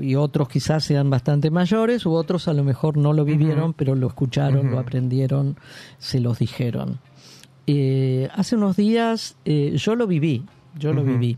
y 0.00 0.14
otros 0.16 0.48
quizás 0.48 0.84
sean 0.84 1.10
bastante 1.10 1.50
mayores, 1.50 2.04
u 2.06 2.12
otros 2.12 2.48
a 2.48 2.52
lo 2.54 2.64
mejor 2.64 2.96
no 2.96 3.12
lo 3.12 3.24
vivieron, 3.24 3.72
pero 3.72 3.94
lo 3.94 4.08
escucharon, 4.08 4.70
lo 4.70 4.78
aprendieron, 4.78 5.56
se 5.98 6.20
los 6.20 6.38
dijeron. 6.38 6.98
Eh, 7.66 8.28
hace 8.34 8.56
unos 8.56 8.76
días 8.76 9.36
eh, 9.44 9.72
yo 9.76 9.94
lo 9.94 10.06
viví, 10.06 10.44
yo 10.78 10.92
lo 10.92 11.04
viví, 11.04 11.36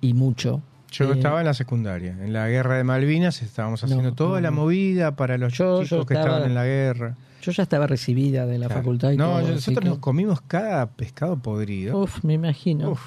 y 0.00 0.14
mucho. 0.14 0.62
Yo 0.92 1.04
Eh, 1.12 1.16
estaba 1.16 1.40
en 1.40 1.46
la 1.46 1.54
secundaria. 1.54 2.16
En 2.20 2.32
la 2.32 2.48
guerra 2.48 2.76
de 2.76 2.84
Malvinas 2.84 3.42
estábamos 3.42 3.82
haciendo 3.84 4.10
No, 4.10 4.14
toda 4.14 4.40
la 4.40 4.50
movida 4.50 5.14
para 5.14 5.38
los 5.38 5.52
Yo- 5.52 5.82
chicos 5.84 5.90
yo 5.90 6.06
que 6.06 6.14
estaba- 6.14 6.36
estaban 6.38 6.48
en 6.48 6.54
la 6.54 6.64
guerra. 6.64 7.16
Yo 7.42 7.52
ya 7.52 7.62
estaba 7.62 7.86
recibida 7.86 8.44
de 8.46 8.58
la 8.58 8.66
Claro. 8.66 8.80
facultad 8.82 9.10
y 9.12 9.16
no, 9.16 9.26
todo, 9.40 9.48
nosotros 9.52 9.82
que- 9.84 9.88
nos 9.88 9.98
comimos 9.98 10.40
cada 10.42 10.86
pescado 10.90 11.36
podrido. 11.38 11.98
Uf, 12.02 12.22
me 12.24 12.34
imagino. 12.34 12.90
Uf. 12.92 13.00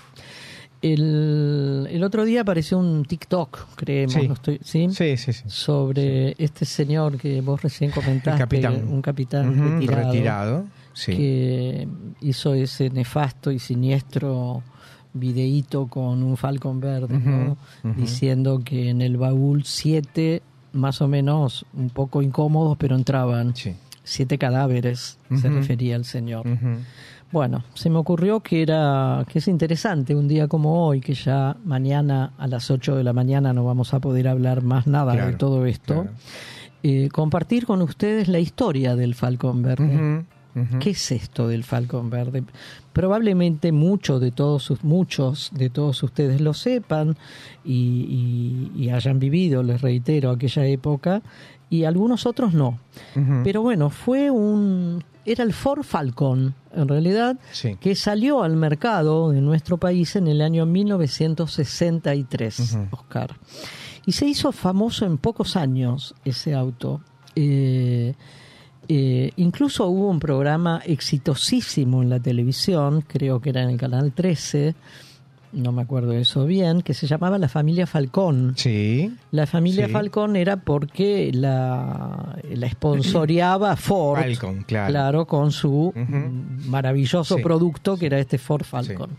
El, 0.82 1.88
el 1.90 2.04
otro 2.04 2.26
día 2.26 2.42
apareció 2.42 2.78
un 2.78 3.06
TikTok, 3.06 3.76
creemos, 3.76 4.14
Sí. 4.16 4.28
no 4.28 4.34
estoy, 4.34 4.60
¿sí? 4.64 4.88
Sí, 4.92 5.16
sí, 5.16 5.32
sí. 5.32 5.44
sobre 5.48 6.36
este 6.38 6.66
señor 6.66 7.18
que 7.18 7.40
vos 7.40 7.62
recién 7.62 7.92
comentaste, 7.92 8.38
capitán. 8.40 8.86
un 8.90 9.02
capitán 9.02 9.50
Ujú, 9.50 9.76
retirado, 9.80 10.12
retirado, 10.12 10.66
sí. 10.94 11.16
que 11.16 11.88
hizo 12.22 12.54
ese 12.54 12.90
nefasto 12.90 13.50
y 13.52 13.60
siniestro 13.60 14.62
videíto 15.14 15.88
con 15.88 16.22
un 16.22 16.36
falcón 16.36 16.82
verde, 16.82 17.18
¿no? 17.18 17.56
Diciendo 17.96 18.62
que 18.66 18.90
en 18.90 19.02
el 19.02 19.16
baúl 19.16 19.64
siete, 19.64 20.42
más 20.74 21.02
o 21.02 21.08
menos, 21.08 21.66
un 21.74 21.92
poco 21.92 22.22
incómodos, 22.22 22.76
pero 22.78 22.96
entraban 22.96 23.56
Sí. 23.56 23.74
Siete 24.04 24.38
cadáveres, 24.38 25.20
se 25.36 25.50
refería 25.50 25.96
al 25.96 26.06
señor. 26.06 26.46
Bueno, 27.32 27.64
se 27.74 27.90
me 27.90 27.98
ocurrió 27.98 28.42
que 28.42 28.62
era 28.62 29.26
que 29.28 29.40
es 29.40 29.48
interesante 29.48 30.16
un 30.16 30.28
día 30.28 30.48
como 30.48 30.86
hoy, 30.86 31.02
que 31.02 31.16
ya 31.16 31.58
mañana 31.66 32.34
a 32.38 32.46
las 32.46 32.70
8 32.70 32.96
de 32.96 33.04
la 33.04 33.12
mañana 33.12 33.54
no 33.54 33.66
vamos 33.66 33.96
a 33.96 34.00
poder 34.00 34.28
hablar 34.28 34.62
más 34.62 34.86
nada 34.86 35.16
de 35.16 35.34
todo 35.34 35.66
esto, 35.66 35.94
claro. 36.04 36.10
eh, 36.84 37.10
compartir 37.10 37.66
con 37.66 37.82
ustedes 37.82 38.28
la 38.28 38.38
historia 38.38 38.96
del 38.96 39.16
Falcón 39.16 39.64
Verde. 39.64 40.26
¿Qué 40.80 40.92
es 40.92 41.12
esto 41.12 41.48
del 41.48 41.64
Falcón 41.64 42.10
Verde? 42.10 42.44
Probablemente 42.94 43.72
muchos 43.72 44.22
de 44.22 44.32
todos 44.32 44.72
muchos 44.84 45.50
de 45.54 45.70
todos 45.70 46.04
ustedes 46.04 46.42
lo 46.42 46.54
sepan 46.54 47.16
y, 47.66 48.72
y- 48.76 48.84
y 48.84 48.90
hayan 48.90 49.18
vivido, 49.20 49.64
les 49.64 49.82
reitero, 49.82 50.30
aquella 50.30 50.66
época 50.66 51.22
y 51.70 51.86
algunos 51.86 52.26
otros 52.28 52.54
no. 52.54 52.80
Pero 53.44 53.62
bueno, 53.64 53.90
fue 53.90 54.30
un 54.30 55.04
era 55.26 55.44
el 55.46 55.54
Ford 55.54 55.84
Falcon, 55.84 56.54
en 56.76 56.88
realidad, 56.88 57.38
Sí. 57.54 57.78
que 57.80 57.96
salió 57.96 58.44
al 58.44 58.58
mercado 58.58 59.32
de 59.32 59.40
nuestro 59.40 59.78
país 59.78 60.18
en 60.18 60.28
el 60.28 60.42
año 60.42 60.66
1963, 60.66 62.60
Ujú. 62.60 62.88
Oscar. 62.92 63.36
Y 64.06 64.12
se 64.12 64.26
hizo 64.28 64.52
famoso 64.52 65.06
en 65.06 65.18
pocos 65.18 65.56
años 65.56 66.14
ese 66.26 66.54
auto. 66.54 67.02
Eh, 67.36 68.14
eh, 68.88 69.32
incluso 69.38 69.88
hubo 69.88 70.10
un 70.10 70.20
programa 70.20 70.82
exitosísimo 70.86 72.02
en 72.02 72.10
la 72.10 72.20
televisión, 72.20 73.04
creo 73.08 73.40
que 73.40 73.50
era 73.50 73.64
en 73.64 73.70
el 73.70 73.78
canal 73.78 74.12
13, 74.12 74.76
no 75.54 75.72
me 75.72 75.84
acuerdo 75.84 76.14
eso 76.14 76.46
bien, 76.46 76.82
que 76.82 76.94
se 76.96 77.06
llamaba 77.06 77.38
la 77.38 77.48
familia 77.48 77.86
Falcón. 77.86 78.54
Sí. 78.58 79.14
La 79.32 79.46
familia 79.46 79.86
Sí. 79.86 79.92
Falcón 79.92 80.36
era 80.36 80.58
porque 80.58 81.30
la, 81.34 82.40
la 82.56 82.70
sponsoreaba 82.70 83.76
Ford. 83.78 84.20
Falcon, 84.20 84.64
claro. 84.64 85.26
con 85.28 85.52
su 85.52 85.94
maravilloso 86.68 87.36
Sí. 87.38 87.44
producto 87.44 87.98
que 87.98 88.08
era 88.08 88.18
este 88.20 88.38
Ford 88.40 88.64
Falcon. 88.64 89.12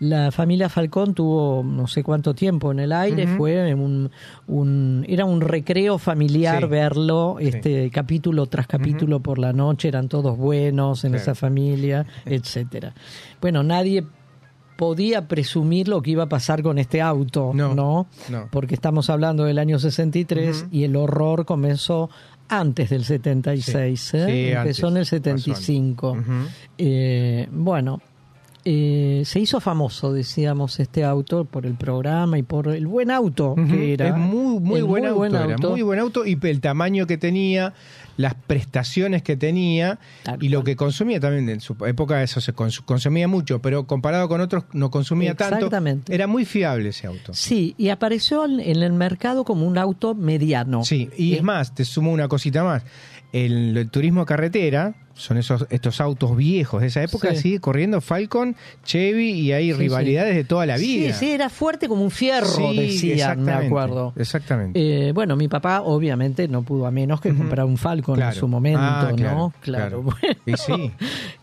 La 0.00 0.30
familia 0.32 0.68
Falcón 0.68 1.14
tuvo 1.14 1.62
no 1.62 1.86
sé 1.86 2.02
cuánto 2.02 2.34
tiempo 2.34 2.72
en 2.72 2.80
el 2.80 2.90
aire, 2.92 3.26
fue 3.26 3.74
un, 3.74 4.10
un- 4.46 5.04
era 5.08 5.24
un 5.26 5.40
recreo 5.42 5.98
familiar 5.98 6.62
Sí. 6.62 6.68
verlo, 6.68 7.36
Sí. 7.38 7.48
este 7.48 7.90
capítulo 7.90 8.46
tras 8.46 8.66
capítulo 8.66 9.20
por 9.20 9.38
la 9.38 9.52
noche, 9.52 9.88
eran 9.88 10.08
todos 10.08 10.36
buenos 10.38 11.04
en 11.04 11.10
Claro. 11.12 11.22
esa 11.22 11.34
familia, 11.34 12.06
etcétera. 12.24 12.94
Bueno, 13.42 13.62
nadie 13.62 14.04
podía 14.76 15.28
presumir 15.28 15.86
lo 15.88 16.00
que 16.00 16.12
iba 16.12 16.22
a 16.22 16.28
pasar 16.30 16.62
con 16.62 16.78
este 16.78 17.02
auto, 17.02 17.52
¿no? 17.54 17.74
no. 17.74 18.06
Porque 18.50 18.74
estamos 18.74 19.10
hablando 19.10 19.44
del 19.44 19.58
año 19.58 19.78
63 19.78 20.62
Ujú. 20.62 20.68
y 20.74 20.84
el 20.84 20.96
horror 20.96 21.44
comenzó 21.44 22.08
antes 22.48 22.88
del 22.88 23.04
76, 23.04 24.14
¿eh? 24.14 24.26
Sí, 24.26 24.50
empezó 24.56 24.88
en 24.88 24.96
el 24.96 25.00
antes, 25.02 25.10
pasó 25.10 25.30
antes. 25.30 25.42
75. 25.44 26.10
Ujú. 26.12 26.22
Eh, 26.78 27.46
bueno, 27.52 28.00
eh, 28.64 29.22
se 29.24 29.40
hizo 29.40 29.60
famoso, 29.60 30.12
decíamos, 30.12 30.80
este 30.80 31.04
auto 31.04 31.44
por 31.44 31.66
el 31.66 31.74
programa 31.74 32.38
y 32.38 32.42
por 32.42 32.68
el 32.68 32.86
buen 32.86 33.10
auto 33.10 33.54
que 33.54 33.94
era. 33.94 34.08
Es 34.08 34.16
muy, 34.16 34.60
muy 34.60 34.82
buen, 34.82 35.06
auto, 35.06 35.24
era 35.24 35.54
auto. 35.54 35.70
muy 35.70 35.82
buen 35.82 35.98
auto 35.98 36.26
y 36.26 36.38
el 36.42 36.60
tamaño 36.60 37.06
que 37.06 37.16
tenía, 37.18 37.72
las 38.16 38.34
prestaciones 38.34 39.22
que 39.22 39.36
tenía 39.36 39.98
y 40.40 40.48
lo 40.50 40.62
que 40.64 40.76
consumía 40.76 41.20
también 41.20 41.48
en 41.48 41.60
su 41.60 41.74
época 41.86 42.22
eso 42.22 42.40
se 42.40 42.54
cons- 42.54 42.82
consumía 42.84 43.28
mucho, 43.28 43.60
pero 43.62 43.86
comparado 43.86 44.28
con 44.28 44.40
otros 44.40 44.64
no 44.72 44.90
consumía 44.90 45.34
tanto. 45.34 45.56
Exactamente. 45.56 46.14
Era 46.14 46.26
muy 46.26 46.44
fiable 46.44 46.90
ese 46.90 47.06
auto. 47.06 47.32
Sí, 47.32 47.74
y 47.78 47.88
apareció 47.88 48.44
en 48.44 48.60
el 48.60 48.92
mercado 48.92 49.44
como 49.44 49.66
un 49.66 49.78
auto 49.78 50.14
mediano. 50.14 50.84
Sí, 50.84 51.08
y 51.16 51.34
es 51.34 51.42
más, 51.42 51.74
te 51.74 51.84
sumo 51.84 52.12
una 52.12 52.28
cosita 52.28 52.62
más. 52.62 52.82
El, 53.32 53.76
el 53.76 53.88
turismo 53.90 54.26
carretera 54.26 54.94
son 55.20 55.36
esos 55.38 55.66
estos 55.70 56.00
autos 56.00 56.36
viejos 56.36 56.80
de 56.80 56.86
esa 56.88 57.02
época, 57.02 57.30
Sí. 57.34 57.36
sigue 57.42 57.60
corriendo 57.60 58.00
Falcon, 58.00 58.56
Chevy 58.84 59.30
y 59.32 59.52
hay 59.52 59.66
Sí, 59.72 59.78
rivalidades 59.78 60.32
sí. 60.32 60.36
de 60.38 60.44
toda 60.44 60.66
la 60.66 60.76
vida. 60.76 61.12
Sí, 61.12 61.26
sí, 61.26 61.30
era 61.32 61.48
fuerte 61.50 61.88
como 61.88 62.02
un 62.02 62.10
fierro, 62.10 62.46
Sí, 62.46 62.76
decían, 62.76 63.42
me 63.42 63.52
acuerdo. 63.52 64.12
Exactamente. 64.16 65.08
Eh, 65.08 65.12
bueno, 65.12 65.36
mi 65.36 65.48
papá 65.48 65.82
obviamente 65.82 66.48
no 66.48 66.62
pudo 66.62 66.86
a 66.86 66.90
menos 66.90 67.20
que 67.20 67.34
comprar 67.34 67.66
un 67.66 67.76
Falcon 67.76 68.14
Claro. 68.16 68.32
en 68.32 68.38
su 68.40 68.48
momento, 68.48 68.80
Ah, 68.82 69.08
¿no? 69.10 69.16
claro, 69.16 69.52
Claro, 69.60 70.02
claro. 70.02 70.02
bueno. 70.02 70.36
Y. 70.46 70.90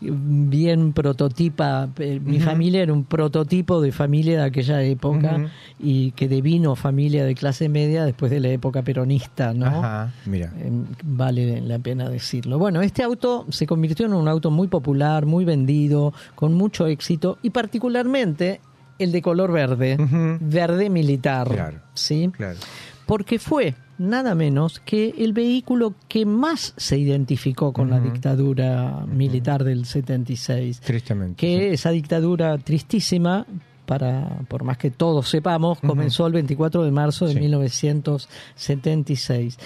Bien 0.00 0.92
prototipa. 0.92 1.88
eh, 1.98 2.20
Mi 2.22 2.40
familia 2.40 2.82
era 2.82 2.92
un 2.92 3.04
prototipo 3.04 3.80
de 3.80 3.92
familia 3.92 4.38
de 4.40 4.44
aquella 4.44 4.82
época 4.82 5.50
y 5.78 6.12
que 6.12 6.28
devino 6.28 6.74
familia 6.76 7.24
de 7.24 7.34
clase 7.34 7.68
media 7.68 8.04
después 8.04 8.30
de 8.30 8.40
la 8.40 8.48
época 8.48 8.82
peronista, 8.82 9.52
¿no? 9.52 9.66
Ajá, 9.66 10.12
mira. 10.26 10.52
Eh, 10.58 10.70
vale 11.04 11.60
la 11.60 11.78
pena 11.78 12.08
decirlo. 12.08 12.58
Bueno, 12.58 12.82
este 12.82 13.02
auto 13.02 13.46
se 13.50 13.66
convirtió 13.68 14.06
en 14.06 14.14
un 14.14 14.26
auto 14.26 14.50
muy 14.50 14.66
popular, 14.66 15.26
muy 15.26 15.44
vendido, 15.44 16.12
con 16.34 16.54
mucho 16.54 16.88
éxito 16.88 17.38
y 17.42 17.50
particularmente 17.50 18.60
el 18.98 19.12
de 19.12 19.22
color 19.22 19.52
verde, 19.52 19.96
verde 20.40 20.90
militar, 20.90 21.46
Claro. 21.48 21.78
¿sí? 21.94 22.30
Claro. 22.32 22.58
Porque 23.06 23.38
fue 23.38 23.76
nada 23.98 24.34
menos 24.34 24.80
que 24.80 25.14
el 25.18 25.32
vehículo 25.32 25.94
que 26.08 26.26
más 26.26 26.74
se 26.76 26.98
identificó 26.98 27.72
con 27.72 27.88
la 27.90 28.00
dictadura 28.00 29.04
militar 29.06 29.62
del 29.64 29.84
76 29.86 30.80
Tristemente. 30.80 31.36
que 31.36 31.72
esa 31.72 31.90
dictadura 31.90 32.58
tristísima 32.58 33.46
para 33.86 34.40
por 34.48 34.64
más 34.64 34.76
que 34.76 34.90
todos 34.90 35.30
sepamos 35.30 35.78
comenzó 35.80 36.26
el 36.26 36.34
24 36.34 36.82
de 36.84 36.90
marzo 36.90 37.26
de 37.26 37.40
1976 37.40 39.58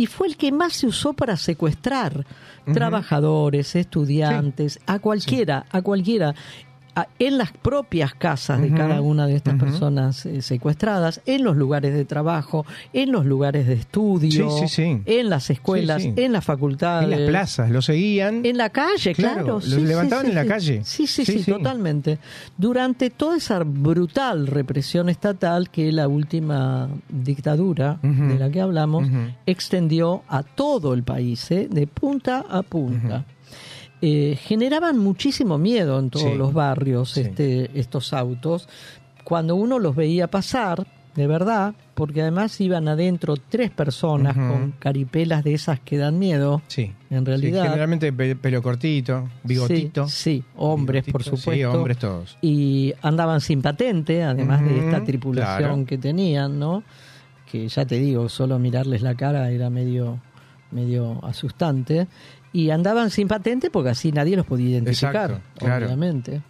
y 0.00 0.06
fue 0.06 0.28
el 0.28 0.38
que 0.38 0.50
más 0.50 0.72
se 0.72 0.86
usó 0.86 1.12
para 1.12 1.36
secuestrar 1.36 2.24
trabajadores, 2.72 3.76
estudiantes, 3.76 4.80
a 4.86 4.98
cualquiera, 4.98 5.66
a 5.70 5.82
cualquiera 5.82 6.34
en 7.18 7.38
las 7.38 7.52
propias 7.52 8.14
casas 8.14 8.60
de 8.60 8.70
cada 8.72 9.00
una 9.00 9.26
de 9.26 9.36
estas 9.36 9.54
personas 9.56 10.26
eh, 10.26 10.42
secuestradas, 10.42 11.20
en 11.26 11.44
los 11.44 11.56
lugares 11.56 11.94
de 11.94 12.04
trabajo, 12.04 12.66
en 12.92 13.12
los 13.12 13.24
lugares 13.26 13.66
de 13.66 13.74
estudio, 13.74 14.50
Sí, 14.50 14.66
sí, 14.68 14.68
sí. 14.68 15.02
en 15.06 15.30
las 15.30 15.50
escuelas, 15.50 16.02
en 16.04 16.32
las 16.32 16.44
facultades, 16.44 17.04
En 17.04 17.10
las 17.20 17.28
plazas, 17.28 17.70
lo 17.70 17.80
seguían. 17.82 18.44
en 18.44 18.56
la 18.56 18.70
calle, 18.70 19.14
Claro, 19.14 19.34
claro. 19.34 19.52
los 19.54 19.64
sí, 19.64 19.70
sí, 19.72 19.80
levantaban 19.80 20.24
sí, 20.26 20.30
en 20.30 20.34
la 20.34 20.46
calle. 20.46 20.80
Sí, 20.84 21.06
sí, 21.06 21.24
Sí, 21.24 21.42
totalmente. 21.44 22.18
Durante 22.58 23.10
toda 23.10 23.36
esa 23.36 23.60
brutal 23.64 24.46
represión 24.46 25.08
estatal 25.08 25.70
que 25.70 25.92
la 25.92 26.08
última 26.08 26.88
dictadura 27.08 27.98
de 28.02 28.38
la 28.38 28.50
que 28.50 28.60
hablamos 28.60 29.06
extendió 29.46 30.22
a 30.28 30.42
todo 30.42 30.94
el 30.94 31.02
país, 31.02 31.50
¿eh? 31.50 31.68
de 31.70 31.86
punta 31.86 32.44
a 32.48 32.62
punta. 32.62 33.24
Eh, 34.02 34.38
generaban 34.40 34.98
muchísimo 34.98 35.58
miedo 35.58 35.98
en 35.98 36.10
todos 36.10 36.32
Sí. 36.32 36.38
los 36.38 36.52
barrios 36.54 37.10
Sí. 37.12 37.20
este, 37.20 37.70
estos 37.78 38.12
autos. 38.12 38.68
Cuando 39.24 39.54
uno 39.56 39.78
los 39.78 39.94
veía 39.94 40.26
pasar, 40.28 40.86
de 41.14 41.26
verdad, 41.26 41.74
porque 41.94 42.22
además 42.22 42.58
iban 42.60 42.88
adentro 42.88 43.34
tres 43.36 43.70
personas 43.70 44.34
con 44.34 44.72
caripelas 44.78 45.44
de 45.44 45.54
esas 45.54 45.80
que 45.80 45.98
dan 45.98 46.18
miedo. 46.18 46.62
Sí. 46.68 46.92
En 47.10 47.18
Sí, 47.20 47.24
realidad. 47.26 47.64
generalmente 47.64 48.12
pe- 48.12 48.36
pelo 48.36 48.62
cortito, 48.62 49.28
bigotito. 49.44 50.08
Sí, 50.08 50.38
sí, 50.38 50.44
hombres, 50.56 51.04
por 51.10 51.22
supuesto. 51.22 51.50
Sí, 51.52 51.64
hombres 51.64 51.98
todos. 51.98 52.38
Y 52.40 52.94
andaban 53.02 53.40
sin 53.40 53.60
patente, 53.60 54.22
además 54.22 54.64
de 54.64 54.78
esta 54.78 55.04
tripulación 55.04 55.58
claro. 55.58 55.84
que 55.86 55.98
tenían, 55.98 56.58
¿no? 56.58 56.84
Que 57.50 57.68
ya 57.68 57.84
te 57.84 57.96
digo, 57.98 58.28
solo 58.28 58.58
mirarles 58.60 59.02
la 59.02 59.14
cara 59.16 59.50
era 59.50 59.68
medio, 59.68 60.20
medio 60.70 61.22
asustante. 61.24 62.06
Y 62.52 62.70
andaban 62.70 63.10
sin 63.10 63.28
patente 63.28 63.70
porque 63.70 63.90
así 63.90 64.10
nadie 64.12 64.36
los 64.36 64.46
podía 64.46 64.70
identificar, 64.70 65.30
Exacto, 65.30 65.58
claro. 65.58 65.86
obviamente. 65.86 66.42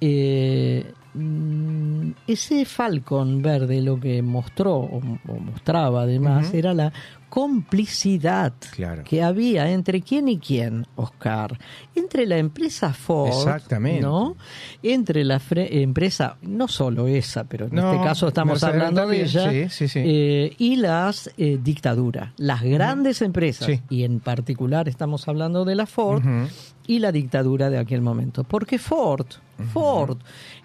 Eh, 0.00 0.92
mm, 1.14 2.10
ese 2.26 2.64
Falcon 2.64 3.40
verde 3.42 3.80
lo 3.80 4.00
que 4.00 4.22
mostró, 4.22 4.76
o, 4.76 5.00
mostraba 5.26 6.02
además, 6.02 6.52
era 6.54 6.74
la 6.74 6.92
complicidad 7.28 8.52
Claro. 8.74 9.04
que 9.04 9.22
había 9.22 9.70
entre 9.70 10.00
quién 10.02 10.28
y 10.28 10.38
quién, 10.38 10.86
Oscar. 10.96 11.58
Entre 11.94 12.26
la 12.26 12.38
empresa 12.38 12.92
Ford, 12.92 13.28
Exactamente. 13.28 14.00
¿no? 14.00 14.36
Entre 14.82 15.24
la 15.24 15.40
empresa, 15.54 16.36
no 16.42 16.68
solo 16.68 17.06
esa, 17.08 17.44
pero 17.44 17.66
en 17.66 17.74
No, 17.74 17.92
este 17.92 18.04
caso 18.04 18.28
estamos 18.28 18.60
Mercedes 18.62 18.74
hablando 18.74 19.06
de 19.06 19.22
ella, 19.22 19.50
sí, 19.50 19.68
sí, 19.70 19.88
sí. 19.88 20.00
eh, 20.04 20.54
y 20.58 20.76
las 20.76 21.30
eh, 21.36 21.58
dictaduras, 21.62 22.32
las 22.36 22.62
grandes 22.62 23.22
empresas, 23.22 23.68
y 23.90 24.04
en 24.04 24.20
particular 24.20 24.88
estamos 24.88 25.26
hablando 25.28 25.64
de 25.64 25.74
la 25.74 25.86
Ford. 25.86 26.22
Y 26.88 26.98
la 26.98 27.12
dictadura 27.12 27.70
de 27.70 27.78
aquel 27.78 28.00
momento. 28.00 28.42
Porque 28.42 28.78
Ford, 28.78 29.26
Ford, 29.72 30.16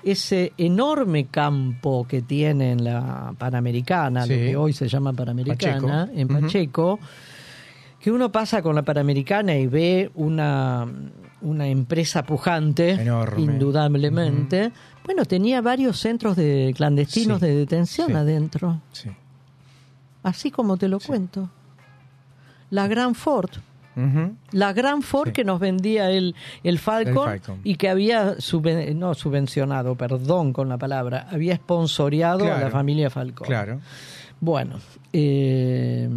ese 0.03 0.53
enorme 0.57 1.25
campo 1.27 2.07
que 2.07 2.21
tiene 2.23 2.71
en 2.71 2.83
la 2.83 3.35
Panamericana, 3.37 4.21
lo 4.21 4.27
que 4.29 4.55
hoy 4.55 4.73
se 4.73 4.87
llama 4.87 5.13
Panamericana, 5.13 6.07
Pacheco. 6.07 6.19
en. 6.19 6.27
Pacheco, 6.29 6.99
que 7.99 8.09
uno 8.11 8.31
pasa 8.31 8.61
con 8.63 8.73
la 8.73 8.81
Panamericana 8.83 9.55
y 9.55 9.67
ve 9.67 10.09
una, 10.15 10.87
una 11.41 11.67
empresa 11.67 12.23
pujante, 12.23 12.91
Enorme. 12.91 13.41
indudablemente. 13.41 14.71
Bueno, 15.05 15.25
tenía 15.25 15.61
varios 15.61 15.99
centros 15.99 16.35
de 16.37 16.73
clandestinos 16.75 17.41
Sí. 17.41 17.45
de 17.47 17.55
detención 17.55 18.07
Sí. 18.07 18.13
adentro, 18.13 18.81
Sí. 18.93 19.09
así 20.23 20.51
como 20.51 20.77
te 20.77 20.87
lo 20.87 20.99
cuento. 21.01 21.49
La 22.69 22.87
Gran 22.87 23.13
Ford. 23.13 23.49
La 24.51 24.73
gran 24.73 25.01
Ford 25.01 25.27
Sí. 25.29 25.33
que 25.33 25.43
nos 25.43 25.59
vendía 25.59 26.09
el, 26.11 26.35
el, 26.63 26.79
Falcon, 26.79 27.31
El 27.31 27.39
Falcon. 27.39 27.59
y 27.63 27.75
que 27.75 27.89
había 27.89 28.35
subven- 28.37 28.95
no 28.95 29.13
subvencionado, 29.13 29.95
perdón 29.95 30.53
con 30.53 30.69
la 30.69 30.77
palabra, 30.77 31.27
había 31.31 31.55
sponsoreado 31.55 32.51
a 32.51 32.57
la 32.59 32.69
familia 32.69 33.09
Falcon. 33.09 33.47
Claro. 33.47 33.79
Bueno, 34.39 34.75
eh, 35.13 36.09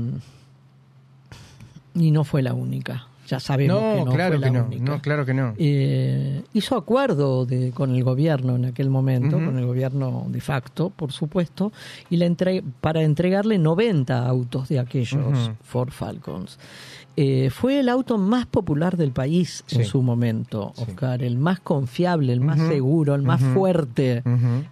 y 1.95 2.11
no 2.11 2.25
fue 2.25 2.43
la 2.43 2.53
única. 2.55 3.07
Ya 3.29 3.41
sabemos 3.41 3.83
No, 3.83 3.95
que 3.99 4.05
no 4.05 4.13
claro 4.13 4.37
fue 4.39 4.45
que 4.47 4.53
la 4.53 4.59
no. 4.61 4.67
única. 4.67 4.85
No, 4.85 5.03
claro 5.03 5.27
que 5.27 5.35
no. 5.35 5.55
Eh, 5.59 6.43
hizo 6.55 6.77
acuerdo 6.77 7.45
de, 7.45 7.73
con 7.73 7.93
el 7.93 8.05
gobierno 8.05 8.55
en 8.55 8.67
aquel 8.67 8.89
momento, 8.89 9.37
con 9.37 9.59
el 9.59 9.67
gobierno 9.67 10.27
de 10.29 10.41
facto, 10.41 10.91
por 10.91 11.11
supuesto, 11.11 11.73
y 12.09 12.23
entre- 12.23 12.63
para 12.81 13.03
entregarle 13.03 13.59
90 13.59 14.25
autos 14.29 14.69
de 14.69 14.79
aquellos. 14.79 15.51
Ford 15.65 15.91
Falcons. 15.91 16.59
Eh, 17.19 17.49
fue 17.51 17.81
el 17.81 17.89
auto 17.89 18.19
más 18.19 18.45
popular 18.45 18.97
del 18.99 19.11
país 19.11 19.65
en 19.71 19.87
su 19.87 20.03
momento, 20.03 20.73
Sí. 20.77 20.83
Oscar, 20.87 21.23
el 21.23 21.39
más 21.39 21.61
confiable, 21.61 22.33
el 22.35 22.41
más 22.43 22.61
seguro, 22.69 23.15
el 23.15 23.23
más 23.23 23.41
fuerte, 23.41 24.23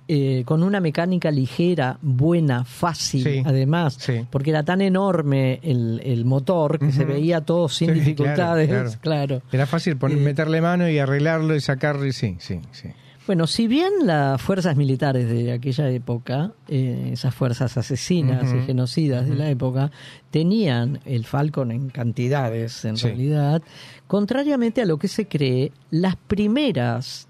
eh, 0.09 0.43
con 0.45 0.63
una 0.63 0.79
mecánica 0.81 1.31
ligera, 1.31 1.99
buena, 2.03 2.65
fácil, 2.65 3.23
Sí. 3.23 3.43
además, 3.47 3.99
porque 4.31 4.51
era 4.51 4.63
tan 4.63 4.83
enorme 4.83 5.59
el, 5.63 6.03
el 6.05 6.25
motor 6.27 6.79
que 6.79 6.93
se 6.93 7.05
veía 7.07 7.41
todo 7.41 7.69
sin 7.71 7.95
dificultades, 7.95 8.69
claro, 8.69 8.91
claro. 9.01 9.43
Era 9.51 9.67
fácil 9.67 9.97
poner, 9.97 10.19
Eh, 10.19 10.21
meterle 10.21 10.61
mano 10.61 10.89
y 10.89 10.99
arreglarlo 10.99 11.55
y 11.57 11.61
sacarlo 11.61 12.05
y 12.05 12.13
sí, 12.13 12.37
sí, 12.41 12.61
sí. 12.73 12.89
Bueno, 13.27 13.47
si 13.47 13.67
bien 13.69 13.91
las 14.03 14.41
fuerzas 14.43 14.77
militares 14.77 15.27
de 15.31 15.51
aquella 15.53 15.89
época, 15.89 16.53
eh, 16.69 17.09
esas 17.13 17.35
fuerzas 17.35 17.75
asesinas 17.79 18.53
y 18.53 18.67
genocidas 18.67 19.27
de 19.27 19.35
la 19.35 19.49
época, 19.49 19.91
tenían 20.31 21.01
el 21.07 21.25
Falcon 21.25 21.71
en 21.71 21.89
cantidades, 21.89 22.85
en 22.85 22.99
Sí. 22.99 23.07
realidad, 23.07 23.63
contrariamente 24.07 24.83
a 24.83 24.85
lo 24.85 24.99
que 24.99 25.09
se 25.09 25.27
cree, 25.27 25.73
las 25.91 26.17
primeras 26.17 27.27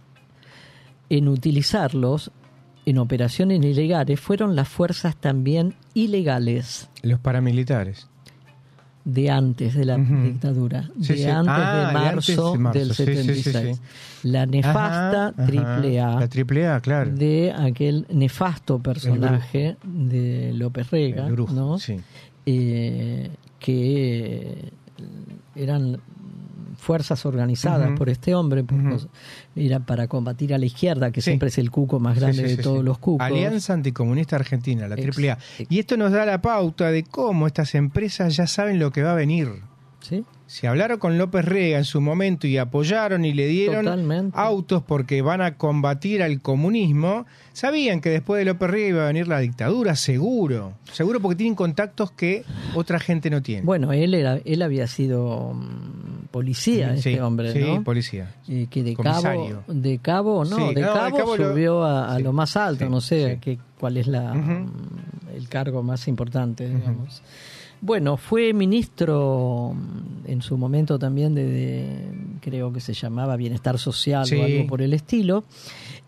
en 1.11 1.29
utilizarlos 1.29 2.33
en 2.87 2.99
operaciones 2.99 3.63
ilegales 3.65 4.19
fueron 4.19 4.57
las 4.57 4.69
fuerzas 4.69 5.17
también 5.17 5.75
ilegales 5.95 6.91
Los 7.03 7.21
paramilitares. 7.21 8.09
De 9.05 9.31
antes 9.31 9.75
de 9.75 9.85
la 9.85 9.97
dictadura, 9.99 10.91
Sí, 11.01 11.09
de 11.13 11.17
sí. 11.19 11.25
antes 11.25 11.55
Ah, 11.55 11.75
de 11.81 11.87
de 11.87 11.93
marzo, 11.93 12.47
antes 12.47 12.53
de 12.53 12.59
marzo. 12.59 12.79
del 12.79 12.89
Sí, 12.89 13.05
sí, 13.05 13.13
sí, 13.35 13.43
76. 13.43 13.77
sí. 13.77 14.29
La 14.31 14.47
nefasta 14.47 15.27
Ajá, 15.29 15.47
triple 15.47 16.01
A 16.01 16.21
La 16.21 16.29
triple 16.29 16.67
A, 16.69 16.81
claro. 16.81 17.11
de 17.15 17.53
aquel 17.53 18.07
nefasto 18.11 18.79
personaje 18.79 19.77
de 19.85 20.53
López 20.55 20.91
Rega, 20.91 21.27
brujo, 21.29 21.53
¿no? 21.53 21.77
Eh, 22.47 23.31
que 23.59 24.73
eran 25.55 25.99
fuerzas 26.77 27.25
organizadas 27.27 27.97
por 27.99 28.09
este 28.09 28.35
hombre, 28.35 28.65
por 28.65 28.79
era 29.57 29.81
para 29.81 30.09
combatir 30.09 30.53
a 30.55 30.59
la 30.59 30.67
izquierda, 30.67 31.11
que 31.11 31.21
Sí. 31.21 31.31
siempre 31.31 31.49
es 31.49 31.59
el 31.59 31.71
cuco 31.71 32.01
más 32.01 32.19
grande 32.19 32.49
sí, 32.49 32.57
de 32.57 32.63
todos 32.63 32.85
los 32.85 32.99
cucos. 32.99 33.25
Alianza 33.27 33.73
Anticomunista 33.75 34.37
Argentina, 34.37 34.89
la 34.89 34.95
Ex- 34.95 35.03
triple 35.05 35.31
A. 35.31 35.39
ex- 35.59 35.71
Y 35.71 35.79
esto 35.79 35.97
nos 35.97 36.13
da 36.13 36.25
la 36.27 36.41
pauta 36.43 36.91
de 36.91 37.05
cómo 37.05 37.47
estas 37.47 37.75
empresas 37.75 38.37
ya 38.37 38.47
saben 38.47 38.79
lo 38.79 38.91
que 38.91 39.03
va 39.03 39.13
a 39.13 39.17
venir. 39.17 39.49
¿Sí? 40.01 40.23
Si 40.47 40.67
hablaron 40.67 40.99
con 40.99 41.17
López 41.17 41.47
Rega 41.47 41.79
en 41.79 41.85
su 41.85 41.99
momento 42.03 42.47
y 42.47 42.59
apoyaron 42.59 43.25
y 43.25 43.33
le 43.33 43.47
dieron 43.47 43.87
Totalmente. 43.87 44.39
autos 44.39 44.83
porque 44.83 45.23
van 45.23 45.41
a 45.41 45.57
combatir 45.57 46.23
al 46.23 46.43
comunismo, 46.43 47.25
sabían 47.55 48.03
que 48.03 48.11
después 48.11 48.39
de 48.41 48.45
López 48.45 48.69
Rega 48.69 48.89
iba 48.89 49.05
a 49.05 49.07
venir 49.07 49.27
la 49.29 49.39
dictadura, 49.39 49.97
seguro. 49.97 50.75
Seguro 50.93 51.21
porque 51.21 51.37
tienen 51.37 51.55
contactos 51.55 52.11
que 52.13 52.45
otra 52.75 53.01
gente 53.01 53.31
no 53.31 53.41
tiene. 53.41 53.63
Bueno, 53.63 53.93
él 53.95 54.13
era, 54.13 54.39
él 54.45 54.61
había 54.61 54.87
sido 54.87 55.55
mm, 55.55 56.24
policía, 56.35 56.91
Sí, 56.95 57.11
este 57.11 57.23
hombre, 57.23 57.53
sí, 57.53 57.61
¿no? 57.61 57.85
policía. 57.85 58.35
Que 58.45 58.83
de 58.83 58.95
cabo, 58.97 59.63
de 59.69 59.99
cabo, 59.99 60.45
no, 60.45 60.57
Sí, 60.69 60.75
de 60.75 60.81
no, 60.83 60.93
de 60.95 61.13
cabo, 61.13 61.37
lo- 61.37 61.51
subió 61.53 61.85
a, 61.85 62.19
lo 62.19 62.33
más 62.33 62.57
alto, 62.57 62.89
no 62.91 63.01
sé 63.01 63.39
qué- 63.41 63.59
cuál 63.79 63.97
es 63.99 64.09
la 64.09 64.35
mm, 64.35 64.67
el 65.37 65.49
cargo 65.49 65.83
más 65.85 66.09
importante, 66.09 66.69
digamos. 66.69 67.23
Bueno, 67.81 68.17
fue 68.17 68.53
ministro 68.53 69.75
mm, 69.75 70.31
en 70.31 70.43
su 70.43 70.57
momento 70.57 70.99
también 70.99 71.35
de, 71.35 71.45
de- 71.47 71.97
creo 72.41 72.73
que 72.73 72.81
se 72.81 72.95
llamaba 72.95 73.37
Bienestar 73.37 73.79
Social 73.79 74.23
o 74.41 74.43
algo 74.43 74.67
por 74.67 74.83
el 74.83 74.93
estilo. 74.93 75.45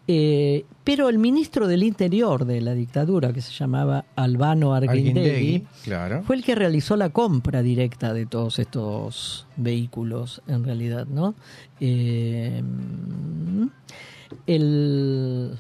Eh, 0.09 0.65
pero 0.85 1.09
el 1.09 1.19
ministro 1.19 1.67
del 1.67 1.83
Interior 1.83 2.45
de 2.45 2.61
la 2.61 2.75
dictadura, 2.75 3.33
que 3.33 3.41
se 3.41 3.53
llamaba 3.53 4.05
Albano 4.15 4.73
Arguindegui, 4.73 5.19
Arguindegui, 5.19 5.67
claro. 5.83 6.23
fue 6.23 6.37
el 6.37 6.45
que 6.45 6.55
realizó 6.55 6.97
la 6.97 7.11
compra 7.11 7.61
directa 7.63 8.15
de 8.15 8.25
todos 8.27 8.61
estos 8.61 9.47
vehículos, 9.57 10.43
en 10.47 10.63
realidad, 10.63 11.07
¿no? 11.09 11.35
Eh, 11.81 12.63
el 14.47 15.57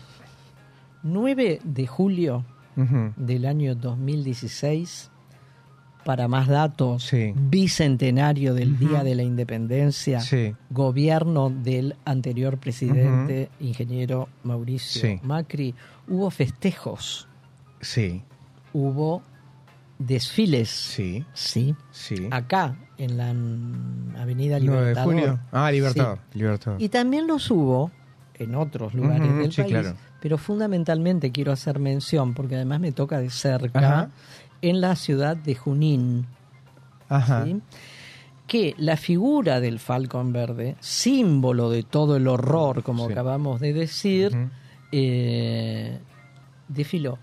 9 1.02 1.60
de 1.64 1.86
julio 1.86 2.44
Ujú. 2.76 3.12
del 3.16 3.46
año 3.46 3.74
2016, 3.74 5.10
para 6.06 6.28
más 6.28 6.46
datos, 6.46 7.02
Sí. 7.02 7.32
bicentenario 7.34 8.54
del. 8.54 8.78
Día 8.78 9.02
de 9.02 9.16
la 9.16 9.24
Independencia, 9.24 10.20
Sí. 10.20 10.54
gobierno 10.70 11.50
del 11.50 11.96
anterior 12.04 12.58
presidente, 12.58 13.50
ingeniero 13.58 14.28
Mauricio 14.44 15.00
Sí. 15.02 15.20
Macri, 15.24 15.74
hubo 16.06 16.30
festejos, 16.30 17.26
Sí, 17.80 18.22
hubo 18.72 19.22
desfiles, 19.98 20.68
sí, 20.70 21.24
sí, 21.34 21.74
sí. 21.90 22.28
acá 22.30 22.76
en 22.98 23.16
la 23.16 23.30
Avenida 24.22 24.58
9 24.60 24.60
de 24.60 24.60
Libertador. 24.60 25.12
julio. 25.12 25.40
Ah, 25.50 25.70
Libertador. 25.72 26.18
Libertador. 26.34 26.80
Y 26.80 26.88
también 26.88 27.26
los 27.26 27.50
hubo 27.50 27.90
en 28.34 28.54
otros 28.54 28.94
lugares 28.94 29.34
del 29.38 29.50
sí, 29.52 29.62
país, 29.62 29.72
claro. 29.72 29.94
pero 30.20 30.38
fundamentalmente 30.38 31.32
quiero 31.32 31.50
hacer 31.52 31.78
mención, 31.80 32.34
porque 32.34 32.54
además 32.56 32.78
me 32.80 32.92
toca 32.92 33.18
de 33.18 33.30
cerca, 33.30 33.78
Ajá. 33.78 34.10
En 34.62 34.80
la 34.80 34.96
ciudad 34.96 35.36
de 35.36 35.54
Junín, 35.54 36.26
Ajá. 37.08 37.44
¿sí? 37.44 37.60
que 38.46 38.74
la 38.78 38.96
figura 38.96 39.60
del 39.60 39.78
Falcon 39.80 40.32
Verde, 40.32 40.76
símbolo 40.80 41.68
de 41.70 41.82
todo 41.82 42.16
el 42.16 42.28
horror, 42.28 42.82
como 42.84 43.06
Sí. 43.06 43.12
acabamos 43.12 43.60
de 43.60 43.72
decir, 43.72 44.36
eh, 44.92 45.98
desfiló 46.68 47.18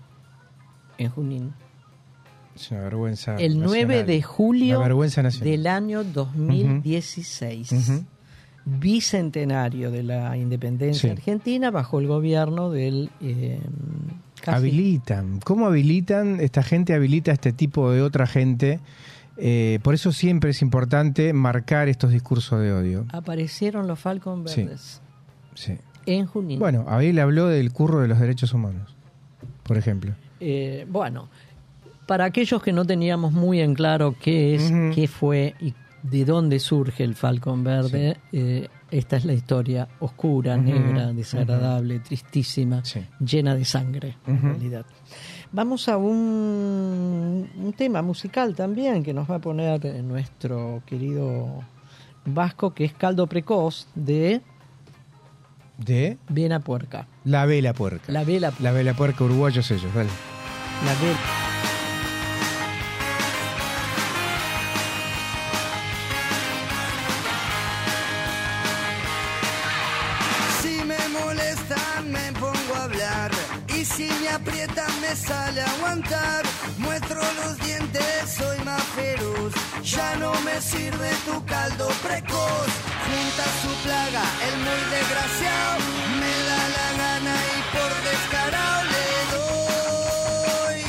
en 0.98 1.08
Junín. 1.10 1.54
Es 2.54 2.70
una 2.70 2.82
vergüenza. 2.82 3.36
el 3.36 3.58
9 3.58 3.84
nacional. 3.86 4.06
de 4.06 4.22
julio 4.22 4.80
del 5.40 5.66
año 5.66 6.04
2016. 6.04 7.72
Ujú. 7.72 8.04
Bicentenario 8.66 9.90
de 9.90 10.02
la 10.02 10.36
independencia 10.36 11.00
Sí. 11.00 11.08
argentina 11.10 11.70
bajo 11.70 11.98
el 12.00 12.06
gobierno 12.06 12.70
del... 12.70 13.10
eh, 13.20 13.60
casi- 14.44 14.58
Habilitan. 14.68 15.40
¿Cómo 15.44 15.66
habilitan? 15.66 16.40
Esta 16.40 16.62
gente 16.62 16.94
habilita 16.94 17.30
a 17.30 17.34
este 17.34 17.52
tipo 17.52 17.90
de 17.90 18.02
otra 18.02 18.26
gente. 18.26 18.80
Eh, 19.36 19.80
por 19.82 19.94
eso 19.94 20.12
siempre 20.12 20.50
es 20.50 20.62
importante 20.62 21.32
marcar 21.32 21.88
estos 21.88 22.10
discursos 22.12 22.60
de 22.60 22.72
odio. 22.72 23.04
aparecieron 23.10 23.86
los 23.88 23.98
Falcon. 23.98 24.44
Verdes 24.44 25.00
Sí. 25.54 25.76
en 26.06 26.26
Junín. 26.26 26.58
Bueno, 26.60 26.84
Abel 26.88 27.18
habló 27.18 27.46
del 27.48 27.72
curro 27.72 28.00
de 28.00 28.08
los 28.08 28.20
derechos 28.20 28.52
humanos, 28.52 28.94
por 29.64 29.76
ejemplo. 29.76 30.12
Eh, 30.40 30.86
bueno, 30.88 31.28
para 32.06 32.26
aquellos 32.26 32.62
que 32.62 32.72
no 32.72 32.84
teníamos 32.84 33.32
muy 33.32 33.60
en 33.60 33.74
claro 33.74 34.14
qué 34.20 34.54
es, 34.54 34.72
qué 34.94 35.08
fue 35.08 35.54
y 35.60 35.74
de 36.02 36.24
dónde 36.26 36.58
surge 36.60 37.02
el 37.02 37.14
Falcon 37.14 37.64
Verde, 37.64 38.18
eh, 38.30 38.68
esta 38.98 39.16
es 39.16 39.24
la 39.24 39.32
historia 39.32 39.88
oscura, 40.00 40.56
negra, 40.56 41.12
desagradable, 41.12 41.98
tristísima, 41.98 42.84
Sí. 42.84 43.00
llena 43.18 43.54
de 43.54 43.64
sangre, 43.64 44.16
en 44.26 44.40
realidad. 44.40 44.86
Vamos 45.52 45.88
a 45.88 45.96
un, 45.96 47.48
un 47.56 47.72
tema 47.76 48.02
musical 48.02 48.54
también 48.54 49.02
que 49.02 49.12
nos 49.12 49.30
va 49.30 49.36
a 49.36 49.38
poner 49.40 49.84
nuestro 50.04 50.82
querido 50.86 51.62
Vasco, 52.24 52.72
que 52.74 52.84
es 52.84 52.92
Caldo 52.94 53.26
Precoz 53.26 53.88
de 53.94 54.40
De 55.78 56.16
Viena 56.28 56.60
Puerca. 56.60 57.06
la 57.24 57.46
vela 57.46 57.72
puerca. 57.72 58.12
La 58.12 58.22
vela, 58.24 58.52
La 58.60 58.70
vela 58.72 58.94
puerca 58.94 59.24
uruguayos 59.24 59.70
ellos, 59.70 59.92
dale. 59.94 60.10
la 60.84 60.94
vela. 61.04 61.43
Sirve 80.74 81.10
tu 81.24 81.36
caldo 81.46 81.88
precoz. 82.02 82.70
Junta 83.06 83.46
su 83.62 83.72
plaga, 83.84 84.24
el 84.46 84.54
muy 84.66 84.82
desgraciado. 84.94 85.78
Me 86.20 86.34
da 86.48 86.62
la 86.76 86.88
gana 87.02 87.34
y 87.56 87.58
por 87.74 87.92
descarado 88.10 88.80
le 88.94 89.08
doy. 89.36 90.80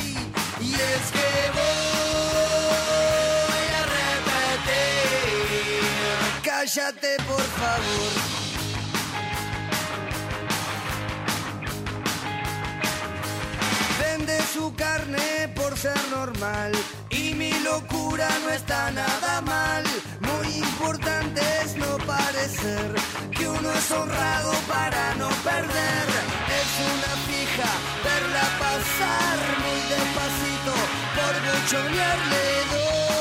Y 0.68 0.70
es 0.74 1.04
que 1.16 1.30
voy 1.60 2.66
a 3.80 3.82
repetir. 3.98 5.82
Cállate 6.42 7.10
por 7.30 7.46
favor. 7.60 8.12
Vende 14.00 14.36
su 14.54 14.64
carne 14.74 15.28
por 15.54 15.72
ser 15.78 16.00
normal 16.10 16.72
mi 17.36 17.52
locura 17.60 18.28
no 18.44 18.50
está 18.50 18.90
nada 18.90 19.40
mal. 19.42 19.84
Muy 20.20 20.48
importante 20.58 21.40
es 21.62 21.76
no 21.76 21.98
parecer 22.06 22.94
que 23.30 23.48
uno 23.48 23.70
es 23.72 23.90
honrado 23.90 24.52
para 24.68 25.14
no 25.16 25.28
perder. 25.48 26.06
Es 26.60 26.70
una 26.92 27.12
fija 27.28 27.70
verla 28.04 28.44
pasar 28.64 29.36
muy 29.62 29.80
despacito 29.94 30.74
por 31.16 31.34
buchonear 31.44 32.18
le 32.30 33.15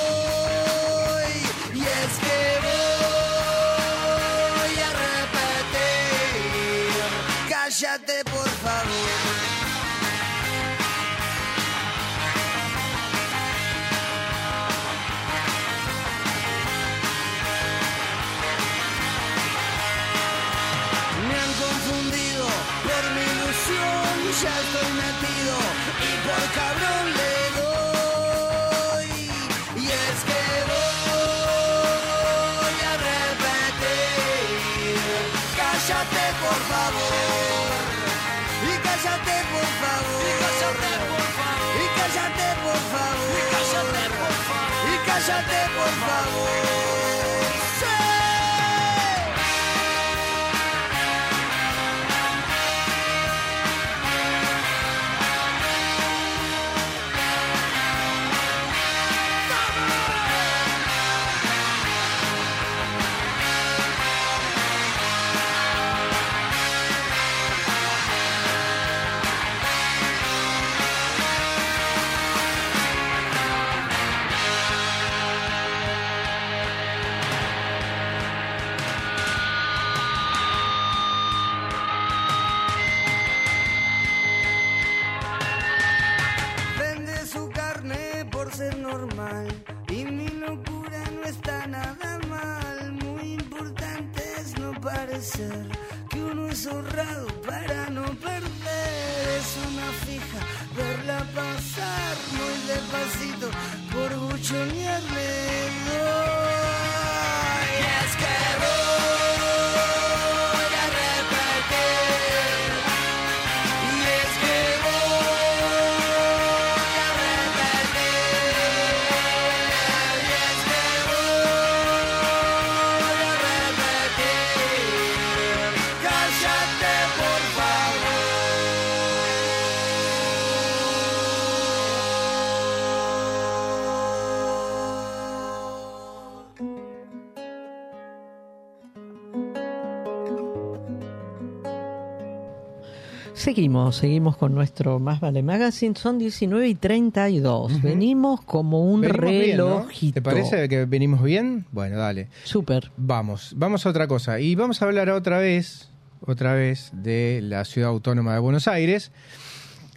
Seguimos, 143.46 143.98
seguimos 143.98 144.38
con 144.38 144.56
nuestro 144.56 144.98
Más 144.98 145.20
Vale 145.20 145.44
Magazine. 145.44 145.94
Son 145.96 146.18
19 146.18 146.68
y 146.68 146.74
32. 146.74 147.80
Venimos 147.80 148.42
como 148.42 148.92
un 148.92 149.02
Venimos 149.02 149.30
bien, 149.30 149.58
¿no? 149.58 149.66
relojito. 149.78 150.14
¿Te 150.16 150.22
parece 150.24 150.68
que 150.68 150.86
venimos 150.86 151.22
bien? 151.22 151.64
Bueno, 151.72 151.96
dale. 151.96 152.30
Súper. 152.44 152.90
Vamos, 152.98 153.54
vamos 153.56 153.86
a 153.86 153.90
otra 153.90 154.08
cosa. 154.08 154.40
Y 154.40 154.56
vamos 154.56 154.82
a 154.82 154.86
hablar 154.86 155.12
otra 155.12 155.38
vez, 155.38 155.92
otra 156.22 156.56
vez, 156.56 156.90
de 156.92 157.40
la 157.44 157.66
ciudad 157.66 157.92
autónoma 157.92 158.34
de 158.34 158.40
Buenos 158.40 158.68
Aires. 158.68 159.12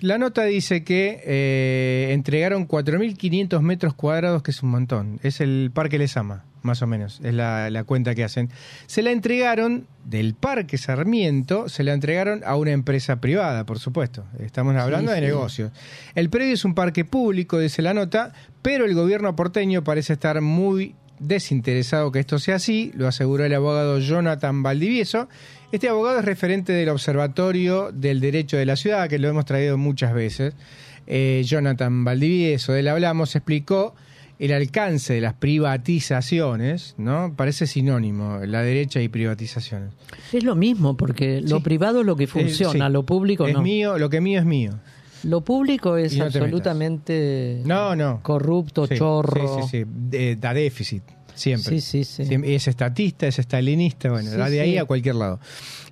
La 0.01 0.19
nota 0.19 0.45
dice 0.45 0.85
que 0.85 1.23
eh, 1.25 2.13
entregaron 2.13 2.69
4.500 2.69 3.63
metros 3.63 3.95
cuadrados, 3.95 4.43
que 4.43 4.51
es 4.51 4.63
un 4.63 4.69
montón. 4.69 5.21
Es 5.23 5.41
el 5.41 5.71
Parque 5.73 5.97
Lesama, 5.99 6.45
más 6.63 6.83
o 6.83 6.87
menos, 6.87 7.21
es 7.23 7.35
la, 7.35 7.71
la 7.71 7.85
cuenta 7.85 8.15
que 8.15 8.25
hacen. 8.25 8.51
Se 8.87 9.03
la 9.03 9.11
entregaron 9.11 9.87
del 10.05 10.35
Parque 10.35 10.79
Sarmiento, 10.79 11.69
se 11.69 11.85
la 11.85 11.93
entregaron 11.93 12.43
a 12.45 12.57
una 12.57 12.73
empresa 12.73 13.21
privada, 13.21 13.65
por 13.65 13.79
supuesto. 13.79 14.25
Estamos 14.39 14.77
hablando 14.77 15.13
de 15.13 15.19
sí. 15.19 15.25
negocios. 15.25 15.73
El 16.15 16.31
predio 16.31 16.55
es 16.55 16.65
un 16.65 16.75
parque 16.75 17.05
público, 17.05 17.59
dice 17.59 17.83
la 17.83 17.95
nota, 17.95 18.33
pero 18.63 18.85
el 18.85 18.95
gobierno 18.95 19.35
porteño 19.37 19.85
parece 19.85 20.15
estar 20.15 20.41
muy 20.41 20.95
desinteresado 21.21 22.13
que 22.13 22.21
esto 22.21 22.39
sea 22.39 22.57
así, 22.57 22.93
lo 22.95 23.09
aseguró 23.09 23.45
el 23.45 23.55
abogado 23.55 23.99
Jonathan 23.99 24.63
Valdivieso. 24.63 25.29
Este 25.73 25.89
abogado 25.89 26.21
es 26.21 26.25
referente 26.25 26.73
del 26.73 26.89
Observatorio 26.89 27.93
del 27.93 28.21
Derecho 28.21 28.57
de 28.57 28.67
la 28.67 28.77
Ciudad, 28.77 29.09
que 29.09 29.19
lo 29.19 29.29
hemos 29.29 29.45
traído 29.45 29.77
muchas 29.77 30.15
veces. 30.15 30.55
Eh, 31.07 31.43
Jonathan 31.45 32.05
Valdivieso, 32.05 32.73
de 32.73 32.81
él 32.81 32.89
hablamos, 32.89 33.35
explicó 33.35 33.95
el 34.39 34.53
alcance 34.53 35.15
de 35.15 35.21
las 35.21 35.35
privatizaciones, 35.35 36.95
¿no? 36.99 37.35
Parece 37.37 37.67
sinónimo, 37.67 38.39
la 38.47 38.63
derecha 38.63 39.01
y 39.01 39.09
privatizaciones. 39.09 39.91
Es 40.33 40.45
lo 40.45 40.55
mismo, 40.55 40.97
porque 40.97 41.41
lo 41.41 41.57
Sí. 41.59 41.63
privado 41.63 42.01
es 42.01 42.07
lo 42.07 42.17
que 42.17 42.25
Eh, 42.25 42.29
funciona, 42.29 42.87
sí. 42.87 42.93
lo 42.93 43.05
público 43.05 43.47
es 43.47 43.55
no. 43.55 43.63
mío, 43.63 43.99
lo 43.99 44.09
que 44.11 44.21
mío 44.21 44.39
es 44.41 44.47
mío. 44.47 44.73
Lo 45.25 45.41
público 45.41 45.97
es 45.97 46.17
no 46.17 46.25
absolutamente 46.27 47.63
No, 47.65 47.97
no. 47.97 48.21
corrupto, 48.23 48.87
Sí, 48.87 48.95
chorro. 48.97 49.63
Sí, 49.63 49.69
sí, 49.71 49.85
sí. 50.11 50.35
Da 50.37 50.55
déficit, 50.55 51.03
siempre. 51.35 51.81
Sí, 51.81 52.05
sí, 52.05 52.25
sí. 52.25 52.37
Es 52.45 52.69
estatista, 52.69 53.27
es 53.27 53.39
estalinista, 53.41 54.11
bueno, 54.11 54.31
da 54.31 54.49
de 54.49 54.61
ahí 54.61 54.79
a 54.79 54.85
cualquier 54.85 55.17
lado. 55.17 55.41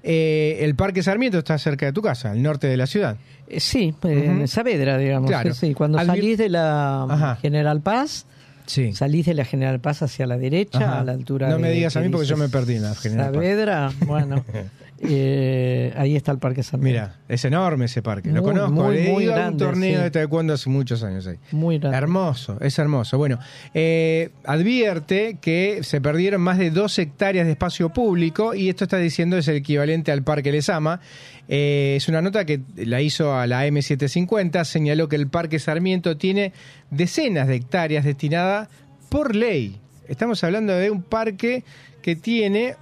Eh, 0.05 0.59
el 0.61 0.77
Parque 0.77 1.03
Sarmiento 1.03 1.39
está 1.39 1.59
cerca 1.59 1.87
de 1.87 1.93
tu 1.93 2.01
casa, 2.03 2.31
al 2.31 2.41
norte 2.41 2.69
de 2.69 2.77
la 2.77 2.87
ciudad. 2.87 3.17
Eh, 3.49 3.59
Sí, 3.59 3.93
en 4.05 4.37
Ujú. 4.39 4.47
Saavedra, 4.47 4.97
digamos. 4.99 5.29
Claro. 5.29 5.51
Cuando 5.75 5.99
Advir- 5.99 6.07
salís 6.07 6.39
de 6.39 6.49
la 6.49 7.03
Ajá. 7.05 7.37
General 7.43 7.81
Paz, 7.81 8.27
Sí. 8.67 8.93
salís 8.95 9.27
de 9.27 9.35
la 9.35 9.45
General 9.45 9.81
Paz 9.81 10.03
hacia 10.03 10.27
la 10.27 10.37
derecha, 10.37 10.79
Ajá. 10.79 11.01
a 11.01 11.05
la 11.05 11.13
altura 11.13 11.49
No 11.49 11.59
me 11.59 11.71
digas 11.71 11.97
a 11.97 12.01
mí 12.01 12.09
porque 12.09 12.27
yo 12.27 12.37
me 12.37 12.49
perdí 12.49 12.77
en 12.77 12.83
la 12.83 12.95
General 12.95 13.27
Paz. 13.27 13.35
Saavedra, 13.35 13.93
bueno, 14.07 14.45
eh, 14.99 15.93
ahí 15.97 16.17
está 16.17 16.33
el 16.33 16.39
Parque 16.39 16.63
Sarmiento. 16.63 17.03
Mira, 17.03 17.21
es 17.29 17.45
enorme 17.45 17.85
ese 17.85 18.01
parque, 18.03 18.31
lo 18.31 18.43
conozco. 18.43 18.73
muy, 18.73 18.99
He 18.99 19.13
muy 19.13 19.25
ido 19.25 19.37
a 19.37 19.49
un 19.49 19.57
torneo 19.57 19.99
sí. 19.99 20.03
de 20.03 20.11
taekwondo 20.11 20.55
hace 20.55 20.71
muchos 20.71 21.03
años 21.03 21.27
ahí. 21.27 21.37
Muy 21.53 21.79
grande. 21.79 21.99
Hermoso, 21.99 22.59
es 22.61 22.79
hermoso. 22.79 23.19
Bueno, 23.19 23.39
eh, 23.75 24.31
advierte 24.45 25.37
que 25.41 25.81
se 25.83 26.01
perdieron 26.01 26.41
más 26.41 26.59
de 26.59 26.71
dos 26.71 26.99
hectáreas 26.99 27.47
de 27.47 27.53
espacio 27.53 27.91
público 27.91 28.55
y 28.55 28.71
esto 28.71 28.85
está 28.85 28.97
diciendo 28.97 29.37
es 29.37 29.49
el 29.49 29.57
equivalente 29.57 30.13
al 30.13 30.23
Parque 30.23 30.51
Lesama. 30.51 31.01
Eh, 31.49 31.95
es 31.97 32.09
una 32.09 32.23
nota 32.23 32.45
que 32.47 32.61
la 32.77 33.03
hizo 33.03 33.35
a 33.35 33.47
la 33.47 33.67
M750, 33.67 34.65
señaló 34.65 35.09
que 35.09 35.17
el 35.17 35.29
Parque 35.29 35.59
Sarmiento 35.59 36.17
tiene 36.17 36.53
decenas 36.91 37.49
de 37.49 37.57
hectáreas 37.57 38.05
destinadas 38.05 38.69
por 39.11 39.37
ley. 39.37 39.79
Estamos 40.09 40.43
hablando 40.43 40.73
de 40.73 40.91
un 40.91 41.03
parque 41.03 41.65
que 42.01 42.17
tiene 42.17 42.77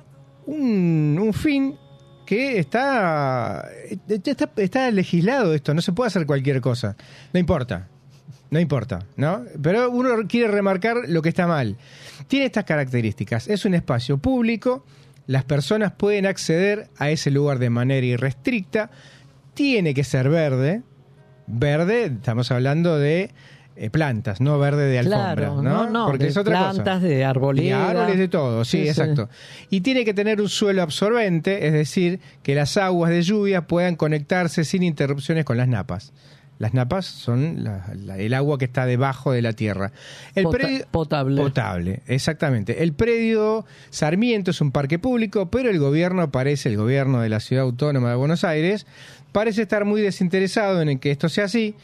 un, 0.47 1.19
un 1.21 1.33
fin 1.33 1.75
que 2.25 2.59
está, 2.59 3.69
está, 4.09 4.51
está 4.57 4.91
legislado 4.91 5.55
esto, 5.55 5.75
no 5.75 5.83
se 5.83 5.93
puede 5.93 6.09
hacer 6.09 6.27
cualquier 6.27 6.61
cosa. 6.61 6.97
No 7.33 7.41
importa, 7.41 7.89
no 8.51 8.61
importa, 8.61 9.07
¿no? 9.17 9.45
Pero 9.63 9.91
uno 9.91 10.11
quiere 10.29 10.49
remarcar 10.49 11.09
lo 11.09 11.23
que 11.23 11.29
está 11.29 11.47
mal. 11.47 11.77
Tiene 12.29 12.47
estas 12.47 12.65
características. 12.65 13.49
Es 13.49 13.65
un 13.65 13.75
espacio 13.75 14.19
público, 14.19 14.85
las 15.27 15.45
personas 15.45 15.93
pueden 15.93 16.27
acceder 16.27 16.89
a 16.99 17.11
ese 17.11 17.31
lugar 17.31 17.59
de 17.59 17.71
manera 17.71 18.07
irrestricta, 18.07 18.91
tiene 19.55 19.95
que 19.95 20.05
ser 20.05 20.29
verde. 20.29 20.83
Verde, 21.47 22.05
estamos 22.07 22.51
hablando 22.51 22.99
de 22.99 23.31
eh, 23.77 23.91
plantas, 23.91 24.41
no 24.41 24.59
verde 24.59 24.87
de 24.87 24.99
alfombra, 25.01 25.35
Claro, 25.35 25.63
¿no? 25.63 25.85
no, 25.85 25.91
no, 25.91 26.07
Porque 26.07 26.25
de 26.25 26.31
es 26.31 26.37
otra 26.37 26.59
plantas, 26.73 26.97
cosa. 26.97 27.07
de 27.09 27.25
arboleda. 27.25 27.79
De 27.93 27.99
árboles, 27.99 28.19
de 28.19 28.29
todo, 28.29 28.65
sí, 28.65 28.79
Sí, 28.79 28.83
sí. 28.85 28.89
exacto. 28.91 29.29
Y 29.71 29.81
tiene 29.81 30.05
que 30.05 30.15
tener 30.15 30.41
un 30.41 30.49
suelo 30.49 30.83
absorbente, 30.83 31.67
es 31.67 31.73
decir, 31.73 32.21
que 32.43 32.55
las 32.55 32.77
aguas 32.77 33.11
de 33.11 33.23
lluvia 33.23 33.67
puedan 33.67 33.97
conectarse 33.97 34.65
sin 34.65 34.83
interrupciones 34.83 35.45
con 35.45 35.57
las 35.57 35.69
napas. 35.69 36.13
Las 36.61 36.73
napas 36.73 37.05
son 37.07 37.65
la- 37.65 37.85
la- 37.97 38.17
el 38.17 38.33
agua 38.33 38.59
que 38.59 38.65
está 38.65 38.87
debajo 38.87 39.33
de 39.33 39.43
la 39.43 39.55
tierra. 39.55 39.91
El 40.37 40.45
Pota- 40.45 40.59
predio- 40.59 40.87
potable. 40.93 41.43
Potable, 41.43 42.03
exactamente. 42.07 42.85
El 42.85 42.93
predio 42.93 43.67
Sarmiento 43.91 44.53
es 44.53 44.61
un 44.61 44.71
parque 44.71 45.01
público, 45.01 45.51
pero 45.51 45.69
el 45.69 45.81
gobierno 45.81 46.31
parece, 46.31 46.69
el 46.69 46.77
gobierno 46.77 47.21
de 47.21 47.29
la 47.29 47.41
ciudad 47.41 47.65
autónoma 47.65 48.11
de 48.11 48.15
Buenos 48.17 48.45
Aires, 48.45 48.87
parece 49.33 49.63
estar 49.63 49.85
muy 49.85 50.01
desinteresado 50.01 50.81
en 50.81 50.97
que 51.01 51.11
esto 51.11 51.29
sea 51.29 51.47
así. 51.47 51.75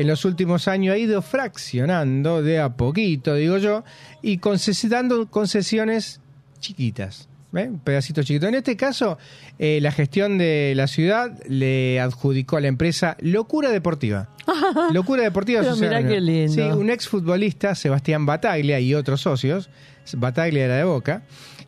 En 0.00 0.06
los 0.06 0.24
últimos 0.24 0.66
años 0.66 0.94
ha 0.94 0.96
ido 0.96 1.20
fraccionando 1.20 2.42
de 2.42 2.58
a 2.58 2.70
poquito, 2.70 3.34
digo 3.34 3.58
yo, 3.58 3.84
y 4.22 4.40
dando 4.88 5.28
concesiones 5.28 6.22
chiquitas. 6.58 7.28
¿eh? 7.54 7.68
Un 7.68 7.80
pedacito 7.80 8.22
chiquito. 8.22 8.46
En 8.46 8.54
este 8.54 8.78
caso, 8.78 9.18
eh, 9.58 9.78
la 9.82 9.92
gestión 9.92 10.38
de 10.38 10.72
la 10.74 10.86
ciudad 10.86 11.38
le 11.46 12.00
adjudicó 12.00 12.56
a 12.56 12.62
la 12.62 12.68
empresa 12.68 13.18
Locura 13.20 13.68
Deportiva. 13.68 14.30
Locura 14.94 15.22
Deportiva 15.22 15.60
Pero 15.78 16.08
qué 16.08 16.18
lindo. 16.22 16.54
Sí, 16.54 16.62
un 16.62 16.88
exfutbolista, 16.88 17.74
Sebastián 17.74 18.24
Bataglia 18.24 18.80
y 18.80 18.94
otros 18.94 19.20
socios, 19.20 19.68
Bataglia 20.16 20.64
era 20.64 20.76
de 20.76 20.84
Boca, 20.84 21.24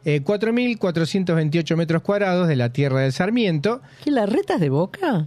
eh, 0.06 0.22
4.428 0.24 1.76
metros 1.76 2.00
cuadrados 2.00 2.48
de 2.48 2.56
la 2.56 2.72
tierra 2.72 3.00
del 3.00 3.12
Sarmiento. 3.12 3.82
¿Qué 4.02 4.10
la 4.10 4.24
retas 4.24 4.58
de 4.58 4.70
boca? 4.70 5.26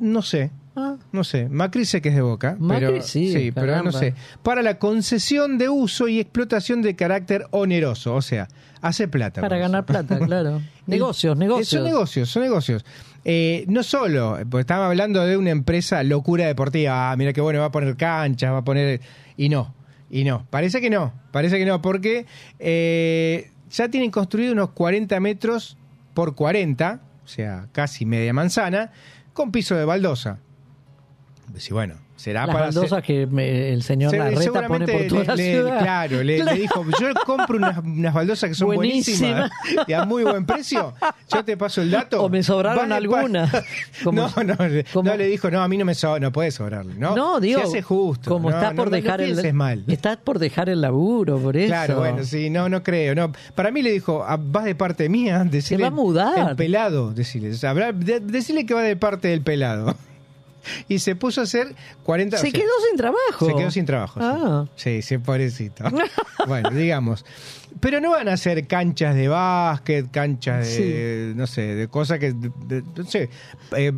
No 0.00 0.22
sé. 0.22 0.50
Ah. 0.80 0.96
No 1.12 1.24
sé, 1.24 1.48
Macri 1.48 1.84
sé 1.84 2.00
que 2.00 2.08
es 2.08 2.14
de 2.14 2.22
Boca, 2.22 2.56
Macri 2.58 2.86
pero 2.86 3.02
sí, 3.02 3.52
pero 3.54 3.82
no 3.82 3.92
sé. 3.92 4.14
Para 4.42 4.62
la 4.62 4.78
concesión 4.78 5.58
de 5.58 5.68
uso 5.68 6.08
y 6.08 6.20
explotación 6.20 6.82
de 6.82 6.96
carácter 6.96 7.46
oneroso, 7.50 8.14
o 8.14 8.22
sea, 8.22 8.48
hace 8.80 9.08
plata. 9.08 9.40
Para 9.40 9.58
ganar 9.58 9.84
eso. 9.84 9.86
plata, 9.86 10.18
claro. 10.26 10.62
negocios, 10.86 11.36
negocios. 11.36 11.68
Son 11.68 11.84
negocios, 11.84 12.28
son 12.30 12.42
negocios. 12.42 12.84
Eh, 13.24 13.64
no 13.68 13.82
solo, 13.82 14.38
porque 14.48 14.62
estaba 14.62 14.86
hablando 14.86 15.24
de 15.24 15.36
una 15.36 15.50
empresa 15.50 16.02
locura 16.02 16.46
deportiva. 16.46 17.12
Ah, 17.12 17.16
mira 17.16 17.32
qué 17.32 17.40
bueno, 17.40 17.60
va 17.60 17.66
a 17.66 17.72
poner 17.72 17.96
canchas, 17.96 18.52
va 18.52 18.58
a 18.58 18.64
poner. 18.64 19.00
Y 19.36 19.48
no, 19.48 19.74
y 20.10 20.24
no. 20.24 20.46
Parece 20.50 20.80
que 20.80 20.90
no, 20.90 21.12
parece 21.30 21.58
que 21.58 21.66
no, 21.66 21.82
porque 21.82 22.26
eh, 22.58 23.50
ya 23.70 23.88
tienen 23.88 24.10
construido 24.10 24.52
unos 24.52 24.70
40 24.70 25.20
metros 25.20 25.76
por 26.14 26.34
40, 26.34 27.00
o 27.24 27.28
sea, 27.28 27.68
casi 27.72 28.06
media 28.06 28.32
manzana, 28.32 28.92
con 29.32 29.52
piso 29.52 29.76
de 29.76 29.84
baldosa. 29.84 30.38
Sí, 31.58 31.72
bueno, 31.74 31.94
será 32.16 32.46
Las 32.46 32.54
para. 32.54 32.66
baldosas 32.66 32.92
hacer- 32.92 33.02
que 33.04 33.26
me- 33.26 33.72
el 33.72 33.82
señor 33.82 34.10
Se- 34.10 34.18
Larreta 34.18 34.66
pone 34.68 34.86
por 34.86 35.06
toda 35.08 35.20
le- 35.22 35.26
la 35.26 35.34
le- 35.36 35.52
ciudad. 35.52 35.78
Claro, 35.80 36.22
le, 36.22 36.44
le 36.44 36.54
dijo, 36.54 36.84
yo 37.00 37.08
compro 37.26 37.56
unas, 37.56 37.78
unas 37.78 38.14
baldosas 38.14 38.48
que 38.50 38.54
son 38.54 38.66
Buenísima. 38.74 39.50
buenísimas 39.50 39.88
y 39.88 39.92
a 39.92 40.04
muy 40.04 40.22
buen 40.24 40.44
precio. 40.46 40.94
Yo 41.32 41.44
te 41.44 41.56
paso 41.56 41.82
el 41.82 41.90
dato. 41.90 42.22
O 42.22 42.28
me 42.28 42.42
sobraron 42.42 42.92
algunas. 42.92 43.50
Como- 44.04 44.22
no, 44.36 44.44
no, 44.44 44.68
le- 44.68 44.84
como- 44.84 45.10
no 45.10 45.16
le 45.16 45.26
dijo, 45.26 45.50
no, 45.50 45.62
a 45.62 45.68
mí 45.68 45.76
no 45.76 45.84
me 45.84 45.94
so- 45.94 46.18
no 46.20 46.30
puede 46.32 46.50
sobrarle. 46.50 46.94
No, 46.94 47.14
No, 47.16 47.40
digo, 47.40 47.60
Se 47.60 47.66
hace 47.66 47.82
justo. 47.82 48.30
como 48.30 48.50
no, 48.50 48.56
estás 48.56 48.74
por 48.74 48.90
dejar 48.90 49.20
el 49.20 49.52
mal. 49.54 49.84
estás 49.88 50.16
por 50.18 50.38
dejar 50.38 50.68
el 50.68 50.80
laburo, 50.80 51.38
por 51.38 51.56
eso. 51.56 51.68
Claro, 51.68 51.98
bueno, 51.98 52.22
sí, 52.24 52.48
no, 52.50 52.68
no 52.68 52.82
creo. 52.82 53.14
No. 53.14 53.32
Para 53.54 53.70
mí 53.70 53.82
le 53.82 53.92
dijo, 53.92 54.24
"Ah, 54.26 54.38
vas 54.40 54.64
de 54.64 54.74
parte 54.74 55.08
mía, 55.08 55.44
decirle. 55.44 55.82
va 55.84 55.88
a 55.88 55.90
mudar. 55.90 56.50
El 56.50 56.56
pelado, 56.56 57.12
decirle. 57.12 57.50
De- 57.50 58.20
decirle 58.20 58.64
que 58.66 58.74
va 58.74 58.82
de 58.82 58.96
parte 58.96 59.28
del 59.28 59.42
pelado. 59.42 59.96
Y 60.88 60.98
se 60.98 61.16
puso 61.16 61.40
a 61.40 61.44
hacer 61.44 61.74
40... 62.02 62.36
Se 62.38 62.48
o 62.48 62.50
sea, 62.50 62.60
quedó 62.60 62.70
sin 62.88 62.96
trabajo. 62.96 63.46
Se 63.46 63.54
quedó 63.54 63.70
sin 63.70 63.84
trabajo. 63.86 64.20
sí. 64.20 64.26
Ah. 64.28 64.64
Sí, 64.76 65.02
sí, 65.02 65.18
pobrecito. 65.18 65.84
bueno, 66.46 66.70
digamos. 66.70 67.24
Pero 67.78 68.00
no 68.00 68.10
van 68.10 68.28
a 68.28 68.32
hacer 68.34 68.66
canchas 68.66 69.14
de 69.14 69.28
básquet, 69.28 70.10
canchas 70.10 70.66
de, 70.76 71.32
no 71.36 71.46
sé, 71.46 71.62
de 71.76 71.88
cosas 71.88 72.18
que, 72.18 72.32
de- 72.32 72.82
no 72.96 73.04
sé, 73.04 73.30
eh, 73.76 73.92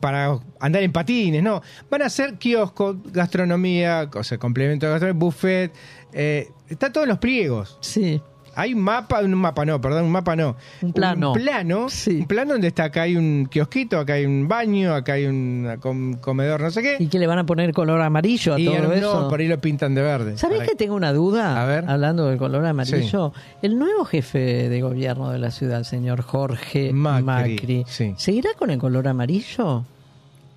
para 0.00 0.38
andar 0.60 0.82
en 0.82 0.92
patines, 0.92 1.42
no. 1.42 1.60
Van 1.90 2.02
a 2.02 2.06
hacer 2.06 2.38
kioscos, 2.38 2.96
gastronomía, 3.12 4.08
o 4.14 4.24
sea, 4.24 4.38
complemento 4.38 4.86
de 4.86 4.92
gastronomía, 4.92 5.18
buffet. 5.18 5.72
eh, 6.12 6.48
está 6.68 6.92
todos 6.92 7.06
los 7.08 7.18
pliegos. 7.18 7.76
Sí. 7.80 8.22
Hay 8.56 8.72
un 8.74 8.80
mapa, 8.82 9.20
un 9.20 9.34
mapa 9.34 9.64
no, 9.66 9.80
perdón, 9.80 10.04
un 10.06 10.10
mapa 10.12 10.34
no. 10.34 10.56
Un 10.82 10.92
plano. 10.92 11.32
Un 11.32 11.38
plano, 11.38 11.86
un 12.06 12.26
plano 12.26 12.52
donde 12.54 12.68
está, 12.68 12.84
acá 12.84 13.02
hay 13.02 13.14
un 13.16 13.46
kiosquito, 13.50 13.98
acá 13.98 14.14
hay 14.14 14.24
un 14.24 14.48
baño, 14.48 14.94
acá 14.94 15.12
hay 15.12 15.26
un 15.26 15.76
com- 15.78 16.14
comedor, 16.14 16.60
no 16.62 16.70
sé 16.70 16.80
qué. 16.82 16.96
¿Y 16.98 17.08
que 17.08 17.18
le 17.18 17.26
van 17.26 17.38
a 17.38 17.44
poner 17.46 17.72
color 17.74 18.00
amarillo 18.00 18.54
a 18.54 18.58
Y 18.58 18.64
todo 18.64 18.78
no, 18.82 18.92
eso? 18.92 19.28
por 19.28 19.40
ahí 19.40 19.46
lo 19.48 19.60
pintan 19.60 19.94
de 19.94 20.02
verde. 20.02 20.38
¿Sabés 20.38 20.62
que 20.68 20.74
tengo 20.74 20.94
una 20.94 21.12
duda? 21.12 21.62
A 21.62 21.66
ver. 21.66 21.84
Hablando 21.88 22.26
del 22.26 22.38
color 22.38 22.64
amarillo. 22.64 23.32
El 23.60 23.78
nuevo 23.78 24.04
jefe 24.06 24.68
de 24.68 24.80
gobierno 24.80 25.30
de 25.30 25.38
la 25.38 25.50
ciudad, 25.50 25.78
el 25.78 25.84
señor 25.84 26.22
Jorge 26.22 26.92
Macri, 26.92 27.24
Macri, 27.24 27.84
sí. 27.86 28.14
¿seguirá 28.16 28.50
con 28.58 28.70
el 28.70 28.78
color 28.78 29.06
amarillo? 29.08 29.84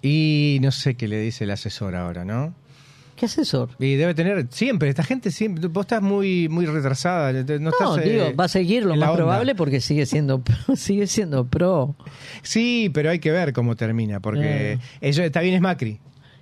Y 0.01 0.59
no 0.61 0.71
sé 0.71 0.95
qué 0.95 1.07
le 1.07 1.19
dice 1.19 1.43
el 1.43 1.51
asesor 1.51 1.95
ahora, 1.95 2.23
¿no? 2.23 2.53
¿Qué 3.19 3.25
asesor? 3.25 3.69
Y 3.79 3.95
debe 3.95 4.13
tener 4.13 4.47
siempre, 4.49 4.87
esta 4.87 5.03
gente 5.03 5.29
siempre, 5.31 5.67
vos 5.67 5.81
estás 5.83 6.01
muy 6.01 6.47
muy 6.47 6.65
retrasada, 6.65 7.33
no, 7.33 7.59
No, 7.59 7.69
estás, 7.69 7.97
eh, 8.05 8.09
digo, 8.09 8.35
va 8.39 8.45
a 8.45 8.47
seguir 8.47 8.85
lo 8.85 8.95
más 8.95 9.11
probable 9.11 9.55
porque 9.55 9.81
sigue 9.81 10.05
siendo 10.05 10.41
sigue 10.75 11.05
siendo 11.05 11.45
pro. 11.45 11.95
Sí, 12.43 12.89
pero 12.93 13.09
hay 13.09 13.19
que 13.19 13.31
ver 13.31 13.51
cómo 13.51 13.75
termina, 13.75 14.21
porque 14.21 14.73
Eh. 14.73 14.79
eso 15.01 15.21
está 15.21 15.41
bien 15.41 15.55
es 15.55 15.61
Macri. 15.61 15.99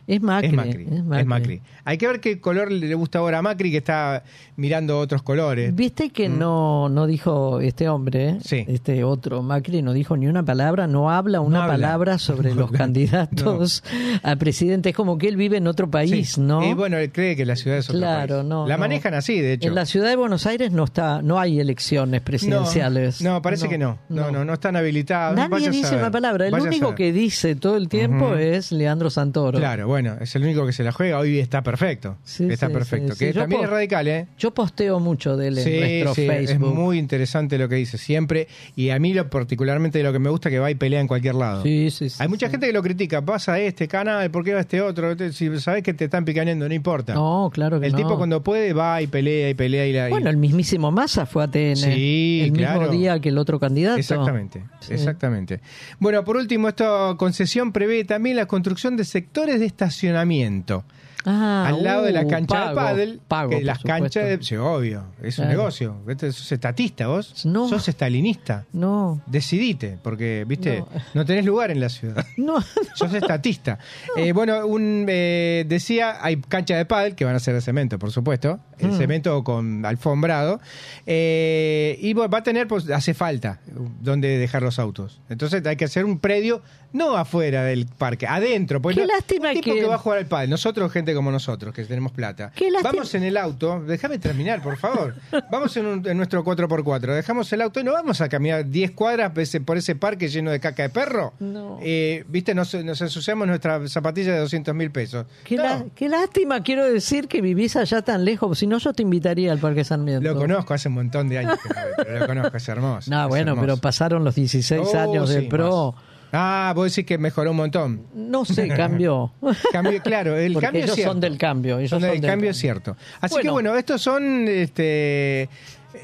Es 0.08 0.22
Macri. 0.22 0.48
Es 0.48 0.54
Macri, 0.54 0.84
es 0.90 1.20
es 1.20 1.26
Macri. 1.26 1.62
Hay 1.84 1.98
que 1.98 2.08
ver 2.08 2.22
qué 2.22 2.40
color 2.40 2.72
le 2.72 2.96
gusta 2.96 3.20
ahora 3.20 3.40
a 3.40 3.42
Macri, 3.42 3.72
que 3.72 3.78
está 3.78 4.24
mirando 4.56 4.98
otros 5.00 5.22
colores. 5.22 5.76
Viste 5.76 6.10
que 6.12 6.30
no, 6.30 6.88
no 6.88 7.06
dijo 7.08 7.60
este 7.60 7.90
hombre, 7.90 8.34
Mm. 8.34 8.42
Sí. 8.42 8.64
este 8.68 9.04
otro 9.04 9.42
Macri, 9.44 9.82
no 9.82 9.92
dijo 9.94 10.16
ni 10.16 10.28
una 10.28 10.44
palabra, 10.44 10.88
no 10.88 11.12
habla 11.12 11.42
una 11.42 11.58
No 11.58 11.64
habla. 11.64 11.74
palabra 11.74 12.18
sobre 12.20 12.50
No 12.56 12.62
los 12.62 12.72
candidatos 12.72 13.84
a 14.24 14.36
presidente. 14.38 14.90
Es 14.90 14.96
como 14.96 15.18
que 15.18 15.28
él 15.28 15.36
vive 15.36 15.58
en 15.58 15.68
otro 15.68 15.90
país, 15.92 16.30
Sí. 16.36 16.42
¿no? 16.42 16.64
Y 16.66 16.74
bueno, 16.74 16.98
él 16.98 17.12
cree 17.12 17.36
que 17.36 17.46
la 17.46 17.56
ciudad 17.58 17.78
es 17.80 17.90
otro 17.90 18.00
Claro, 18.00 18.36
país. 18.38 18.48
no, 18.48 18.66
La 18.66 18.78
manejan 18.78 19.14
así, 19.14 19.40
de 19.42 19.54
hecho. 19.54 19.68
En 19.68 19.76
la 19.76 19.86
ciudad 19.86 20.08
de 20.10 20.16
Buenos 20.16 20.46
Aires 20.46 20.72
no 20.72 20.86
está, 20.86 21.22
no 21.22 21.38
hay 21.40 21.60
elecciones 21.60 22.22
presidenciales. 22.22 23.22
No, 23.22 23.42
parece 23.42 23.68
que 23.68 23.78
no. 23.78 24.00
No, 24.10 24.32
no, 24.32 24.46
no, 24.46 24.54
están 24.54 24.76
habilitados. 24.78 25.36
Nadie 25.36 25.70
dice 25.70 25.96
una 25.98 26.12
palabra. 26.12 26.48
El 26.48 26.54
único 26.54 26.96
que 26.96 27.12
dice 27.12 27.56
todo 27.56 27.76
el 27.76 27.90
tiempo 27.90 28.36
es 28.36 28.72
Leandro 28.72 29.10
Santoro. 29.10 29.58
Claro, 29.60 29.88
bueno, 29.88 29.97
es 30.00 30.36
el 30.36 30.44
único 30.44 30.66
que 30.66 30.74
se 30.74 30.84
la 30.84 30.92
juega. 30.92 31.20
Hoy 31.20 31.40
está 31.40 31.62
perfecto. 31.64 32.18
Sí, 32.24 32.48
está 32.50 32.68
sí, 32.68 32.74
perfecto. 32.74 33.14
sí, 33.14 33.26
que 33.26 33.34
también 33.34 33.64
es 33.64 33.70
radical, 33.70 34.08
¿eh? 34.08 34.28
Yo 34.38 34.54
posteo 34.54 35.00
mucho 35.00 35.36
de 35.38 35.48
él 35.50 35.58
en 35.58 35.80
nuestro 36.04 36.16
sí, 36.16 36.22
es 36.30 36.48
Facebook. 36.50 36.74
muy 36.76 36.98
interesante 36.98 37.58
lo 37.58 37.68
que 37.70 37.76
dice 37.76 37.98
siempre. 37.98 38.48
Y 38.76 38.90
a 38.90 39.00
mí 39.00 39.14
lo 39.14 39.30
particularmente 39.30 40.02
lo 40.04 40.12
que 40.14 40.20
me 40.20 40.30
gusta 40.30 40.50
es 40.50 40.54
que 40.54 40.60
va 40.60 40.70
y 40.72 40.76
pelea 40.76 41.00
en 41.02 41.08
cualquier 41.08 41.36
lado. 41.36 41.64
Sí, 41.64 41.90
sí, 41.92 42.10
sí, 42.10 42.18
Hay 42.22 42.28
mucha 42.28 42.50
gente 42.50 42.68
que 42.68 42.74
lo 42.74 42.82
critica. 42.84 43.22
Pasa 43.24 43.60
este 43.60 43.88
canal, 43.88 44.30
¿por 44.32 44.44
qué 44.44 44.54
va 44.54 44.60
este 44.62 44.82
otro? 44.82 45.16
Si 45.32 45.60
sabes 45.60 45.84
que 45.84 45.94
te 45.94 46.06
están 46.06 46.26
picaneando, 46.26 46.68
no 46.68 46.74
importa. 46.74 47.14
No, 47.14 47.50
claro 47.54 47.80
que 47.80 47.88
el 47.88 47.92
no. 47.94 47.98
tipo 47.98 48.18
cuando 48.18 48.44
puede 48.44 48.74
va 48.74 49.02
y 49.02 49.08
pelea 49.08 49.50
y 49.50 49.54
pelea 49.54 49.86
y 49.88 49.94
la... 49.94 50.08
y- 50.08 50.12
Bueno, 50.12 50.30
el 50.30 50.38
mismísimo 50.38 50.92
Massa 50.92 51.26
fue 51.26 51.44
a 51.44 51.48
TN 51.48 51.76
Sí, 51.76 52.42
el 52.46 52.54
claro. 52.54 52.82
mismo 52.82 52.94
día 52.96 53.20
que 53.20 53.30
el 53.30 53.38
otro 53.38 53.60
candidato. 53.60 53.98
Exactamente, 54.00 54.64
exactamente. 54.90 55.60
Bueno, 56.00 56.24
por 56.24 56.38
último, 56.38 56.68
esta 56.70 57.16
concesión 57.18 57.72
prevé 57.72 58.04
también 58.04 58.36
la 58.36 58.46
construcción 58.46 58.98
de 58.98 59.04
sectores 59.06 59.60
de 59.60 59.66
estacionamiento. 59.88 60.84
Ah, 61.30 61.66
al 61.68 61.84
lado 61.84 62.04
de 62.04 62.14
la 62.14 62.22
uh, 62.22 62.28
cancha 62.30 62.56
pago, 62.56 62.70
de 62.70 62.76
pádel, 62.76 63.20
pago, 63.28 63.50
que 63.50 63.62
las 63.62 63.80
supuesto. 63.80 64.02
canchas 64.04 64.26
de... 64.40 64.44
Sí, 64.46 64.56
obvio, 64.56 65.04
es 65.22 65.38
un 65.40 65.50
negocio. 65.50 65.98
¿Viste? 66.08 66.32
¿Sos 66.32 66.50
estatista 66.54 67.08
vos? 67.08 67.46
No. 67.46 67.68
¿Sos 67.68 67.86
estalinista? 67.90 68.64
No, 68.72 69.22
Decidite, 69.26 69.98
porque, 70.02 70.46
viste, 70.48 70.80
No. 70.80 70.88
no, 71.16 71.26
tenés 71.26 71.44
lugar 71.44 71.70
en 71.70 71.82
la 71.82 71.90
ciudad. 71.90 72.26
no. 72.38 72.64
Sos 72.96 73.14
estatista. 73.14 73.78
Eh, 74.16 74.32
bueno, 74.32 74.66
un, 74.68 75.06
eh, 75.10 75.66
decía, 75.68 76.24
hay 76.24 76.38
cancha 76.38 76.78
de 76.78 76.86
pádel, 76.86 77.14
que 77.16 77.26
van 77.26 77.36
a 77.36 77.40
ser 77.40 77.56
de 77.56 77.62
cemento, 77.62 78.00
por 78.00 78.12
supuesto. 78.12 78.62
El 78.80 78.92
Mm. 78.92 78.98
cemento 78.98 79.44
con 79.44 79.86
alfombrado. 79.86 80.62
Eh, 81.06 81.98
y 82.00 82.14
va 82.14 82.30
a 82.32 82.44
tener, 82.44 82.68
pues, 82.68 82.90
hace 82.90 83.14
falta 83.14 83.60
donde 84.00 84.38
dejar 84.38 84.62
los 84.64 84.80
autos. 84.80 85.20
Entonces 85.30 85.66
hay 85.66 85.76
que 85.76 85.86
hacer 85.86 86.06
un 86.06 86.20
predio, 86.20 86.62
no 86.94 87.18
afuera 87.18 87.64
del 87.64 87.86
parque, 87.88 88.28
adentro. 88.28 88.82
porque 88.82 89.02
Qué 89.02 89.08
lástima 89.08 89.52
que- 89.54 89.77
que... 89.82 89.88
va 89.88 89.96
a 89.96 89.98
jugar 90.00 90.20
al 90.20 90.26
pádel. 90.26 90.50
Nosotros, 90.50 90.92
gente 90.92 91.14
como 91.14 91.32
nosotros, 91.32 91.74
que 91.74 91.84
tenemos 91.86 92.12
plata. 92.12 92.52
Qué 92.56 92.70
Vamos 92.84 93.14
en 93.16 93.24
el 93.24 93.38
auto, 93.38 93.82
déjame 93.86 94.20
terminar, 94.20 94.62
por 94.62 94.78
favor. 94.78 95.16
Vamos 95.52 95.76
en, 95.78 95.86
un- 95.86 96.08
en 96.08 96.18
nuestro 96.18 96.44
4x4, 96.44 97.14
dejamos 97.16 97.52
el 97.54 97.62
auto 97.62 97.80
y 97.80 97.84
no 97.84 97.94
vamos 97.94 98.22
a 98.22 98.30
caminar 98.30 98.68
10 98.70 98.92
cuadras 98.92 99.32
por 99.66 99.78
ese, 99.78 99.96
parque 99.96 100.28
lleno 100.28 100.52
de 100.52 100.60
caca 100.60 100.84
de 100.84 100.90
perro. 100.90 101.34
No. 101.40 101.80
Eh, 101.82 102.24
Viste, 102.28 102.54
nos, 102.54 102.74
nos 102.76 103.00
ensuciamos 103.02 103.48
nuestra 103.48 103.88
zapatilla 103.88 104.34
de 104.34 104.40
200 104.40 104.74
mil 104.76 104.92
pesos. 104.92 105.26
Qué, 105.44 105.56
No, 105.58 105.64
lá- 105.64 105.86
qué 105.96 106.10
lástima, 106.10 106.62
quiero 106.64 106.86
decir 106.86 107.28
que 107.28 107.42
vivís 107.42 107.76
allá 107.76 108.02
tan 108.02 108.26
lejos. 108.26 108.60
Si 108.60 108.68
no, 108.68 108.78
yo 108.78 108.94
te 108.94 109.04
invitaría 109.04 109.52
al 109.52 109.60
Parque 109.60 109.84
Sarmiento. 109.84 110.22
Lo 110.28 110.36
conozco 110.36 110.74
hace 110.74 110.88
un 110.90 110.96
montón 110.96 111.30
de 111.30 111.40
años, 111.40 111.58
pero 111.98 112.20
lo 112.20 112.28
conozco, 112.28 112.58
es 112.58 112.70
hermoso. 112.70 113.10
No, 113.18 113.24
es 113.24 113.28
bueno, 113.30 113.52
hermoso. 113.52 113.66
pero 113.66 113.78
pasaron 113.78 114.24
los 114.24 114.36
16 114.36 114.82
Oh, 114.94 114.98
años 115.00 115.30
sí, 115.32 115.42
PRO. 115.42 115.94
más. 115.94 116.04
Ah, 116.34 116.74
vos 116.76 116.90
decís 116.94 117.06
que 117.08 117.18
mejoró 117.18 117.52
un 117.52 117.58
montón. 117.58 118.02
No 118.14 118.44
sé, 118.46 118.68
cambió. 118.68 119.32
Cambio, 119.72 120.02
claro, 120.02 120.36
el 120.38 120.54
Porque 120.54 120.66
cambio 120.66 120.80
es 120.82 120.86
ellos 120.86 120.96
cierto. 120.96 121.12
son 121.14 121.22
del 121.22 121.38
cambio. 121.38 121.78
Ellos 121.80 121.90
Son 121.90 122.02
son 122.02 122.12
del 122.12 122.22
cambio 122.22 122.50
es 122.52 122.58
cierto. 122.58 122.98
Así 123.22 123.36
Bueno. 123.36 123.44
que 123.44 123.52
bueno, 123.52 123.76
estos 123.78 124.02
son 124.02 124.48
este 124.48 125.50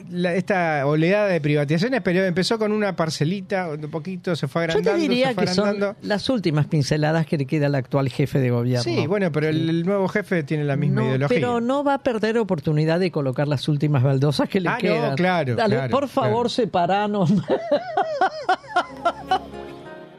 la- 0.10 0.34
esta 0.34 0.88
oleada 0.88 1.28
de 1.28 1.40
privatizaciones, 1.40 2.02
pero 2.02 2.24
empezó 2.24 2.58
con 2.58 2.72
una 2.72 2.95
parcelita, 2.95 3.70
un 3.70 3.91
poquito, 3.91 4.36
se 4.36 4.48
fue 4.48 4.62
Yo 4.64 4.72
agrandando, 4.72 4.91
te 4.98 5.02
diría 5.08 5.28
se 5.30 5.34
fue 5.36 5.44
que 5.45 5.54
son 5.54 5.68
agrandando. 5.68 6.00
las 6.02 6.30
últimas 6.30 6.66
pinceladas 6.66 7.28
que 7.28 7.38
le 7.38 7.45
queda 7.45 7.68
al 7.68 7.76
actual 7.76 8.10
jefe 8.10 8.40
de 8.40 8.50
gobierno. 8.50 8.84
Sí, 8.84 9.06
bueno, 9.06 9.32
pero 9.32 9.50
el, 9.50 9.70
el 9.70 9.86
nuevo 9.86 10.08
jefe 10.08 10.41
tiene 10.44 10.64
la 10.64 10.78
misma 10.78 11.02
No, 11.02 11.08
ideología. 11.10 11.28
pero 11.36 11.62
no 11.62 11.84
va 11.84 11.95
a 11.95 11.98
perder 12.00 12.40
oportunidad 12.40 13.00
de 13.00 13.12
colocar 13.12 13.48
las 13.48 13.68
últimas 13.68 14.02
baldosas 14.02 14.50
que 14.50 14.62
le 14.62 14.70
Ah, 14.70 14.74
no, 14.74 14.80
quedan. 14.80 15.16
claro, 15.16 15.56
Dale, 15.56 15.76
claro, 15.76 15.91
por 15.91 16.08
favor, 16.08 16.32
claro. 16.48 16.50
separanos. 16.50 17.32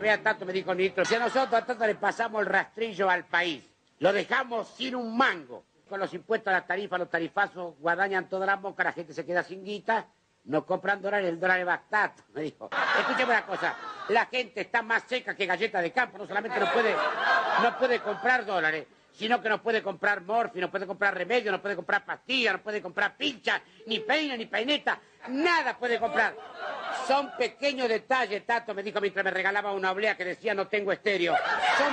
Vea 0.05 0.23
tanto, 0.23 0.45
me 0.45 0.53
dijo 0.53 0.75
Nitro, 0.75 1.03
si 1.07 1.15
a 1.15 1.19
nosotros 1.19 1.63
a 1.63 1.65
tanto 1.65 1.87
le 1.87 1.95
pasamos 1.95 2.43
el 2.43 2.47
rastrillo 2.47 3.09
al 3.09 3.25
país, 3.25 3.65
lo 4.01 4.13
dejamos 4.13 4.69
sin 4.69 4.95
un 4.95 5.17
mango. 5.17 5.65
Con 5.89 5.99
los 5.99 6.13
impuestos 6.13 6.49
a 6.49 6.59
la 6.59 6.67
tarifa, 6.67 6.99
los 6.99 7.09
tarifazos, 7.09 7.79
guadañan 7.79 8.29
toda 8.29 8.45
la 8.45 8.57
boca, 8.57 8.85
la 8.85 8.93
gente 8.93 9.15
se 9.15 9.25
queda 9.25 9.43
sin 9.43 9.65
guita 9.65 10.07
No 10.45 10.67
compran 10.67 11.01
dólares, 11.01 11.31
el 11.31 11.41
dólar 11.41 11.61
es 11.61 11.65
bastante, 11.65 12.23
me 12.35 12.43
dijo. 12.43 12.69
Escúcheme 12.99 13.33
una 13.33 13.47
cosa, 13.47 13.75
la 14.11 14.27
gente 14.27 14.61
está 14.61 14.83
más 14.83 15.05
seca 15.05 15.35
que 15.35 15.47
galleta 15.47 15.81
de 15.81 15.91
campo, 15.91 16.19
no 16.19 16.27
solamente 16.27 16.61
no 16.61 16.71
puede, 16.71 16.95
no 17.63 17.79
puede 17.79 18.01
comprar 18.01 18.45
dólares, 18.45 18.87
sino 19.15 19.41
que 19.41 19.49
no 19.49 19.63
puede 19.63 19.83
comprar 19.83 20.23
morfi, 20.23 20.61
no 20.61 20.71
puede 20.71 20.87
comprar 20.87 21.15
remedio, 21.17 21.53
no 21.53 21.63
puede 21.63 21.77
comprar 21.77 22.05
pastillas, 22.05 22.55
no 22.55 22.63
puede 22.63 22.83
comprar 22.83 23.17
pinchas, 23.17 23.63
ni 23.87 24.01
peina, 24.01 24.37
ni 24.37 24.47
peineta, 24.47 25.01
nada 25.29 25.79
puede 25.79 25.99
comprar. 25.99 26.35
Son 27.07 27.31
pequeños 27.37 27.89
detalles, 27.89 28.45
Tato 28.45 28.75
me 28.75 28.83
dijo 28.83 29.01
mientras 29.01 29.25
me 29.25 29.31
regalaba 29.31 29.73
una 29.73 29.93
oblea 29.93 30.17
que 30.17 30.25
decía 30.25 30.55
no 30.55 30.67
tengo 30.67 30.93
estéreo. 30.93 31.35
Son 31.79 31.93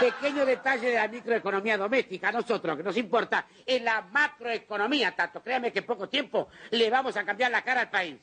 pequeños 0.00 0.46
detalles 0.46 0.92
de 0.92 0.94
la 0.94 1.08
microeconomía 1.08 1.76
doméstica. 1.76 2.28
A 2.28 2.32
nosotros, 2.32 2.76
que 2.76 2.82
nos 2.82 2.96
importa, 2.96 3.46
es 3.64 3.82
la 3.82 4.02
macroeconomía, 4.02 5.14
Tato. 5.14 5.42
Créame 5.42 5.72
que 5.72 5.80
en 5.80 5.86
poco 5.86 6.08
tiempo 6.08 6.48
le 6.70 6.88
vamos 6.90 7.16
a 7.16 7.24
cambiar 7.24 7.50
la 7.50 7.62
cara 7.62 7.82
al 7.82 7.90
país. 7.90 8.16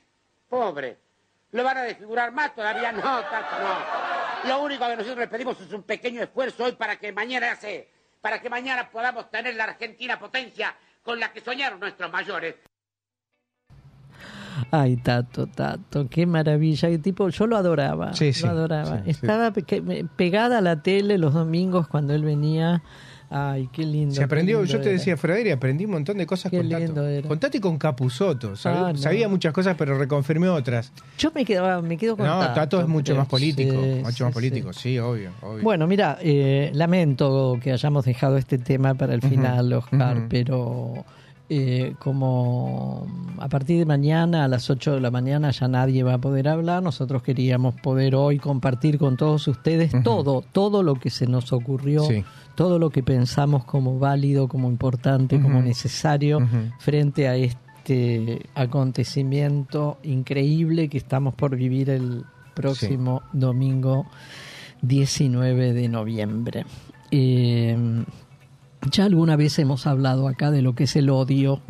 Pobre. 0.50 1.11
¿Lo 1.52 1.64
van 1.64 1.78
a 1.78 1.82
desfigurar 1.84 2.32
más? 2.32 2.56
Todavía 2.56 2.92
no, 2.92 3.02
Tato, 3.02 3.56
no. 3.62 4.50
Lo 4.50 4.64
único 4.64 4.86
que 4.88 4.96
nosotros 4.96 5.18
le 5.20 5.28
pedimos 5.28 5.60
es 5.62 5.72
un 5.74 5.84
pequeño 5.84 6.22
esfuerzo 6.24 6.64
hoy 6.66 6.72
para 6.74 6.96
que 6.98 7.12
mañana 7.12 7.56
se, 7.56 7.90
para 8.22 8.42
que 8.42 8.50
mañana 8.50 8.90
podamos 8.90 9.30
tener 9.30 9.56
la 9.56 9.66
Argentina 9.66 10.18
potencia 10.18 10.76
con 11.04 11.20
la 11.20 11.32
que 11.34 11.42
soñaron 11.42 11.80
nuestros 11.80 12.12
mayores. 12.12 12.56
Ay, 14.70 14.98
Tato, 14.98 15.48
Tato, 15.48 16.08
qué 16.10 16.26
maravilla. 16.26 16.90
Y 16.90 16.98
tipo, 16.98 17.30
yo 17.30 17.48
lo 17.48 17.58
adoraba. 17.58 18.14
Sí, 18.14 18.34
sí, 18.34 18.44
lo 18.46 18.52
adoraba. 18.52 19.04
sí. 19.04 19.10
Estaba 19.12 19.52
pe- 19.52 20.06
pegada 20.16 20.60
a 20.60 20.62
la 20.62 20.82
tele 20.82 21.18
los 21.18 21.34
domingos 21.34 21.88
cuando 21.88 22.14
él 22.14 22.24
venía. 22.24 22.84
Ay, 23.34 23.70
qué 23.72 23.86
lindo. 23.86 24.14
Se 24.14 24.24
aprendió, 24.24 24.58
lindo 24.58 24.74
yo 24.74 24.82
te 24.82 24.90
era. 24.90 24.98
decía, 24.98 25.16
Frederi, 25.16 25.52
aprendí 25.52 25.86
un 25.86 25.92
montón 25.92 26.18
de 26.18 26.26
cosas 26.26 26.52
Qué 26.52 26.58
con 26.58 26.68
lindo 26.68 27.02
Tato. 27.02 27.28
Con 27.30 27.62
con 27.62 27.78
Capusoto. 27.78 28.54
Ah, 28.66 28.92
no. 28.92 28.98
Sabía 28.98 29.30
muchas 29.30 29.54
cosas, 29.54 29.76
pero 29.78 29.98
reconfirmé 29.98 30.50
otras. 30.50 30.92
Yo 31.18 31.32
me 31.34 31.46
quedo, 31.46 31.82
me 31.82 31.98
quedo 31.98 32.18
con 32.18 32.26
No, 32.26 32.40
Tato, 32.54 32.82
es 32.82 32.88
mucho 32.90 33.16
más 33.16 33.28
político. 33.28 33.72
Sí, 33.72 34.02
mucho 34.04 34.12
sí, 34.12 34.24
más 34.26 34.34
político, 34.34 34.74
sí, 34.74 35.00
obvio, 35.00 35.32
obvio. 35.42 35.64
Bueno, 35.64 35.88
mira, 35.88 36.18
eh, 36.22 36.72
lamento 36.74 37.58
que 37.64 37.72
hayamos 37.72 38.04
dejado 38.04 38.36
este 38.36 38.58
tema 38.58 38.96
para 38.96 39.14
el 39.14 39.22
final, 39.22 39.72
Oscar, 39.72 40.26
pero 40.28 41.06
eh, 41.54 41.96
como 42.00 43.06
a 43.38 43.50
partir 43.50 43.78
de 43.78 43.86
mañana 43.86 44.46
a 44.46 44.48
las 44.48 44.70
8 44.70 44.94
de 44.94 45.02
la 45.02 45.12
mañana 45.12 45.52
ya 45.52 45.68
nadie 45.68 46.02
va 46.02 46.14
a 46.14 46.18
poder 46.18 46.48
hablar, 46.48 46.82
nosotros 46.82 47.24
queríamos 47.24 47.76
poder 47.76 48.16
hoy 48.16 48.40
compartir 48.40 48.98
con 48.98 49.18
todos 49.18 49.50
ustedes 49.50 49.92
todo, 50.02 50.46
todo 50.54 50.82
lo 50.82 50.96
que 50.96 51.10
se 51.10 51.28
nos 51.28 51.52
ocurrió, 51.52 52.04
Sí. 52.04 52.24
todo 52.56 52.80
lo 52.80 52.90
que 52.90 53.04
pensamos 53.04 53.66
como 53.66 54.00
válido, 54.00 54.48
como 54.48 54.70
importante, 54.70 55.42
como 55.42 55.62
necesario 55.62 56.40
frente 56.80 57.28
a 57.28 57.36
este 57.36 58.44
acontecimiento 58.56 59.98
increíble 60.04 60.88
que 60.88 61.00
estamos 61.00 61.34
por 61.34 61.58
vivir 61.58 61.90
el 61.90 62.24
próximo 62.54 63.24
domingo 63.34 64.06
19 64.84 65.74
de 65.74 65.90
noviembre. 65.90 66.66
Eh, 67.12 67.76
ya 68.90 69.06
alguna 69.06 69.36
vez 69.36 69.60
hemos 69.60 69.86
hablado 69.86 70.28
acá 70.28 70.52
de 70.52 70.62
lo 70.62 70.74
que 70.74 70.86
es 70.86 70.96
el 70.96 71.10
odio, 71.10 71.62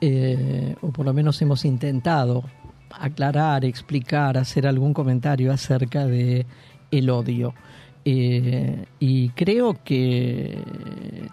eh, 0.00 0.76
o 0.80 0.90
por 0.90 1.04
lo 1.04 1.12
menos 1.12 1.40
hemos 1.42 1.64
intentado 1.64 2.44
aclarar, 2.90 3.64
explicar, 3.64 4.38
hacer 4.38 4.66
algún 4.66 4.94
comentario 4.94 5.52
acerca 5.52 6.06
de 6.06 6.46
el 6.90 7.10
odio. 7.10 7.54
Eh, 8.04 8.86
y 8.98 9.28
creo 9.30 9.82
que 9.84 10.62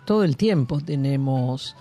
todo 0.06 0.24
el 0.24 0.36
tiempo 0.36 0.82
tenemos 0.82 1.76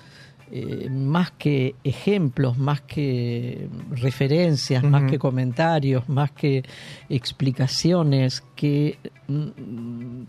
eh, 0.52 0.88
más 0.90 1.32
que 1.32 1.74
ejemplos, 1.82 2.58
más 2.58 2.82
que 2.82 3.68
referencias, 3.90 4.84
más 4.84 5.10
que 5.10 5.18
comentarios, 5.18 6.08
más 6.08 6.30
que 6.30 6.62
explicaciones 7.08 8.44
que 8.54 8.98
mm, 9.26 10.22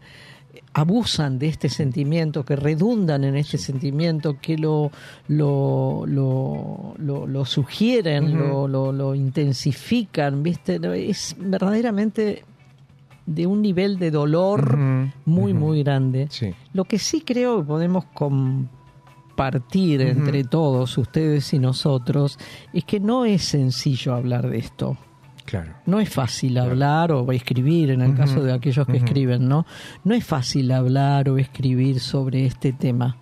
abusan 0.73 1.39
de 1.39 1.47
este 1.47 1.69
sentimiento, 1.69 2.43
que 2.43 2.55
redundan 2.55 3.23
en 3.23 3.35
este 3.35 3.57
sentimiento, 3.57 4.37
que 4.41 4.57
lo, 4.57 4.91
lo, 5.27 6.03
lo, 6.07 6.93
lo- 6.97 7.27
lo 7.27 7.45
sugieren, 7.45 8.37
lo, 8.37 8.67
lo, 8.67 8.91
lo 8.91 9.15
intensifican, 9.15 10.43
¿viste? 10.43 10.79
Es 11.09 11.35
verdaderamente 11.39 12.43
de 13.25 13.47
un 13.47 13.61
nivel 13.61 13.97
de 13.97 14.11
dolor 14.11 14.77
muy, 15.25 15.53
muy 15.53 15.81
grande. 15.83 16.27
Sí. 16.29 16.53
Lo 16.73 16.83
que 16.85 16.99
sí 16.99 17.21
creo 17.21 17.57
que 17.59 17.63
podemos 17.63 18.05
compartir 18.13 20.01
entre 20.01 20.43
todos, 20.43 20.97
ustedes 20.97 21.53
y 21.53 21.59
nosotros, 21.59 22.37
es 22.73 22.83
que 22.85 22.99
no 22.99 23.25
es 23.25 23.43
sencillo 23.43 24.13
hablar 24.13 24.49
de 24.49 24.57
esto. 24.59 24.97
Claro. 25.45 25.73
No 25.85 25.99
es 25.99 26.09
fácil 26.09 26.57
hablar 26.57 27.11
o 27.11 27.31
escribir, 27.31 27.91
en 27.91 28.01
el 28.01 28.15
caso 28.15 28.43
de 28.43 28.51
aquellos 28.51 28.87
que 28.87 28.97
escriben, 28.97 29.47
¿no? 29.47 29.65
No 30.03 30.15
es 30.15 30.25
fácil 30.25 30.71
hablar 30.71 31.29
o 31.29 31.37
escribir 31.37 31.99
sobre 31.99 32.45
este 32.47 32.73
tema, 32.73 33.17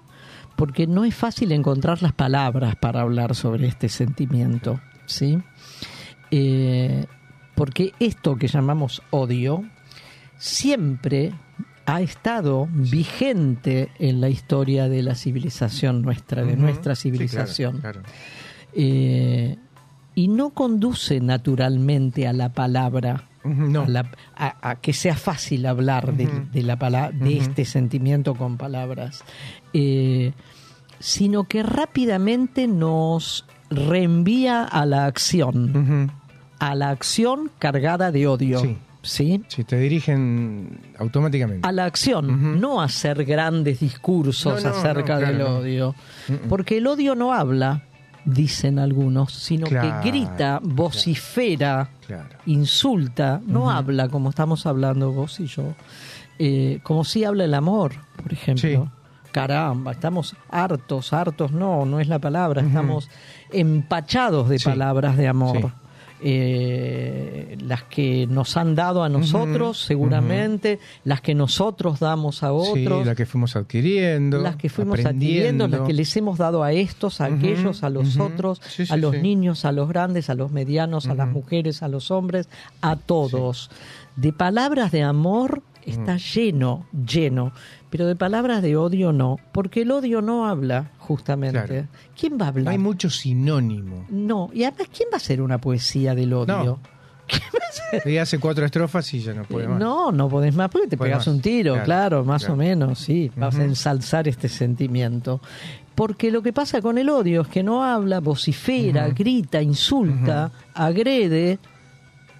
porque 0.56 0.88
no 0.88 1.04
es 1.04 1.14
fácil 1.14 1.52
encontrar 1.52 2.02
las 2.02 2.14
palabras 2.14 2.76
para 2.78 3.02
hablar 3.02 3.36
sobre 3.36 3.68
este 3.68 3.90
sentimiento, 3.90 4.80
¿sí? 5.06 5.38
Eh, 6.32 7.06
porque 7.56 7.91
esto 8.00 8.38
que 8.38 8.48
llamamos 8.48 9.02
odio 9.12 9.64
siempre 10.38 11.34
ha 11.86 12.02
estado 12.02 12.68
vigente 12.72 13.90
en 14.00 14.22
la 14.22 14.30
historia 14.30 14.88
de 14.88 15.04
la 15.04 15.16
civilización 15.16 16.02
nuestra, 16.02 16.44
de 16.44 16.56
nuestra 16.56 16.95
Sí, 16.95 17.04
civilización. 17.10 17.80
claro. 17.82 18.02
Eh, 18.74 19.58
y 20.15 20.27
no 20.27 20.52
conduce 20.52 21.19
naturalmente 21.19 22.27
a 22.27 22.34
la 22.34 22.49
palabra, 22.49 23.26
No. 23.44 23.81
a, 23.84 23.88
la- 23.88 24.11
a- 24.35 24.69
a 24.69 24.76
que 24.76 24.94
sea 24.94 25.15
fácil 25.15 25.65
hablar 25.65 26.14
de, 26.14 26.27
de 26.52 26.64
la 26.64 26.77
pala- 26.77 27.11
de 27.11 27.38
este 27.38 27.65
sentimiento 27.65 28.35
con 28.35 28.57
palabras, 28.57 29.23
Eh, 29.73 30.31
sino 30.99 31.45
que 31.45 31.64
rápidamente 31.64 32.68
nos 32.68 33.45
reenvía 33.69 34.64
a 34.64 34.85
la 34.85 35.06
acción, 35.06 36.11
a 36.60 36.76
la 36.76 36.90
acción 36.91 37.49
cargada 37.60 38.11
de 38.11 38.27
odio. 38.27 38.60
Sí. 38.60 38.77
¿sí? 39.02 39.41
Sí, 39.49 39.64
te 39.65 39.77
dirigen 39.80 40.80
automáticamente. 40.98 41.68
a 41.68 41.72
la 41.73 41.84
acción, 41.85 42.61
no 42.61 42.80
a 42.80 42.85
hacer 42.85 43.26
grandes 43.26 43.81
discursos 43.81 44.64
No, 44.64 44.69
no, 44.69 44.76
acerca 44.77 45.15
no, 45.15 45.19
claro, 45.19 45.34
del 45.34 45.41
odio. 45.41 45.95
Porque 46.48 46.77
el 46.77 46.88
odio 46.88 47.14
no 47.15 47.34
habla, 47.34 47.84
dicen 48.26 48.80
algunos, 48.80 49.34
sino 49.34 49.68
Claro, 49.68 50.02
que 50.02 50.10
grita, 50.10 50.60
vocifera, 50.64 51.90
Claro. 52.08 52.30
insulta, 52.45 53.41
no 53.45 53.70
habla 53.70 54.08
como 54.10 54.30
estamos 54.30 54.66
hablando 54.66 55.12
vos 55.12 55.40
y 55.40 55.48
yo, 55.48 55.74
eh, 56.40 56.80
como 56.84 57.04
si 57.04 57.24
habla 57.24 57.44
el 57.45 57.54
amor, 57.54 57.94
por 58.22 58.32
ejemplo. 58.34 58.91
Caramba, 59.32 59.91
estamos 59.94 60.36
hartos, 60.50 61.12
hartos, 61.12 61.52
no, 61.52 61.86
no 61.86 62.00
es 62.00 62.08
la 62.08 62.20
palabra, 62.20 62.62
estamos 62.62 63.10
empachados 63.52 64.48
de 64.50 64.60
Sí. 64.60 64.66
palabras 64.66 65.18
de 65.18 65.28
amor. 65.28 65.58
Sí. 65.58 65.68
Eh, 66.26 67.58
las 67.66 67.84
que 67.84 68.28
nos 68.28 68.56
han 68.56 68.76
dado 68.76 69.04
a 69.04 69.10
nosotros, 69.10 69.80
seguramente, 69.84 70.80
las 71.04 71.20
que 71.22 71.36
nosotros 71.36 72.00
damos 72.00 72.44
a 72.44 72.48
Sí, 72.74 72.86
otros, 72.86 73.06
la 73.06 73.14
que 73.16 73.26
fuimos 73.26 73.56
adquiriendo. 73.56 74.40
las 74.40 74.56
que 74.56 74.70
fuimos 74.70 75.04
adquiriendo, 75.06 75.68
las 75.68 75.82
que 75.82 75.94
les 75.94 76.16
hemos 76.16 76.38
dado 76.38 76.64
a 76.64 76.72
estos, 76.72 77.20
a 77.22 77.26
aquellos, 77.26 77.84
a 77.84 77.90
los 77.90 78.18
otros, 78.20 78.62
Sí, 78.68 78.86
sí, 78.86 78.94
a 78.94 78.98
los 78.98 79.16
sí. 79.16 79.22
niños, 79.22 79.66
a 79.66 79.72
los 79.72 79.90
grandes, 79.90 80.30
a 80.30 80.36
los 80.36 80.52
medianos, 80.52 81.08
a 81.08 81.16
las 81.16 81.28
mujeres, 81.30 81.84
a 81.84 81.88
los 81.88 82.10
hombres, 82.10 82.48
a 82.82 82.95
todos. 82.95 83.70
De 84.16 84.32
palabras 84.32 84.91
de 84.91 85.04
amor 85.04 85.62
está 85.86 86.16
lleno, 86.18 86.86
lleno, 87.06 87.52
pero 87.94 88.07
de 88.07 88.15
palabras 88.15 88.64
de 88.64 88.76
odio 88.76 89.14
no, 89.14 89.38
porque 89.52 89.84
el 89.84 89.91
odio 89.91 90.24
no 90.24 90.48
habla, 90.48 90.90
justamente. 90.98 91.64
Claro. 91.64 91.88
¿Quién 92.20 92.34
va 92.34 92.48
a 92.48 92.52
No 92.52 92.57
hablar? 92.57 92.72
hay 92.72 92.80
mucho 92.80 93.11
sinónimo. 93.11 94.07
No, 94.10 94.49
y 94.52 94.64
además, 94.64 94.88
¿quién 94.98 95.10
va 95.11 95.18
a 95.18 95.18
hacer 95.18 95.44
una 95.44 95.60
poesía 95.61 96.15
del 96.15 96.34
odio? 96.34 96.80
Y 98.06 98.18
hace 98.18 98.40
cuatro 98.40 98.65
estrofas 98.65 99.14
y 99.14 99.20
ya 99.20 99.36
no 99.36 99.44
puede 99.44 99.68
más. 99.68 99.80
No, 99.80 100.11
no 100.11 100.28
podés 100.28 100.56
más 100.56 100.70
porque 100.72 100.88
te 100.88 100.98
pegas 100.98 101.20
más, 101.20 101.28
un 101.28 101.40
tiro, 101.40 101.74
claro, 101.74 101.86
claro, 101.86 102.26
más 102.26 102.41
claro. 102.41 102.53
o 102.56 102.57
menos, 102.57 102.98
sí, 102.98 103.32
vas 103.36 103.56
a 103.60 103.64
ensalzar 103.64 104.28
este 104.28 104.49
sentimiento. 104.49 105.40
Porque 105.94 106.32
lo 106.32 106.41
que 106.41 106.52
pasa 106.52 106.82
con 106.82 106.98
el 106.98 107.10
odio 107.10 107.41
es 107.41 107.48
que 107.48 107.61
no 107.61 107.84
habla, 107.84 108.20
vocifera, 108.22 109.07
grita, 109.10 109.61
insulta, 109.61 110.52
agrede 110.74 111.60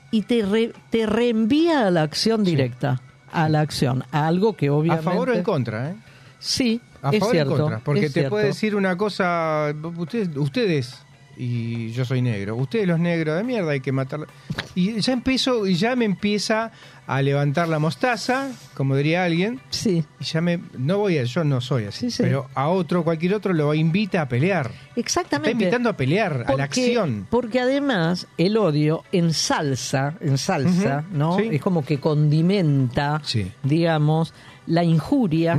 y 0.10 0.24
te, 0.24 0.44
re- 0.44 0.74
te 0.90 1.06
reenvía 1.06 1.86
a 1.88 1.92
la 1.92 2.02
acción 2.02 2.44
directa, 2.44 3.00
a 3.34 3.50
la 3.50 3.62
acción, 3.62 4.04
a 4.12 4.28
algo 4.28 4.56
que 4.56 4.68
A 4.68 4.74
obviamente... 4.74 5.04
favor 5.04 5.30
o 5.30 5.34
en 5.34 5.44
contra, 5.44 5.90
¿eh? 5.92 5.96
Sí, 6.40 6.82
A 7.02 7.12
es 7.12 7.20
favor 7.20 7.34
cierto. 7.34 7.52
o 7.52 7.56
en 7.56 7.62
contra. 7.62 7.80
Porque 7.80 8.02
te 8.02 8.10
cierto. 8.10 8.30
puede 8.32 8.46
decir 8.46 8.76
una 8.76 8.96
cosa. 8.98 9.74
Ustedes, 9.98 10.30
ustedes 10.38 11.04
y 11.38 11.92
yo 11.92 12.06
soy 12.06 12.22
negro. 12.22 12.56
Ustedes 12.56 12.88
los 12.88 13.00
negros 13.00 13.38
de 13.38 13.44
mierda 13.44 13.72
hay 13.72 13.80
que 13.82 13.92
matarlos. 13.92 14.30
Y 14.76 15.00
ya 15.02 15.14
empiezo, 15.14 15.66
y 15.68 15.76
ya 15.76 15.96
me 15.96 16.06
empieza 16.06 16.72
a 17.06 17.22
levantar 17.22 17.68
la 17.68 17.80
mostaza, 17.80 18.50
como 18.76 18.96
diría 18.96 19.24
alguien. 19.26 19.60
Sí. 19.70 20.04
Y 20.20 20.24
ya 20.24 20.42
me, 20.42 20.60
no 20.78 21.00
voy 21.00 21.18
a, 21.18 21.24
yo 21.24 21.44
no 21.44 21.60
soy 21.62 21.86
así, 21.86 22.10
Sí, 22.10 22.12
sí. 22.18 22.24
pero 22.24 22.48
a 22.56 22.70
otro, 22.70 23.04
cualquier 23.04 23.34
otro 23.34 23.54
lo 23.54 23.74
invita 23.74 24.22
a 24.22 24.28
pelear. 24.30 24.72
Exactamente. 24.96 25.50
Está 25.52 25.62
invitando 25.64 25.90
a 25.90 25.98
pelear, 25.98 26.46
a 26.48 26.54
la 26.56 26.64
acción. 26.64 27.28
Porque 27.30 27.60
además 27.60 28.28
el 28.38 28.58
odio 28.58 29.04
ensalza, 29.12 30.16
ensalza, 30.22 31.04
¿no? 31.12 31.38
sí. 31.38 31.50
Es 31.52 31.62
como 31.62 31.84
que 31.84 32.00
condimenta, 32.00 33.22
Sí. 33.24 33.52
digamos, 33.64 34.34
la 34.68 34.84
injuria. 34.84 35.58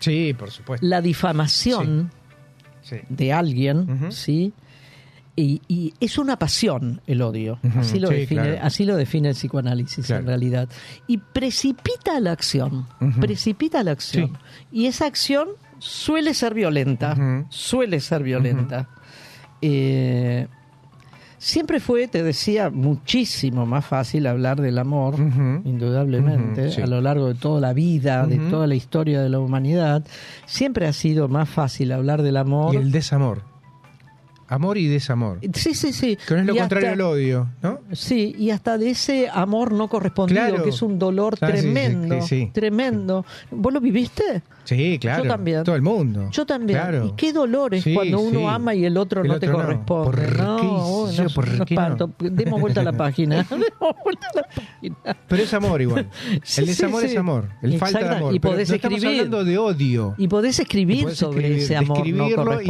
Sí, 0.00 0.34
por 0.38 0.50
supuesto. 0.50 0.86
la 0.86 1.00
difamación 1.00 2.10
de 3.08 3.32
alguien. 3.32 4.10
¿sí? 4.12 4.52
Y, 5.40 5.62
y 5.68 5.94
es 6.00 6.18
una 6.18 6.36
pasión 6.36 7.00
el 7.06 7.22
odio, 7.22 7.60
así, 7.76 8.00
lo 8.00 8.08
sí, 8.08 8.14
define, 8.14 8.42
claro. 8.42 8.58
así 8.62 8.84
lo 8.84 8.96
define 8.96 9.28
el 9.28 9.34
psicoanálisis 9.36 10.06
Claro. 10.06 10.22
en 10.22 10.26
realidad. 10.26 10.68
Y 11.06 11.18
precipita 11.18 12.18
la 12.18 12.32
acción, 12.32 12.86
precipita 13.20 13.84
la 13.84 13.92
acción. 13.92 14.36
Y 14.72 14.86
esa 14.86 15.06
acción 15.06 15.48
suele 15.78 16.34
ser 16.34 16.54
violenta, 16.54 17.46
suele 17.50 18.00
ser 18.00 18.24
violenta. 18.24 18.88
Eh, 19.62 20.48
siempre 21.38 21.78
fue, 21.78 22.08
te 22.08 22.24
decía, 22.24 22.68
muchísimo 22.70 23.64
más 23.64 23.86
fácil 23.86 24.26
hablar 24.26 24.60
del 24.60 24.76
amor, 24.78 25.14
indudablemente, 25.64 26.72
sí. 26.72 26.82
a 26.82 26.86
lo 26.88 27.00
largo 27.00 27.28
de 27.28 27.34
toda 27.34 27.60
la 27.60 27.72
vida, 27.72 28.26
de 28.26 28.38
toda 28.50 28.66
la 28.66 28.74
historia 28.74 29.22
de 29.22 29.28
la 29.28 29.38
humanidad. 29.38 30.04
Siempre 30.46 30.86
ha 30.88 30.92
sido 30.92 31.28
más 31.28 31.48
fácil 31.48 31.92
hablar 31.92 32.22
del 32.22 32.38
amor. 32.38 32.74
Y 32.74 32.78
el 32.78 32.90
desamor. 32.90 33.42
Amor 34.48 34.78
y 34.78 34.86
desamor. 34.88 35.38
Sí, 35.54 35.74
sí, 35.74 35.92
sí. 35.92 36.16
Que 36.26 36.34
no 36.34 36.40
es 36.40 36.46
lo 36.46 36.54
Y 36.54 36.58
contrario 36.58 36.88
hasta- 36.90 36.94
al 36.94 37.00
odio, 37.12 37.48
¿no? 37.62 37.80
Sí, 37.92 38.34
y 38.38 38.50
hasta 38.50 38.78
de 38.78 38.90
ese 38.90 39.28
amor 39.30 39.72
no 39.72 39.88
correspondido, 39.88 40.40
Claro. 40.46 40.62
que 40.64 40.70
es 40.70 40.80
un 40.82 40.98
dolor 40.98 41.36
Ah, 41.40 41.46
sí, 41.48 41.52
tremendo, 41.52 42.22
sí, 42.22 42.28
sí. 42.28 42.50
tremendo. 42.52 43.26
¿Vos 43.50 43.72
lo 43.72 43.80
viviste? 43.80 44.42
Sí, 44.68 44.98
claro. 45.00 45.24
Yo 45.24 45.30
también. 45.30 45.64
Todo 45.64 45.76
el 45.76 45.82
mundo. 45.82 46.28
Yo 46.30 46.44
también. 46.44 46.78
Claro. 46.78 47.06
Y 47.06 47.12
qué 47.12 47.32
dolor 47.32 47.74
es 47.74 47.84
Sí, 47.84 47.94
cuando 47.94 48.20
uno 48.20 48.40
sí. 48.40 48.46
ama 48.46 48.74
y 48.74 48.84
el 48.84 48.96
otro 48.98 49.22
El 49.22 49.28
no 49.28 49.38
te 49.40 49.46
otro 49.48 49.58
no. 49.58 49.64
corresponde. 49.64 49.86
¿Por 49.86 50.36
no, 50.42 50.56
qué 51.16 51.22
no, 51.22 51.28
¿Por 51.34 51.48
no 51.48 51.64
qué. 51.64 52.30
Demos 52.30 52.60
vuelta 52.60 52.80
a 52.82 52.84
la 52.84 52.92
página. 52.96 53.36
Demos 53.50 53.94
vuelta 54.04 54.26
a 54.34 54.36
la 54.36 54.42
página. 54.42 55.16
Pero 55.26 55.42
es 55.42 55.54
amor 55.54 55.80
igual. 55.80 56.08
El 56.58 56.66
desamor 56.66 57.04
es 57.04 57.16
amor. 57.16 57.48
El 57.62 57.78
falta 57.78 57.98
de 58.00 58.16
amor. 58.16 58.34
Y 58.34 58.40
Pero 58.40 58.52
podés 58.52 58.68
no 58.68 58.74
estamos 58.76 58.98
escribir. 58.98 59.20
hablando 59.20 59.44
de 59.44 59.58
odio. 59.58 60.14
Y 60.18 60.28
podés 60.28 60.58
escribir 60.58 60.98
Y 60.98 61.02
podés 61.04 61.18
sobre 61.18 61.48
escribir- 61.48 61.62
ese 61.62 61.76
amor 61.76 62.06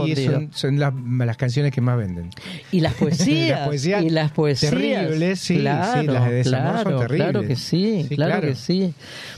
y 0.07 0.16
son, 0.25 0.51
son 0.53 0.79
las, 0.79 0.93
las 0.95 1.37
canciones 1.37 1.73
que 1.73 1.81
más 1.81 1.99
venden. 1.99 2.31
Y 2.70 2.81
las 2.81 2.95
poesías. 2.95 3.59
Las 3.59 3.66
poesías 3.69 4.03
y 4.05 4.11
las 4.11 4.31
poesías. 4.31 4.70
terribles, 4.73 5.41
sí, 5.41 5.55
sí, 5.57 5.61
claro, 5.61 6.12
las 6.12 6.25
de 6.29 6.35
desamor 6.35 6.75
son 6.75 6.83
claro, 6.85 7.01
terribles. 7.01 7.31
Claro 7.31 7.49
que 7.49 7.57
sí, 7.57 8.07
claro, 8.15 8.41
que 8.41 8.55
sí. 8.55 8.79
Bueno, 8.81 8.95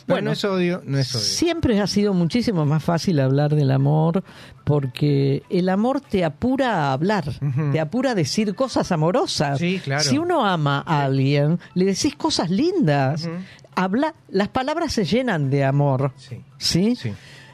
Bueno, 0.06 0.24
no 0.26 0.32
es 0.32 0.44
odio, 0.44 0.82
no 0.84 0.98
es 0.98 1.14
odio. 1.14 1.24
Siempre 1.24 1.80
ha 1.80 1.86
sido 1.86 2.12
muchísimo 2.12 2.49
más 2.52 2.82
fácil 2.82 3.20
hablar 3.20 3.54
del 3.54 3.70
amor 3.70 4.22
porque 4.64 5.42
el 5.50 5.68
amor 5.68 6.00
te 6.00 6.24
apura 6.24 6.74
a 6.74 6.92
hablar, 6.92 7.24
te 7.72 7.80
apura 7.80 8.12
a 8.12 8.14
decir 8.14 8.54
cosas 8.54 8.92
amorosas. 8.92 9.58
Sí, 9.58 9.80
claro. 9.82 10.02
Si 10.02 10.18
uno 10.18 10.44
ama 10.44 10.82
a 10.86 11.04
alguien, 11.04 11.58
le 11.74 11.84
decís 11.84 12.14
cosas 12.16 12.50
lindas. 12.50 13.28
Habla, 13.74 14.14
las 14.28 14.48
palabras 14.48 14.92
se 14.92 15.04
llenan 15.04 15.50
de 15.50 15.64
amor. 15.64 16.12
Sí. 16.16 16.44
¿Sí? 16.58 16.96
Sí. 16.96 17.12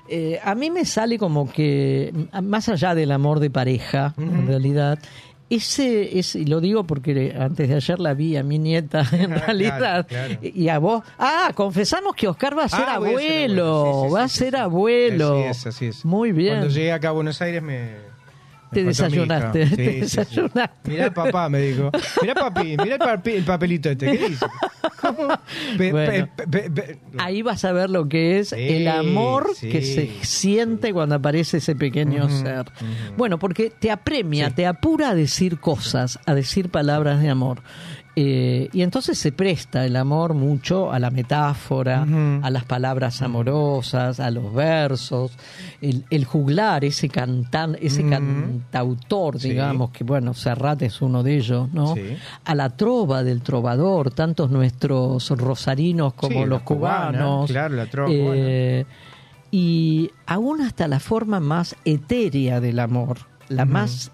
Eh, 0.08 0.38
a 0.42 0.54
mí 0.54 0.70
me 0.70 0.84
sale 0.84 1.18
como 1.18 1.50
que, 1.50 2.12
más 2.42 2.68
allá 2.68 2.94
del 2.94 3.10
amor 3.10 3.40
de 3.40 3.50
pareja, 3.50 4.14
en 4.16 4.46
realidad, 4.46 4.98
ese 5.48 6.18
es, 6.18 6.34
y 6.34 6.44
lo 6.44 6.60
digo 6.60 6.84
porque 6.84 7.34
antes 7.38 7.68
de 7.68 7.76
ayer 7.76 8.00
la 8.00 8.14
vi 8.14 8.36
a 8.36 8.42
mi 8.42 8.58
nieta, 8.58 9.06
en 9.12 9.30
realidad, 9.30 10.06
claro. 10.06 10.38
y 10.42 10.68
a 10.68 10.78
vos, 10.78 11.04
ah, 11.18 11.52
confesamos 11.54 12.14
que 12.16 12.28
Oscar 12.28 12.58
va 12.58 12.64
a 12.64 12.68
ser 12.68 12.84
Ah, 12.86 12.98
voy 12.98 13.14
a 13.14 13.18
ser 13.18 13.26
abuelo, 13.46 13.76
abuelo, 13.76 14.02
sí, 14.02 14.08
sí, 14.08 14.14
va 14.14 14.22
a 14.22 14.28
ser 14.28 14.56
abuelo. 14.56 15.38
Así 15.38 15.48
es, 15.48 15.66
así 15.66 15.86
es. 15.86 16.04
Muy 16.04 16.32
bien. 16.32 16.58
Cuando 16.58 16.74
llegué 16.74 16.92
acá 16.92 17.08
a 17.08 17.12
Buenos 17.12 17.40
Aires 17.42 17.62
me... 17.62 18.15
Te 18.72 18.84
desayunaste, 18.84 19.66
te 19.66 19.76
desayunaste. 20.00 20.90
Mirá 20.90 21.12
papá, 21.14 21.48
me 21.48 21.60
dijo. 21.60 21.90
Mirá 22.20 22.34
papi, 22.34 22.76
mirá 22.76 22.94
el, 22.96 23.00
papi- 23.00 23.34
el 23.36 23.44
papelito 23.44 23.90
este. 23.90 24.06
¿Qué 24.18 24.28
dice? 24.28 24.46
¿Cómo? 25.00 25.28
Pe- 25.78 25.92
Bueno. 25.92 26.28
pe- 26.36 26.46
pe- 26.48 26.70
pe- 26.70 26.98
Ahí 27.18 27.42
vas 27.42 27.64
a 27.64 27.72
ver 27.72 27.90
lo 27.90 28.08
que 28.08 28.38
es 28.40 28.48
Sí, 28.50 28.56
el 28.58 28.88
amor 28.88 29.50
sí, 29.54 29.68
que 29.68 29.82
se 29.82 30.10
siente 30.24 30.92
cuando 30.92 31.14
aparece 31.14 31.58
ese 31.58 31.74
pequeño 31.76 32.28
ser. 32.28 32.66
Bueno, 33.16 33.38
porque 33.38 33.70
te 33.70 33.90
apremia, 33.90 34.48
Sí. 34.48 34.54
te 34.56 34.66
apura 34.66 35.10
a 35.10 35.14
decir 35.14 35.60
cosas, 35.60 36.18
a 36.26 36.34
decir 36.34 36.68
palabras 36.70 37.20
de 37.22 37.28
amor. 37.28 37.62
Eh, 38.18 38.70
y 38.72 38.80
entonces 38.80 39.18
se 39.18 39.30
presta 39.30 39.84
el 39.84 39.94
amor 39.94 40.32
mucho 40.32 40.90
a 40.90 40.98
la 40.98 41.10
metáfora, 41.10 42.06
a 42.42 42.48
las 42.50 42.64
palabras 42.64 43.20
amorosas, 43.20 44.20
a 44.20 44.30
los 44.30 44.54
versos, 44.54 45.32
el, 45.82 46.06
el 46.08 46.24
juglar, 46.24 46.82
ese 46.86 47.10
cantan, 47.10 47.76
ese 47.78 48.08
cantautor, 48.08 49.38
Sí. 49.38 49.50
digamos, 49.50 49.90
que 49.90 50.02
bueno, 50.02 50.32
Serrat 50.32 50.80
es 50.80 51.02
uno 51.02 51.22
de 51.22 51.36
ellos, 51.36 51.68
¿no? 51.74 51.94
Sí. 51.94 52.16
A 52.46 52.54
la 52.54 52.70
trova 52.70 53.22
del 53.22 53.42
trovador, 53.42 54.10
tantos 54.10 54.50
nuestros 54.50 55.28
rosarinos 55.30 56.14
como 56.14 56.42
Sí, 56.44 56.48
los 56.48 56.62
cubana, 56.62 57.18
cubanos. 57.18 57.50
claro, 57.50 57.74
la 57.76 57.86
trova 57.86 58.10
eh, 58.14 58.86
y 59.50 60.10
aún 60.26 60.62
hasta 60.62 60.88
la 60.88 61.00
forma 61.00 61.38
más 61.40 61.76
etérea 61.84 62.60
del 62.60 62.78
amor, 62.78 63.18
la 63.48 63.64
Ujú. 63.64 63.72
más 63.72 64.10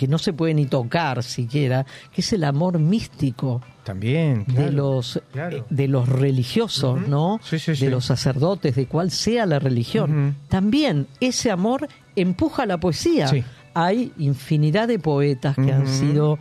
que 0.00 0.08
no 0.08 0.16
se 0.16 0.32
puede 0.32 0.54
ni 0.54 0.64
tocar 0.64 1.22
siquiera, 1.22 1.84
que 2.10 2.22
es 2.22 2.32
el 2.32 2.44
amor 2.44 2.78
místico 2.78 3.60
También, 3.84 4.46
claro. 4.46 4.64
de 4.64 4.72
los 4.72 5.22
claro. 5.30 5.58
eh, 5.58 5.64
de 5.68 5.88
los 5.88 6.08
religiosos. 6.08 7.06
¿no? 7.06 7.38
Sí, 7.42 7.58
sí, 7.58 7.72
de 7.72 7.76
sí. 7.76 7.88
los 7.90 8.06
sacerdotes, 8.06 8.76
de 8.76 8.86
cual 8.86 9.10
sea 9.10 9.44
la 9.44 9.58
religión. 9.58 10.36
También 10.48 11.06
ese 11.20 11.50
amor 11.50 11.86
empuja 12.16 12.64
la 12.64 12.80
poesía. 12.80 13.28
Sí. 13.28 13.44
Hay 13.74 14.14
infinidad 14.16 14.88
de 14.88 14.98
poetas 14.98 15.54
que 15.54 15.70
han 15.70 15.86
sido 15.86 16.38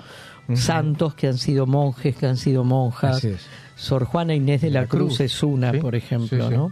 santos, 0.53 1.14
que 1.15 1.27
han 1.27 1.38
sido 1.38 1.65
monjes, 1.65 2.15
que 2.15 2.27
han 2.27 2.38
sido 2.38 2.64
monjas. 2.64 3.18
Así 3.18 3.27
es. 3.27 3.41
Sor 3.76 4.06
Juana 4.06 4.36
Inés 4.36 4.61
de 4.61 4.69
la, 4.69 4.84
La 4.84 4.88
Cruz, 4.88 5.18
Cruz. 5.18 5.19
es 5.19 5.44
una, 5.44 5.73
por 5.73 5.95
ejemplo. 5.95 6.49
¿no? 6.49 6.72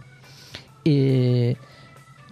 Eh, 0.86 1.54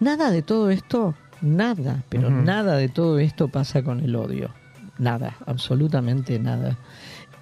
nada 0.01 0.31
de 0.31 0.41
todo 0.41 0.71
esto, 0.71 1.15
nada, 1.47 2.03
pero 2.09 2.31
nada 2.31 2.77
de 2.77 2.89
todo 2.89 3.19
esto 3.19 3.49
pasa 3.49 3.83
con 3.83 4.01
el 4.01 4.17
odio. 4.17 4.51
Nada, 4.99 5.37
absolutamente 5.47 6.39
nada. 6.39 6.79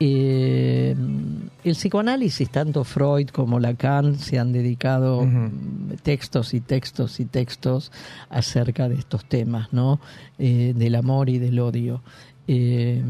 Eh, 0.01 0.95
el 1.63 1.73
psicoanálisis, 1.73 2.51
tanto 2.51 2.83
Freud 2.85 3.29
como 3.29 3.61
Lacan, 3.61 4.19
se 4.19 4.39
han 4.39 4.53
dedicado 4.53 5.25
mm, 5.25 5.97
textos 6.03 6.53
y 6.53 6.61
textos 6.61 7.21
y 7.21 7.27
textos 7.27 7.93
acerca 8.29 8.89
de 8.89 8.97
estos 8.97 9.25
temas, 9.25 9.73
¿no? 9.73 10.01
Eh, 10.39 10.73
del 10.77 10.97
amor 10.97 11.29
y 11.29 11.39
del 11.39 11.61
odio. 11.61 12.03
Eh, 12.49 13.03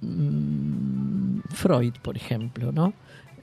mm, 0.00 1.40
Freud, 1.50 1.94
por 2.02 2.16
ejemplo, 2.16 2.72
¿no? 2.72 2.94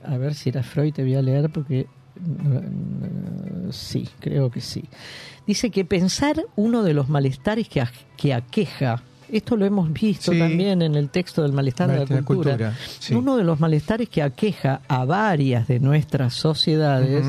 A 0.04 0.18
ver 0.18 0.34
si 0.34 0.50
era 0.50 0.64
Freud, 0.64 0.94
te 0.94 1.04
voy 1.04 1.16
a 1.16 1.22
leer 1.22 1.52
porque 1.52 1.82
eh, 2.16 3.68
sí, 3.72 4.10
creo 4.20 4.52
que 4.52 4.62
sí. 4.62 4.84
Dice 5.45 5.70
que 5.72 5.84
pensar 5.86 6.44
uno 6.56 6.84
de 6.84 6.94
los 6.94 7.10
malestares 7.10 7.68
que, 7.68 7.84
que 8.18 8.34
aqueja, 8.34 9.03
esto 9.32 9.56
lo 9.57 9.65
hemos 9.65 9.91
visto 9.91 10.32
Sí. 10.32 10.40
también 10.40 10.82
en 10.82 10.95
el 10.95 11.10
texto 11.10 11.41
del 11.41 11.53
malestar 11.53 11.88
de 11.88 11.94
la 11.94 11.99
Malestar 12.02 12.15
de 12.18 12.22
la 12.22 12.26
cultura, 12.26 12.52
cultura, 12.52 12.78
sí. 12.99 13.14
uno 13.15 13.36
de 13.36 13.44
los 13.44 13.60
malestares 13.60 14.07
que 14.10 14.22
aqueja 14.22 14.82
a 14.88 15.06
varias 15.06 15.68
de 15.68 15.80
nuestras 15.80 16.34
sociedades 16.34 17.26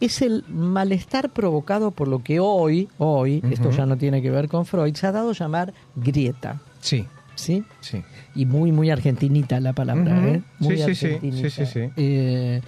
es 0.00 0.22
el 0.22 0.44
malestar 0.48 1.30
provocado 1.30 1.90
por 1.92 2.08
lo 2.08 2.22
que 2.24 2.40
hoy, 2.40 2.88
hoy, 2.98 3.42
esto 3.50 3.70
ya 3.70 3.86
no 3.86 3.96
tiene 3.96 4.22
que 4.22 4.30
ver 4.30 4.48
con 4.48 4.64
Freud, 4.66 4.94
se 4.96 5.06
ha 5.06 5.12
dado 5.12 5.30
a 5.30 5.34
llamar 5.34 5.72
grieta. 5.94 6.60
Sí, 6.80 7.06
¿Sí? 7.34 7.64
sí. 7.80 8.02
Y 8.34 8.46
muy 8.46 8.72
muy 8.72 8.90
argentinita 8.90 9.60
la 9.60 9.72
palabra. 9.72 10.28
¿eh? 10.28 10.42
Muy 10.58 10.76
Sí, 10.78 10.94
sí, 10.94 11.18
sí, 11.20 11.32
sí, 11.32 11.50
sí, 11.50 11.66
sí. 11.66 11.90
Eh, 11.96 12.60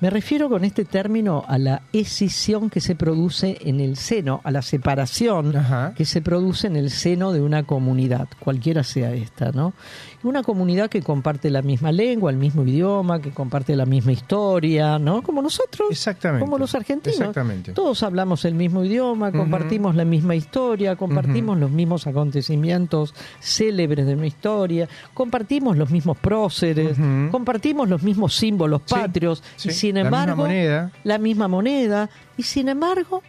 me 0.00 0.10
refiero 0.10 0.48
con 0.48 0.64
este 0.64 0.84
término 0.84 1.44
a 1.46 1.58
la 1.58 1.82
escisión 1.92 2.70
que 2.70 2.80
se 2.80 2.94
produce 2.94 3.58
en 3.60 3.80
el 3.80 3.96
seno, 3.96 4.40
a 4.44 4.50
la 4.50 4.62
separación 4.62 5.56
Ajá. 5.56 5.94
que 5.96 6.04
se 6.04 6.22
produce 6.22 6.66
en 6.66 6.76
el 6.76 6.90
seno 6.90 7.32
de 7.32 7.40
una 7.40 7.62
comunidad, 7.62 8.28
cualquiera 8.40 8.82
sea 8.82 9.12
esta, 9.12 9.52
¿no? 9.52 9.74
Una 10.24 10.42
comunidad 10.44 10.88
que 10.88 11.02
comparte 11.02 11.50
la 11.50 11.62
misma 11.62 11.90
lengua, 11.90 12.30
el 12.30 12.36
mismo 12.36 12.62
idioma, 12.64 13.20
que 13.20 13.30
comparte 13.30 13.74
la 13.74 13.86
misma 13.86 14.12
historia, 14.12 14.98
¿no? 14.98 15.20
Como 15.22 15.42
nosotros, 15.42 15.88
Exactamente. 15.90 16.44
como 16.44 16.58
los 16.58 16.74
argentinos. 16.76 17.18
Exactamente. 17.18 17.72
Todos 17.72 18.02
hablamos 18.04 18.44
el 18.44 18.54
mismo 18.54 18.84
idioma, 18.84 19.32
compartimos 19.32 19.96
la 19.96 20.04
misma 20.04 20.36
historia, 20.36 20.94
compartimos 20.96 21.58
los 21.58 21.70
mismos 21.70 22.06
acontecimientos 22.06 23.14
célebres 23.40 24.06
de 24.06 24.14
una 24.14 24.26
historia, 24.26 24.88
compartimos 25.12 25.76
los 25.76 25.90
mismos 25.90 26.16
próceres, 26.18 26.96
compartimos 27.30 27.88
los 27.88 28.02
mismos 28.02 28.34
símbolos 28.36 28.82
Sí, 28.86 28.94
patrios 28.94 29.42
sí, 29.56 29.68
y 29.70 29.72
sin 29.72 29.94
la 29.96 30.02
misma 30.04 30.18
embargo 30.22 30.42
moneda. 30.42 30.92
la 31.04 31.18
misma 31.18 31.48
moneda 31.48 32.10
y 32.36 32.42
sin 32.44 32.68
embargo 32.68 33.22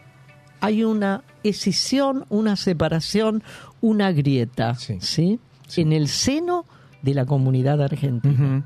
hay 0.59 0.83
una 0.83 1.23
escisión, 1.43 2.25
una 2.29 2.55
separación, 2.55 3.43
una 3.81 4.11
grieta, 4.11 4.75
¿sí? 4.75 5.39
En 5.75 5.91
el 5.91 6.07
seno 6.07 6.65
de 7.03 7.13
la 7.13 7.25
comunidad 7.25 7.81
argentina. 7.81 8.65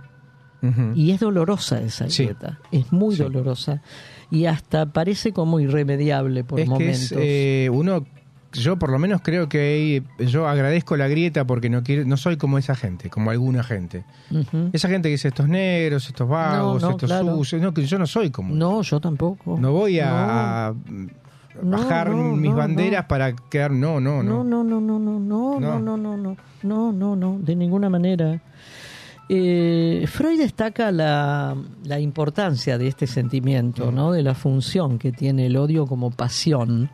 Y 0.96 1.12
es 1.12 1.20
dolorosa 1.20 1.82
esa 1.82 2.06
grieta, 2.06 2.60
es 2.72 2.92
muy 2.92 3.16
dolorosa 3.16 3.82
y 4.32 4.46
hasta 4.46 4.88
parece 4.88 5.32
como 5.32 5.60
irremediable 5.60 6.44
por 6.44 6.60
es 6.60 6.68
momentos. 6.68 7.10
Que 7.10 7.16
es, 7.16 7.68
eh, 7.68 7.70
uno 7.70 8.06
yo 8.54 8.78
por 8.78 8.92
lo 8.92 9.00
menos 9.00 9.22
creo 9.22 9.50
que 9.50 10.04
yo 10.20 10.48
agradezco 10.48 10.98
la 10.98 11.08
grieta 11.08 11.46
porque 11.46 11.70
no 11.70 11.84
quiero, 11.84 12.06
no 12.06 12.18
soy 12.18 12.38
como 12.38 12.58
esa 12.58 12.76
gente, 12.76 13.10
como 13.10 13.30
alguna 13.30 13.64
gente. 13.64 14.04
Esa 14.74 14.90
gente 14.90 15.10
que 15.10 15.14
dice 15.14 15.28
estos 15.30 15.48
negros, 15.48 16.08
estos 16.08 16.28
vagos, 16.28 16.84
estos 16.84 17.10
sucios, 17.10 17.62
no, 17.62 17.74
que 17.74 17.86
yo 17.86 18.00
no 18.00 18.08
soy 18.08 18.32
como. 18.32 18.56
No, 18.56 18.82
yo 18.82 19.00
tampoco. 19.00 19.58
No 19.60 19.72
voy 19.72 20.00
a, 20.02 20.74
bajar 21.62 22.10
mis 22.12 22.54
banderas 22.54 23.06
para 23.06 23.36
quedar 23.36 23.72
no, 23.72 24.00
no, 24.00 24.24
no. 24.24 24.44
No, 24.44 24.64
no, 24.64 24.64
no, 24.64 24.82
no, 24.82 25.00
no, 25.00 25.20
no, 25.20 25.60
no, 25.60 25.80
no, 25.80 25.98
no, 25.98 26.18
no, 26.18 26.38
no, 26.64 26.92
no, 26.92 27.16
no, 27.16 27.40
de 27.40 27.56
ninguna 27.56 27.90
manera. 27.90 28.42
Eh, 29.30 30.06
Freud 30.08 30.40
destaca 30.40 30.92
la, 30.92 31.56
la, 31.84 32.00
importancia 32.00 32.78
de 32.78 32.88
este 32.88 33.08
sentimiento, 33.08 33.92
¿no? 33.92 34.14
de 34.14 34.24
la 34.24 34.34
función 34.34 34.98
que 34.98 35.12
tiene 35.12 35.48
el 35.48 35.58
odio 35.58 35.86
como 35.86 36.12
pasión, 36.12 36.90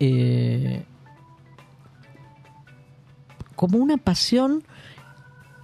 eh, 0.00 0.82
como 3.54 3.78
una 3.78 3.98
pasión 3.98 4.64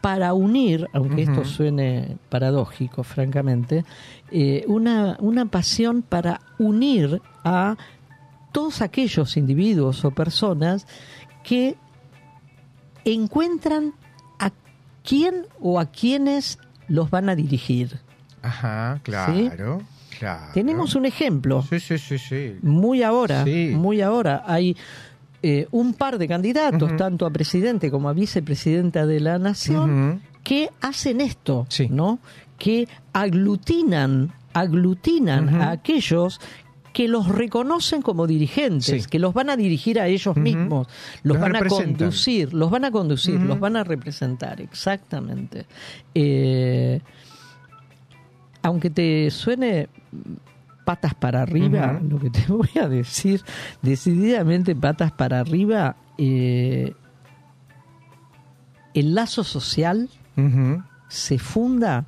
para 0.01 0.33
unir, 0.35 0.87
aunque 0.93 1.23
esto 1.23 1.45
suene 1.45 2.17
paradójico, 2.29 3.03
francamente, 3.03 3.85
eh, 4.31 4.65
una, 4.69 5.17
una 5.19 5.47
pasión 5.47 6.03
para 6.03 6.41
unir 6.59 7.21
a 7.43 7.77
todos 8.57 8.81
aquellos 8.81 9.37
individuos 9.37 10.03
o 10.07 10.13
personas 10.13 10.87
que 11.45 11.77
encuentran 13.05 13.93
quién 15.05 15.45
o 15.61 15.79
a 15.79 15.85
quiénes 15.85 16.59
los 16.89 17.11
van 17.11 17.29
a 17.29 17.35
dirigir. 17.35 18.01
Ajá, 18.41 18.99
claro. 19.03 19.83
Tenemos 20.55 20.95
un 20.95 21.05
ejemplo. 21.05 21.67
Sí, 21.69 21.81
sí, 21.81 21.99
sí, 21.99 22.17
sí. 22.17 22.57
Muy 22.63 23.03
ahora, 23.03 23.45
muy 23.45 24.01
ahora. 24.01 24.43
Hay 24.47 24.75
eh, 25.43 25.69
un 25.71 25.93
par 25.93 26.17
de 26.17 26.27
candidatos, 26.27 26.97
tanto 26.97 27.27
a 27.27 27.31
presidente 27.31 27.91
como 27.91 28.09
a 28.09 28.15
vicepresidenta 28.15 29.05
de 29.05 29.21
la 29.21 29.39
nación, 29.39 30.23
que 30.43 30.71
hacen 30.81 31.21
esto, 31.21 31.67
¿no? 31.91 32.21
Que 32.57 32.89
aglutinan, 33.13 34.33
aglutinan 34.55 35.61
a 35.61 35.73
aquellos 35.73 36.41
que 36.97 37.09
los 37.09 37.29
reconocen 37.29 38.01
como 38.01 38.27
dirigentes, 38.27 39.07
que 39.07 39.19
los 39.19 39.35
van 39.35 39.51
a 39.51 39.57
dirigir 39.59 40.01
a 40.01 40.07
ellos 40.07 40.35
mismos, 40.35 40.87
los, 41.25 41.39
van 41.39 41.55
a 41.55 41.61
conducir, 41.61 42.55
los 42.55 42.71
van 42.71 42.87
a 42.87 42.91
conducir, 42.91 43.39
los 43.39 43.61
van 43.61 43.77
a 43.77 43.85
representar, 43.85 44.63
exactamente. 44.63 45.67
Eh, 46.15 47.03
aunque 48.63 48.89
te 48.89 49.31
suene 49.31 49.91
patas 50.87 51.15
para 51.15 51.43
arriba, 51.43 52.01
lo 52.03 52.19
que 52.19 52.31
te 52.31 52.47
voy 52.49 52.71
a 52.81 52.89
decir, 52.89 53.43
decididamente 53.83 54.75
patas 54.75 55.13
para 55.13 55.41
arriba, 55.41 55.97
eh, 56.17 56.95
el 58.95 59.15
lazo 59.15 59.45
social 59.45 60.09
se 61.09 61.39
funda 61.39 62.07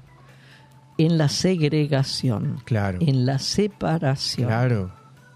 en 0.99 1.17
la 1.17 1.29
segregación, 1.29 2.61
claro. 2.65 2.99
en 3.01 3.25
la 3.25 3.39
separación. 3.39 4.49
Claro. 4.49 4.91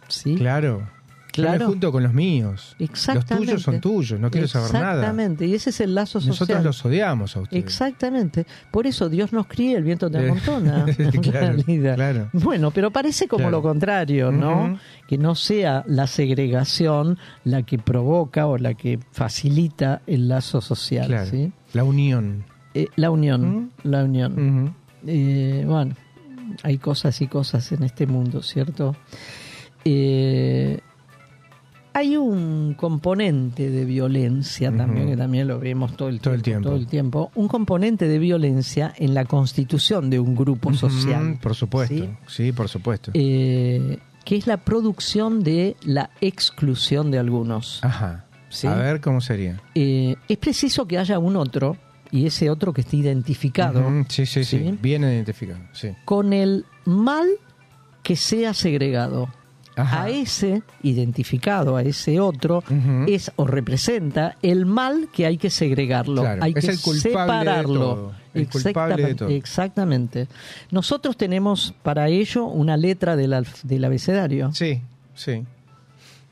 ¿Sí? 0.09 0.35
Claro. 0.35 0.87
Claro. 1.33 1.67
junto 1.67 1.91
con 1.91 2.03
los 2.03 2.13
míos. 2.13 2.77
Exactamente. 2.79 3.35
Los 3.35 3.47
tuyos 3.47 3.63
son 3.63 3.81
tuyos, 3.81 4.21
no 4.21 4.31
quiero 4.31 4.47
saber 4.47 4.73
nada. 4.75 4.93
Exactamente, 4.93 5.47
y 5.47 5.55
ese 5.55 5.71
es 5.71 5.81
el 5.81 5.95
lazo 5.95 6.21
social. 6.21 6.29
Nosotros 6.29 6.65
los 6.65 6.85
odiamos 6.85 7.37
a 7.37 7.41
ustedes. 7.41 7.65
Exactamente. 7.65 8.47
Por 8.71 8.87
eso 8.87 9.09
Dios 9.09 9.33
nos 9.33 9.47
cría, 9.47 9.79
el 9.79 9.85
viento 9.85 10.11
te 10.11 10.19
amontona. 10.19 10.85
claro, 11.23 11.57
claro. 11.95 12.29
Bueno, 12.35 12.71
pero 12.71 12.91
parece 12.91 13.29
como 13.29 13.51
lo 13.51 13.63
contrario, 13.63 14.31
¿no? 14.31 14.79
Que 15.09 15.17
no 15.17 15.35
sea 15.35 15.85
la 15.87 16.07
segregación 16.07 17.19
la 17.45 17.63
que 17.63 17.79
provoca 17.79 18.47
o 18.47 18.59
la 18.59 18.75
que 18.75 18.99
facilita 19.13 20.03
el 20.07 20.29
lazo 20.29 20.61
social. 20.61 21.27
¿sí? 21.27 21.53
La 21.73 21.85
unión. 21.85 22.45
Eh, 22.75 22.89
la 22.97 23.11
unión, 23.11 23.73
la 23.83 24.05
unión. 24.05 24.75
Eh, 25.07 25.65
bueno, 25.67 25.95
hay 26.63 26.79
cosas 26.79 27.21
y 27.21 27.27
cosas 27.27 27.73
en 27.73 27.83
este 27.83 28.07
mundo, 28.07 28.43
¿cierto? 28.43 28.97
Eh, 29.85 30.81
hay 31.95 32.17
un 32.17 32.75
componente 32.75 33.69
de 33.69 33.85
violencia 33.85 34.75
también, 34.75 35.09
que 35.09 35.17
también 35.17 35.47
lo 35.47 35.59
vemos 35.59 35.95
todo 35.95 36.09
el, 36.09 36.21
tiempo, 36.21 36.69
todo 36.69 36.77
el 36.77 36.87
tiempo. 36.87 37.31
Un 37.35 37.49
componente 37.49 38.09
de 38.09 38.19
violencia 38.19 38.95
en 38.97 39.13
la 39.13 39.27
constitución 39.27 40.09
de 40.09 40.19
un 40.19 40.35
grupo 40.35 40.73
social. 40.73 41.39
Por 41.43 41.55
supuesto, 41.55 42.09
sí, 42.27 42.53
por 42.53 42.69
supuesto. 42.69 43.11
Eh, 43.13 43.99
que 44.25 44.37
es 44.37 44.47
la 44.47 44.59
producción 44.59 45.43
de 45.43 45.77
la 45.85 46.11
exclusión 46.21 47.11
de 47.11 47.19
algunos. 47.19 47.85
Ajá. 47.85 48.25
A 48.65 48.75
ver 48.75 49.01
cómo 49.01 49.21
sería. 49.21 49.61
es 49.75 50.39
preciso 50.39 50.87
que 50.87 50.99
haya 50.99 51.19
un 51.19 51.37
otro 51.37 51.77
y 52.13 52.27
ese 52.27 52.51
otro 52.51 52.73
que 52.73 52.83
esté 52.83 52.99
identificado. 52.99 53.83
sí, 54.09 54.27
sí, 54.27 54.45
sí, 54.45 54.79
bien 54.81 55.03
identificado. 55.03 55.61
Sí. 55.73 55.89
Con 56.05 56.33
el 56.33 56.67
mal 56.85 57.27
que 58.05 58.15
sea 58.15 58.55
segregado. 58.55 59.29
A 59.75 60.11
ese 60.11 60.63
identificado, 60.83 61.77
a 61.77 61.83
ese 61.83 62.21
otro, 62.21 62.63
es 63.09 63.33
o 63.37 63.47
representa 63.47 64.37
el 64.43 64.67
mal 64.67 65.09
que 65.11 65.25
hay 65.25 65.39
que 65.39 65.49
segregarlo. 65.49 66.23
hay 66.27 66.53
que 66.53 66.77
separarlo. 66.77 68.13
exactamente, 68.35 69.35
exactamente. 69.35 70.29
Nosotros 70.71 71.17
tenemos 71.17 71.75
para 71.83 72.09
ello 72.09 72.45
una 72.45 72.77
letra 72.77 73.17
del, 73.17 73.47
del 73.63 73.85
abecedario. 73.87 74.53
Sí, 74.53 74.83
sí 75.15 75.43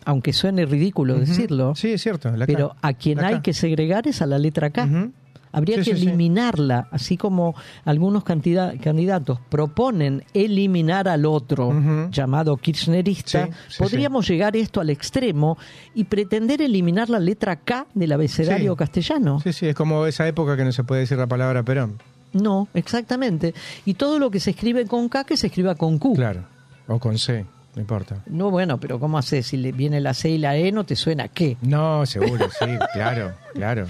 aunque 0.04 0.32
suene 0.32 0.64
ridículo 0.64 1.18
decirlo. 1.18 1.74
Sí, 1.74 1.92
es 1.92 2.02
cierto. 2.02 2.32
pero 2.46 2.74
a 2.80 2.94
quien 2.94 3.20
hay 3.20 3.40
que 3.40 3.52
segregar 3.52 4.08
es 4.08 4.22
a 4.22 4.26
la 4.26 4.38
letra 4.38 4.70
K. 4.70 5.10
Habría 5.52 5.82
que 5.82 5.90
eliminarla, 5.90 6.88
así 6.92 7.16
como 7.16 7.54
algunos 7.84 8.22
candidatos 8.24 9.40
proponen 9.48 10.24
eliminar 10.32 11.08
al 11.08 11.26
otro, 11.26 11.72
llamado 12.10 12.56
kirchnerista. 12.56 13.48
podríamos 13.78 14.28
llegar 14.28 14.56
esto 14.56 14.80
al 14.80 14.90
extremo 14.90 15.58
y 15.94 16.04
pretender 16.04 16.62
eliminar 16.62 17.10
la 17.10 17.18
letra 17.18 17.56
K 17.56 17.86
del 17.94 18.12
abecedario 18.12 18.76
castellano. 18.76 19.40
Sí, 19.42 19.52
sí, 19.52 19.66
es 19.66 19.74
como 19.74 20.06
esa 20.06 20.26
época 20.28 20.56
que 20.56 20.64
no 20.64 20.72
se 20.72 20.84
puede 20.84 21.00
decir 21.00 21.18
la 21.18 21.26
palabra 21.26 21.62
Perón. 21.62 21.98
No, 22.32 22.68
exactamente. 22.74 23.54
Y 23.84 23.94
todo 23.94 24.20
lo 24.20 24.30
que 24.30 24.38
se 24.38 24.50
escribe 24.50 24.86
con 24.86 25.08
K 25.08 25.24
que 25.24 25.36
se 25.36 25.48
escriba 25.48 25.74
con 25.74 25.98
Q. 25.98 26.14
Claro, 26.14 26.44
o 26.86 26.98
con 27.00 27.18
C. 27.18 27.44
No 27.74 27.80
importa. 27.80 28.22
No, 28.26 28.50
bueno, 28.50 28.80
pero 28.80 28.98
¿cómo 28.98 29.16
haces? 29.16 29.46
Si 29.46 29.56
le 29.56 29.70
viene 29.70 30.00
la 30.00 30.12
C 30.12 30.30
y 30.30 30.38
la 30.38 30.56
E, 30.56 30.72
¿no 30.72 30.84
te 30.84 30.96
suena 30.96 31.28
qué? 31.28 31.56
No, 31.62 32.04
seguro, 32.04 32.48
sí, 32.58 32.66
claro, 32.92 33.32
claro, 33.54 33.86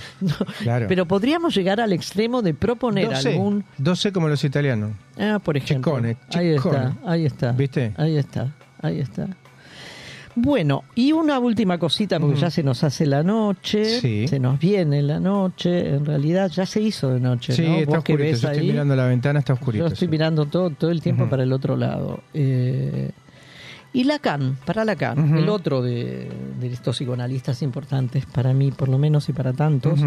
claro. 0.59 0.87
Pero 0.87 1.07
podríamos 1.07 1.55
llegar 1.55 1.81
al 1.81 1.93
extremo 1.93 2.43
de 2.43 2.53
proponer 2.53 3.15
algún... 3.15 3.65
12 3.79 4.13
como 4.13 4.29
los 4.29 4.45
italianos. 4.45 4.93
Ah, 5.19 5.41
por 5.43 5.57
ejemplo. 5.57 5.97
Ahí 6.35 6.49
está, 6.49 6.97
ahí 7.07 7.25
está. 7.25 7.53
¿Viste? 7.53 7.95
Ahí 7.97 8.19
está, 8.19 8.53
ahí 8.83 9.01
está. 9.01 9.29
Bueno, 10.35 10.85
y 10.95 11.13
una 11.13 11.39
última 11.39 11.79
cosita, 11.79 12.21
porque 12.21 12.39
ya 12.39 12.51
se 12.51 12.63
nos 12.63 12.85
hace 12.85 13.05
la 13.05 13.23
noche, 13.23 14.27
se 14.29 14.39
nos 14.39 14.61
viene 14.61 15.03
la 15.03 15.19
noche, 15.19 15.95
en 15.97 16.07
realidad 16.07 16.51
ya 16.51 16.67
se 16.67 16.81
hizo 16.81 17.11
de 17.11 17.21
noche, 17.21 17.53
sí, 17.53 17.63
¿no? 17.63 17.77
está 17.77 17.99
oscurito, 17.99 18.37
yo 18.37 18.49
estoy 18.51 18.67
mirando 18.67 18.95
la 18.95 19.07
ventana, 19.07 19.41
está 19.41 19.55
oscurito. 19.55 19.87
Yo 19.87 19.93
estoy 19.93 20.09
mirando 20.09 20.47
todo, 20.47 20.71
todo 20.71 20.91
el 20.91 21.03
tiempo 21.03 21.29
para 21.29 21.43
el 21.43 21.53
otro 21.53 21.77
lado. 21.77 22.21
Eh, 22.33 23.11
y 23.93 24.05
Lacan, 24.05 24.57
para 24.65 24.85
Lacan, 24.85 25.37
el 25.37 25.49
otro 25.49 25.83
de, 25.83 26.31
estos 26.63 26.97
psicoanalistas 26.97 27.61
importantes, 27.63 28.25
para 28.25 28.53
mí 28.53 28.71
por 28.71 28.89
lo 28.89 28.99
menos 28.99 29.29
y 29.29 29.33
para 29.33 29.53
tantos, 29.53 30.01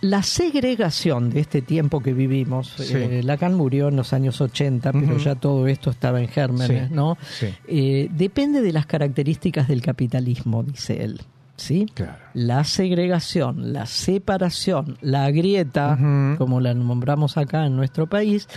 la 0.00 0.22
segregación 0.22 1.28
de 1.30 1.40
este 1.40 1.60
tiempo 1.60 2.00
que 2.00 2.14
vivimos, 2.14 2.80
eh, 2.90 3.22
Lacan 3.22 3.54
murió 3.54 3.88
en 3.88 3.96
los 3.96 4.14
años 4.14 4.40
80, 4.40 4.92
pero 4.92 5.18
ya 5.18 5.34
todo 5.34 5.66
esto 5.66 5.90
estaba 5.90 6.20
en 6.20 6.28
gérmenes, 6.28 6.90
¿no? 6.90 7.18
Eh, 7.66 8.08
depende 8.10 8.62
de 8.62 8.72
las 8.72 8.86
características 8.86 9.68
del 9.68 9.82
capitalismo, 9.82 10.62
dice 10.62 11.04
él. 11.04 11.20
¿Sí? 11.56 11.86
La 12.32 12.64
segregación, 12.64 13.74
la 13.74 13.84
separación, 13.84 14.96
la 15.02 15.30
grieta, 15.30 15.98
como 16.38 16.58
la 16.58 16.72
nombramos 16.72 17.36
acá 17.36 17.66
en 17.66 17.76
nuestro 17.76 18.06
país, 18.06 18.48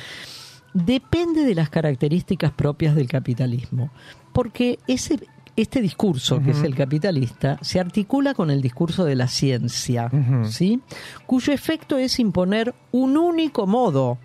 depende 0.74 1.44
de 1.44 1.56
las 1.56 1.70
características 1.70 2.52
propias 2.52 2.95
del 2.95 3.08
capitalismo 3.08 3.91
porque 4.34 4.80
ese, 4.88 5.20
este 5.56 5.82
discurso, 5.82 6.41
que 6.41 6.52
es 6.52 6.64
el 6.64 6.76
capitalista, 6.76 7.60
se 7.62 7.80
articula 7.80 8.34
con 8.34 8.50
el 8.50 8.62
discurso 8.62 9.06
de 9.06 9.16
la 9.16 9.28
ciencia, 9.28 10.12
¿sí? 10.45 10.82
cuyo 11.26 11.54
efecto 11.54 11.98
es 11.98 12.20
imponer 12.20 12.74
un 12.91 13.16
único 13.16 13.68
modo 13.68 14.18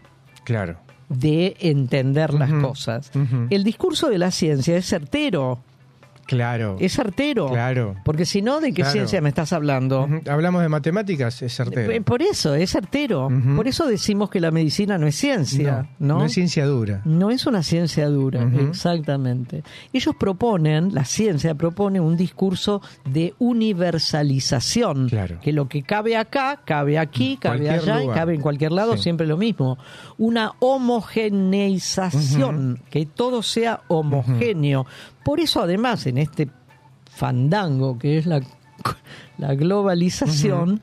claro. 0.44 0.78
de 1.10 1.56
entender 1.60 2.32
las 2.34 2.50
cosas. 2.52 3.12
El 3.50 3.62
discurso 3.62 4.08
de 4.08 4.18
la 4.18 4.30
ciencia 4.30 4.76
es 4.76 4.86
certero, 4.86 5.60
Claro. 6.28 6.76
Es 6.78 6.92
certero. 6.94 7.48
Claro. 7.48 7.96
Porque 8.04 8.24
si 8.26 8.42
no, 8.42 8.60
¿de 8.60 8.68
qué 8.68 8.82
Claro. 8.82 8.92
ciencia 8.92 9.20
me 9.20 9.30
estás 9.30 9.52
hablando? 9.52 10.06
Hablamos 10.28 10.62
de 10.62 10.68
matemáticas, 10.68 11.40
es 11.42 11.56
certero. 11.56 11.90
Eh, 11.90 12.00
Por 12.02 12.22
eso, 12.22 12.54
es 12.54 12.70
certero. 12.70 13.26
Ujú. 13.26 13.56
Por 13.56 13.66
eso 13.66 13.86
decimos 13.86 14.28
que 14.30 14.38
la 14.38 14.50
medicina 14.50 14.98
no 14.98 15.06
es 15.06 15.16
ciencia, 15.16 15.88
¿no? 15.98 16.18
no 16.18 16.24
es 16.26 16.32
ciencia 16.32 16.66
dura. 16.66 17.00
No 17.06 17.30
es 17.30 17.46
una 17.46 17.62
ciencia 17.62 18.06
dura, 18.08 18.42
exactamente. 18.68 19.62
Ellos 19.92 20.14
proponen, 20.18 20.94
la 20.94 21.04
ciencia 21.04 21.54
propone 21.54 21.98
un 21.98 22.16
discurso 22.16 22.82
de 23.10 23.34
universalización, 23.38 25.10
que 25.42 25.52
lo 25.52 25.66
que 25.68 25.82
cabe 25.82 26.16
acá, 26.16 26.60
cabe 26.64 26.98
aquí, 26.98 27.38
cabe 27.40 27.64
Cualquier 27.66 27.80
allá 27.90 28.04
y 28.04 28.08
cabe 28.08 28.34
en 28.34 28.40
cualquier 28.42 28.72
lado, 28.72 28.96
Sí. 28.96 29.04
siempre 29.04 29.26
lo 29.26 29.38
mismo. 29.38 29.78
Una 30.18 30.52
homogeneización, 30.58 32.80
que 32.90 33.06
todo 33.06 33.42
sea 33.42 33.80
homogéneo. 33.88 34.84
Por 35.28 35.40
eso 35.40 35.60
además 35.60 36.06
en 36.06 36.16
este 36.16 36.48
fandango 37.10 37.98
que 37.98 38.16
es 38.16 38.24
la, 38.24 38.40
la 39.36 39.54
globalización, 39.54 40.80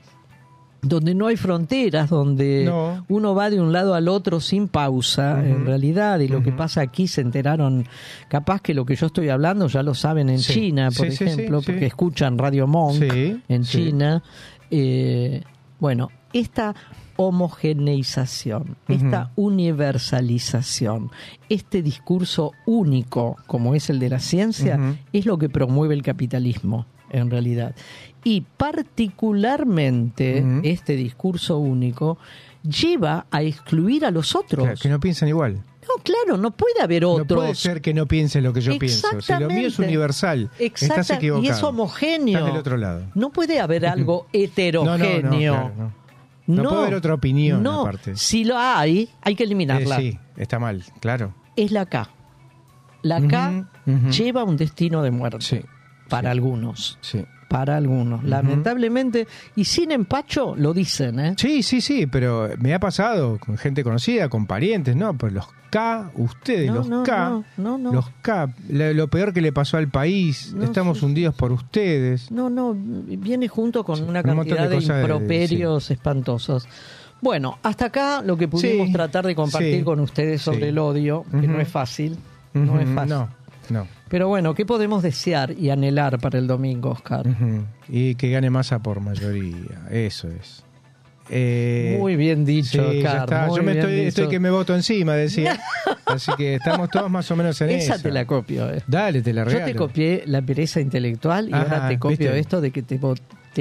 donde 0.83 1.15
no 1.15 1.25
hay 1.25 1.35
fronteras, 1.35 2.11
donde 2.11 2.65
No. 2.65 3.03
uno 3.09 3.33
va 3.33 3.49
de 3.49 3.59
un 3.59 3.73
lado 3.73 3.95
al 3.95 4.07
otro 4.07 4.39
sin 4.39 4.67
pausa, 4.67 5.43
en 5.43 5.65
realidad, 5.65 6.19
y 6.19 6.27
lo 6.27 6.43
que 6.43 6.51
pasa 6.51 6.81
aquí 6.81 7.07
se 7.07 7.21
enteraron, 7.21 7.87
capaz 8.29 8.61
que 8.61 8.75
lo 8.75 8.85
que 8.85 8.95
yo 8.95 9.07
estoy 9.07 9.29
hablando 9.29 9.65
ya 9.67 9.81
lo 9.81 9.95
saben 9.95 10.29
en 10.29 10.37
Sí. 10.37 10.53
China, 10.53 10.89
por 10.95 11.09
Sí, 11.11 11.23
ejemplo, 11.23 11.61
sí. 11.61 11.65
porque 11.71 11.87
escuchan 11.87 12.37
Radio 12.37 12.67
Monk 12.67 13.01
en. 13.47 13.63
China. 13.63 14.21
Eh, 14.69 15.41
bueno, 15.79 16.09
esta 16.33 16.75
homogeneización, 17.17 18.77
esta 18.87 19.31
universalización, 19.35 21.11
este 21.49 21.81
discurso 21.81 22.51
único 22.65 23.37
como 23.47 23.75
es 23.75 23.89
el 23.89 23.99
de 23.99 24.09
la 24.09 24.19
ciencia, 24.19 24.79
es 25.13 25.25
lo 25.25 25.37
que 25.37 25.49
promueve 25.49 25.93
el 25.95 26.01
capitalismo, 26.03 26.85
en 27.09 27.29
realidad. 27.29 27.75
Y 28.23 28.41
particularmente 28.57 30.43
este 30.63 30.95
discurso 30.95 31.57
único 31.59 32.17
lleva 32.63 33.27
a 33.29 33.41
excluir 33.43 34.05
a 34.05 34.11
los 34.11 34.35
otros. 34.35 34.63
Claro, 34.65 34.79
que 34.81 34.89
no 34.89 34.99
piensan 34.99 35.29
igual. 35.29 35.61
No, 35.87 36.01
claro, 36.01 36.35
no 36.41 36.49
puede 36.49 36.81
haber 36.81 37.05
otros. 37.05 37.27
No 37.29 37.35
puede 37.35 37.53
ser 37.53 37.79
que 37.81 37.93
no 37.93 38.07
piense 38.07 38.41
lo 38.41 38.51
que 38.53 38.61
yo 38.61 38.77
pienso. 38.79 39.21
Si 39.21 39.31
lo 39.33 39.47
mío 39.49 39.67
es 39.67 39.77
universal, 39.77 40.49
Exacta- 40.57 41.01
estás 41.01 41.17
equivocado. 41.17 41.45
y 41.45 41.49
es 41.49 41.61
homogéneo. 41.61 42.39
Estás 42.39 42.51
del 42.51 42.59
otro 42.59 42.77
lado. 42.77 43.03
No 43.13 43.29
puede 43.31 43.59
haber 43.59 43.85
algo 43.85 44.25
heterogéneo. 44.33 45.53
No, 45.55 45.59
no, 45.59 45.69
no, 45.69 45.77
claro, 45.77 46.04
no. 46.47 46.63
No 46.63 46.69
puede 46.69 46.81
haber 46.83 46.93
otra 46.95 47.13
opinión 47.13 47.63
No, 47.63 47.81
aparte. 47.81 48.15
si 48.15 48.43
lo 48.43 48.57
hay, 48.57 49.09
hay 49.21 49.35
que 49.35 49.43
Eh, 49.43 49.45
eliminarla. 49.47 49.97
sí, 49.97 50.17
está 50.37 50.59
mal, 50.59 50.83
claro. 50.99 51.33
Es 51.55 51.71
la 51.71 51.85
K. 51.85 52.09
La 53.01 53.21
K 53.27 53.67
lleva 54.11 54.43
un 54.43 54.57
destino 54.57 55.01
de 55.03 55.11
muerte. 55.11 55.65
Para 56.09 56.31
algunos. 56.31 56.97
Sí. 57.01 57.23
Para 57.49 57.77
algunos. 57.77 58.23
Lamentablemente, 58.23 59.27
y 59.55 59.65
sin 59.65 59.91
empacho, 59.91 60.55
lo 60.55 60.73
dicen, 60.73 61.19
¿eh? 61.19 61.35
Sí, 61.37 61.61
sí, 61.63 61.81
sí, 61.81 62.07
pero 62.07 62.49
me 62.59 62.73
ha 62.73 62.79
pasado 62.79 63.37
con 63.39 63.57
gente 63.57 63.83
conocida, 63.83 64.27
con 64.29 64.47
parientes, 64.47 64.95
¿no? 64.95 65.15
Pues 65.15 65.31
los 65.33 65.45
K, 65.75 66.11
ustedes, 66.15 66.67
No, 66.67 66.75
los 66.75 66.87
no, 66.87 67.03
K, 67.03 67.29
no, 67.29 67.43
no, 67.57 67.77
no. 67.77 67.91
los 67.91 68.09
K, 68.21 68.49
lo, 68.69 69.09
peor 69.09 69.33
que 69.33 69.41
le 69.41 69.51
pasó 69.51 69.75
al 69.75 69.89
país, 69.89 70.55
estamos 70.61 71.03
hundidos 71.03 71.35
por 71.35 71.51
ustedes. 71.51 72.31
No, 72.31 72.49
no, 72.49 72.73
viene 72.73 73.49
junto 73.49 73.83
con 73.83 74.01
una 74.03 74.21
un 74.21 74.25
cantidad 74.25 74.69
de 74.69 74.77
improperios 74.77 75.91
espantosos. 75.91 76.65
Bueno, 77.21 77.59
hasta 77.61 77.87
acá 77.87 78.21
lo 78.21 78.37
que 78.37 78.47
pudimos 78.47 78.87
Sí, 78.87 78.93
tratar 78.93 79.25
de 79.25 79.35
compartir 79.35 79.79
sí, 79.79 79.83
con 79.83 79.99
ustedes 79.99 80.41
sobre 80.41 80.59
sí. 80.59 80.65
el 80.65 80.77
odio, 80.77 81.25
que 81.29 81.45
no 81.47 81.59
es 81.59 81.67
fácil, 81.67 82.17
no 82.53 82.79
es 82.79 82.87
fácil. 82.89 83.09
No, 83.09 83.29
no. 83.69 83.87
Pero 84.07 84.29
bueno, 84.29 84.53
¿qué 84.55 84.65
podemos 84.65 85.03
desear 85.03 85.51
y 85.51 85.71
anhelar 85.71 86.19
para 86.19 86.39
el 86.39 86.47
domingo, 86.47 86.91
Oscar? 86.91 87.25
Y 87.89 88.15
que 88.15 88.29
gane 88.29 88.49
masa 88.49 88.79
por 88.79 89.01
mayoría, 89.01 89.87
eso 89.89 90.29
es. 90.29 90.63
Eh, 91.29 91.95
Muy 91.99 92.15
bien 92.15 92.45
dicho, 92.45 92.91
sí, 92.91 93.01
ya 93.01 93.19
está. 93.19 93.47
Yo 93.55 93.63
me 93.63 93.71
estoy, 93.73 93.99
estoy 94.01 94.27
que 94.27 94.39
me 94.39 94.49
voto 94.49 94.75
encima, 94.75 95.13
decía. 95.13 95.59
Así 96.05 96.31
que 96.37 96.55
estamos 96.55 96.89
todos 96.89 97.09
más 97.09 97.29
o 97.31 97.35
menos 97.35 97.59
en 97.61 97.71
Esa 97.71 97.95
esa. 97.95 98.03
te 98.03 98.11
la 98.11 98.25
copio. 98.25 98.71
eh. 98.71 98.83
Dale, 98.87 99.21
te 99.21 99.33
la 99.33 99.43
Yo 99.43 99.49
regalo. 99.49 99.65
te 99.65 99.75
copié 99.75 100.23
la 100.27 100.41
pereza 100.43 100.79
intelectual 100.79 101.49
y 101.49 101.53
Ajá, 101.53 101.63
ahora 101.63 101.87
te 101.89 101.97
copio 101.99 102.17
¿viste? 102.17 102.39
esto 102.39 102.61
de 102.61 102.71
que 102.71 102.83
te 102.83 102.99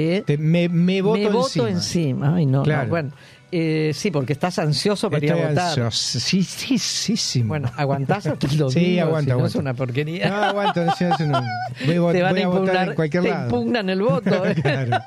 voté. 0.03 0.21
Te- 0.21 0.37
me, 0.37 0.69
me 0.69 1.01
voto 1.01 1.17
Me 1.19 1.29
voto 1.29 1.67
encima. 1.67 1.69
encima. 1.69 2.35
Ay, 2.35 2.45
no, 2.45 2.57
no, 2.59 2.63
Claro. 2.63 2.89
bueno. 2.89 3.11
Eh, 3.51 3.91
sí, 3.93 4.11
porque 4.11 4.33
estás 4.33 4.59
ansioso 4.59 5.09
para 5.09 5.23
ir 5.23 5.31
Estoy 5.31 5.45
a 5.45 5.49
votar. 5.49 5.93
Sí, 5.93 6.43
sí, 6.43 6.77
sí, 6.77 7.15
sí. 7.15 7.41
Bueno, 7.43 7.71
aguantás 7.77 8.25
hasta 8.27 8.47
el 8.47 8.57
domingo. 8.57 8.71
Sí, 8.71 8.99
aguanto, 8.99 9.21
si 9.23 9.27
no 9.29 9.33
aguanto. 9.35 9.47
es 9.47 9.55
una 9.55 9.73
porquería. 9.73 10.29
No, 10.29 10.35
aguanto, 10.43 10.83
no, 10.83 10.93
sí, 10.95 11.05
no. 11.25 11.41
Voy, 11.85 11.95
a 11.95 11.99
vo- 12.01 12.11
te 12.11 12.21
van 12.21 12.33
voy 12.33 12.41
a 12.41 12.45
a 12.45 12.47
votar 12.47 12.61
impugnar, 12.63 12.89
en 12.89 12.95
cualquier 12.95 13.23
te 13.23 13.29
lado. 13.29 13.43
impugnan 13.45 13.89
el 13.89 14.01
voto. 14.01 14.45
¿eh? 14.45 14.55
Claro. 14.55 14.97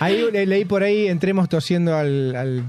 Ahí 0.00 0.24
le- 0.32 0.46
leí 0.46 0.64
por 0.64 0.82
ahí, 0.82 1.06
entremos 1.06 1.48
tosiendo 1.48 1.94
al, 1.94 2.34
al, 2.34 2.64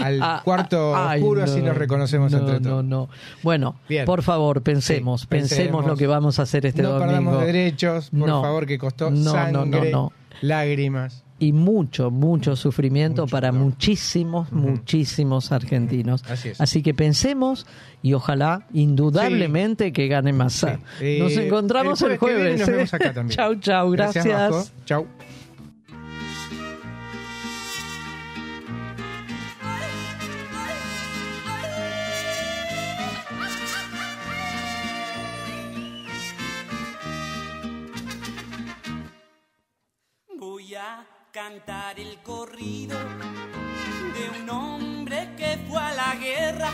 al 0.00 0.22
Ah, 0.22 0.42
cuarto 0.44 0.94
ah, 0.94 1.10
ay, 1.10 1.20
oscuro, 1.22 1.42
así 1.42 1.58
no, 1.60 1.68
nos 1.68 1.76
reconocemos 1.78 2.30
no, 2.30 2.38
entre 2.38 2.60
no, 2.60 2.68
todos. 2.68 2.84
no. 2.84 3.08
Bueno, 3.42 3.76
Bien. 3.88 4.04
por 4.04 4.22
favor, 4.22 4.62
pensemos, 4.62 5.22
Sí, 5.22 5.26
pensemos, 5.28 5.58
pensemos. 5.58 5.86
lo 5.86 5.96
que 5.96 6.06
vamos 6.06 6.38
a 6.38 6.42
hacer 6.42 6.66
este 6.66 6.82
no 6.82 6.90
domingo. 6.90 7.06
perdamos 7.08 7.40
derechos, 7.46 8.10
por 8.10 8.28
No. 8.28 8.42
favor, 8.42 8.66
que 8.66 8.78
costó 8.78 9.10
No, 9.10 9.16
no, 9.18 9.30
sangre, 9.32 9.90
no, 9.90 10.02
no. 10.02 10.12
Lágrimas. 10.40 11.24
Y 11.38 11.52
mucho, 11.52 12.12
mucho 12.12 12.54
sufrimiento 12.54 13.26
para 13.26 13.50
muchísimos, 13.50 14.52
muchísimos 14.52 15.50
argentinos. 15.50 16.22
Así 16.30 16.50
es. 16.50 16.82
que 16.84 16.94
pensemos 16.94 17.66
y 18.00 18.12
ojalá, 18.12 18.66
indudablemente, 18.72 19.92
que 19.92 20.06
gane 20.06 20.32
Massa. 20.32 20.78
Eh, 21.00 21.18
Nos 21.20 21.36
encontramos 21.36 22.00
el 22.02 22.12
el 22.12 22.18
jueves 22.18 22.36
viene 22.44 22.50
jueves. 22.52 22.60
nos 22.60 22.68
¿eh? 22.68 22.72
vemos 22.72 22.94
acá 22.94 23.12
también. 23.12 23.36
chau, 23.36 23.54
chau, 23.56 23.90
gracias. 23.90 24.24
Vasco. 24.24 24.70
Chau. 24.84 25.06
Cantar 41.32 41.98
el 41.98 42.22
corrido 42.22 42.96
de 42.98 44.38
un 44.38 44.50
hombre 44.50 45.30
que 45.38 45.58
fue 45.66 45.80
a 45.80 45.94
la 45.94 46.14
guerra 46.16 46.68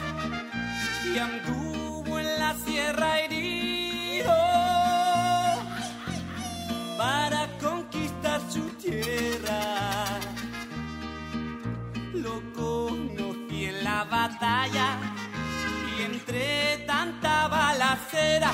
y 1.04 1.16
anduvo 1.16 2.18
en 2.18 2.40
la 2.40 2.56
sierra 2.66 3.20
herido 3.20 4.34
para 6.96 7.46
conquistar 7.62 8.40
su 8.50 8.68
tierra. 8.82 10.18
Lo 12.14 12.42
conocí 12.52 13.66
en 13.66 13.84
la 13.84 14.02
batalla 14.04 14.98
y 15.96 16.02
entre 16.02 16.78
tanta 16.78 17.46
balacera, 17.46 18.50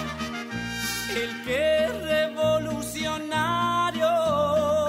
el 1.08 1.42
que 1.44 1.88
revolucionario 2.02 4.83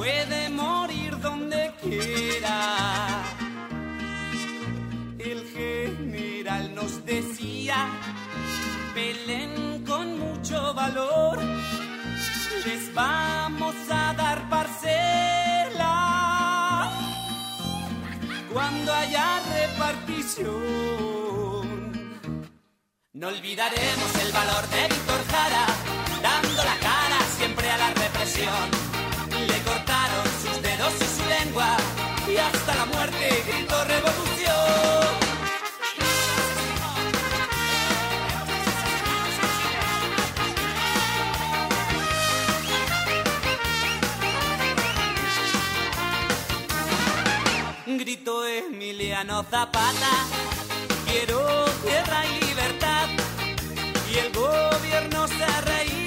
puede 0.00 0.48
morir 0.48 1.20
donde 1.20 1.74
quiera. 1.82 3.22
El 5.18 5.40
general 5.54 6.74
nos 6.74 7.04
decía, 7.04 7.76
peleen 8.94 9.84
con 9.84 10.18
mucho 10.18 10.72
valor, 10.72 11.38
les 12.64 12.94
vamos 12.94 13.74
a 13.90 14.14
dar 14.14 14.48
parcela 14.48 15.94
cuando 18.50 18.94
haya 18.94 19.42
repartición. 19.58 20.48
No 23.12 23.28
olvidaremos 23.28 24.14
el 24.24 24.32
valor 24.32 24.66
de 24.74 24.82
Víctor 24.94 25.22
Jara, 25.30 25.66
dando 26.22 26.64
la 26.70 26.76
cara 26.88 27.18
siempre 27.36 27.68
a 27.68 27.76
la 27.76 27.90
represión. 27.90 28.89
Y 30.98 31.04
su 31.16 31.28
lengua, 31.28 31.76
y 32.26 32.36
hasta 32.36 32.74
la 32.74 32.86
muerte 32.86 33.44
gritó 33.46 33.84
revolución. 33.84 34.30
Gritó 47.86 48.46
Emiliano 48.46 49.42
Zapata, 49.44 50.12
quiero 51.06 51.64
tierra 51.84 52.24
y 52.26 52.44
libertad. 52.46 53.08
Y 54.10 54.18
el 54.18 54.32
gobierno 54.32 55.28
se 55.28 55.60
reía 55.62 55.99